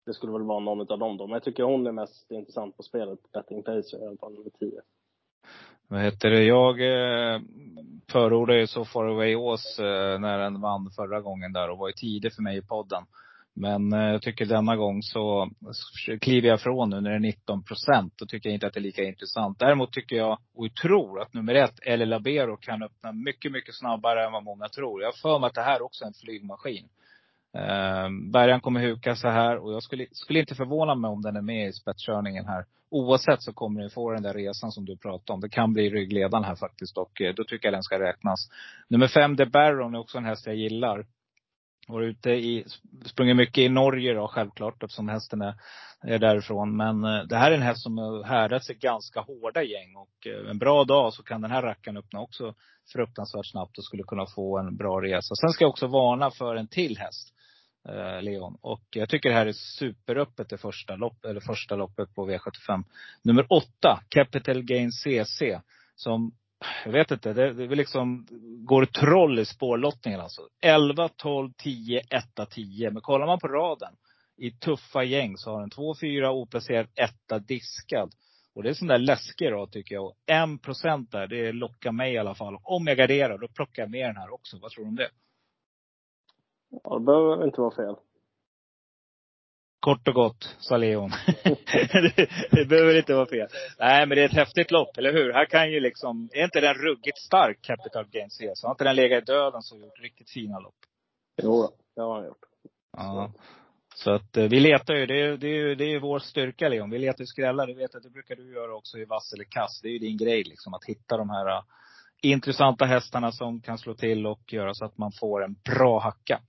det 0.06 0.14
skulle 0.14 0.32
väl 0.32 0.42
vara 0.42 0.60
någon 0.60 0.92
av 0.92 1.00
dem 1.00 1.18
då. 1.18 1.28
Men 1.28 1.34
jag 1.34 1.44
tycker 1.44 1.64
hon 1.64 1.88
är 1.88 1.92
mest 1.92 2.32
intressant 2.32 2.78
på 2.78 2.84
spelet. 2.84 3.20
Betting 3.34 3.64
Pacer 3.64 4.04
i 4.04 4.08
alla 4.08 4.18
fall, 4.18 4.34
nummer 4.34 4.52
10. 4.60 4.82
Vad 5.88 6.02
heter 6.02 6.30
det? 6.30 6.44
Jag 6.44 6.82
eh, 6.82 7.42
förordade 8.12 8.60
ju 8.60 8.68
So 8.68 8.86
far 8.86 9.06
away 9.06 9.36
Ås 9.36 9.80
eh, 9.80 10.20
när 10.20 10.40
den 10.40 10.62
vann 10.62 10.92
förra 10.96 11.22
gången 11.22 11.54
där 11.54 11.70
och 11.70 11.78
var 11.78 11.88
ju 11.88 11.94
tidig 11.94 12.34
för 12.34 12.42
mig 12.42 12.58
i 12.58 12.62
podden. 12.62 13.04
Men 13.60 13.94
eh, 13.94 14.00
jag 14.00 14.22
tycker 14.22 14.46
denna 14.46 14.76
gång 14.76 15.02
så 15.02 15.50
kliver 16.22 16.48
jag 16.48 16.62
från 16.62 16.90
nu 16.90 17.02
när 17.02 17.10
det 17.10 17.16
är 17.16 17.20
19 17.20 17.64
procent. 17.64 18.14
Då 18.18 18.26
tycker 18.26 18.50
jag 18.50 18.54
inte 18.54 18.68
att 18.68 18.74
det 18.74 18.80
är 18.80 18.82
lika 18.82 19.04
intressant. 19.04 19.60
Däremot 19.60 19.92
tycker 19.92 20.16
jag 20.16 20.40
och 20.56 20.76
tror 20.76 21.22
att 21.22 21.34
nummer 21.34 21.56
ett, 21.56 21.80
El 21.82 22.10
Labero, 22.10 22.58
kan 22.58 22.84
öppna 22.84 23.12
mycket, 23.12 23.52
mycket 23.52 23.76
snabbare 23.76 24.26
än 24.26 24.32
vad 24.32 24.44
många 24.44 24.68
tror. 24.68 25.02
Jag 25.02 25.08
har 25.08 25.18
för 25.22 25.40
mig 25.40 25.48
att 25.48 25.54
det 25.54 25.62
här 25.62 25.82
också 25.82 26.04
är 26.04 26.08
en 26.08 26.14
flygmaskin. 26.14 26.88
Eh, 27.58 28.10
Bergan 28.32 28.62
kommer 28.62 28.80
huka 28.80 29.16
så 29.16 29.30
här 29.30 29.58
och 29.58 29.74
jag 29.74 29.84
skulle, 29.84 30.06
skulle 30.12 30.40
inte 30.40 30.56
förvåna 30.56 30.96
mig 30.96 31.10
om 31.10 31.22
den 31.22 31.36
är 31.36 31.42
med 31.42 31.68
i 31.68 31.74
spetskörningen 31.74 32.46
här. 32.46 32.66
Oavsett 32.90 33.42
så 33.42 33.54
kommer 33.54 33.82
den 33.82 33.90
få 33.90 34.12
den 34.12 34.24
där 34.24 34.34
resan 34.34 34.72
som 34.72 34.86
du 34.86 34.98
pratade 34.98 35.34
om. 35.34 35.42
Det 35.42 35.50
kan 35.50 35.74
bli 35.74 35.90
ryggledaren 35.90 36.44
här 36.44 36.56
faktiskt 36.56 36.98
och 36.98 37.22
eh, 37.22 37.34
då 37.36 37.44
tycker 37.44 37.68
jag 37.68 37.74
den 37.74 37.84
ska 37.84 38.00
räknas. 38.00 38.50
Nummer 38.88 39.08
fem, 39.08 39.38
The 39.38 39.46
Baron, 39.46 39.96
är 39.96 40.00
också 40.00 40.18
en 40.18 40.26
häst 40.26 40.46
jag 40.46 40.56
gillar. 40.56 41.06
Var 41.88 42.02
ute 42.02 42.30
i, 42.32 42.66
sprungit 43.06 43.36
mycket 43.36 43.58
i 43.58 43.70
Norge 43.70 44.14
då 44.14 44.28
självklart 44.28 44.84
eftersom 44.84 45.10
hästen 45.10 45.42
är, 45.42 45.54
är 46.02 46.20
därifrån. 46.20 46.78
Men 46.78 47.04
eh, 47.04 47.24
det 47.24 47.38
här 47.38 47.52
är 47.52 47.56
en 47.56 47.62
häst 47.62 47.84
som 47.84 47.98
har 47.98 48.24
härdat 48.24 48.66
sig 48.66 48.76
ganska 48.76 49.22
hårda 49.22 49.64
gäng. 49.64 49.96
Och 49.96 50.28
eh, 50.28 50.50
en 50.50 50.58
bra 50.60 50.84
dag 50.84 51.14
så 51.14 51.24
kan 51.24 51.42
den 51.42 51.52
här 51.52 51.62
rackaren 51.62 51.98
öppna 51.98 52.20
också 52.22 52.54
fruktansvärt 52.94 53.52
snabbt 53.52 53.78
och 53.78 53.84
skulle 53.86 54.04
kunna 54.04 54.26
få 54.36 54.58
en 54.58 54.78
bra 54.78 55.02
resa. 55.02 55.36
Sen 55.36 55.50
ska 55.50 55.64
jag 55.64 55.70
också 55.70 55.88
varna 55.88 56.32
för 56.32 56.56
en 56.56 56.68
till 56.68 56.98
häst. 56.98 57.34
eh, 57.90 58.22
Leon. 58.22 58.58
Och 58.62 58.84
jag 58.90 59.10
tycker 59.10 59.30
det 59.30 59.36
här 59.36 59.46
är 59.46 59.54
superöppet 59.54 60.50
det 60.50 60.58
första, 60.58 60.96
lopp, 60.96 61.26
eller 61.26 61.40
första 61.40 61.76
loppet 61.76 62.16
på 62.16 62.30
V75. 62.30 62.84
Nummer 63.24 63.46
åtta, 63.50 64.02
Capital 64.10 64.64
Gain 64.64 64.92
CC. 64.92 65.60
Som, 65.96 66.32
jag 66.86 66.92
vet 66.92 67.12
inte, 67.12 67.34
det, 67.34 67.54
det 67.54 67.76
liksom, 67.76 68.28
går 68.66 68.86
troll 68.86 69.40
i 69.40 69.46
spårlottningen 69.46 70.20
alltså. 70.20 70.42
11, 70.62 71.10
12, 71.16 71.52
10, 71.58 72.00
1, 72.00 72.50
10. 72.50 72.92
Men 72.92 73.02
kollar 73.02 73.26
man 73.26 73.40
på 73.40 73.48
raden 73.48 73.94
i 74.38 74.52
tuffa 74.52 75.04
gäng 75.04 75.38
så 75.38 75.52
har 75.52 75.60
den 75.60 75.70
2, 75.70 75.96
4 76.02 76.32
oplacerad, 76.32 76.88
1 76.96 77.48
diskad. 77.48 78.12
Och 78.56 78.64
det 78.64 78.70
är 78.70 78.74
sån 78.74 78.88
där 78.88 78.98
läskig 78.98 79.52
rad 79.52 79.72
tycker 79.72 79.96
jag. 79.96 80.06
Och 80.06 80.16
1 80.26 80.62
procent 80.62 81.12
där, 81.12 81.28
det 81.28 81.52
lockar 81.52 81.92
mig 81.92 82.14
i 82.14 82.18
alla 82.18 82.36
fall. 82.36 82.58
Om 82.64 82.88
jag 82.88 82.98
garderar, 82.98 83.38
då 83.38 83.48
plockar 83.48 83.84
jag 83.84 83.92
med 83.92 84.10
den 84.10 84.18
här 84.18 84.34
också. 84.34 84.58
Vad 84.62 84.72
tror 84.72 84.84
du 84.84 84.90
om 84.90 84.96
det? 84.96 85.10
Ja, 86.84 87.00
det 87.00 87.06
behöver 87.06 87.46
inte 87.46 87.62
vara 87.62 87.76
fel. 87.76 87.96
Kort 89.88 90.08
och 90.08 90.14
gott, 90.14 90.56
sa 90.60 90.78
Leon. 90.78 91.12
det, 91.74 92.30
det 92.52 92.66
behöver 92.66 92.98
inte 92.98 93.14
vara 93.14 93.26
fel. 93.26 93.48
Nej, 93.80 94.08
men 94.08 94.16
det 94.16 94.22
är 94.22 94.26
ett 94.26 94.34
häftigt 94.34 94.72
lopp, 94.72 94.98
eller 94.98 95.14
hur? 95.14 95.34
Här 95.34 95.46
kan 95.46 95.72
ju 95.72 95.80
liksom, 95.80 96.30
är 96.34 96.44
inte 96.44 96.62
den 96.62 96.74
ruggigt 96.74 97.18
stark, 97.18 97.62
Capital 97.62 98.06
Gains 98.12 98.38
CS? 98.38 98.64
Har 98.64 98.72
inte 98.72 98.84
den 98.84 98.96
legat 98.96 99.24
i 99.24 99.26
döden 99.26 99.62
så 99.62 99.78
gjort 99.78 100.00
riktigt 100.00 100.30
fina 100.30 100.60
lopp? 100.60 100.76
Jo, 101.42 101.70
det 101.96 102.02
har 102.02 102.16
han 102.16 102.26
gjort. 102.26 102.44
Ja. 102.98 103.32
Så 103.96 104.12
att 104.12 104.38
eh, 104.38 104.44
vi 104.44 104.60
letar 104.60 104.94
ju, 104.96 105.06
det 105.06 105.22
är, 105.22 105.38
det 105.38 105.48
är 105.48 105.56
ju 105.56 105.76
det 105.76 105.94
är 105.94 106.00
vår 106.00 106.20
styrka 106.20 106.70
Leon. 106.70 106.90
Vi 106.90 107.00
letar 107.00 107.20
ju 107.20 107.26
skrällar. 107.26 107.68
Du 107.68 107.74
vet 107.74 107.96
att 107.96 108.04
det 108.04 108.10
brukar 108.10 108.36
du 108.36 108.54
göra 108.54 108.76
också 108.76 108.98
i 108.98 109.06
vass 109.06 109.34
eller 109.34 109.44
kass. 109.44 109.80
Det 109.82 109.88
är 109.88 109.92
ju 109.92 110.00
din 110.00 110.18
grej 110.18 110.44
liksom, 110.44 110.74
att 110.74 110.86
hitta 110.86 111.18
de 111.18 111.30
här 111.30 111.48
uh, 111.48 111.64
intressanta 112.22 112.86
hästarna 112.86 113.32
som 113.32 113.62
kan 113.62 113.78
slå 113.78 113.94
till 113.94 114.28
och 114.28 114.54
göra 114.54 114.74
så 114.74 114.86
att 114.86 114.98
man 114.98 115.12
får 115.12 115.44
en 115.44 115.54
bra 115.54 116.00
hacka. 116.00 116.42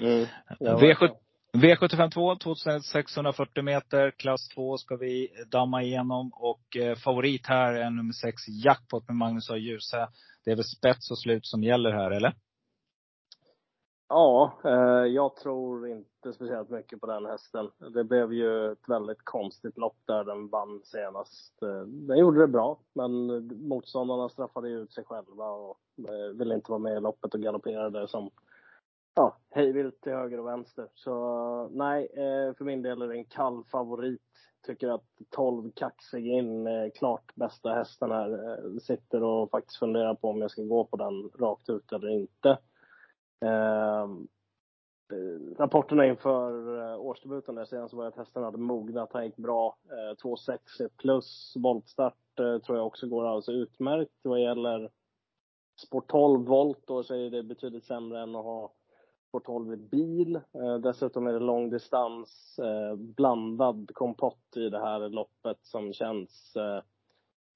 Mm. 0.00 0.26
Ja, 0.58 0.78
V7, 0.78 1.14
V75 1.56 2.10
2, 2.10 2.36
2640 2.36 3.62
meter, 3.62 4.10
klass 4.10 4.48
2 4.48 4.76
ska 4.76 4.96
vi 4.96 5.28
damma 5.50 5.82
igenom. 5.82 6.30
Och 6.34 6.76
eh, 6.76 6.94
favorit 6.96 7.46
här 7.46 7.74
är 7.74 7.90
nummer 7.90 8.12
6, 8.12 8.48
Jackpot 8.48 9.08
med 9.08 9.16
Magnus 9.16 9.50
A. 9.50 9.56
Djuse. 9.56 10.08
Det 10.44 10.50
är 10.50 10.56
väl 10.56 10.64
spets 10.64 11.10
och 11.10 11.18
slut 11.18 11.46
som 11.46 11.62
gäller 11.62 11.90
här, 11.90 12.10
eller? 12.10 12.34
Ja, 14.08 14.60
eh, 14.64 15.06
jag 15.06 15.36
tror 15.36 15.88
inte 15.88 16.32
speciellt 16.32 16.70
mycket 16.70 17.00
på 17.00 17.06
den 17.06 17.26
hästen. 17.26 17.70
Det 17.94 18.04
blev 18.04 18.32
ju 18.32 18.72
ett 18.72 18.88
väldigt 18.88 19.24
konstigt 19.24 19.78
lopp 19.78 19.96
där 20.06 20.24
den 20.24 20.48
vann 20.48 20.80
senast. 20.84 21.62
Eh, 21.62 21.86
den 21.86 22.18
gjorde 22.18 22.40
det 22.40 22.48
bra, 22.48 22.78
men 22.92 23.26
motståndarna 23.68 24.28
straffade 24.28 24.68
ut 24.68 24.92
sig 24.92 25.04
själva 25.04 25.50
och 25.50 25.78
eh, 25.98 26.36
ville 26.38 26.54
inte 26.54 26.70
vara 26.70 26.78
med 26.78 26.96
i 26.96 27.00
loppet 27.00 27.34
och 27.34 27.40
galopperade 27.40 28.08
som 28.08 28.30
ja, 29.18 29.36
hejvilt 29.50 30.00
till 30.00 30.12
höger 30.12 30.40
och 30.40 30.46
vänster. 30.46 30.88
Så 30.94 31.68
nej, 31.72 32.08
eh, 32.12 32.54
för 32.54 32.64
min 32.64 32.82
del 32.82 33.02
är 33.02 33.08
det 33.08 33.14
en 33.14 33.24
kall 33.24 33.64
favorit. 33.64 34.22
Tycker 34.66 34.88
att 34.88 35.04
12 35.30 35.70
kaxig 35.74 36.26
in, 36.26 36.66
eh, 36.66 36.90
klart 36.90 37.34
bästa 37.34 37.74
hästen 37.74 38.10
här. 38.10 38.32
Eh, 38.32 38.78
sitter 38.78 39.22
och 39.22 39.50
faktiskt 39.50 39.78
funderar 39.78 40.14
på 40.14 40.30
om 40.30 40.40
jag 40.40 40.50
ska 40.50 40.62
gå 40.62 40.84
på 40.84 40.96
den 40.96 41.30
rakt 41.38 41.70
ut 41.70 41.92
eller 41.92 42.08
inte. 42.08 42.58
Ehm, 43.40 44.28
eh, 45.12 45.56
rapporterna 45.58 46.06
inför 46.06 46.52
årsdebuten 46.96 47.54
där 47.54 47.64
senast 47.64 47.94
var 47.94 48.06
att 48.06 48.16
hästen 48.16 48.42
hade 48.42 48.58
mognat, 48.58 49.12
han 49.12 49.24
gick 49.24 49.36
bra. 49.36 49.78
Eh, 49.90 50.16
2,6 50.16 50.88
plus, 50.96 51.54
voltstart 51.56 52.40
eh, 52.40 52.58
tror 52.58 52.78
jag 52.78 52.86
också 52.86 53.08
går 53.08 53.26
alldeles 53.26 53.48
utmärkt. 53.48 54.20
Vad 54.22 54.40
gäller 54.40 54.90
Sport 55.86 56.10
12 56.10 56.46
volt 56.46 56.86
då 56.86 57.02
så 57.02 57.14
är 57.14 57.30
det 57.30 57.42
betydligt 57.42 57.84
sämre 57.84 58.20
än 58.20 58.36
att 58.36 58.44
ha 58.44 58.72
Sport 59.28 59.46
12 59.46 59.72
i 59.72 59.76
bil. 59.76 60.40
Dessutom 60.82 61.26
är 61.26 61.32
det 61.32 61.38
långdistans, 61.38 62.58
eh, 62.58 62.96
blandad 62.96 63.90
kompott 63.94 64.56
i 64.56 64.68
det 64.68 64.78
här 64.78 65.08
loppet 65.08 65.58
som 65.62 65.92
känns 65.92 66.56
eh, 66.56 66.82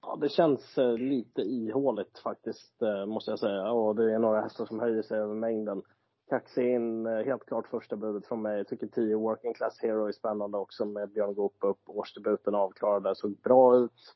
Ja, 0.01 0.17
det 0.21 0.29
känns 0.29 0.77
eh, 0.77 0.97
lite 0.97 1.41
ihåligt 1.41 2.19
faktiskt, 2.19 2.81
måste 3.07 3.31
jag 3.31 3.39
säga. 3.39 3.71
Och 3.71 3.95
det 3.95 4.13
är 4.13 4.19
några 4.19 4.41
hästar 4.41 4.65
som 4.65 4.79
höjer 4.79 5.01
sig 5.01 5.19
över 5.19 5.33
mängden. 5.33 5.81
Kaxi 6.29 6.69
in, 6.69 7.05
helt 7.05 7.45
klart 7.45 7.67
första 7.67 7.95
budet 7.95 8.25
från 8.25 8.41
mig. 8.41 8.57
Jag 8.57 8.67
tycker 8.67 8.87
10 8.87 9.15
Working 9.15 9.53
Class 9.53 9.79
Hero 9.81 10.07
är 10.07 10.11
spännande 10.11 10.57
också 10.57 10.85
med 10.85 11.09
Björn 11.09 11.33
Goop 11.33 11.57
upp. 11.61 11.81
Årsdebuten 11.85 12.55
avklarad 12.55 13.17
såg 13.17 13.41
bra 13.41 13.77
ut. 13.77 14.15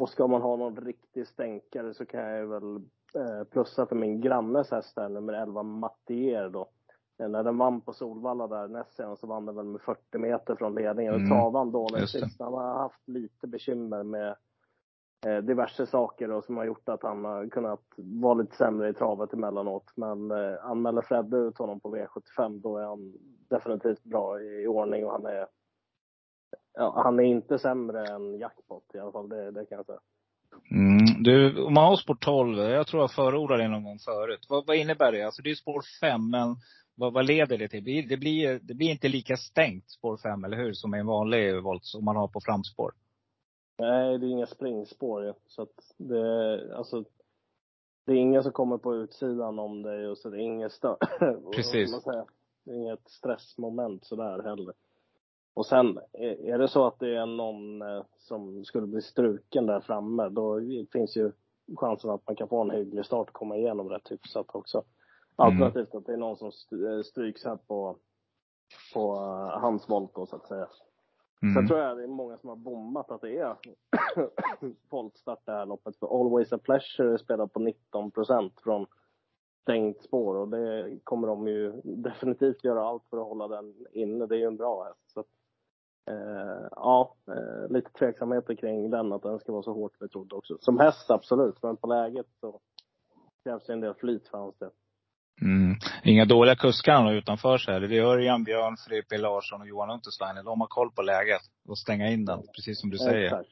Och 0.00 0.08
ska 0.08 0.26
man 0.26 0.42
ha 0.42 0.56
någon 0.56 0.76
riktig 0.76 1.26
stänkare 1.26 1.94
så 1.94 2.06
kan 2.06 2.20
jag 2.20 2.46
väl 2.46 2.80
plussa 3.50 3.86
för 3.86 3.96
min 3.96 4.20
grannes 4.20 4.70
häst 4.70 4.96
nummer 4.96 5.32
11 5.32 5.62
Mattier 5.62 6.48
då. 6.48 6.68
När 7.28 7.44
den 7.44 7.58
vann 7.58 7.80
på 7.80 7.92
Solvalla 7.92 8.46
där 8.46 8.68
näst 8.68 8.96
senast 8.96 9.20
så 9.20 9.26
vann 9.26 9.46
den 9.46 9.56
väl 9.56 9.64
med 9.64 9.80
40 9.80 10.18
meter 10.18 10.54
från 10.54 10.74
ledningen. 10.74 11.14
Mm. 11.14 11.28
Travade 11.28 11.58
han 11.58 11.72
dåligt 11.72 12.10
sist. 12.10 12.40
Han 12.40 12.52
har 12.52 12.78
haft 12.78 13.08
lite 13.08 13.46
bekymmer 13.46 14.02
med 14.02 14.36
eh, 15.26 15.36
diverse 15.38 15.86
saker 15.86 16.30
och 16.30 16.44
som 16.44 16.56
har 16.56 16.64
gjort 16.64 16.88
att 16.88 17.02
han 17.02 17.24
har 17.24 17.48
kunnat 17.48 17.84
vara 17.96 18.34
lite 18.34 18.56
sämre 18.56 18.88
i 18.88 18.94
travet 18.94 19.32
emellanåt. 19.32 19.92
Men 19.94 20.30
eh, 20.30 20.64
anmäler 20.64 21.02
Fredde 21.02 21.36
ut 21.36 21.58
honom 21.58 21.80
på 21.80 21.96
V75 21.96 22.60
då 22.62 22.76
är 22.76 22.84
han 22.84 23.12
definitivt 23.48 24.04
bra 24.04 24.40
i 24.40 24.66
ordning 24.66 25.04
och 25.04 25.12
han 25.12 25.26
är 25.26 25.46
ja, 26.72 27.02
han 27.04 27.20
är 27.20 27.24
inte 27.24 27.58
sämre 27.58 28.06
än 28.06 28.38
jackpot 28.38 28.84
i 28.94 28.98
alla 28.98 29.12
fall, 29.12 29.28
det, 29.28 29.50
det 29.50 29.66
kan 29.66 29.76
jag 29.76 29.86
säga. 29.86 30.00
Mm. 30.70 31.22
Du, 31.22 31.62
om 31.62 31.74
man 31.74 31.84
har 31.84 31.96
spår 31.96 32.14
12, 32.20 32.58
jag 32.58 32.86
tror 32.86 33.02
jag 33.02 33.12
förordade 33.12 33.62
det 33.62 33.68
någon 33.68 33.84
gång 33.84 33.98
förut. 33.98 34.46
Vad, 34.48 34.66
vad 34.66 34.76
innebär 34.76 35.12
det? 35.12 35.22
Alltså 35.22 35.42
det 35.42 35.50
är 35.50 35.54
spår 35.54 35.82
5, 36.00 36.30
men 36.30 36.56
vad, 37.00 37.12
vad 37.12 37.26
leder 37.26 37.58
det 37.58 37.68
till? 37.68 38.08
Det 38.08 38.16
blir, 38.16 38.60
det 38.62 38.74
blir 38.74 38.90
inte 38.90 39.08
lika 39.08 39.36
stängt 39.36 39.90
spår 39.90 40.16
5, 40.16 40.44
eller 40.44 40.56
hur? 40.56 40.72
Som 40.72 40.94
en 40.94 41.06
vanlig 41.06 41.62
volt 41.62 41.84
som 41.84 42.04
man 42.04 42.16
har 42.16 42.28
på 42.28 42.40
framspår. 42.40 42.92
Nej, 43.78 44.18
det 44.18 44.26
är 44.26 44.30
inga 44.30 44.46
springspår 44.46 45.24
ju. 45.24 45.32
Så 45.46 45.62
att 45.62 45.94
det, 45.96 46.76
alltså, 46.76 47.04
det 48.06 48.12
är 48.12 48.16
ingen 48.16 48.42
som 48.42 48.52
kommer 48.52 48.78
på 48.78 48.96
utsidan 48.96 49.58
om 49.58 49.82
det 49.82 50.08
och 50.08 50.18
så 50.18 50.30
det 50.30 50.36
är 50.36 50.40
inget 50.40 50.72
stö- 50.72 50.96
vad 51.44 51.52
Precis. 51.54 51.92
man 51.92 52.00
säga, 52.00 52.24
Det 52.64 52.70
är 52.70 52.76
inget 52.76 53.08
stressmoment 53.08 54.04
sådär 54.04 54.42
heller. 54.42 54.74
Och 55.54 55.66
sen, 55.66 55.98
är 56.12 56.54
är 56.54 56.58
det 56.58 56.68
så 56.68 56.86
att 56.86 56.98
det 56.98 57.16
är 57.16 57.26
någon 57.26 57.82
eh, 57.82 58.04
som 58.18 58.64
skulle 58.64 58.86
bli 58.86 59.02
struken 59.02 59.66
där 59.66 59.80
framme, 59.80 60.28
då 60.28 60.60
finns 60.92 61.16
ju 61.16 61.32
chansen 61.76 62.10
att 62.10 62.26
man 62.26 62.36
kan 62.36 62.48
få 62.48 62.60
en 62.62 62.70
hygglig 62.70 63.04
start 63.04 63.28
och 63.28 63.34
komma 63.34 63.56
igenom 63.56 63.88
rätt 63.88 64.10
hyfsat 64.10 64.46
också. 64.48 64.84
Alternativt 65.40 65.94
att 65.94 66.06
det 66.06 66.12
är 66.12 66.16
någon 66.16 66.36
som 66.36 66.48
eh, 66.48 67.02
stryks 67.02 67.44
här 67.44 67.56
på, 67.56 67.96
på 68.94 69.14
eh, 69.14 69.60
hans 69.60 69.88
volt 69.88 70.12
så 70.14 70.36
att 70.36 70.46
säga. 70.46 70.68
Sen 71.40 71.50
Mm. 71.50 71.66
tror 71.66 71.78
jag 71.80 71.96
det 71.96 72.02
är 72.02 72.06
många 72.08 72.38
som 72.38 72.48
har 72.48 72.56
bommat 72.56 73.10
att 73.10 73.20
det 73.20 73.38
är 73.38 73.56
voltstart 74.90 75.46
det 75.46 75.52
här 75.52 75.66
loppet. 75.66 75.96
För 75.96 76.20
Always 76.20 76.52
a 76.52 76.58
Pleasure 76.58 77.18
spelar 77.18 77.46
på 77.46 77.60
19 77.60 78.10
procent 78.10 78.60
från 78.60 78.86
stängt 79.62 80.02
spår 80.02 80.34
och 80.34 80.48
det 80.48 80.98
kommer 81.04 81.28
de 81.28 81.48
ju 81.48 81.80
definitivt 81.84 82.64
göra 82.64 82.82
allt 82.82 83.02
för 83.10 83.16
att 83.16 83.26
hålla 83.26 83.48
den 83.48 83.86
inne. 83.92 84.26
Det 84.26 84.34
är 84.36 84.38
ju 84.38 84.46
en 84.46 84.56
bra 84.56 84.84
häst. 84.84 85.10
Så 85.12 85.20
att, 85.20 85.26
eh, 86.10 86.68
ja, 86.70 87.16
eh, 87.26 87.72
lite 87.72 87.90
tveksamheter 87.92 88.54
kring 88.54 88.90
den, 88.90 89.12
att 89.12 89.22
den 89.22 89.38
ska 89.38 89.52
vara 89.52 89.62
så 89.62 89.72
hårt 89.72 89.98
betrodd 89.98 90.32
också. 90.32 90.58
Som 90.60 90.78
häst 90.78 91.10
absolut, 91.10 91.62
men 91.62 91.76
på 91.76 91.86
läget 91.86 92.26
så 92.40 92.60
krävs 93.44 93.66
det 93.66 93.72
en 93.72 93.80
del 93.80 93.94
flyt 93.94 94.28
för 94.28 94.38
hans 94.38 94.58
del. 94.58 94.70
Mm. 95.42 95.76
Inga 96.04 96.24
dåliga 96.24 96.56
kuskar 96.56 96.92
han 96.92 97.04
har 97.04 97.12
utanför 97.12 97.58
sig. 97.58 97.80
Det 97.80 97.98
är 97.98 98.02
Örjan, 98.02 98.44
Björn, 98.44 98.76
Frippe 98.88 99.18
Larsson 99.18 99.60
och 99.60 99.68
Johan 99.68 99.90
Untersteiner. 99.90 100.42
De 100.42 100.60
har 100.60 100.68
koll 100.68 100.90
på 100.90 101.02
läget 101.02 101.42
och 101.68 101.78
stänga 101.78 102.08
in 102.10 102.24
den, 102.24 102.42
precis 102.56 102.80
som 102.80 102.90
du 102.90 102.98
säger. 102.98 103.24
Exakt. 103.24 103.48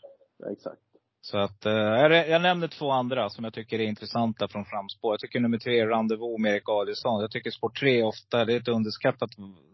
Exakt. 0.53 0.81
Så 1.21 1.39
att, 1.39 1.67
eh, 1.67 1.73
jag, 1.73 2.29
jag 2.29 2.43
nämner 2.43 2.69
två 2.69 2.91
andra 2.91 3.31
som 3.31 3.45
jag 3.45 3.53
tycker 3.53 3.81
är 3.81 3.85
intressanta 3.85 4.49
från 4.49 4.65
framspår. 4.65 5.13
Jag 5.13 5.21
tycker 5.21 5.41
nummer 5.41 5.59
tre, 5.59 5.87
Rendezvous 5.87 6.41
med 6.41 6.53
Erik 6.53 6.69
Adielsson. 6.69 7.21
Jag 7.21 7.31
tycker 7.31 7.51
spår 7.51 7.69
tre 7.69 8.03
ofta, 8.03 8.45
det 8.45 8.53
är 8.53 8.61
ett 8.61 8.69
underskattat 8.69 9.31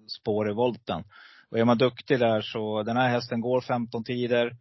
spår 0.08 0.50
i 0.50 0.52
volten. 0.52 1.04
Och 1.50 1.58
är 1.58 1.64
man 1.64 1.78
duktig 1.78 2.18
där 2.18 2.40
så, 2.40 2.82
den 2.82 2.96
här 2.96 3.08
hästen 3.08 3.40
går 3.40 3.60
15 3.60 4.04
tider. 4.04 4.56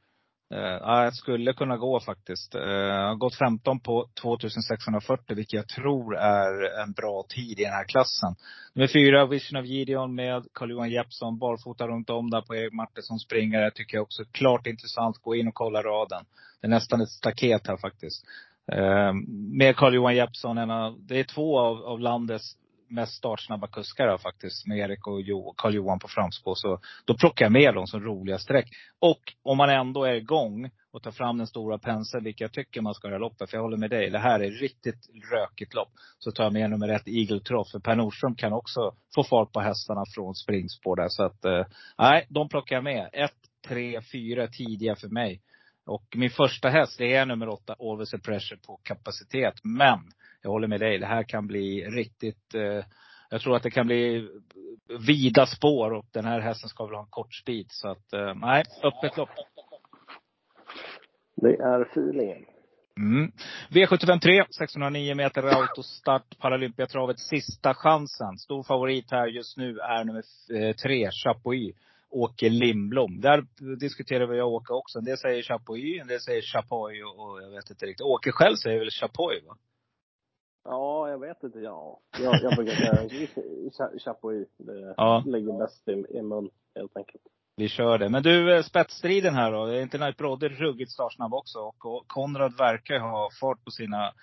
Uh, 0.54 0.60
ja, 0.60 1.04
jag 1.04 1.14
skulle 1.14 1.54
kunna 1.54 1.78
gå 1.78 2.00
faktiskt. 2.00 2.56
Uh, 2.56 2.62
jag 2.62 3.08
har 3.08 3.16
gått 3.16 3.36
15 3.36 3.80
på 3.80 4.10
2640, 4.22 5.36
vilket 5.36 5.54
jag 5.54 5.68
tror 5.68 6.18
är 6.18 6.82
en 6.84 6.92
bra 6.92 7.24
tid 7.30 7.60
i 7.60 7.64
den 7.64 7.74
här 7.74 7.88
klassen. 7.88 8.36
Nummer 8.74 8.88
fyra, 8.88 9.26
Vision 9.26 9.60
of 9.60 9.66
Gideon 9.66 10.16
med 10.16 10.44
Carl-Johan 10.54 10.90
Jeppsson, 10.90 11.38
barfota 11.38 11.88
runt 11.88 12.10
om 12.10 12.30
där 12.30 12.42
på 12.42 12.56
Erik 12.56 12.74
Martinsson 12.74 13.20
springare. 13.20 13.72
Tycker 13.72 13.98
jag 13.98 14.04
också 14.04 14.22
är 14.22 14.28
klart 14.32 14.68
intressant. 14.68 15.18
Gå 15.18 15.36
in 15.36 15.48
och 15.48 15.54
kolla 15.54 15.82
raden. 15.82 16.26
Det 16.62 16.68
är 16.68 16.70
nästan 16.70 17.02
ett 17.02 17.10
staket 17.10 17.68
här 17.68 17.78
faktiskt. 17.78 18.26
Uh, 18.74 19.14
med 19.58 19.76
Carl-Johan 19.76 20.16
Jeppsson, 20.16 20.58
en 20.58 20.72
av, 20.72 20.98
det 21.00 21.20
är 21.20 21.24
två 21.24 21.60
av, 21.60 21.84
av 21.84 22.00
landets 22.00 22.58
mest 22.94 23.14
startsnabba 23.14 23.68
kuskar 23.68 24.08
här 24.08 24.18
faktiskt. 24.18 24.68
Med 24.68 24.78
Erik 24.78 25.08
och 25.08 25.22
jo, 25.22 25.54
Carl-Johan 25.58 26.00
på 26.00 26.08
framspår. 26.08 26.56
Så 26.56 26.80
då 27.06 27.18
plockar 27.18 27.46
jag 27.46 27.52
med 27.52 27.74
dem 27.74 27.88
som 27.88 28.00
roliga 28.00 28.38
streck. 28.38 28.70
Och 29.00 29.20
om 29.44 29.58
man 29.58 29.70
ändå 29.70 30.04
är 30.04 30.14
igång 30.14 30.70
och 30.92 31.04
tar 31.04 31.12
fram 31.12 31.38
den 31.38 31.48
stora 31.48 31.78
penseln, 31.78 32.24
vilket 32.24 32.42
jag 32.42 32.52
tycker 32.52 32.82
man 32.82 32.94
ska 32.94 33.08
göra 33.08 33.18
loppet. 33.18 33.50
För 33.50 33.58
jag 33.58 33.64
håller 33.64 33.78
med 33.78 33.90
dig. 33.90 34.10
Det 34.10 34.20
här 34.20 34.40
är 34.40 34.52
riktigt 34.52 35.10
rökigt 35.32 35.74
lopp. 35.74 35.92
Så 36.20 36.32
tar 36.32 36.44
jag 36.44 36.54
med 36.54 36.70
nummer 36.70 36.90
ett, 36.90 37.08
Eagle 37.08 37.40
Troff. 37.40 37.72
För 37.72 37.80
Per 37.80 37.96
Nordström 37.96 38.36
kan 38.36 38.54
också 38.54 38.96
få 39.16 39.24
fart 39.24 39.52
på 39.52 39.60
hästarna 39.60 40.04
från 40.16 40.36
springspår 40.36 40.96
där. 40.96 41.08
Så 41.10 41.24
att, 41.24 41.46
eh, 41.46 41.66
nej, 41.98 42.26
de 42.30 42.50
plockar 42.50 42.76
jag 42.76 42.84
med. 42.84 43.10
Ett, 43.14 43.38
tre, 43.68 44.02
fyra 44.12 44.48
tidiga 44.48 44.96
för 44.96 45.08
mig. 45.08 45.42
Och 45.86 46.04
min 46.16 46.30
första 46.30 46.70
häst, 46.70 46.98
det 46.98 47.14
är 47.14 47.26
nummer 47.26 47.50
åtta, 47.50 47.76
Always 47.80 48.14
a 48.14 48.18
Pressure 48.24 48.60
på 48.68 48.80
kapacitet. 48.84 49.54
Men 49.64 50.00
jag 50.44 50.52
håller 50.52 50.68
med 50.68 50.80
dig. 50.80 50.98
Det 50.98 51.06
här 51.06 51.24
kan 51.24 51.48
bli 51.48 51.86
riktigt, 51.86 52.56
eh, 52.56 52.86
jag 53.30 53.42
tror 53.42 53.56
att 53.56 53.64
det 53.64 53.72
kan 53.72 53.88
bli 53.88 54.30
vida 55.08 55.46
spår 55.46 55.94
och 55.94 56.06
den 56.12 56.26
här 56.26 56.40
hästen 56.40 56.70
ska 56.70 56.86
väl 56.86 56.96
ha 56.96 57.02
en 57.02 57.10
kort 57.10 57.34
speed. 57.34 57.66
Så 57.70 57.90
att, 57.90 58.14
eh, 58.14 58.34
nej, 58.36 58.64
öppet 58.84 59.18
lopp. 59.18 59.30
Det 61.36 61.56
är 61.56 61.82
feelingen. 61.82 62.46
Mm. 62.98 63.32
V753, 63.70 64.46
609 64.50 65.16
meter 65.16 65.44
autostart, 65.44 66.38
Paralympiatravet, 66.40 67.20
sista 67.20 67.74
chansen. 67.74 68.38
Stor 68.38 68.64
favorit 68.64 69.12
här 69.12 69.28
just 69.28 69.58
nu 69.58 69.80
är 69.80 70.04
nummer 70.04 70.24
eh, 70.54 70.76
tre, 70.76 71.10
Chapuis. 71.12 71.76
Åke 72.10 72.50
Lindblom. 72.50 73.22
Där 73.22 73.46
diskuterar 73.76 74.28
vi 74.28 74.38
jag 74.38 74.48
och 74.48 74.54
Åke 74.54 74.74
också. 74.74 75.00
En 75.00 75.06
del 75.06 75.18
säger 75.18 75.44
Chapuis, 75.44 76.02
en 76.02 76.08
del 76.08 76.20
säger 76.20 76.42
Chapoy 76.42 77.04
och, 77.04 77.20
och 77.20 77.44
jag 77.44 77.50
vet 77.50 77.70
inte 77.70 77.86
riktigt. 77.86 78.06
Åke 78.06 78.32
själv 78.32 78.56
säger 78.56 78.80
väl 78.80 78.92
Chapoy 78.92 79.42
va? 79.48 79.58
Ja, 80.64 81.10
jag 81.10 81.20
vet 81.20 81.44
inte. 81.44 81.60
Ja, 81.60 82.00
jag, 82.20 82.36
jag 82.42 82.56
brukar 82.56 82.74
säga 83.72 84.00
Chapuis. 84.00 84.48
Det 84.58 84.94
Ja. 84.98 85.24
ligger 85.26 85.58
bäst 85.60 85.88
i, 85.88 86.18
i 86.18 86.22
mun, 86.22 86.50
helt 86.76 86.98
enkelt. 86.98 87.24
Vi 87.56 87.70
kör 87.70 87.98
det. 87.98 88.10
Men 88.10 88.24
du, 88.24 88.56
eh, 88.56 88.64
spetsstriden 88.64 89.34
här 89.34 89.52
då. 89.52 89.66
Är 89.66 89.82
inte 89.82 90.14
Brodde 90.18 90.50
ruggigt 90.50 90.92
startsnabb 90.92 91.34
också? 91.34 91.60
Och, 91.60 92.08
Konrad 92.08 92.58
verkar 92.58 93.00
ha 93.00 93.30
fart 93.40 93.64
på 93.66 93.72
sina 93.72 94.14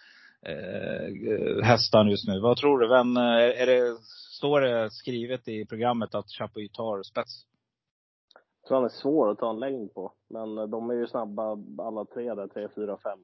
eh, 0.43 1.64
hästar 1.64 2.05
just 2.05 2.28
nu. 2.28 2.41
Vad 2.41 2.57
tror 2.57 2.78
du? 2.78 2.88
Vem, 2.88 3.16
eh, 3.16 3.62
är 3.62 3.66
det, 3.66 3.99
står 4.36 4.61
det 4.61 4.91
skrivet 4.91 5.49
i 5.49 5.66
programmet 5.66 6.14
att 6.14 6.30
Chapuis 6.30 6.72
tar 6.72 7.03
spets? 7.03 7.47
Jag 8.62 8.68
tror 8.68 8.76
han 8.76 8.84
är 8.84 8.88
svår 8.88 9.30
att 9.30 9.38
ta 9.38 9.51
en 9.51 9.61
längd 9.61 9.95
på. 9.95 10.12
Men 10.28 10.59
eh, 10.59 10.64
de 10.66 10.91
är 10.91 10.95
ju 10.95 11.07
snabba 11.07 11.59
alla 11.78 12.05
tre 12.05 12.34
där, 12.34 12.47
tre, 12.47 12.68
fyra, 12.74 12.97
fem. 13.03 13.18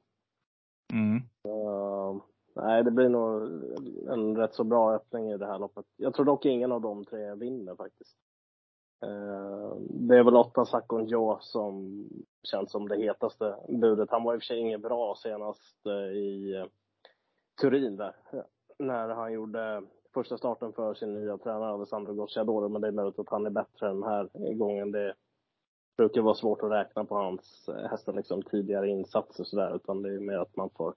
Mm. 0.93 1.23
Så, 1.43 1.66
nej, 2.57 2.85
det 2.85 2.91
blir 2.91 3.09
nog 3.09 3.43
en 4.09 4.37
rätt 4.37 4.55
så 4.55 4.65
bra 4.65 4.95
öppning 4.95 5.31
i 5.31 5.37
det 5.37 5.47
här 5.47 5.59
loppet. 5.59 5.85
Jag 5.97 6.15
tror 6.15 6.27
dock 6.27 6.45
ingen 6.45 6.73
av 6.73 6.81
de 6.81 7.05
tre 7.05 7.35
vinner 7.35 7.75
faktiskt. 7.75 8.17
Eh, 9.03 9.77
det 9.79 10.17
är 10.17 10.25
väl 10.25 10.37
åtta 10.37 10.65
Sakon 10.65 11.07
Joe 11.07 11.39
som 11.41 12.05
känns 12.43 12.71
som 12.71 12.89
det 12.89 12.97
hetaste 12.97 13.57
budet. 13.69 14.11
Han 14.11 14.25
var 14.25 14.35
i 14.35 14.37
och 14.37 14.43
för 14.43 14.47
sig 14.47 14.59
inget 14.59 14.83
bra 14.83 15.15
senast 15.23 15.87
eh, 15.87 16.17
i 16.17 16.55
eh, 16.55 16.67
Turin 17.61 17.97
där. 17.97 18.17
När 18.79 19.09
han 19.09 19.33
gjorde 19.33 19.83
första 20.15 20.39
starten 20.39 20.73
för 20.73 20.95
sin 20.95 21.15
nya 21.15 21.39
tränare 21.39 21.73
Alessandro 21.73 22.15
Gocciadoro. 22.15 22.69
Men 22.69 22.83
det 22.83 22.89
är 22.89 22.93
möjligt 22.93 23.19
att 23.19 23.29
han 23.29 23.47
är 23.47 23.51
bättre 23.51 23.89
den 23.89 24.03
här 24.03 24.55
gången. 24.55 24.93
Det 24.93 25.15
brukar 25.97 26.21
vara 26.21 26.35
svårt 26.35 26.63
att 26.63 26.71
räkna 26.71 27.05
på 27.05 27.15
hans 27.15 27.71
hästar 27.91 28.13
liksom 28.13 28.43
tidigare 28.43 28.89
insatser 28.89 29.45
sådär. 29.45 29.77
Utan 29.77 30.03
det 30.03 30.15
är 30.15 30.21
mer 30.21 30.39
att 30.39 30.57
man 30.57 30.71
får 30.71 30.95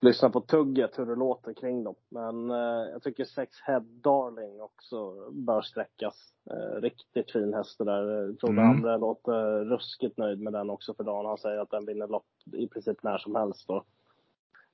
lyssna 0.00 0.30
på 0.30 0.40
tugget, 0.40 0.98
hur 0.98 1.06
det 1.06 1.14
låter 1.14 1.52
kring 1.52 1.84
dem. 1.84 1.94
Men 2.08 2.50
eh, 2.50 2.90
jag 2.92 3.02
tycker 3.02 3.24
Sex 3.24 3.60
Head 3.60 3.80
Darling 3.80 4.60
också 4.60 5.30
bör 5.30 5.62
sträckas. 5.62 6.32
Eh, 6.50 6.80
riktigt 6.80 7.32
fin 7.32 7.54
häst 7.54 7.78
det 7.78 7.84
där. 7.84 8.32
Tror 8.32 8.50
Mm. 8.50 8.70
andra 8.70 8.96
låter 8.96 9.64
ruskigt 9.64 10.18
nöjd 10.18 10.40
med 10.40 10.52
den 10.52 10.70
också 10.70 10.94
för 10.94 11.04
dagen. 11.04 11.26
Han 11.26 11.38
säger 11.38 11.58
att 11.58 11.70
den 11.70 11.86
vinner 11.86 12.06
lopp 12.08 12.26
i 12.52 12.68
princip 12.68 13.02
när 13.02 13.18
som 13.18 13.34
helst. 13.34 13.70
Och 13.70 13.86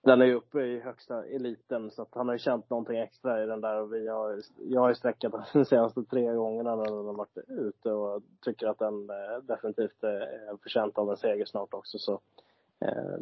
den 0.03 0.22
är 0.22 0.27
ju 0.27 0.35
uppe 0.35 0.61
i 0.61 0.81
högsta 0.81 1.25
eliten 1.25 1.91
så 1.91 2.03
att 2.03 2.14
han 2.14 2.29
har 2.29 2.35
ju 2.35 2.39
känt 2.39 2.70
någonting 2.70 2.99
extra 2.99 3.43
i 3.43 3.47
den 3.47 3.61
där. 3.61 3.81
Och 3.81 3.93
vi 3.93 4.09
har, 4.09 4.43
jag 4.57 4.81
har 4.81 4.89
ju 4.89 4.95
sträckat 4.95 5.33
den 5.33 5.43
de 5.53 5.64
senaste 5.64 6.05
tre 6.05 6.35
gångerna 6.35 6.77
när 6.77 6.85
den 6.85 7.07
har 7.07 7.14
varit 7.14 7.39
ute 7.49 7.93
och 7.93 8.22
tycker 8.45 8.66
att 8.66 8.79
den 8.79 9.11
eh, 9.11 9.39
definitivt 9.43 10.03
är 10.03 10.57
förtjänt 10.62 10.99
av 10.99 11.11
en 11.11 11.16
seger 11.16 11.45
snart 11.45 11.75
också. 11.75 11.99
Så 11.99 12.12
Eh, 12.12 12.54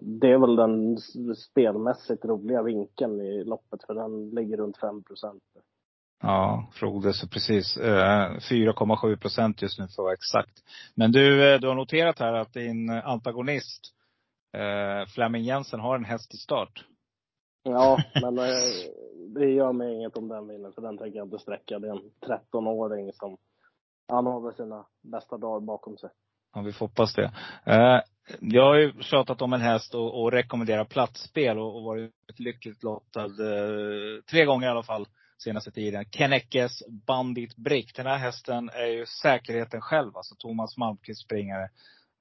Det 0.00 0.30
är 0.30 0.38
väl 0.38 0.56
den 0.56 0.98
spelmässigt 1.36 2.24
roliga 2.24 2.62
vinkeln 2.62 3.20
i 3.20 3.44
loppet, 3.44 3.84
för 3.86 3.94
den 3.94 4.30
ligger 4.30 4.56
runt 4.56 4.76
5 4.76 5.02
procent. 5.02 5.42
Ja, 6.22 6.68
Frode, 6.72 7.12
så 7.12 7.28
precis. 7.28 7.76
Eh, 7.76 8.30
4,7 8.50 9.16
procent 9.16 9.62
just 9.62 9.78
nu 9.78 9.84
för 9.84 9.92
att 9.92 9.98
vara 9.98 10.12
exakt. 10.12 10.62
Men 10.94 11.12
du, 11.12 11.54
eh, 11.54 11.60
du 11.60 11.68
har 11.68 11.74
noterat 11.74 12.18
här 12.18 12.32
att 12.32 12.52
din 12.52 12.90
antagonist, 12.90 13.80
eh, 14.52 15.08
Flemming 15.14 15.42
Jensen, 15.42 15.80
har 15.80 15.96
en 15.96 16.04
häst 16.04 16.34
i 16.34 16.36
start. 16.36 16.84
Ja, 17.62 17.98
men 18.22 18.38
eh, 18.38 18.44
det 19.28 19.50
gör 19.50 19.72
mig 19.72 19.94
inget 19.94 20.16
om 20.16 20.28
den 20.28 20.48
vinner, 20.48 20.70
för 20.70 20.82
den 20.82 20.98
tänker 20.98 21.18
jag 21.18 21.26
inte 21.26 21.38
sträcka. 21.38 21.78
Det 21.78 21.88
är 21.88 21.92
en 21.92 22.10
13-åring 22.26 23.12
som, 23.12 23.36
han 24.08 24.26
har 24.26 24.40
väl 24.40 24.54
sina 24.54 24.86
bästa 25.02 25.38
dagar 25.38 25.60
bakom 25.60 25.96
sig. 25.96 26.10
Ja, 26.54 26.60
vi 26.60 26.72
får 26.72 26.86
hoppas 26.86 27.14
det. 27.14 27.32
Eh, 27.64 28.00
jag 28.40 28.64
har 28.64 28.76
ju 28.76 28.92
tjatat 29.00 29.42
om 29.42 29.52
en 29.52 29.60
häst 29.60 29.94
och, 29.94 30.22
och 30.22 30.32
rekommenderat 30.32 30.88
platsspel 30.88 31.58
och, 31.58 31.76
och 31.76 31.82
varit 31.82 32.12
lyckligt 32.36 32.82
lottad 32.82 33.24
eh, 33.24 34.22
tre 34.30 34.44
gånger 34.44 34.66
i 34.66 34.70
alla 34.70 34.82
fall 34.82 35.06
senaste 35.38 35.70
tiden. 35.70 36.04
Kennekes 36.10 36.82
Bandit 36.88 37.56
Brick. 37.56 37.96
Den 37.96 38.06
här 38.06 38.18
hästen 38.18 38.70
är 38.72 38.86
ju 38.86 39.06
säkerheten 39.06 39.80
själv, 39.80 40.16
alltså 40.16 40.34
Thomas 40.38 40.76
Malmqvist 40.76 41.20
springare. 41.20 41.68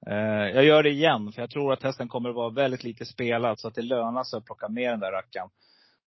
Eh, 0.08 0.50
jag 0.56 0.64
gör 0.64 0.84
det 0.84 0.90
igen, 0.90 1.32
för 1.32 1.42
jag 1.42 1.50
tror 1.50 1.74
att 1.74 1.84
hästen 1.84 2.08
kommer 2.08 2.30
att 2.30 2.36
vara 2.36 2.50
väldigt 2.50 2.84
lite 2.84 3.06
spelad, 3.06 3.60
så 3.60 3.68
att 3.68 3.76
det 3.76 3.82
lönar 3.82 4.24
sig 4.24 4.38
att 4.38 4.46
plocka 4.46 4.70
med 4.70 4.92
den 4.92 5.00
där 5.00 5.12
rackaren. 5.12 5.50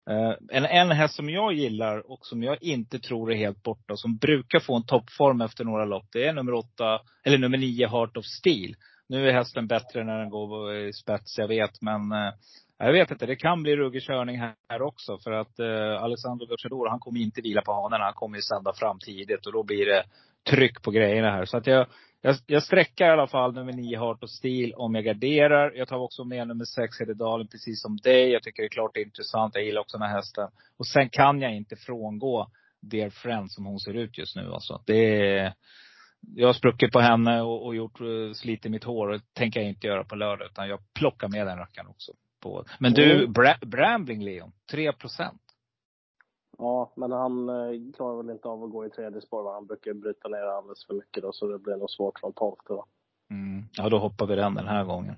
Eh, 0.10 0.34
en, 0.58 0.66
en 0.66 0.92
häst 0.92 1.16
som 1.16 1.30
jag 1.30 1.54
gillar 1.54 2.12
och 2.12 2.26
som 2.26 2.44
jag 2.44 2.64
inte 2.64 3.00
tror 3.00 3.32
är 3.32 3.36
helt 3.36 3.64
borta, 3.64 3.96
som 3.96 4.18
brukar 4.18 4.60
få 4.60 4.76
en 4.76 4.86
toppform 4.86 5.42
efter 5.42 5.64
några 5.64 5.86
lopp, 5.86 6.06
det 6.12 6.28
är 6.28 6.34
nummer 6.34 6.54
åtta, 6.54 7.02
eller 7.24 7.38
nummer 7.38 7.58
nio, 7.58 7.88
Heart 7.88 8.18
of 8.18 8.26
Steel. 8.26 8.76
Nu 9.10 9.30
är 9.30 9.34
hästen 9.34 9.68
bättre 9.68 10.04
när 10.04 10.20
den 10.20 10.30
går 10.30 10.76
i 10.76 10.94
spets, 10.94 11.38
jag 11.38 11.48
vet, 11.48 11.82
men 11.82 12.12
eh, 12.12 12.34
jag 12.78 12.94
vet 12.94 13.12
inte. 13.12 13.26
Det 13.26 13.36
kan 13.36 13.64
bli 13.64 13.76
ruggig 13.76 14.02
körning 14.02 14.40
här, 14.40 14.54
här 14.70 14.82
också. 14.82 15.18
För 15.24 15.32
att 15.32 15.60
eh, 15.60 16.04
Alessandro 16.04 16.46
Gocciador, 16.46 16.90
han 16.90 17.00
kommer 17.00 17.20
inte 17.20 17.42
vila 17.42 17.62
på 17.62 17.74
hanen. 17.74 18.02
Han 18.02 18.14
kommer 18.14 18.38
ju 18.38 18.42
sända 18.42 18.74
fram 18.74 19.00
tidigt 19.00 19.46
och 19.46 19.54
då 19.54 19.64
blir 19.64 19.86
det 19.86 20.04
tryck 20.50 20.82
på 20.82 20.92
grejerna 20.92 21.32
här. 21.32 21.46
Så 21.46 21.58
att 21.58 21.68
jag, 21.68 21.88
jag, 22.26 22.36
jag 22.46 22.64
sträckar 22.64 23.08
i 23.08 23.10
alla 23.10 23.28
fall 23.28 23.54
nummer 23.54 23.74
nio 23.74 24.00
Heart 24.00 24.24
och 24.24 24.30
Steel 24.30 24.74
om 24.74 24.96
jag 24.96 25.04
garderar. 25.04 25.72
Jag 25.76 25.88
tar 25.88 25.98
också 25.98 26.24
med 26.24 26.48
nummer 26.48 26.66
sex 26.66 27.00
Hededalen 27.00 27.48
precis 27.48 27.82
som 27.82 27.98
dig. 27.98 28.30
Jag 28.30 28.44
tycker 28.44 28.64
det 28.64 28.68
är 28.68 28.70
klart 28.70 28.98
intressant. 28.98 29.56
Jag 29.56 29.64
gillar 29.64 29.82
också 29.82 29.98
den 29.98 30.08
här 30.08 30.16
hästen. 30.16 30.50
Och 30.78 30.88
sen 30.88 31.10
kan 31.10 31.42
jag 31.42 31.56
inte 31.56 31.76
frångå 31.76 32.48
Dear 32.82 33.10
Friend 33.10 33.52
som 33.52 33.66
hon 33.66 33.80
ser 33.80 33.94
ut 33.94 34.18
just 34.18 34.36
nu 34.36 34.52
alltså. 34.54 34.82
Det 34.86 35.30
är, 35.30 35.54
jag 36.36 36.48
har 36.48 36.54
spruckit 36.54 36.92
på 36.92 37.00
henne 37.00 37.42
och, 37.42 37.66
och 37.66 37.76
gjort, 37.76 38.02
uh, 38.02 38.34
slitit 38.34 38.72
mitt 38.72 38.84
hår. 38.84 39.08
Och 39.08 39.14
det 39.14 39.34
tänker 39.34 39.60
jag 39.60 39.70
inte 39.70 39.88
göra 39.88 40.04
på 40.04 40.16
lördag. 40.16 40.48
Utan 40.52 40.70
jag 40.70 40.80
plockar 40.94 41.28
med 41.28 41.48
den 41.48 41.58
rackaren 41.58 41.88
också. 41.88 42.12
På. 42.42 42.66
Men 42.80 42.94
du, 42.94 43.14
Mm. 43.14 43.34
Bra, 43.34 43.56
Brambling 43.62 44.24
Leon, 44.24 44.52
3 44.72 44.94
procent. 44.94 45.42
Ja, 46.58 46.94
men 46.96 47.12
han 47.12 47.50
eh, 47.50 47.94
klarar 47.96 48.18
väl 48.18 48.30
inte 48.30 48.48
av 48.48 48.64
att 48.64 48.72
gå 48.72 48.86
i 48.86 48.90
tredje 48.90 49.22
spår. 49.22 49.44
va? 49.44 49.54
Han 49.54 49.66
brukar 49.66 49.94
bryta 49.94 50.28
ner 50.28 50.38
alldeles 50.38 50.86
för 50.86 50.94
mycket 50.94 51.24
då, 51.24 51.32
så 51.32 51.48
det 51.48 51.60
blir 51.60 51.76
nog 51.76 51.90
svårt 51.90 52.20
från 52.20 52.34
tolfte. 52.34 52.74
Mm. 53.32 53.66
Ja, 53.72 53.90
då 53.90 53.98
hoppar 53.98 54.28
vi 54.28 54.36
den 54.36 54.56
den 54.56 54.68
här 54.68 54.86
gången. 54.86 55.16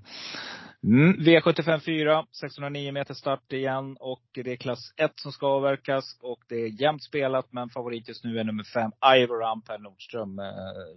Mm. 0.84 1.14
V75 1.14 1.80
4, 1.80 2.26
609 2.32 2.92
meter 2.92 3.14
start 3.14 3.54
igen. 3.54 3.98
Och 4.00 4.24
det 4.34 4.52
är 4.52 4.56
klass 4.56 4.94
1 4.98 5.12
som 5.16 5.32
ska 5.32 5.48
avverkas. 5.48 6.20
Och 6.22 6.40
det 6.50 6.56
är 6.56 6.82
jämnt 6.82 7.04
spelat, 7.04 7.54
men 7.54 7.70
favorit 7.70 8.08
just 8.08 8.24
nu 8.24 8.40
är 8.40 8.44
nummer 8.44 8.64
5, 8.64 8.92
Ivor 9.18 9.62
Per 9.62 9.78
Nordström. 9.78 10.40
Eh, 10.40 10.46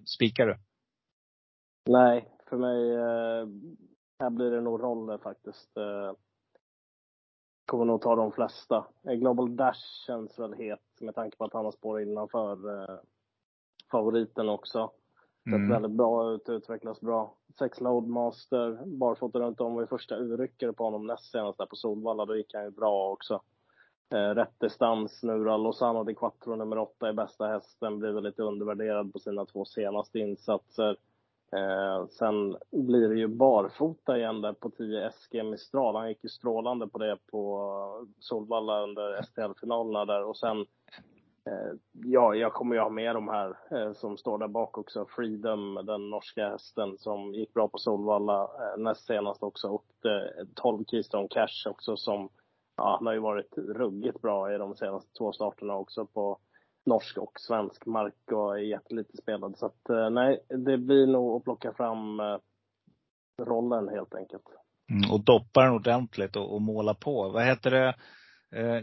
spikar 0.04 0.46
du? 0.46 0.56
Nej, 1.88 2.28
för 2.48 2.56
mig, 2.56 2.92
eh, 2.92 3.46
här 4.20 4.30
blir 4.30 4.50
det 4.50 4.60
nog 4.60 4.82
roller 4.82 5.18
faktiskt. 5.18 5.76
Eh, 5.76 6.12
kommer 7.68 7.84
nog 7.84 8.00
ta 8.00 8.16
de 8.16 8.32
flesta. 8.32 8.86
Eh, 9.02 9.12
Global 9.12 9.56
Dash 9.56 10.04
känns 10.06 10.38
väl 10.38 10.52
het 10.52 11.00
med 11.00 11.14
tanke 11.14 11.36
på 11.36 11.44
att 11.44 11.52
han 11.52 11.64
har 11.64 11.72
spår 11.72 12.00
innanför 12.00 12.80
eh, 12.82 12.96
favoriten 13.90 14.48
också. 14.48 14.90
Sett 15.44 15.54
Mm. 15.54 15.68
väldigt 15.68 15.90
bra 15.90 16.32
ut, 16.32 16.48
utvecklas 16.48 17.00
bra. 17.00 17.34
Sex 17.58 17.80
Loadmaster, 17.80 18.78
barfota 18.86 19.38
runt 19.38 19.60
om 19.60 19.74
var 19.74 19.80
ju 19.80 19.86
första 19.86 20.16
urryckare 20.16 20.72
på 20.72 20.84
honom 20.84 21.06
näst 21.06 21.30
senast 21.30 21.58
där 21.58 21.66
på 21.66 21.76
Solvalla. 21.76 22.24
Då 22.24 22.36
gick 22.36 22.54
han 22.54 22.64
ju 22.64 22.70
bra 22.70 23.10
också. 23.10 23.40
Eh, 24.10 24.34
rätt 24.34 24.60
distans 24.60 25.22
nu 25.22 25.44
då. 25.44 25.56
Lozano 25.56 26.04
di 26.04 26.14
Quattro 26.14 26.56
nummer 26.56 26.78
åtta 26.78 27.08
är 27.08 27.12
bästa 27.12 27.46
hästen. 27.46 27.98
Blir 27.98 28.12
väl 28.12 28.24
lite 28.24 28.42
undervärderad 28.42 29.12
på 29.12 29.18
sina 29.18 29.44
två 29.46 29.64
senaste 29.64 30.18
insatser. 30.18 30.96
Eh, 31.52 32.06
sen 32.06 32.56
blir 32.70 33.08
det 33.08 33.18
ju 33.18 33.26
barfota 33.28 34.18
igen 34.18 34.40
där 34.40 34.52
på 34.52 34.70
10 34.70 35.10
SG 35.10 35.42
Mistral. 35.42 35.96
Han 35.96 36.08
gick 36.08 36.24
ju 36.24 36.28
strålande 36.28 36.88
på 36.88 36.98
det 36.98 37.16
på 37.30 38.06
Solvalla 38.18 38.82
under 38.82 39.22
STL-finalerna 39.22 40.04
där. 40.04 40.24
Och 40.24 40.36
sen 40.36 40.66
Eh, 41.48 41.72
Ja, 41.92 42.34
jag 42.34 42.52
kommer 42.52 42.74
ju 42.76 42.80
ha 42.82 42.90
med 42.90 43.14
de 43.14 43.28
här 43.28 43.56
eh, 43.70 43.92
som 43.92 44.16
står 44.16 44.38
där 44.38 44.48
bak 44.48 44.78
också. 44.78 45.06
Freedom, 45.16 45.80
den 45.84 46.10
norska 46.10 46.48
hästen 46.48 46.98
som 46.98 47.34
gick 47.34 47.54
bra 47.54 47.68
på 47.68 47.78
Solvalla 47.78 48.42
eh, 48.42 48.78
näst 48.78 49.06
senast 49.06 49.42
också. 49.42 49.68
Och 49.68 50.06
eh, 50.06 50.46
12 50.54 50.84
Keystone 50.84 51.28
Cash 51.30 51.70
också 51.70 51.96
som, 51.96 52.28
ja, 52.76 52.96
han 52.98 53.06
har 53.06 53.14
ju 53.14 53.20
varit 53.20 53.58
ruggigt 53.58 54.20
bra 54.22 54.54
i 54.54 54.58
de 54.58 54.76
senaste 54.76 55.12
två 55.18 55.32
starterna 55.32 55.76
också 55.76 56.06
på 56.06 56.38
norsk 56.88 57.18
och 57.18 57.32
svensk 57.40 57.86
mark 57.86 58.32
och 58.32 58.58
är 58.58 58.62
jättelite 58.62 59.16
spelad. 59.16 59.58
Så 59.58 59.66
att 59.66 59.90
eh, 59.90 60.10
nej, 60.10 60.40
det 60.48 60.78
blir 60.78 61.06
nog 61.06 61.36
att 61.36 61.44
plocka 61.44 61.72
fram 61.72 62.20
eh, 62.20 62.38
rollen 63.42 63.88
helt 63.88 64.14
enkelt. 64.14 64.44
Mm, 64.90 65.10
och 65.10 65.24
doppa 65.24 65.62
den 65.62 65.72
ordentligt 65.72 66.36
och, 66.36 66.54
och 66.54 66.62
måla 66.62 66.94
på. 66.94 67.28
Vad 67.28 67.44
heter 67.44 67.70
det? 67.70 67.94
Eh, 68.56 68.82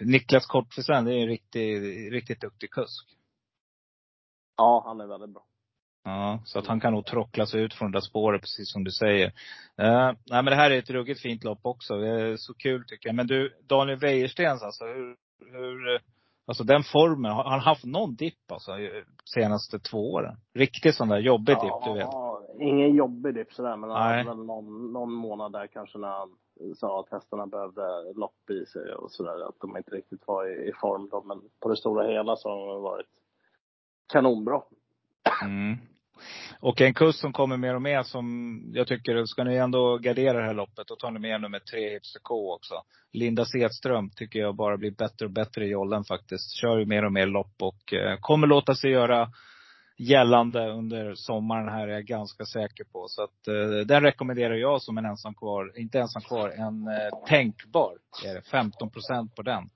Niklas 0.00 0.46
Kortfisen, 0.46 1.04
det 1.04 1.14
är 1.14 1.22
en 1.22 1.28
riktigt, 1.28 2.12
riktigt 2.12 2.40
duktig 2.40 2.70
kusk. 2.70 3.16
Ja, 4.56 4.82
han 4.86 5.00
är 5.00 5.06
väldigt 5.06 5.30
bra. 5.30 5.44
Ja, 6.04 6.42
så 6.44 6.58
att 6.58 6.66
han 6.66 6.80
kan 6.80 6.92
nog 6.92 7.06
trockla 7.06 7.46
sig 7.46 7.60
ut 7.60 7.74
från 7.74 7.90
det 7.90 7.96
där 7.96 8.00
spåret, 8.00 8.40
precis 8.40 8.72
som 8.72 8.84
du 8.84 8.90
säger. 8.90 9.26
Uh, 9.82 10.12
nej 10.30 10.42
men 10.42 10.44
det 10.44 10.54
här 10.54 10.70
är 10.70 10.78
ett 10.78 10.90
ruggigt 10.90 11.20
fint 11.20 11.44
lopp 11.44 11.60
också. 11.62 11.96
Det 11.96 12.08
är 12.08 12.36
så 12.36 12.54
kul 12.54 12.84
tycker 12.86 13.08
jag. 13.08 13.16
Men 13.16 13.26
du, 13.26 13.60
Daniel 13.62 13.98
Wäjerstens 13.98 14.62
alltså, 14.62 14.84
hur, 14.84 15.16
hur, 15.52 16.00
alltså 16.46 16.64
den 16.64 16.82
formen, 16.82 17.32
har 17.32 17.44
han 17.44 17.60
haft 17.60 17.84
någon 17.84 18.14
dipp 18.14 18.52
alltså, 18.52 18.72
senaste 19.34 19.78
två 19.78 20.12
åren? 20.12 20.36
Riktigt 20.54 20.94
sån 20.94 21.08
där 21.08 21.18
jobbig 21.18 21.56
dipp, 21.56 21.84
du 21.84 21.92
vet. 21.92 22.08
Ja, 22.12 22.42
ingen 22.60 22.94
jobbig 22.94 23.34
dipp 23.34 23.52
sådär, 23.52 23.76
men 23.76 23.90
han 23.90 24.08
Nej. 24.08 24.24
hade 24.24 24.36
väl 24.36 24.46
någon, 24.46 24.92
någon 24.92 25.12
månad 25.12 25.52
där 25.52 25.66
kanske 25.66 25.98
när 25.98 26.08
han 26.08 26.28
sa 26.76 27.00
att 27.00 27.10
hästarna 27.10 27.46
behövde 27.46 28.12
lopp 28.14 28.50
i 28.50 28.66
sig 28.66 28.94
och 28.94 29.10
sådär. 29.10 29.48
Att 29.48 29.60
de 29.60 29.76
inte 29.76 29.90
riktigt 29.90 30.26
var 30.26 30.46
i, 30.46 30.68
i 30.68 30.72
form 30.80 31.08
då. 31.08 31.22
Men 31.22 31.40
på 31.60 31.68
det 31.68 31.76
stora 31.76 32.06
hela 32.06 32.36
så 32.36 32.48
har 32.48 32.74
de 32.74 32.82
varit 32.82 33.10
kanonbra. 34.12 34.62
Mm. 35.42 35.78
Och 36.60 36.80
en 36.80 36.94
kurs 36.94 37.14
som 37.14 37.32
kommer 37.32 37.56
mer 37.56 37.74
och 37.74 37.82
mer 37.82 38.02
som 38.02 38.60
jag 38.74 38.86
tycker, 38.86 39.24
ska 39.24 39.44
ni 39.44 39.56
ändå 39.56 39.98
gardera 39.98 40.38
det 40.38 40.46
här 40.46 40.54
loppet, 40.54 40.86
då 40.86 40.96
tar 40.96 41.10
ni 41.10 41.18
med 41.18 41.40
nummer 41.40 41.58
tre 41.58 41.90
Hipster 41.90 42.20
K 42.20 42.54
också. 42.54 42.74
Linda 43.12 43.44
Sedström 43.44 44.10
tycker 44.10 44.38
jag 44.38 44.56
bara 44.56 44.76
blir 44.76 44.90
bättre 44.90 45.26
och 45.26 45.32
bättre 45.32 45.64
i 45.64 45.68
jollen 45.68 46.04
faktiskt. 46.04 46.56
Kör 46.56 46.78
ju 46.78 46.86
mer 46.86 47.04
och 47.04 47.12
mer 47.12 47.26
lopp 47.26 47.54
och 47.62 47.92
eh, 47.92 48.16
kommer 48.20 48.46
låta 48.46 48.74
sig 48.74 48.90
göra 48.90 49.28
gällande 49.96 50.70
under 50.70 51.14
sommaren 51.14 51.68
här 51.68 51.88
är 51.88 51.92
jag 51.92 52.04
ganska 52.04 52.44
säker 52.44 52.84
på. 52.84 53.06
Så 53.08 53.22
att 53.22 53.48
eh, 53.48 53.86
den 53.86 54.02
rekommenderar 54.02 54.54
jag 54.54 54.82
som 54.82 54.98
en 54.98 55.04
ensam 55.04 55.34
kvar, 55.34 55.72
inte 55.78 55.98
ensam 55.98 56.22
kvar, 56.22 56.50
en 56.50 56.88
eh, 56.88 57.26
tänkbar. 57.26 57.92
Är 58.24 58.34
det, 58.34 58.42
15 58.42 58.90
procent 58.90 59.34
på 59.34 59.42
den. 59.42 59.70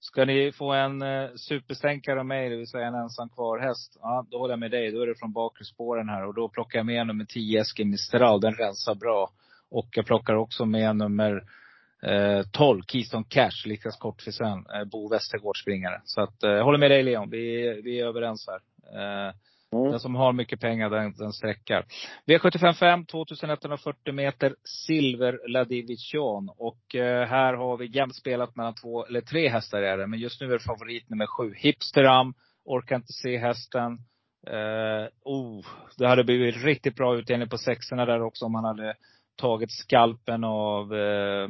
Ska 0.00 0.24
ni 0.24 0.52
få 0.52 0.72
en 0.72 1.02
eh, 1.02 1.30
superstänkare 1.36 2.20
av 2.20 2.26
mig, 2.26 2.48
det 2.48 2.56
vill 2.56 2.66
säga 2.66 2.86
en 2.86 2.94
ensam 2.94 3.28
kvar 3.28 3.58
häst. 3.58 3.98
Ja, 4.00 4.26
då 4.30 4.38
håller 4.38 4.52
jag 4.52 4.58
med 4.58 4.70
dig. 4.70 4.92
Då 4.92 5.02
är 5.02 5.06
det 5.06 5.18
från 5.18 5.32
bakre 5.32 5.64
spåren 5.64 6.08
här. 6.08 6.26
Och 6.26 6.34
då 6.34 6.48
plockar 6.48 6.78
jag 6.78 6.86
med 6.86 7.06
nummer 7.06 7.24
10 7.24 7.60
Eskil 7.60 7.86
Mistral. 7.86 8.40
Den 8.40 8.54
rensar 8.54 8.94
bra. 8.94 9.30
Och 9.70 9.88
jag 9.90 10.06
plockar 10.06 10.34
också 10.34 10.66
med 10.66 10.96
nummer 10.96 11.44
eh, 12.02 12.42
12 12.52 12.82
Keystone 12.82 13.24
Cash, 13.28 13.66
Likas 13.66 13.96
Kortfisen, 13.96 14.66
eh, 14.74 14.84
Bo 14.84 15.08
Westergård 15.08 15.62
springare. 15.62 16.00
Så 16.04 16.20
att, 16.20 16.42
eh, 16.42 16.50
jag 16.50 16.64
håller 16.64 16.78
med 16.78 16.90
dig 16.90 17.02
Leon. 17.02 17.30
Vi, 17.30 17.80
vi 17.84 18.00
är 18.00 18.06
överens 18.06 18.48
här. 18.48 18.60
Eh, 19.28 19.34
Mm. 19.72 19.90
den 19.90 20.00
som 20.00 20.14
har 20.14 20.32
mycket 20.32 20.60
pengar, 20.60 20.90
den, 20.90 21.12
den 21.12 21.32
sträckar. 21.32 21.84
V755, 22.26 23.06
2140 23.06 24.14
meter, 24.14 24.54
Silver 24.64 25.48
Ladivision. 25.48 26.50
Och 26.56 26.94
eh, 26.94 27.28
här 27.28 27.54
har 27.54 27.76
vi 27.76 27.86
jämnt 27.86 28.16
spelat 28.16 28.56
mellan 28.56 28.74
två, 28.74 29.06
eller 29.06 29.20
tre 29.20 29.48
hästar 29.48 29.82
är 29.82 29.98
det. 29.98 30.06
Men 30.06 30.18
just 30.18 30.40
nu 30.40 30.46
är 30.46 30.52
det 30.52 30.64
favorit 30.64 31.10
nummer 31.10 31.26
sju, 31.26 31.54
Hipsteram. 31.56 32.34
Orkar 32.64 32.96
inte 32.96 33.12
se 33.12 33.38
hästen. 33.38 33.98
Eh, 34.46 35.08
oh, 35.24 35.64
det 35.98 36.08
hade 36.08 36.24
blivit 36.24 36.64
riktigt 36.64 36.96
bra 36.96 37.16
utdelning 37.16 37.48
på 37.48 37.58
sexorna 37.58 38.04
där 38.04 38.22
också 38.22 38.44
om 38.44 38.54
han 38.54 38.64
hade 38.64 38.94
tagit 39.36 39.72
skalpen 39.72 40.44
av 40.44 40.94
eh, 40.94 41.48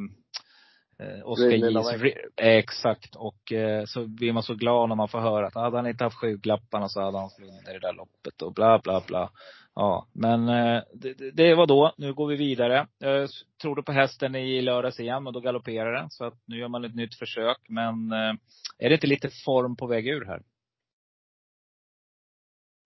eh. 0.99 1.25
Lavec. 1.71 2.03
Ri- 2.03 2.31
Exakt. 2.37 3.17
Och 3.17 3.53
eh, 3.53 3.85
så 3.85 4.07
blir 4.07 4.33
man 4.33 4.43
så 4.43 4.55
glad 4.55 4.89
när 4.89 4.97
man 4.97 5.09
får 5.09 5.21
höra 5.21 5.47
att 5.47 5.55
hade 5.55 5.77
han 5.77 5.87
inte 5.87 6.05
haft 6.05 6.17
skygglapparna 6.17 6.89
så 6.89 7.01
hade 7.01 7.19
han 7.19 7.31
vunnit 7.39 7.65
det 7.65 7.79
där 7.79 7.93
loppet 7.93 8.43
och 8.43 8.55
bla 8.55 8.79
bla 8.79 9.03
bla. 9.07 9.31
Ja, 9.75 10.07
men 10.13 10.49
eh, 10.49 10.83
det, 10.95 11.15
det- 11.15 11.31
det 11.31 11.55
var 11.55 11.67
då. 11.67 11.93
Nu 11.97 12.15
går 12.15 12.27
vi 12.27 12.37
vidare. 12.37 12.87
Jag 12.99 13.23
s- 13.23 13.31
trodde 13.63 13.83
på 13.83 13.93
hästen 13.93 14.35
i 14.35 14.63
lördags 14.63 15.01
igen 15.01 15.27
och 15.27 15.33
då 15.33 15.41
galopperar 15.41 15.93
den. 15.93 16.11
Så 16.11 16.25
att 16.25 16.35
nu 16.47 16.59
gör 16.59 16.69
man 16.69 16.85
ett 16.85 16.95
nytt 16.95 17.15
försök. 17.15 17.59
Men 17.69 18.13
eh, 18.13 18.35
är 18.79 18.89
det 18.89 18.95
inte 18.95 19.07
lite 19.07 19.29
form 19.45 19.77
på 19.77 19.87
väg 19.87 20.07
ur 20.09 20.25
här? 20.25 20.43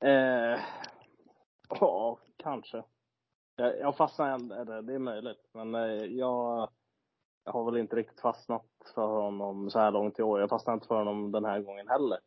Eh, 0.05 0.61
ja, 1.81 2.19
kanske. 2.43 2.83
Jag, 3.57 3.81
jag 3.81 3.97
fastnar 3.97 4.31
ändå, 4.31 4.55
eller 4.55 4.83
det 4.83 4.95
är 4.95 4.99
möjligt. 4.99 5.51
Men 5.55 5.75
eh, 5.75 6.05
jag, 6.05 6.69
jag 7.45 7.53
har 7.53 7.65
väl 7.65 7.81
inte 7.81 7.97
riktigt 7.97 8.21
fastnat 8.21 8.67
för 8.95 9.07
honom 9.07 9.71
så 9.71 9.79
här 9.79 9.91
långt 9.91 10.19
i 10.19 10.23
år. 10.23 10.41
Jag 10.41 10.51
fastnar 10.51 10.75
inte 10.75 10.87
för 10.87 10.99
honom 10.99 11.33
den 11.33 11.45
här 11.45 11.61
gången 11.61 11.89
heller. 11.89 12.19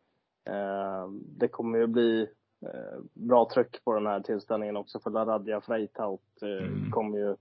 Eh, 0.50 1.10
det 1.38 1.48
kommer 1.48 1.80
ju 1.80 1.88
bli 1.88 2.22
eh, 2.66 3.00
bra 3.14 3.50
tryck 3.54 3.84
på 3.84 3.94
den 3.94 4.08
här 4.08 4.20
tillställningen 4.20 4.78
också 4.78 5.00
för 5.00 5.10
Laradja 5.10 5.62
Freitaut 5.62 6.42
eh, 6.42 6.68
Mm. 6.68 6.92
kommer 6.92 7.18
ju 7.18 7.36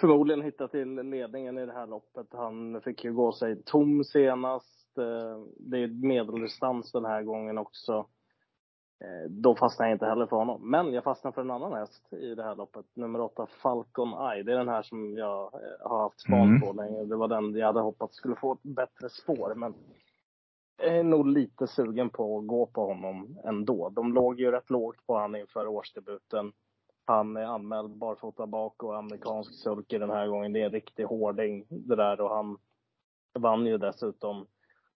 förmodligen 0.00 0.42
hitta 0.42 0.68
till 0.68 0.94
ledningen 0.94 1.58
i 1.58 1.66
det 1.66 1.72
här 1.72 1.86
loppet. 1.86 2.26
Han 2.32 2.80
fick 2.80 3.04
ju 3.04 3.12
gå 3.12 3.32
sig 3.32 3.62
tom 3.62 4.04
senast. 4.04 4.98
Eh, 4.98 5.44
det 5.56 5.78
är 5.78 6.06
medeldistans 6.06 6.92
den 6.92 7.04
här 7.04 7.22
gången 7.22 7.58
också. 7.58 8.06
Eh, 9.00 9.30
Då 9.30 9.54
fastnar 9.56 9.86
jag 9.86 9.94
inte 9.94 10.06
heller 10.06 10.26
för 10.26 10.36
honom. 10.36 10.70
Men 10.70 10.92
jag 10.92 11.04
fastnar 11.04 11.32
för 11.32 11.40
en 11.40 11.50
annan 11.50 11.72
häst 11.72 12.12
i 12.12 12.34
det 12.34 12.42
här 12.42 12.56
loppet. 12.56 12.86
Nummer 12.94 13.20
åtta, 13.20 13.46
Falcon 13.62 14.08
Eye. 14.32 14.42
Det 14.42 14.52
är 14.52 14.56
den 14.56 14.68
här 14.68 14.82
som 14.82 15.16
jag 15.16 15.54
eh, 15.54 15.88
har 15.90 15.98
haft 16.02 16.20
span 16.20 16.48
Mm. 16.48 16.60
på 16.60 16.72
länge. 16.72 17.04
Det 17.04 17.16
var 17.16 17.28
den 17.28 17.54
jag 17.54 17.66
hade 17.66 17.80
hoppats 17.80 18.16
skulle 18.16 18.36
få 18.36 18.52
ett 18.52 18.62
bättre 18.62 19.08
spår. 19.08 19.54
Men 19.54 19.74
jag 20.82 20.96
är 20.96 21.02
nog 21.02 21.26
lite 21.26 21.66
sugen 21.66 22.10
på 22.10 22.38
att 22.38 22.46
gå 22.46 22.66
på 22.66 22.86
honom 22.86 23.38
ändå. 23.44 23.88
De 23.88 24.12
låg 24.12 24.40
ju 24.40 24.50
rätt 24.50 24.70
lågt 24.70 25.06
på 25.06 25.14
honom 25.14 25.36
inför 25.36 25.66
årsdebuten. 25.66 26.52
Han 27.04 27.36
är 27.36 27.44
anmäld 27.44 27.96
barfota 27.96 28.46
bak 28.46 28.82
och 28.82 28.96
amerikansk 28.98 29.54
sulky 29.54 29.98
den 29.98 30.10
här 30.10 30.26
gången. 30.26 30.52
Det 30.52 30.60
är 30.60 30.64
en 30.66 30.72
riktig 30.72 31.04
hårding 31.04 31.66
det 31.68 31.96
där 31.96 32.20
och 32.20 32.30
han 32.36 32.58
vann 33.38 33.66
ju 33.66 33.78
dessutom 33.78 34.46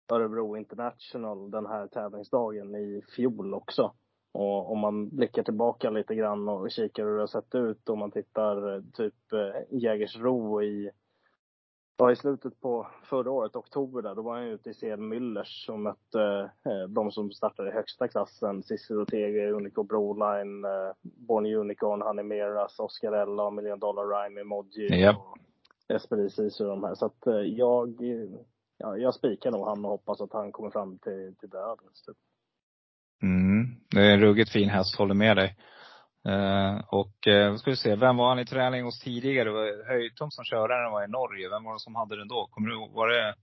Örebro 0.08 0.56
International 0.56 1.50
den 1.50 1.66
här 1.66 1.86
tävlingsdagen 1.86 2.74
i 2.74 3.02
fjol 3.16 3.54
också. 3.54 3.92
Och 4.32 4.72
om 4.72 4.78
man 4.78 5.08
blickar 5.08 5.42
tillbaka 5.42 5.90
lite 5.90 6.14
grann 6.14 6.48
och 6.48 6.70
kikar 6.70 7.04
hur 7.04 7.14
det 7.14 7.22
har 7.22 7.26
sett 7.26 7.54
ut 7.54 7.88
och 7.88 7.98
man 7.98 8.10
tittar 8.10 8.74
eh, 8.74 8.82
typ 8.92 9.32
eh, 9.32 9.78
Jägersro 9.78 10.62
i 10.62 10.90
Ja, 12.02 12.12
i 12.12 12.16
slutet 12.16 12.60
på 12.60 12.86
förra 13.04 13.30
året, 13.30 13.56
oktober 13.56 14.02
där, 14.02 14.14
då 14.14 14.22
var 14.22 14.34
han 14.34 14.44
ute 14.44 14.70
i 14.70 14.74
CL 14.74 15.00
Müllers 15.00 15.70
och 15.70 15.78
mötte 15.78 16.50
eh, 16.64 16.88
de 16.88 17.10
som 17.10 17.30
startade 17.30 17.68
i 17.68 17.72
högsta 17.72 18.08
klassen. 18.08 18.62
Cissi 18.62 18.94
Rotege, 18.94 19.50
Unico 19.50 19.82
Broline, 19.82 20.64
eh, 20.64 20.92
Born 21.02 21.46
Unicorn, 21.46 22.28
Meras, 22.28 22.78
Oscarella, 22.78 23.50
Million 23.50 23.78
Dollar 23.78 24.02
Rhyme, 24.02 24.40
Emoji 24.40 25.00
Japp. 25.00 25.16
och 25.16 25.38
Esperi 25.94 26.30
Sisu 26.30 26.64
och 26.64 26.70
de 26.70 26.84
här. 26.84 26.94
Så 26.94 27.06
att 27.06 27.26
eh, 27.26 27.34
jag, 27.34 28.02
ja, 28.78 28.96
jag 28.96 29.14
spikar 29.14 29.50
nog 29.50 29.66
han 29.66 29.84
och 29.84 29.90
hoppas 29.90 30.20
att 30.20 30.32
han 30.32 30.52
kommer 30.52 30.70
fram 30.70 30.98
till, 30.98 31.34
till 31.40 31.48
döden. 31.48 31.86
Typ. 32.06 32.16
Mm. 33.22 33.66
Det 33.90 34.00
är 34.00 34.14
en 34.14 34.20
ruggigt 34.20 34.52
fin 34.52 34.68
häst, 34.68 34.98
håller 34.98 35.14
med 35.14 35.36
dig. 35.36 35.56
Eh, 36.28 36.84
och 36.88 37.14
vad 37.50 37.60
ska 37.60 37.70
vi 37.70 37.76
se, 37.76 37.96
vem 37.96 38.16
var 38.16 38.28
han 38.28 38.38
i 38.38 38.46
träning 38.46 38.84
hos 38.84 39.00
tidigare? 39.00 39.50
Höjtom 39.86 40.30
som 40.30 40.44
han 40.50 40.92
var 40.92 41.04
i 41.04 41.08
Norge. 41.08 41.48
Vem 41.48 41.64
var 41.64 41.72
det 41.72 41.80
som 41.80 41.94
hade 41.94 42.16
den 42.16 42.28
då? 42.28 42.48
Kommer 42.50 42.68
du 42.68 42.74
ihåg? 42.74 42.92
Var 42.92 43.08
det? 43.08 43.34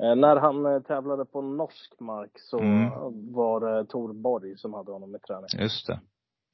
Eh, 0.00 0.14
när 0.16 0.36
han 0.36 0.66
eh, 0.66 0.82
tävlade 0.82 1.24
på 1.24 1.42
norsk 1.42 2.00
mark 2.00 2.30
så 2.34 2.58
Mm. 2.58 2.90
var 3.32 3.60
det 3.60 3.84
Tor 3.86 4.12
Borg 4.12 4.56
som 4.56 4.74
hade 4.74 4.92
honom 4.92 5.14
i 5.14 5.18
träning. 5.18 5.48
Just 5.58 5.86
det. 5.86 6.00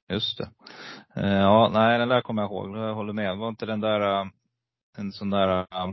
Just 0.08 0.38
det. 0.38 0.48
Ja, 1.14 1.70
nej 1.74 1.98
den 1.98 2.08
där 2.08 2.20
kommer 2.20 2.42
jag 2.42 2.50
ihåg. 2.50 2.76
Jag 2.76 2.94
håller 2.94 3.12
med. 3.12 3.38
Var 3.38 3.48
inte 3.48 3.66
den 3.66 3.80
där 3.80 4.30
en 4.98 5.12
sån 5.12 5.30
där, 5.30 5.58
eh, 5.58 5.92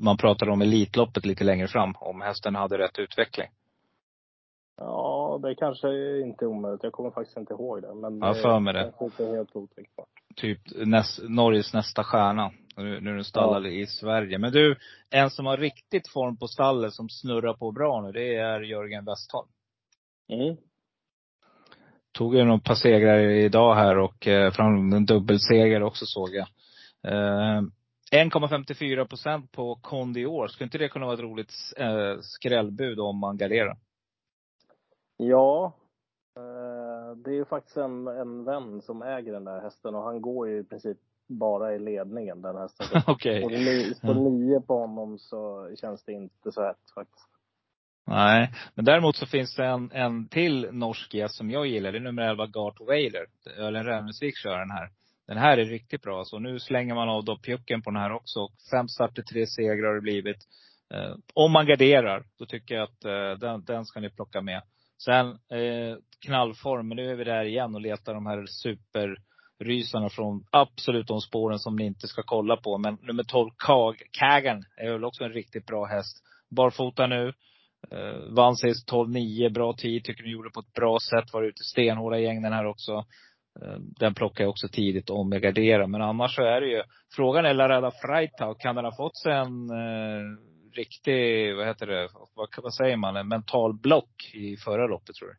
man 0.00 0.16
pratade 0.16 0.50
om 0.50 0.62
Elitloppet 0.62 1.26
lite 1.26 1.44
längre 1.44 1.68
fram, 1.68 1.94
om 1.96 2.20
hästen 2.20 2.54
hade 2.54 2.78
rätt 2.78 2.98
utveckling. 2.98 3.48
Ja, 4.76 5.40
det 5.42 5.54
kanske 5.54 5.88
inte 6.20 6.44
är 6.44 6.46
omöjligt. 6.46 6.82
Jag 6.82 6.92
kommer 6.92 7.10
faktiskt 7.10 7.36
inte 7.36 7.54
ihåg 7.54 7.82
det. 7.82 7.94
Men 7.94 8.18
Ja, 8.18 8.34
för 8.34 8.60
mig 8.60 8.74
det. 8.74 8.92
inte 9.00 9.24
är 9.24 9.36
helt 9.36 9.56
otänkbart. 9.56 10.08
Typ 10.34 10.60
näst, 10.86 11.20
Norges 11.28 11.74
nästa 11.74 12.04
stjärna. 12.04 12.52
Nu, 12.76 13.00
nu 13.00 13.10
är 13.10 13.14
den 13.14 13.24
stallad 13.24 13.66
i 13.66 13.86
Sverige. 13.86 14.38
Men 14.38 14.52
du, 14.52 14.76
en 15.10 15.30
som 15.30 15.46
har 15.46 15.56
riktigt 15.56 16.08
form 16.08 16.36
på 16.36 16.48
stallet 16.48 16.92
som 16.92 17.08
snurrar 17.08 17.54
på 17.54 17.72
bra 17.72 18.00
nu, 18.00 18.12
det 18.12 18.36
är 18.36 18.60
Jörgen 18.60 19.04
Westholm. 19.04 19.48
Mm. 20.32 20.56
Tog 22.12 22.34
ju 22.34 22.44
några 22.44 22.58
par 22.60 22.74
segrar 22.74 23.18
idag 23.18 23.74
här 23.74 23.98
och 23.98 24.26
eh, 24.26 24.52
fram 24.52 24.92
en 24.92 25.06
dubbelseger 25.06 25.82
också 25.82 26.04
såg 26.06 26.28
jag. 26.34 26.48
Eh, 27.12 27.62
1,54 28.12 29.04
procent 29.04 29.52
på 29.52 29.74
Kondi 29.82 30.20
i 30.20 30.26
år. 30.26 30.48
Skulle 30.48 30.64
inte 30.64 30.78
det 30.78 30.88
kunna 30.88 31.06
vara 31.06 31.14
ett 31.14 31.20
roligt 31.20 31.52
eh, 31.76 32.20
skrällbud 32.20 33.00
om 33.00 33.18
man 33.18 33.36
garderar? 33.36 33.76
Ja. 35.16 35.72
Eh, 36.36 37.16
det 37.16 37.30
är 37.30 37.34
ju 37.34 37.44
faktiskt 37.44 37.76
en, 37.76 38.06
en 38.06 38.44
vän 38.44 38.82
som 38.82 39.02
äger 39.02 39.32
den 39.32 39.44
där 39.44 39.60
hästen 39.60 39.94
och 39.94 40.02
han 40.02 40.20
går 40.20 40.48
ju 40.48 40.58
i 40.58 40.64
princip 40.64 40.98
bara 41.28 41.74
i 41.74 41.78
ledningen 41.78 42.42
den 42.42 42.56
hästen. 42.56 42.86
Okej. 43.06 43.46
Ni- 43.46 43.94
står 43.94 44.14
det 44.14 44.20
nio 44.20 44.60
på 44.60 44.78
honom 44.78 45.18
så 45.18 45.70
känns 45.80 46.04
det 46.04 46.12
inte 46.12 46.52
så 46.52 46.62
hett 46.62 46.90
faktiskt. 46.94 47.28
Nej, 48.08 48.52
men 48.74 48.84
däremot 48.84 49.16
så 49.16 49.26
finns 49.26 49.56
det 49.56 49.64
en, 49.66 49.90
en 49.92 50.28
till 50.28 50.68
norsk 50.72 51.14
gäst 51.14 51.34
som 51.34 51.50
jag 51.50 51.66
gillar. 51.66 51.92
Det 51.92 51.98
är 51.98 52.00
nummer 52.02 52.22
11 52.22 52.46
Gart 52.46 52.80
Weiler. 52.80 53.26
Ölen 53.56 53.84
Rämnesvik 53.84 54.36
kör 54.36 54.58
den 54.58 54.70
här. 54.70 54.90
Den 55.26 55.38
här 55.38 55.58
är 55.58 55.64
riktigt 55.64 56.02
bra. 56.02 56.24
Så 56.24 56.38
nu 56.38 56.58
slänger 56.58 56.94
man 56.94 57.08
av 57.08 57.24
då 57.24 57.38
pjucken 57.38 57.82
på 57.82 57.90
den 57.90 58.00
här 58.00 58.12
också. 58.12 58.48
Fem 58.70 58.88
starter, 58.88 59.22
tre 59.22 59.46
segrar 59.46 59.88
har 59.88 59.94
det 59.94 60.00
blivit. 60.00 60.36
Eh, 60.94 61.14
om 61.34 61.52
man 61.52 61.66
garderar, 61.66 62.24
då 62.38 62.46
tycker 62.46 62.74
jag 62.74 62.84
att 62.84 63.04
eh, 63.04 63.38
den, 63.38 63.64
den 63.64 63.84
ska 63.84 64.00
ni 64.00 64.10
plocka 64.10 64.40
med. 64.40 64.62
Sen 65.04 65.26
eh, 65.28 65.96
knallform, 66.26 66.88
men 66.88 66.96
nu 66.96 67.10
är 67.10 67.14
vi 67.14 67.24
där 67.24 67.44
igen 67.44 67.74
och 67.74 67.80
letar 67.80 68.14
de 68.14 68.26
här 68.26 68.46
superrysarna 68.46 70.08
från 70.08 70.44
absolut 70.50 71.06
de 71.06 71.20
spåren 71.20 71.58
som 71.58 71.76
ni 71.76 71.84
inte 71.86 72.08
ska 72.08 72.22
kolla 72.22 72.56
på. 72.56 72.78
Men 72.78 72.98
nummer 73.02 73.22
12 73.22 73.50
Kagan 74.10 74.64
är 74.76 74.92
väl 74.92 75.04
också 75.04 75.24
en 75.24 75.32
riktigt 75.32 75.66
bra 75.66 75.84
häst. 75.84 76.16
Barfota 76.50 77.06
nu. 77.06 77.32
Eh, 77.90 78.34
vann 78.34 78.56
sist 78.56 78.90
12-9, 78.90 79.52
bra 79.52 79.72
tid. 79.72 80.04
Tycker 80.04 80.22
ni 80.24 80.30
gjorde 80.30 80.50
på 80.50 80.60
ett 80.60 80.72
bra 80.72 80.98
sätt. 81.00 81.32
Var 81.32 81.42
ute 81.42 81.60
i 81.60 81.64
stenhårda 81.64 82.18
gäng 82.18 82.42
den 82.42 82.52
här 82.52 82.66
också. 82.66 83.04
Eh, 83.62 83.76
den 83.78 84.14
plockar 84.14 84.44
jag 84.44 84.50
också 84.50 84.68
tidigt 84.68 85.10
om 85.10 85.32
jag 85.32 85.42
garderar. 85.42 85.86
Men 85.86 86.02
annars 86.02 86.34
så 86.36 86.42
är 86.42 86.60
det 86.60 86.66
ju, 86.68 86.82
frågan 87.16 87.44
är 87.46 87.54
Larada 87.54 87.90
Freitag, 87.90 88.60
kan 88.60 88.74
den 88.76 88.84
ha 88.84 88.96
fått 88.96 89.16
sig 89.16 89.32
en 89.32 89.70
eh, 89.70 90.38
riktig, 90.72 91.56
vad 91.56 91.66
heter 91.66 91.86
det, 91.86 92.08
vad, 92.34 92.48
vad 92.62 92.74
säger 92.74 92.96
man, 92.96 93.16
en 93.16 93.28
mental 93.28 93.74
block 93.74 94.30
i 94.34 94.56
förra 94.56 94.86
loppet 94.86 95.14
tror 95.16 95.28
du? 95.28 95.34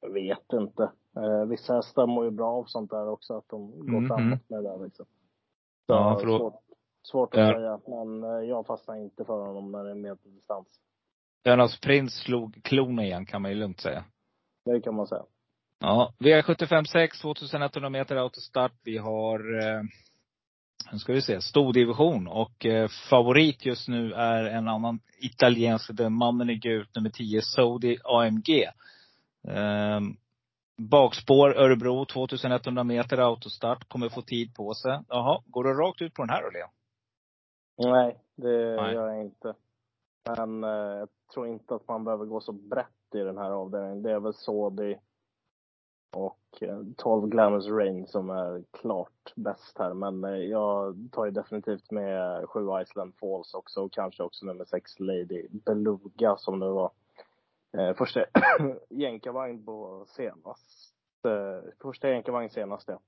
Jag 0.00 0.12
vet 0.12 0.52
inte. 0.52 0.82
Eh, 1.16 1.44
vissa 1.48 1.74
hästar 1.74 2.06
mår 2.06 2.24
ju 2.24 2.30
bra 2.30 2.52
av 2.52 2.64
sånt 2.64 2.90
där 2.90 3.08
också, 3.08 3.36
att 3.38 3.48
de 3.48 3.70
går 3.70 4.00
Mhm. 4.00 4.08
framåt 4.08 4.48
med 4.50 4.64
det 4.64 4.68
där 4.70 4.84
liksom. 4.84 5.06
Så, 5.86 5.92
Ja, 5.92 6.18
för 6.20 6.26
då- 6.26 6.38
svårt, 6.38 6.60
svårt 7.10 7.34
att 7.34 7.40
Ja. 7.40 7.52
säga. 7.54 7.80
Men 7.86 8.24
eh, 8.24 8.48
jag 8.48 8.66
fastnar 8.66 8.96
inte 8.96 9.24
för 9.24 9.46
honom 9.46 9.72
när 9.72 9.84
det 9.84 9.90
är 9.90 9.94
medeldistans. 9.94 10.66
Önas 11.44 11.80
Prins 11.80 12.14
slog 12.14 12.60
klon 12.64 12.98
igen 13.00 13.26
kan 13.26 13.42
man 13.42 13.50
ju 13.50 13.56
lugnt 13.56 13.80
säga. 13.80 14.04
Det 14.64 14.80
kan 14.80 14.94
man 14.94 15.06
säga. 15.06 15.22
Ja, 15.78 16.12
V75 16.18 17.20
2100 17.22 17.90
meter 17.90 18.16
autostart. 18.16 18.72
Vi 18.84 18.98
har, 18.98 19.58
eh, 19.58 19.82
nu 20.92 20.98
ska 20.98 21.12
vi 21.12 21.22
se, 21.22 21.40
stordivision. 21.40 22.28
Och 22.28 22.66
eh, 22.66 22.88
favorit 23.10 23.66
just 23.66 23.88
nu 23.88 24.12
är 24.12 24.44
en 24.44 24.68
annan 24.68 25.00
italiensk, 25.18 25.90
den 25.96 26.12
mannen 26.12 26.50
i 26.50 26.54
gult, 26.54 26.94
nummer 26.94 27.10
10, 27.10 27.42
Saudi 27.42 27.98
AMG. 28.04 28.64
Eh, 29.48 30.00
bakspår 30.76 31.56
Örebro, 31.56 32.04
2100 32.04 32.84
meter 32.84 33.18
autostart. 33.18 33.88
Kommer 33.88 34.08
få 34.08 34.22
tid 34.22 34.54
på 34.54 34.74
sig. 34.74 35.00
Jaha, 35.08 35.42
går 35.46 35.64
du 35.64 35.74
rakt 35.74 36.02
ut 36.02 36.14
på 36.14 36.22
den 36.22 36.30
här 36.30 36.42
då, 36.42 36.50
Leo? 36.50 36.66
Nej, 37.92 38.16
det 38.36 38.76
Nej. 38.76 38.94
gör 38.94 39.08
jag 39.08 39.20
inte. 39.20 39.54
Men 40.36 40.64
eh, 40.64 40.70
jag 40.70 41.08
tror 41.34 41.46
inte 41.46 41.74
att 41.74 41.88
man 41.88 42.04
behöver 42.04 42.24
gå 42.24 42.40
så 42.40 42.52
brett 42.52 43.14
i 43.14 43.18
den 43.18 43.38
här 43.38 43.50
avdelningen. 43.50 44.02
Det 44.02 44.12
är 44.12 44.20
väl 44.20 44.34
Sodi 44.34 44.98
och 46.12 46.62
eh, 46.62 46.80
12 46.96 47.28
Glamorous 47.28 47.68
Rain 47.68 48.06
som 48.06 48.30
är 48.30 48.64
klart 48.80 49.32
bäst 49.36 49.78
här. 49.78 49.94
Men 49.94 50.24
eh, 50.24 50.30
jag 50.30 50.96
tar 51.12 51.24
ju 51.24 51.30
definitivt 51.30 51.90
med 51.90 52.48
7 52.48 52.60
Iceland 52.82 53.14
Falls 53.20 53.54
också 53.54 53.80
och 53.80 53.92
kanske 53.92 54.22
också 54.22 54.46
nummer 54.46 54.64
6 54.64 55.00
Lady 55.00 55.48
Beluga 55.50 56.36
som 56.36 56.58
det 56.58 56.68
var 56.68 56.90
eh, 57.78 57.94
första 57.96 58.20
jänkarvagn 58.90 59.64
på 59.64 60.04
senast. 60.08 60.94
Eh, 61.24 61.70
första 61.82 62.08
jänkarvagn 62.10 62.50
senast 62.50 62.88
ja. 62.88 63.00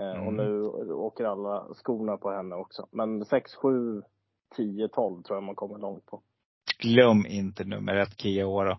Eh, 0.00 0.12
Mm. 0.14 0.26
Och 0.26 0.34
nu 0.34 0.62
åker 0.92 1.24
alla 1.24 1.74
skorna 1.74 2.16
på 2.16 2.30
henne 2.30 2.54
också. 2.56 2.88
Men 2.90 3.24
6, 3.24 3.54
7, 3.54 4.02
10, 4.56 4.88
12 4.88 5.22
tror 5.22 5.36
jag 5.36 5.42
man 5.42 5.54
kommer 5.54 5.78
långt 5.78 6.06
på. 6.06 6.22
Glöm 6.78 7.26
inte 7.26 7.64
nummer 7.64 7.96
ett, 7.96 8.20
Kia 8.20 8.46
Ora. 8.46 8.78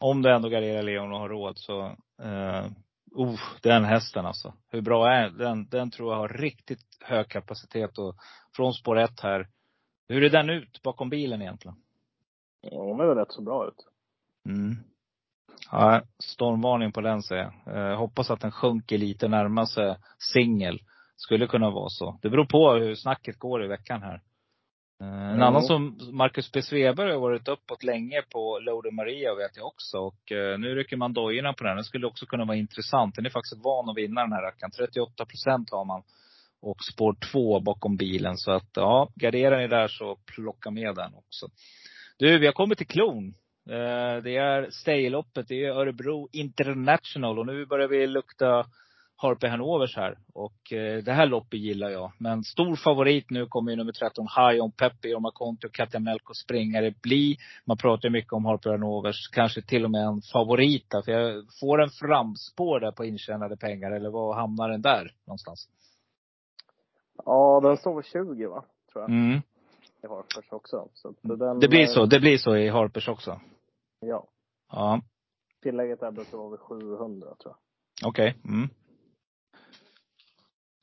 Om 0.00 0.22
du 0.22 0.32
ändå 0.32 0.48
garderar 0.48 0.82
Leon 0.82 1.12
och 1.12 1.18
har 1.18 1.28
råd 1.28 1.58
så, 1.58 1.96
uh, 2.22 2.66
uh, 3.18 3.40
den 3.62 3.84
hästen 3.84 4.26
alltså. 4.26 4.54
Hur 4.70 4.80
bra 4.80 5.12
är 5.12 5.30
den? 5.30 5.68
Den 5.68 5.90
tror 5.90 6.12
jag 6.12 6.18
har 6.18 6.28
riktigt 6.28 6.84
hög 7.00 7.28
kapacitet 7.28 7.98
och 7.98 8.16
från 8.56 8.72
spår 8.72 8.98
ett 8.98 9.20
här. 9.20 9.48
Hur 10.08 10.24
är 10.24 10.30
den 10.30 10.50
ut 10.50 10.82
bakom 10.82 11.10
bilen 11.10 11.42
egentligen? 11.42 11.76
Ja, 12.60 12.82
Hon 12.82 13.00
är 13.00 13.06
väl 13.06 13.16
rätt 13.16 13.32
så 13.32 13.42
bra 13.42 13.68
ut. 13.68 13.86
Mm. 14.46 14.76
Ja, 15.70 16.02
stormvarning 16.18 16.92
på 16.92 17.00
den 17.00 17.22
säger 17.22 17.52
jag. 17.64 17.76
Eh, 17.76 17.98
hoppas 17.98 18.30
att 18.30 18.40
den 18.40 18.52
sjunker 18.52 18.98
lite, 18.98 19.28
närmar 19.28 19.64
sig 19.64 19.96
singel. 20.18 20.80
Skulle 21.16 21.46
kunna 21.46 21.70
vara 21.70 21.88
så. 21.88 22.18
Det 22.22 22.30
beror 22.30 22.44
på 22.44 22.72
hur 22.72 22.94
snacket 22.94 23.38
går 23.38 23.64
i 23.64 23.68
veckan 23.68 24.02
här. 24.02 24.22
Eh, 25.00 25.30
en 25.32 25.42
annan 25.42 25.62
som 25.62 25.98
Marcus 26.12 26.52
B. 26.52 26.62
Sveberg 26.62 27.12
har 27.12 27.20
varit 27.20 27.48
uppåt 27.48 27.82
länge 27.82 28.22
på 28.22 28.58
Loader 28.58 28.90
Maria 28.90 29.34
vet 29.34 29.56
jag 29.56 29.66
också. 29.66 29.98
Och 29.98 30.32
eh, 30.32 30.58
nu 30.58 30.74
rycker 30.74 30.96
man 30.96 31.12
dojorna 31.12 31.52
på 31.52 31.64
den. 31.64 31.76
Den 31.76 31.84
skulle 31.84 32.06
också 32.06 32.26
kunna 32.26 32.44
vara 32.44 32.56
intressant. 32.56 33.14
Den 33.14 33.26
är 33.26 33.30
faktiskt 33.30 33.64
van 33.64 33.88
att 33.88 33.96
vinna 33.96 34.20
den 34.20 34.32
här 34.32 34.42
rackaren. 34.42 34.70
38 34.70 35.24
procent 35.24 35.70
har 35.70 35.84
man. 35.84 36.02
Och 36.60 36.84
spår 36.92 37.16
två 37.32 37.60
bakom 37.60 37.96
bilen. 37.96 38.36
Så 38.36 38.52
att 38.52 38.70
ja, 38.74 39.08
garderar 39.14 39.58
ni 39.58 39.68
där 39.68 39.88
så 39.88 40.16
plocka 40.34 40.70
med 40.70 40.94
den 40.94 41.14
också. 41.14 41.46
Du, 42.18 42.38
vi 42.38 42.46
har 42.46 42.52
kommit 42.52 42.78
till 42.78 42.86
klon. 42.86 43.34
Eh, 43.70 44.22
Det 44.22 44.36
är 44.36 44.70
Stayloppet, 44.70 45.48
det 45.48 45.64
är 45.64 45.70
Örebro 45.70 46.28
International 46.32 47.38
och 47.38 47.46
nu 47.46 47.66
börjar 47.66 47.88
vi 47.88 48.06
lukta 48.06 48.66
Harpe 49.20 49.48
Hanovers 49.48 49.96
här. 49.96 50.18
Och 50.34 50.72
eh, 50.72 51.02
det 51.02 51.12
här 51.12 51.26
loppet 51.26 51.60
gillar 51.60 51.90
jag. 51.90 52.12
Men 52.18 52.44
stor 52.44 52.76
favorit 52.76 53.30
nu 53.30 53.46
kommer 53.46 53.70
ju 53.70 53.76
nummer 53.76 53.92
13, 53.92 54.26
High 54.36 54.64
on 54.64 54.72
Peppi, 54.72 55.08
Irma 55.08 55.30
Conti 55.30 55.66
och 55.66 55.72
Katja 55.72 56.00
Melko 56.00 56.34
springare 56.34 56.94
bli. 57.02 57.36
Man 57.64 57.76
pratar 57.76 58.08
ju 58.08 58.12
mycket 58.12 58.32
om 58.32 58.44
Harpe 58.44 58.70
Hanovers, 58.70 59.28
kanske 59.32 59.62
till 59.62 59.84
och 59.84 59.90
med 59.90 60.04
en 60.04 60.22
favorit 60.32 60.90
där. 60.90 61.02
För 61.02 61.12
jag 61.12 61.44
får 61.60 61.82
en 61.82 61.90
framspår 61.90 62.80
där 62.80 62.92
på 62.92 63.04
intjänade 63.04 63.56
pengar, 63.56 63.90
eller 63.90 64.10
vad 64.10 64.36
hamnar 64.36 64.68
den 64.68 64.82
där 64.82 65.14
någonstans? 65.26 65.68
Ja, 67.24 67.60
den 67.62 67.76
står 67.76 68.02
20 68.02 68.46
va? 68.46 68.64
Tror 68.92 69.02
jag. 69.02 69.10
Mm. 69.10 69.40
I 70.02 70.06
Harpers 70.06 70.52
också. 70.52 70.88
Så 70.94 71.08
att 71.08 71.16
den, 71.22 71.60
Det 71.60 71.68
blir 71.68 71.82
eh, 71.82 71.86
så, 71.86 72.06
det 72.06 72.20
blir 72.20 72.38
så 72.38 72.56
i 72.56 72.68
Harpers 72.68 73.08
också. 73.08 73.40
Ja. 74.00 74.26
Ja, 74.72 75.00
Tillägget 75.62 76.00
där 76.00 76.10
brukar 76.10 76.38
vara 76.38 76.50
vid 76.50 76.60
700 76.60 77.26
tror 77.42 77.54
jag. 78.02 78.08
okej. 78.08 78.36
Mm. 78.44 78.68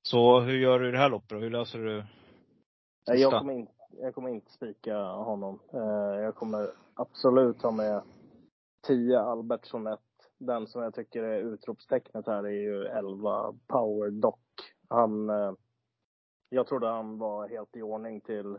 Så 0.10 0.40
hur 0.40 0.58
gör 0.58 0.80
du 0.80 0.90
i 0.90 0.92
det 0.92 0.98
här 0.98 1.10
loppet 1.10 1.30
då? 1.30 1.38
Hur 1.38 1.50
löser 1.50 1.80
du 1.80 1.94
Nej, 1.96 2.06
jag 3.08 3.18
sista? 3.18 3.40
kommer, 3.40 3.54
in, 3.54 3.68
jag 3.92 4.16
kommer 4.16 4.30
inte 4.30 4.52
spika 4.52 4.98
honom. 5.04 5.60
Eh, 5.74 6.22
jag 6.22 6.36
kommer 6.36 6.70
absolut 6.94 7.62
ha 7.62 7.72
med 7.72 8.02
10 8.88 9.20
Albertsson 9.20 9.88
1. 9.88 10.00
Den 10.38 10.68
som 10.68 10.84
jag 10.84 10.94
tycker 10.94 11.24
är 11.24 11.40
utropstecknet 11.40 12.28
här 12.28 12.44
är 12.44 12.50
ju 12.62 12.86
11 12.86 13.54
Power 13.68 14.10
Dock. 14.12 14.40
Han, 14.90 15.30
eh, 15.30 15.54
jag 16.50 16.68
trodde 16.68 16.88
han 16.88 17.18
var 17.18 17.48
helt 17.48 17.76
i 17.76 17.82
ordning 17.82 18.22
till 18.22 18.58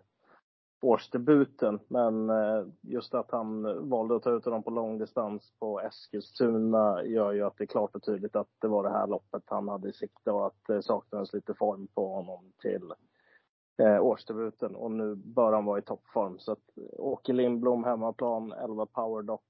årsdebuten. 0.80 1.80
Men 1.88 2.30
eh, 2.30 2.66
just 2.80 3.14
att 3.14 3.30
han 3.30 3.62
valde 3.88 4.16
att 4.16 4.22
ta 4.22 4.30
ut 4.30 4.44
honom 4.44 4.62
på 4.62 4.70
långdistans 4.70 5.52
på 5.58 5.80
Eskilstuna 5.80 7.04
gör 7.04 7.32
ju 7.32 7.42
att 7.42 7.56
det 7.58 7.64
är 7.64 7.66
klart 7.66 7.94
och 7.94 8.02
tydligt 8.02 8.36
att 8.36 8.50
det 8.60 8.68
var 8.68 8.82
det 8.82 8.90
här 8.90 9.06
loppet 9.06 9.42
han 9.46 9.68
hade 9.68 9.88
i 9.88 9.92
sikte 9.92 10.30
och 10.30 10.46
att 10.46 10.60
det 10.66 10.82
saknades 10.82 11.32
lite 11.32 11.54
form 11.54 11.88
på 11.94 12.08
honom 12.08 12.52
till 12.62 12.92
eh, 13.82 14.00
årsdebuten. 14.00 14.76
Och 14.76 14.90
nu 14.90 15.14
bör 15.14 15.52
han 15.52 15.64
vara 15.64 15.78
i 15.78 15.82
toppform. 15.82 16.38
Så 16.38 16.52
att 16.52 16.78
Åke 16.98 17.32
Lindblom, 17.32 17.84
hemmaplan, 17.84 18.52
11 18.52 18.86
Powerdock, 18.86 19.42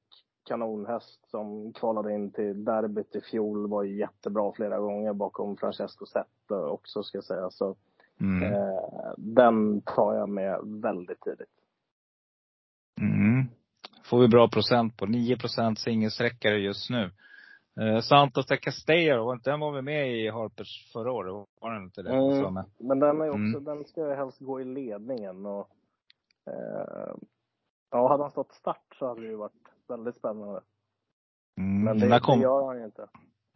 kanonhäst 0.44 1.30
som 1.30 1.72
kvalade 1.72 2.14
in 2.14 2.30
till 2.30 2.64
derbyt 2.64 3.16
i 3.16 3.20
fjol. 3.20 3.68
Var 3.68 3.82
ju 3.82 3.98
jättebra 3.98 4.52
flera 4.52 4.78
gånger 4.78 5.12
bakom 5.12 5.56
Francesco 5.56 6.06
Zet 6.06 6.50
också 6.50 7.02
ska 7.02 7.18
jag 7.18 7.24
säga. 7.24 7.50
Så 7.50 7.76
Mm. 8.20 8.42
Eh, 8.42 9.12
den 9.16 9.80
tar 9.80 10.14
jag 10.14 10.28
med 10.28 10.60
väldigt 10.64 11.20
tidigt. 11.20 11.48
Mm. 13.00 13.46
Får 14.04 14.20
vi 14.20 14.28
bra 14.28 14.48
procent 14.48 14.96
på. 14.96 15.06
9 15.06 15.36
procent 15.36 15.78
singelsträckare 15.78 16.58
just 16.58 16.90
nu. 16.90 17.10
Eh, 17.80 18.00
Santos 18.00 18.46
de 18.46 18.56
Castello, 18.56 19.34
den 19.34 19.60
var 19.60 19.72
vi 19.72 19.82
med 19.82 20.12
i 20.12 20.30
Harpers 20.30 20.92
förra 20.92 21.12
året? 21.12 21.48
Var 21.60 21.70
den 21.74 21.82
inte 21.82 22.02
det? 22.02 22.10
Mm. 22.10 22.64
Men 22.78 22.98
den 23.00 23.20
är 23.20 23.28
också, 23.28 23.58
Mm. 23.58 23.64
den 23.64 23.84
ska 23.84 24.08
ju 24.08 24.14
helst 24.14 24.38
gå 24.40 24.60
i 24.60 24.64
ledningen 24.64 25.46
och 25.46 25.68
eh, 26.46 27.14
Ja, 27.90 28.08
hade 28.08 28.22
han 28.22 28.30
stått 28.30 28.52
start 28.52 28.94
så 28.98 29.08
hade 29.08 29.20
det 29.20 29.26
ju 29.26 29.36
varit 29.36 29.52
väldigt 29.88 30.16
spännande. 30.16 30.60
Mm. 31.58 31.84
Men 31.84 32.10
det, 32.10 32.20
kom, 32.20 32.38
det 32.38 32.42
gör 32.42 32.66
han 32.66 32.78
ju 32.78 32.84
inte. 32.84 33.06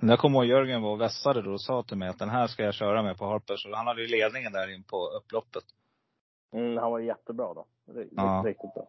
När 0.03 0.17
kom 0.17 0.35
ihåg 0.35 0.45
Jörgen 0.45 0.83
var 0.83 0.91
och 0.91 1.01
vässade 1.01 1.43
då 1.43 1.53
och 1.53 1.61
sa 1.61 1.83
till 1.83 1.97
mig 1.97 2.09
att 2.09 2.19
den 2.19 2.29
här 2.31 2.47
ska 2.47 2.63
jag 2.63 2.75
köra 2.75 3.03
med 3.03 3.19
på 3.19 3.25
Harpers. 3.25 3.67
Han 3.73 3.87
hade 3.87 4.03
ju 4.03 4.09
ledningen 4.09 4.53
där 4.53 4.75
in 4.75 4.83
på 4.83 4.97
upploppet. 5.07 5.65
Mm, 6.53 6.77
han 6.77 6.91
var 6.91 6.99
jättebra 7.01 7.55
då. 7.55 7.67
Riktigt, 7.95 8.13
Ja. 8.17 8.43
riktigt 8.47 8.75
bra. 8.75 8.89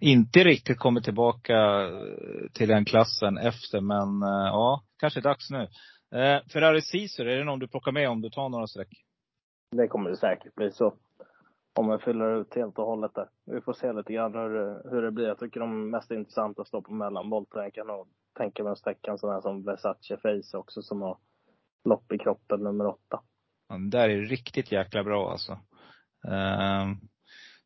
Inte 0.00 0.44
riktigt 0.44 0.78
kommit 0.78 1.04
tillbaka 1.04 1.82
eh, 1.82 2.50
till 2.52 2.68
den 2.68 2.84
klassen 2.84 3.38
efter, 3.38 3.80
men 3.80 4.22
eh, 4.22 4.46
ja, 4.46 4.82
kanske 4.98 5.20
dags 5.20 5.50
nu. 5.50 5.62
Eh, 6.18 6.40
Ferrari 6.52 6.80
Caesar, 6.92 7.26
är 7.26 7.38
det 7.38 7.44
någon 7.44 7.58
du 7.58 7.68
plockar 7.68 7.92
med 7.92 8.10
om 8.10 8.20
du 8.20 8.30
tar 8.30 8.48
några 8.48 8.66
streck? 8.66 8.88
Det 9.76 9.88
kommer 9.88 10.10
det 10.10 10.16
säkert 10.16 10.54
bli 10.54 10.70
så. 10.70 10.94
Om 11.78 11.88
jag 11.88 12.02
fyller 12.02 12.40
ut 12.40 12.54
helt 12.54 12.78
och 12.78 12.86
hållet 12.86 13.14
där. 13.14 13.28
Vi 13.46 13.60
får 13.60 13.72
se 13.72 13.92
lite 13.92 14.12
grann 14.12 14.34
hur, 14.34 14.90
hur 14.90 15.02
det 15.02 15.10
blir. 15.10 15.26
Jag 15.26 15.38
tycker 15.38 15.60
de 15.60 15.90
mest 15.90 16.10
intressanta 16.10 16.64
står 16.64 16.82
på 16.82 16.92
mellanvolten. 16.92 17.62
Jag 17.62 17.74
kan 17.74 17.86
nog 17.86 18.08
tänka 18.38 18.62
mig 18.62 18.72
att 18.72 18.78
sträcka 18.78 19.10
en 19.10 19.18
sån 19.18 19.30
här 19.30 19.40
som 19.40 19.64
Versace 19.64 20.16
Face 20.16 20.58
också 20.58 20.82
som 20.82 21.02
har 21.02 21.16
lopp 21.84 22.12
i 22.12 22.18
kroppen 22.18 22.60
nummer 22.60 22.86
åtta. 22.86 23.20
Ja, 23.68 23.74
Den 23.74 23.90
där 23.90 24.08
är 24.08 24.20
riktigt 24.20 24.72
jäkla 24.72 25.04
bra 25.04 25.30
alltså. 25.30 25.58
Ehm, 26.28 26.96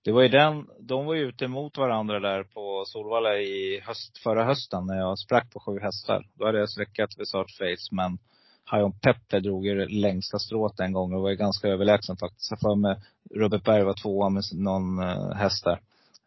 det 0.05 0.13
var 0.13 0.23
ju 0.23 0.29
den, 0.29 0.69
de 0.81 1.07
var 1.07 1.15
ju 1.15 1.29
ute 1.29 1.49
mot 1.49 1.79
varandra 1.79 2.21
där 2.21 2.45
på 2.45 2.85
Solvalla 2.87 3.37
i 3.39 3.81
höst, 3.81 4.19
förra 4.19 4.45
hösten 4.45 4.87
när 4.87 4.99
jag 4.99 5.19
sprack 5.19 5.53
på 5.53 5.61
sju 5.61 5.81
hästar. 5.81 6.27
Då 6.35 6.47
hade 6.47 6.59
jag 6.59 6.71
sträckat 6.71 7.19
Versace 7.19 7.59
Face 7.59 7.89
men 7.95 8.19
Hajon 8.65 8.99
Peppe 9.01 9.41
drog 9.41 9.67
ju 9.67 9.75
det 9.75 9.89
längsta 9.89 10.39
strået 10.39 10.81
en 10.81 10.93
gång 10.93 11.15
och 11.15 11.23
var 11.23 11.31
ju 11.31 11.37
ganska 11.37 11.69
överlägsen 11.69 12.17
faktiskt. 12.17 12.51
Jag 12.51 12.61
för 12.61 12.75
mig 12.75 12.97
Robert 13.35 13.65
Berg 13.65 13.85
var 13.85 13.95
tvåa 13.95 14.29
med 14.29 14.43
någon 14.55 14.99
eh, 15.03 15.33
häst 15.33 15.65
där. 15.65 15.81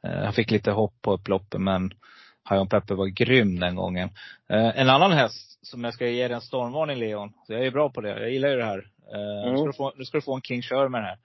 Eh, 0.03 0.23
Han 0.23 0.33
fick 0.33 0.51
lite 0.51 0.71
hopp 0.71 0.93
på 1.01 1.13
upploppet 1.13 1.61
men 1.61 1.91
Hajon 2.45 2.69
Pepper 2.69 2.95
var 2.95 3.07
grym 3.07 3.59
den 3.59 3.75
gången. 3.75 4.09
Eh, 4.49 4.79
en 4.79 4.89
annan 4.89 5.11
häst 5.11 5.59
som 5.67 5.83
jag 5.83 5.93
ska 5.93 6.07
ge 6.07 6.27
dig 6.27 6.35
en 6.35 6.41
stormvarning 6.41 6.97
Leon. 6.97 7.33
Så 7.47 7.53
jag 7.53 7.65
är 7.65 7.71
bra 7.71 7.89
på 7.89 8.01
det. 8.01 8.09
Jag 8.09 8.31
gillar 8.31 8.49
ju 8.49 8.55
det 8.55 8.65
här. 8.65 8.91
Eh, 9.13 9.51
nu, 9.51 9.57
ska 9.57 9.65
du 9.65 9.73
få, 9.73 9.93
nu 9.95 10.05
ska 10.05 10.17
du 10.17 10.21
få 10.21 10.35
en 10.35 10.41
King 10.41 10.61
Sherman 10.61 11.03
här. 11.03 11.17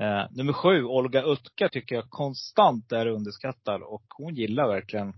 Eh, 0.00 0.26
nummer 0.30 0.52
sju, 0.52 0.84
Olga 0.84 1.22
Utka, 1.22 1.68
tycker 1.68 1.94
jag 1.94 2.10
konstant 2.10 2.92
är 2.92 3.06
underskattad. 3.06 3.82
Och 3.82 4.04
hon 4.08 4.34
gillar 4.34 4.68
verkligen, 4.68 5.12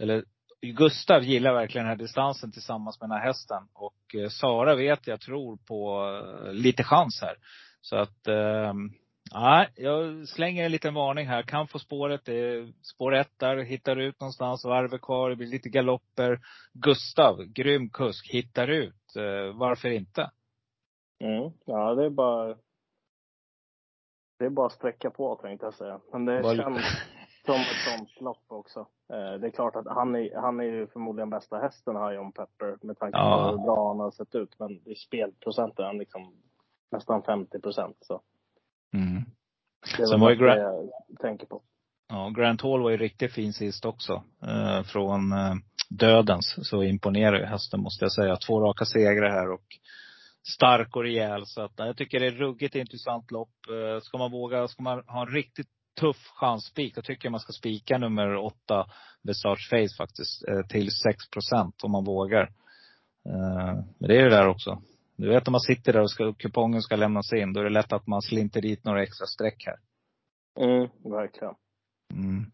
eller 0.00 0.24
Gustav 0.60 1.22
gillar 1.22 1.54
verkligen 1.54 1.84
den 1.86 1.96
här 1.98 2.04
distansen 2.04 2.52
tillsammans 2.52 3.00
med 3.00 3.10
den 3.10 3.18
här 3.18 3.26
hästen. 3.26 3.62
Och 3.72 4.14
eh, 4.14 4.28
Sara 4.28 4.74
vet 4.74 5.06
jag 5.06 5.20
tror 5.20 5.56
på 5.56 6.08
eh, 6.46 6.52
lite 6.52 6.84
chans 6.84 7.20
här. 7.22 7.36
Så 7.80 7.96
att, 7.96 8.26
eh, 8.28 8.74
nej, 9.34 9.68
jag 9.76 10.28
slänger 10.28 10.64
en 10.64 10.72
liten 10.72 10.94
varning 10.94 11.26
här. 11.26 11.42
Kan 11.42 11.68
få 11.68 11.78
spåret. 11.78 12.24
Det 12.24 12.34
är 12.34 12.72
spår 12.82 13.14
ett 13.14 13.38
där, 13.38 13.56
hittar 13.56 13.96
ut 13.96 14.20
någonstans, 14.20 14.64
varvet 14.64 15.00
kvar, 15.02 15.30
det 15.30 15.36
blir 15.36 15.46
lite 15.46 15.68
galopper. 15.68 16.40
Gustav, 16.72 17.42
grym 17.44 17.90
kusk, 17.90 18.26
hittar 18.32 18.68
ut. 18.68 19.16
Eh, 19.16 19.58
varför 19.58 19.88
inte? 19.90 20.30
Mm. 21.20 21.50
Ja, 21.64 21.94
det 21.94 22.04
är 22.04 22.10
bara 22.10 22.56
det 24.38 24.44
är 24.44 24.50
bara 24.50 24.66
att 24.66 24.72
sträcka 24.72 25.10
på 25.10 25.36
tänkte 25.36 25.66
jag 25.66 25.74
säga. 25.74 26.00
Men 26.12 26.24
det 26.24 26.40
Vad- 26.42 26.56
känns 26.56 26.82
som 27.46 27.54
ett 27.54 27.98
sånt 27.98 28.20
lopp 28.20 28.44
också. 28.48 28.80
Eh, 29.12 29.40
det 29.40 29.46
är 29.46 29.50
klart 29.50 29.76
att 29.76 29.86
han 29.86 30.14
är, 30.16 30.34
han 30.40 30.60
är 30.60 30.64
ju 30.64 30.86
förmodligen 30.86 31.30
bästa 31.30 31.58
hästen 31.58 31.96
här 31.96 32.12
John 32.12 32.32
Pepper 32.32 32.78
med 32.86 32.98
tanke 32.98 33.12
på 33.18 33.24
Ja. 33.24 33.50
hur 33.50 33.58
bra 33.64 33.88
han 33.88 34.00
har 34.00 34.10
sett 34.10 34.34
ut. 34.34 34.58
Men 34.58 34.88
i 34.88 34.94
spelprocent 34.94 35.78
är 35.78 35.82
han 35.84 35.98
liksom 35.98 36.34
nästan 36.90 37.22
50 37.22 37.60
procent. 37.60 37.96
Så 38.00 38.20
Mm. 38.94 39.24
det 39.96 40.02
är 40.02 40.06
Sen 40.06 40.20
var 40.20 40.30
ju 40.30 40.36
det 40.36 40.44
Gra- 40.44 40.56
jag 41.08 41.18
tänker 41.20 41.46
på. 41.46 41.62
Ja, 42.08 42.28
Grant 42.36 42.62
Hall 42.62 42.82
var 42.82 42.90
ju 42.90 42.96
riktigt 42.96 43.32
fin 43.32 43.52
sist 43.52 43.84
också. 43.84 44.24
Eh, 44.42 44.82
från 44.82 45.32
eh, 45.32 45.54
Dödens. 45.90 46.54
Så 46.62 46.82
imponerar 46.82 47.38
ju 47.38 47.44
hästen 47.44 47.80
måste 47.80 48.04
jag 48.04 48.12
säga. 48.12 48.36
Två 48.36 48.60
raka 48.60 48.84
segrar 48.84 49.30
här 49.30 49.52
och 49.52 49.64
stark 50.56 50.96
och 50.96 51.02
rejäl. 51.02 51.46
Så 51.46 51.62
att, 51.62 51.72
jag 51.76 51.96
tycker 51.96 52.20
det 52.20 52.26
är 52.26 52.30
ruggigt 52.30 52.74
intressant 52.74 53.30
lopp. 53.30 53.54
Eh, 53.68 54.00
ska 54.00 54.18
man 54.18 54.30
våga, 54.30 54.68
ska 54.68 54.82
man 54.82 55.02
ha 55.06 55.20
en 55.22 55.34
riktigt 55.34 55.68
tuff 56.00 56.30
chansspik, 56.34 56.94
då 56.94 57.02
tycker 57.02 57.26
jag 57.26 57.30
man 57.30 57.40
ska 57.40 57.52
spika 57.52 57.98
nummer 57.98 58.36
åtta, 58.36 58.86
Visage 59.22 59.68
Face 59.70 59.96
faktiskt, 59.96 60.48
eh, 60.48 60.66
till 60.68 60.90
6 60.90 61.30
procent 61.30 61.84
om 61.84 61.92
man 61.92 62.04
vågar. 62.04 62.42
Eh, 63.28 63.74
men 63.98 64.08
det 64.08 64.16
är 64.16 64.24
det 64.24 64.36
där 64.36 64.48
också. 64.48 64.82
Du 65.16 65.28
vet 65.28 65.48
om 65.48 65.52
man 65.52 65.60
sitter 65.60 65.92
där 65.92 66.02
och 66.02 66.10
ska, 66.10 66.32
kupongen 66.32 66.82
ska 66.82 66.96
lämnas 66.96 67.32
in, 67.32 67.52
då 67.52 67.60
är 67.60 67.64
det 67.64 67.70
lätt 67.70 67.92
att 67.92 68.06
man 68.06 68.22
slinter 68.22 68.60
dit 68.60 68.84
några 68.84 69.02
extra 69.02 69.26
streck 69.26 69.64
här. 69.66 69.76
Mm, 70.64 70.88
verkligen. 71.02 71.54
Mm. 72.14 72.44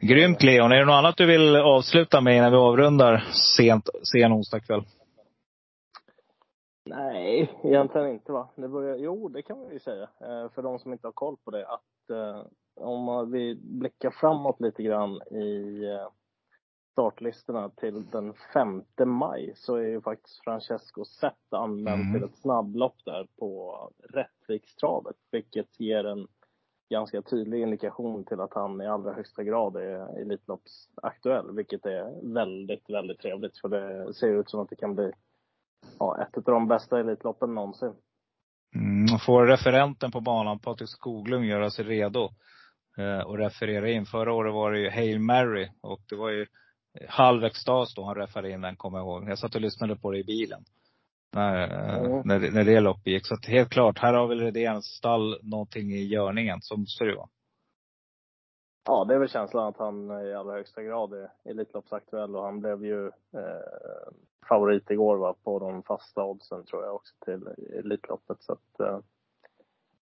Grymt 0.00 0.42
Leon. 0.42 0.72
Är 0.72 0.76
det 0.76 0.84
något 0.84 0.92
annat 0.92 1.16
du 1.16 1.26
vill 1.26 1.56
avsluta 1.56 2.20
med 2.20 2.36
innan 2.36 2.52
vi 2.52 2.58
avrundar 2.58 3.24
sent, 3.56 3.88
sen 4.12 4.32
onsdagkväll? 4.32 4.84
Nej, 6.90 7.60
egentligen 7.64 8.10
inte 8.10 8.32
va. 8.32 8.48
Det 8.56 8.68
börjar, 8.68 8.96
jo, 8.96 9.28
det 9.28 9.42
kan 9.42 9.58
man 9.58 9.72
ju 9.72 9.78
säga. 9.78 10.02
Eh, 10.02 10.50
för 10.54 10.62
de 10.62 10.78
som 10.78 10.92
inte 10.92 11.06
har 11.06 11.12
koll 11.12 11.36
på 11.44 11.50
det. 11.50 11.66
Att 11.66 12.10
eh, 12.10 12.46
om 12.76 13.30
vi 13.30 13.54
blickar 13.54 14.10
framåt 14.10 14.60
lite 14.60 14.82
grann 14.82 15.20
i 15.30 15.84
eh, 15.84 16.08
startlistorna 16.94 17.68
till 17.68 18.10
den 18.10 18.34
5 18.52 18.82
maj 19.04 19.52
så 19.56 19.76
är 19.76 19.86
ju 19.88 20.00
faktiskt 20.00 20.44
Francesco 20.44 21.04
Zet 21.04 21.52
anmäld 21.52 22.00
Mm. 22.00 22.12
till 22.12 22.24
ett 22.24 22.38
snabblopp 22.38 22.96
där 23.04 23.26
på 23.38 23.78
Rättvikstravet. 24.12 25.16
Vilket 25.30 25.80
ger 25.80 26.04
en 26.04 26.26
ganska 26.90 27.22
tydlig 27.22 27.62
indikation 27.62 28.24
till 28.24 28.40
att 28.40 28.54
han 28.54 28.80
i 28.80 28.86
allra 28.86 29.12
högsta 29.12 29.42
grad 29.42 29.76
är 29.76 30.20
Elitloppsaktuell. 30.20 31.56
Vilket 31.56 31.86
är 31.86 32.32
väldigt, 32.34 32.90
väldigt 32.90 33.18
trevligt. 33.18 33.58
För 33.58 33.68
det 33.68 34.14
ser 34.14 34.40
ut 34.40 34.50
som 34.50 34.60
att 34.60 34.70
det 34.70 34.76
kan 34.76 34.94
bli 34.94 35.12
ja, 35.98 36.22
ett 36.22 36.36
av 36.36 36.42
de 36.42 36.68
bästa 36.68 37.00
Elitloppen 37.00 37.54
någonsin. 37.54 37.92
Mm, 38.74 39.18
får 39.26 39.46
referenten 39.46 40.10
på 40.12 40.20
banan, 40.20 40.58
Patrik 40.58 40.88
Skoglund, 40.88 41.44
göra 41.44 41.70
sig 41.70 41.84
redo 41.84 42.30
eh, 42.98 43.26
och 43.26 43.38
referera 43.38 43.90
in. 43.90 44.06
Förra 44.06 44.32
året 44.32 44.54
var 44.54 44.72
det 44.72 44.78
ju 44.78 44.90
Hail 44.90 45.20
Mary 45.20 45.68
och 45.80 46.00
det 46.10 46.16
var 46.16 46.30
ju 46.30 46.46
halv 47.08 47.44
extas 47.44 47.94
då 47.94 48.04
han 48.04 48.14
refererade 48.14 48.50
in 48.54 48.60
den, 48.60 48.76
kommer 48.76 48.98
jag 48.98 49.06
ihåg. 49.06 49.28
Jag 49.30 49.38
satt 49.38 49.54
och 49.54 49.60
lyssnade 49.60 49.96
på 49.96 50.10
det 50.10 50.18
i 50.18 50.24
bilen. 50.24 50.64
När, 51.32 51.68
Mm. 51.98 52.22
när, 52.24 52.40
det- 52.40 52.50
när 52.50 52.64
det 52.64 52.80
loppet 52.80 53.06
gick. 53.06 53.26
Så 53.26 53.34
att 53.34 53.46
helt 53.46 53.70
klart, 53.70 53.98
här 53.98 54.14
har 54.14 54.26
väl 54.26 54.40
Redéns 54.40 54.84
stall 54.86 55.38
någonting 55.42 55.90
i 55.92 56.04
görningen. 56.04 56.60
Måste 56.76 57.04
det 57.04 57.14
vara. 57.16 57.28
Ja, 58.86 59.04
det 59.04 59.14
är 59.14 59.18
väl 59.18 59.28
känslan 59.28 59.66
att 59.68 59.76
han 59.78 60.26
i 60.26 60.34
allra 60.34 60.52
högsta 60.52 60.82
grad 60.82 61.12
är 61.12 61.30
Elitloppsaktuell 61.44 62.36
och 62.36 62.42
han 62.44 62.60
blev 62.60 62.84
ju 62.84 63.06
eh, 63.06 64.12
favorit 64.48 64.90
igår 64.90 65.16
va, 65.16 65.34
på 65.44 65.58
de 65.58 65.82
fasta 65.82 66.24
oddsen 66.24 66.64
tror 66.64 66.84
jag 66.84 66.94
också 66.94 67.14
till 67.24 67.46
Elitloppet. 67.78 68.42
Så 68.42 68.52
att, 68.52 68.80
eh, 68.80 68.98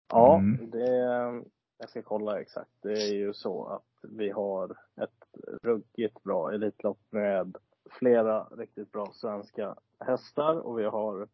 ja, 0.09 0.39
Mm. 0.39 0.71
det, 0.71 1.43
jag 1.81 1.89
ska 1.91 2.03
kolla 2.03 2.41
exakt. 2.41 2.71
Det 2.83 2.93
är 2.93 3.15
ju 3.15 3.33
så 3.33 3.67
att 3.67 4.11
vi 4.11 4.31
har 4.31 4.77
ett 5.03 5.43
ruggigt 5.63 6.23
bra 6.23 6.53
Elitlopp 6.53 7.01
med 7.11 7.57
flera 7.91 8.45
riktigt 8.45 8.93
bra 8.93 9.11
svenska 9.13 9.77
hästar 10.01 10.61
och 10.61 10.79
vi 10.79 10.85
har 10.85 11.29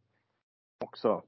också 0.84 1.22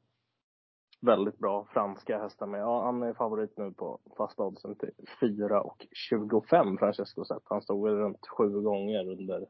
väldigt 1.00 1.38
bra 1.38 1.66
franska 1.72 2.18
hästar 2.18 2.46
med. 2.46 2.60
Ja, 2.60 2.84
han 2.84 3.02
är 3.02 3.14
favorit 3.14 3.56
nu 3.56 3.72
på 3.72 4.00
fasta 4.16 4.44
oddsen 4.44 4.76
till 4.76 4.92
4 5.20 5.62
och 5.62 5.86
25 5.92 6.78
Francesco 6.78 7.24
Zet. 7.24 7.42
Han 7.44 7.62
stod 7.62 7.84
väl 7.84 7.96
runt 7.96 8.26
sju 8.26 8.60
gånger 8.60 9.10
under 9.10 9.46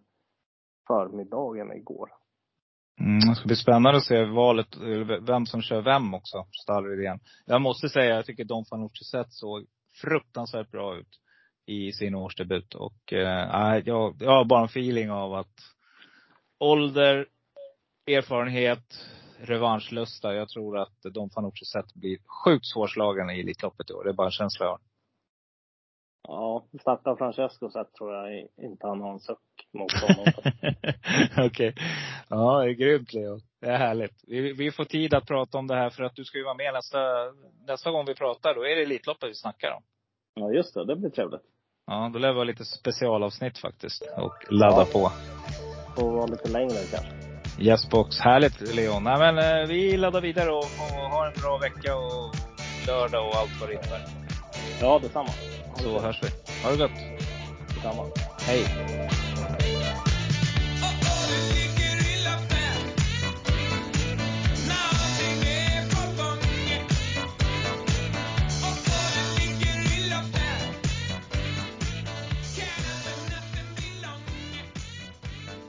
förmiddagen 0.86 1.73
igår. 1.73 2.18
Mm, 3.01 3.20
det 3.29 3.35
ska 3.35 3.47
bli 3.47 3.57
spännande 3.57 3.97
att 3.97 4.05
se 4.05 4.25
valet, 4.25 4.77
vem 5.29 5.47
som 5.47 5.62
kör 5.62 5.83
vem 5.83 6.15
också, 6.15 6.47
stallidén. 6.62 7.20
Jag 7.47 7.61
måste 7.61 7.89
säga, 7.89 8.15
jag 8.15 8.27
tycker 8.27 8.45
Don 8.45 8.65
Fanucci 8.65 9.05
sett 9.05 9.33
såg 9.33 9.66
fruktansvärt 10.01 10.70
bra 10.70 10.97
ut 10.97 11.20
i 11.66 11.93
sin 11.93 12.15
årsdebut. 12.15 12.75
Och 12.75 13.12
eh, 13.12 13.83
jag, 13.85 14.16
jag 14.20 14.31
har 14.31 14.45
bara 14.45 14.61
en 14.61 14.66
feeling 14.66 15.11
av 15.11 15.35
att 15.35 15.55
ålder, 16.59 17.27
erfarenhet, 18.07 18.95
revanschlusta. 19.39 20.35
Jag 20.35 20.49
tror 20.49 20.79
att 20.79 21.03
Don 21.03 21.31
Fanucci 21.31 21.65
sett 21.65 21.95
blir 21.95 22.19
sjukt 22.45 22.66
svårslagen 22.66 23.31
i 23.31 23.41
Elitloppet 23.41 23.91
i 23.91 23.93
år. 23.93 24.05
Det 24.05 24.11
är 24.11 24.15
bara 24.15 24.27
en 24.27 24.31
känsla 24.31 24.66
jag 24.66 24.70
har. 24.70 24.81
Ja, 26.23 26.66
starta 26.81 27.16
Francesco 27.16 27.70
sett 27.70 27.95
tror 27.95 28.15
jag 28.15 28.49
inte 28.57 28.87
han 28.87 29.01
har 29.01 29.12
en 29.12 29.20
suck 29.20 29.39
mot 29.74 29.93
honom. 29.93 30.32
Okej. 31.32 31.47
Okay. 31.47 31.73
Ja, 32.28 32.61
det 32.61 32.70
är 32.70 32.74
grymt 32.74 33.12
Leo. 33.12 33.40
Det 33.61 33.66
är 33.66 33.78
härligt. 33.78 34.24
Vi, 34.27 34.53
vi 34.53 34.70
får 34.70 34.85
tid 34.85 35.15
att 35.15 35.27
prata 35.27 35.59
om 35.59 35.66
det 35.66 35.74
här 35.74 35.90
för 35.90 36.03
att 36.03 36.15
du 36.15 36.24
ska 36.24 36.39
ju 36.39 36.45
vara 36.45 36.55
med 36.55 36.74
nästa, 36.74 36.99
nästa 37.66 37.90
gång 37.90 38.05
vi 38.07 38.15
pratar. 38.15 38.55
Då 38.55 38.62
är 38.62 38.77
det 38.77 38.82
Elitloppet 38.82 39.31
vi 39.31 39.35
snackar 39.35 39.70
om. 39.70 39.82
Ja, 40.35 40.53
just 40.53 40.74
det. 40.74 40.86
Det 40.86 40.97
blir 40.97 41.11
trevligt. 41.11 41.43
Ja, 41.86 42.11
då 42.12 42.19
lär 42.19 42.32
vi 42.32 42.39
ha 42.39 42.45
lite 42.45 42.65
specialavsnitt 42.65 43.59
faktiskt. 43.59 44.03
Och 44.16 44.53
ladda 44.53 44.77
ja. 44.77 44.86
på. 44.93 45.12
Får 45.97 46.12
vara 46.12 46.27
lite 46.27 46.49
längre 46.49 46.74
kanske. 46.90 47.12
Yes 47.61 47.90
box. 47.90 48.19
Härligt 48.20 48.74
Leon. 48.74 49.05
Nej, 49.05 49.19
men 49.19 49.39
eh, 49.39 49.69
vi 49.69 49.97
laddar 49.97 50.20
vidare 50.20 50.51
och, 50.51 50.59
och 50.59 51.11
har 51.11 51.27
en 51.27 51.43
bra 51.43 51.59
vecka 51.59 51.97
och 51.97 52.35
lördag 52.86 53.28
och 53.28 53.36
allt 53.36 53.61
vad 53.61 53.69
det 53.69 53.74
innebär. 53.74 54.03
Ja, 54.81 54.99
detsamma. 55.03 55.28
Så 55.77 55.99
hörs 55.99 56.20
vi. 56.23 56.28
Ha 56.65 56.70
det 56.70 56.78
gott. 56.78 56.90
Detsamma. 57.74 58.05
Hej. 58.47 58.65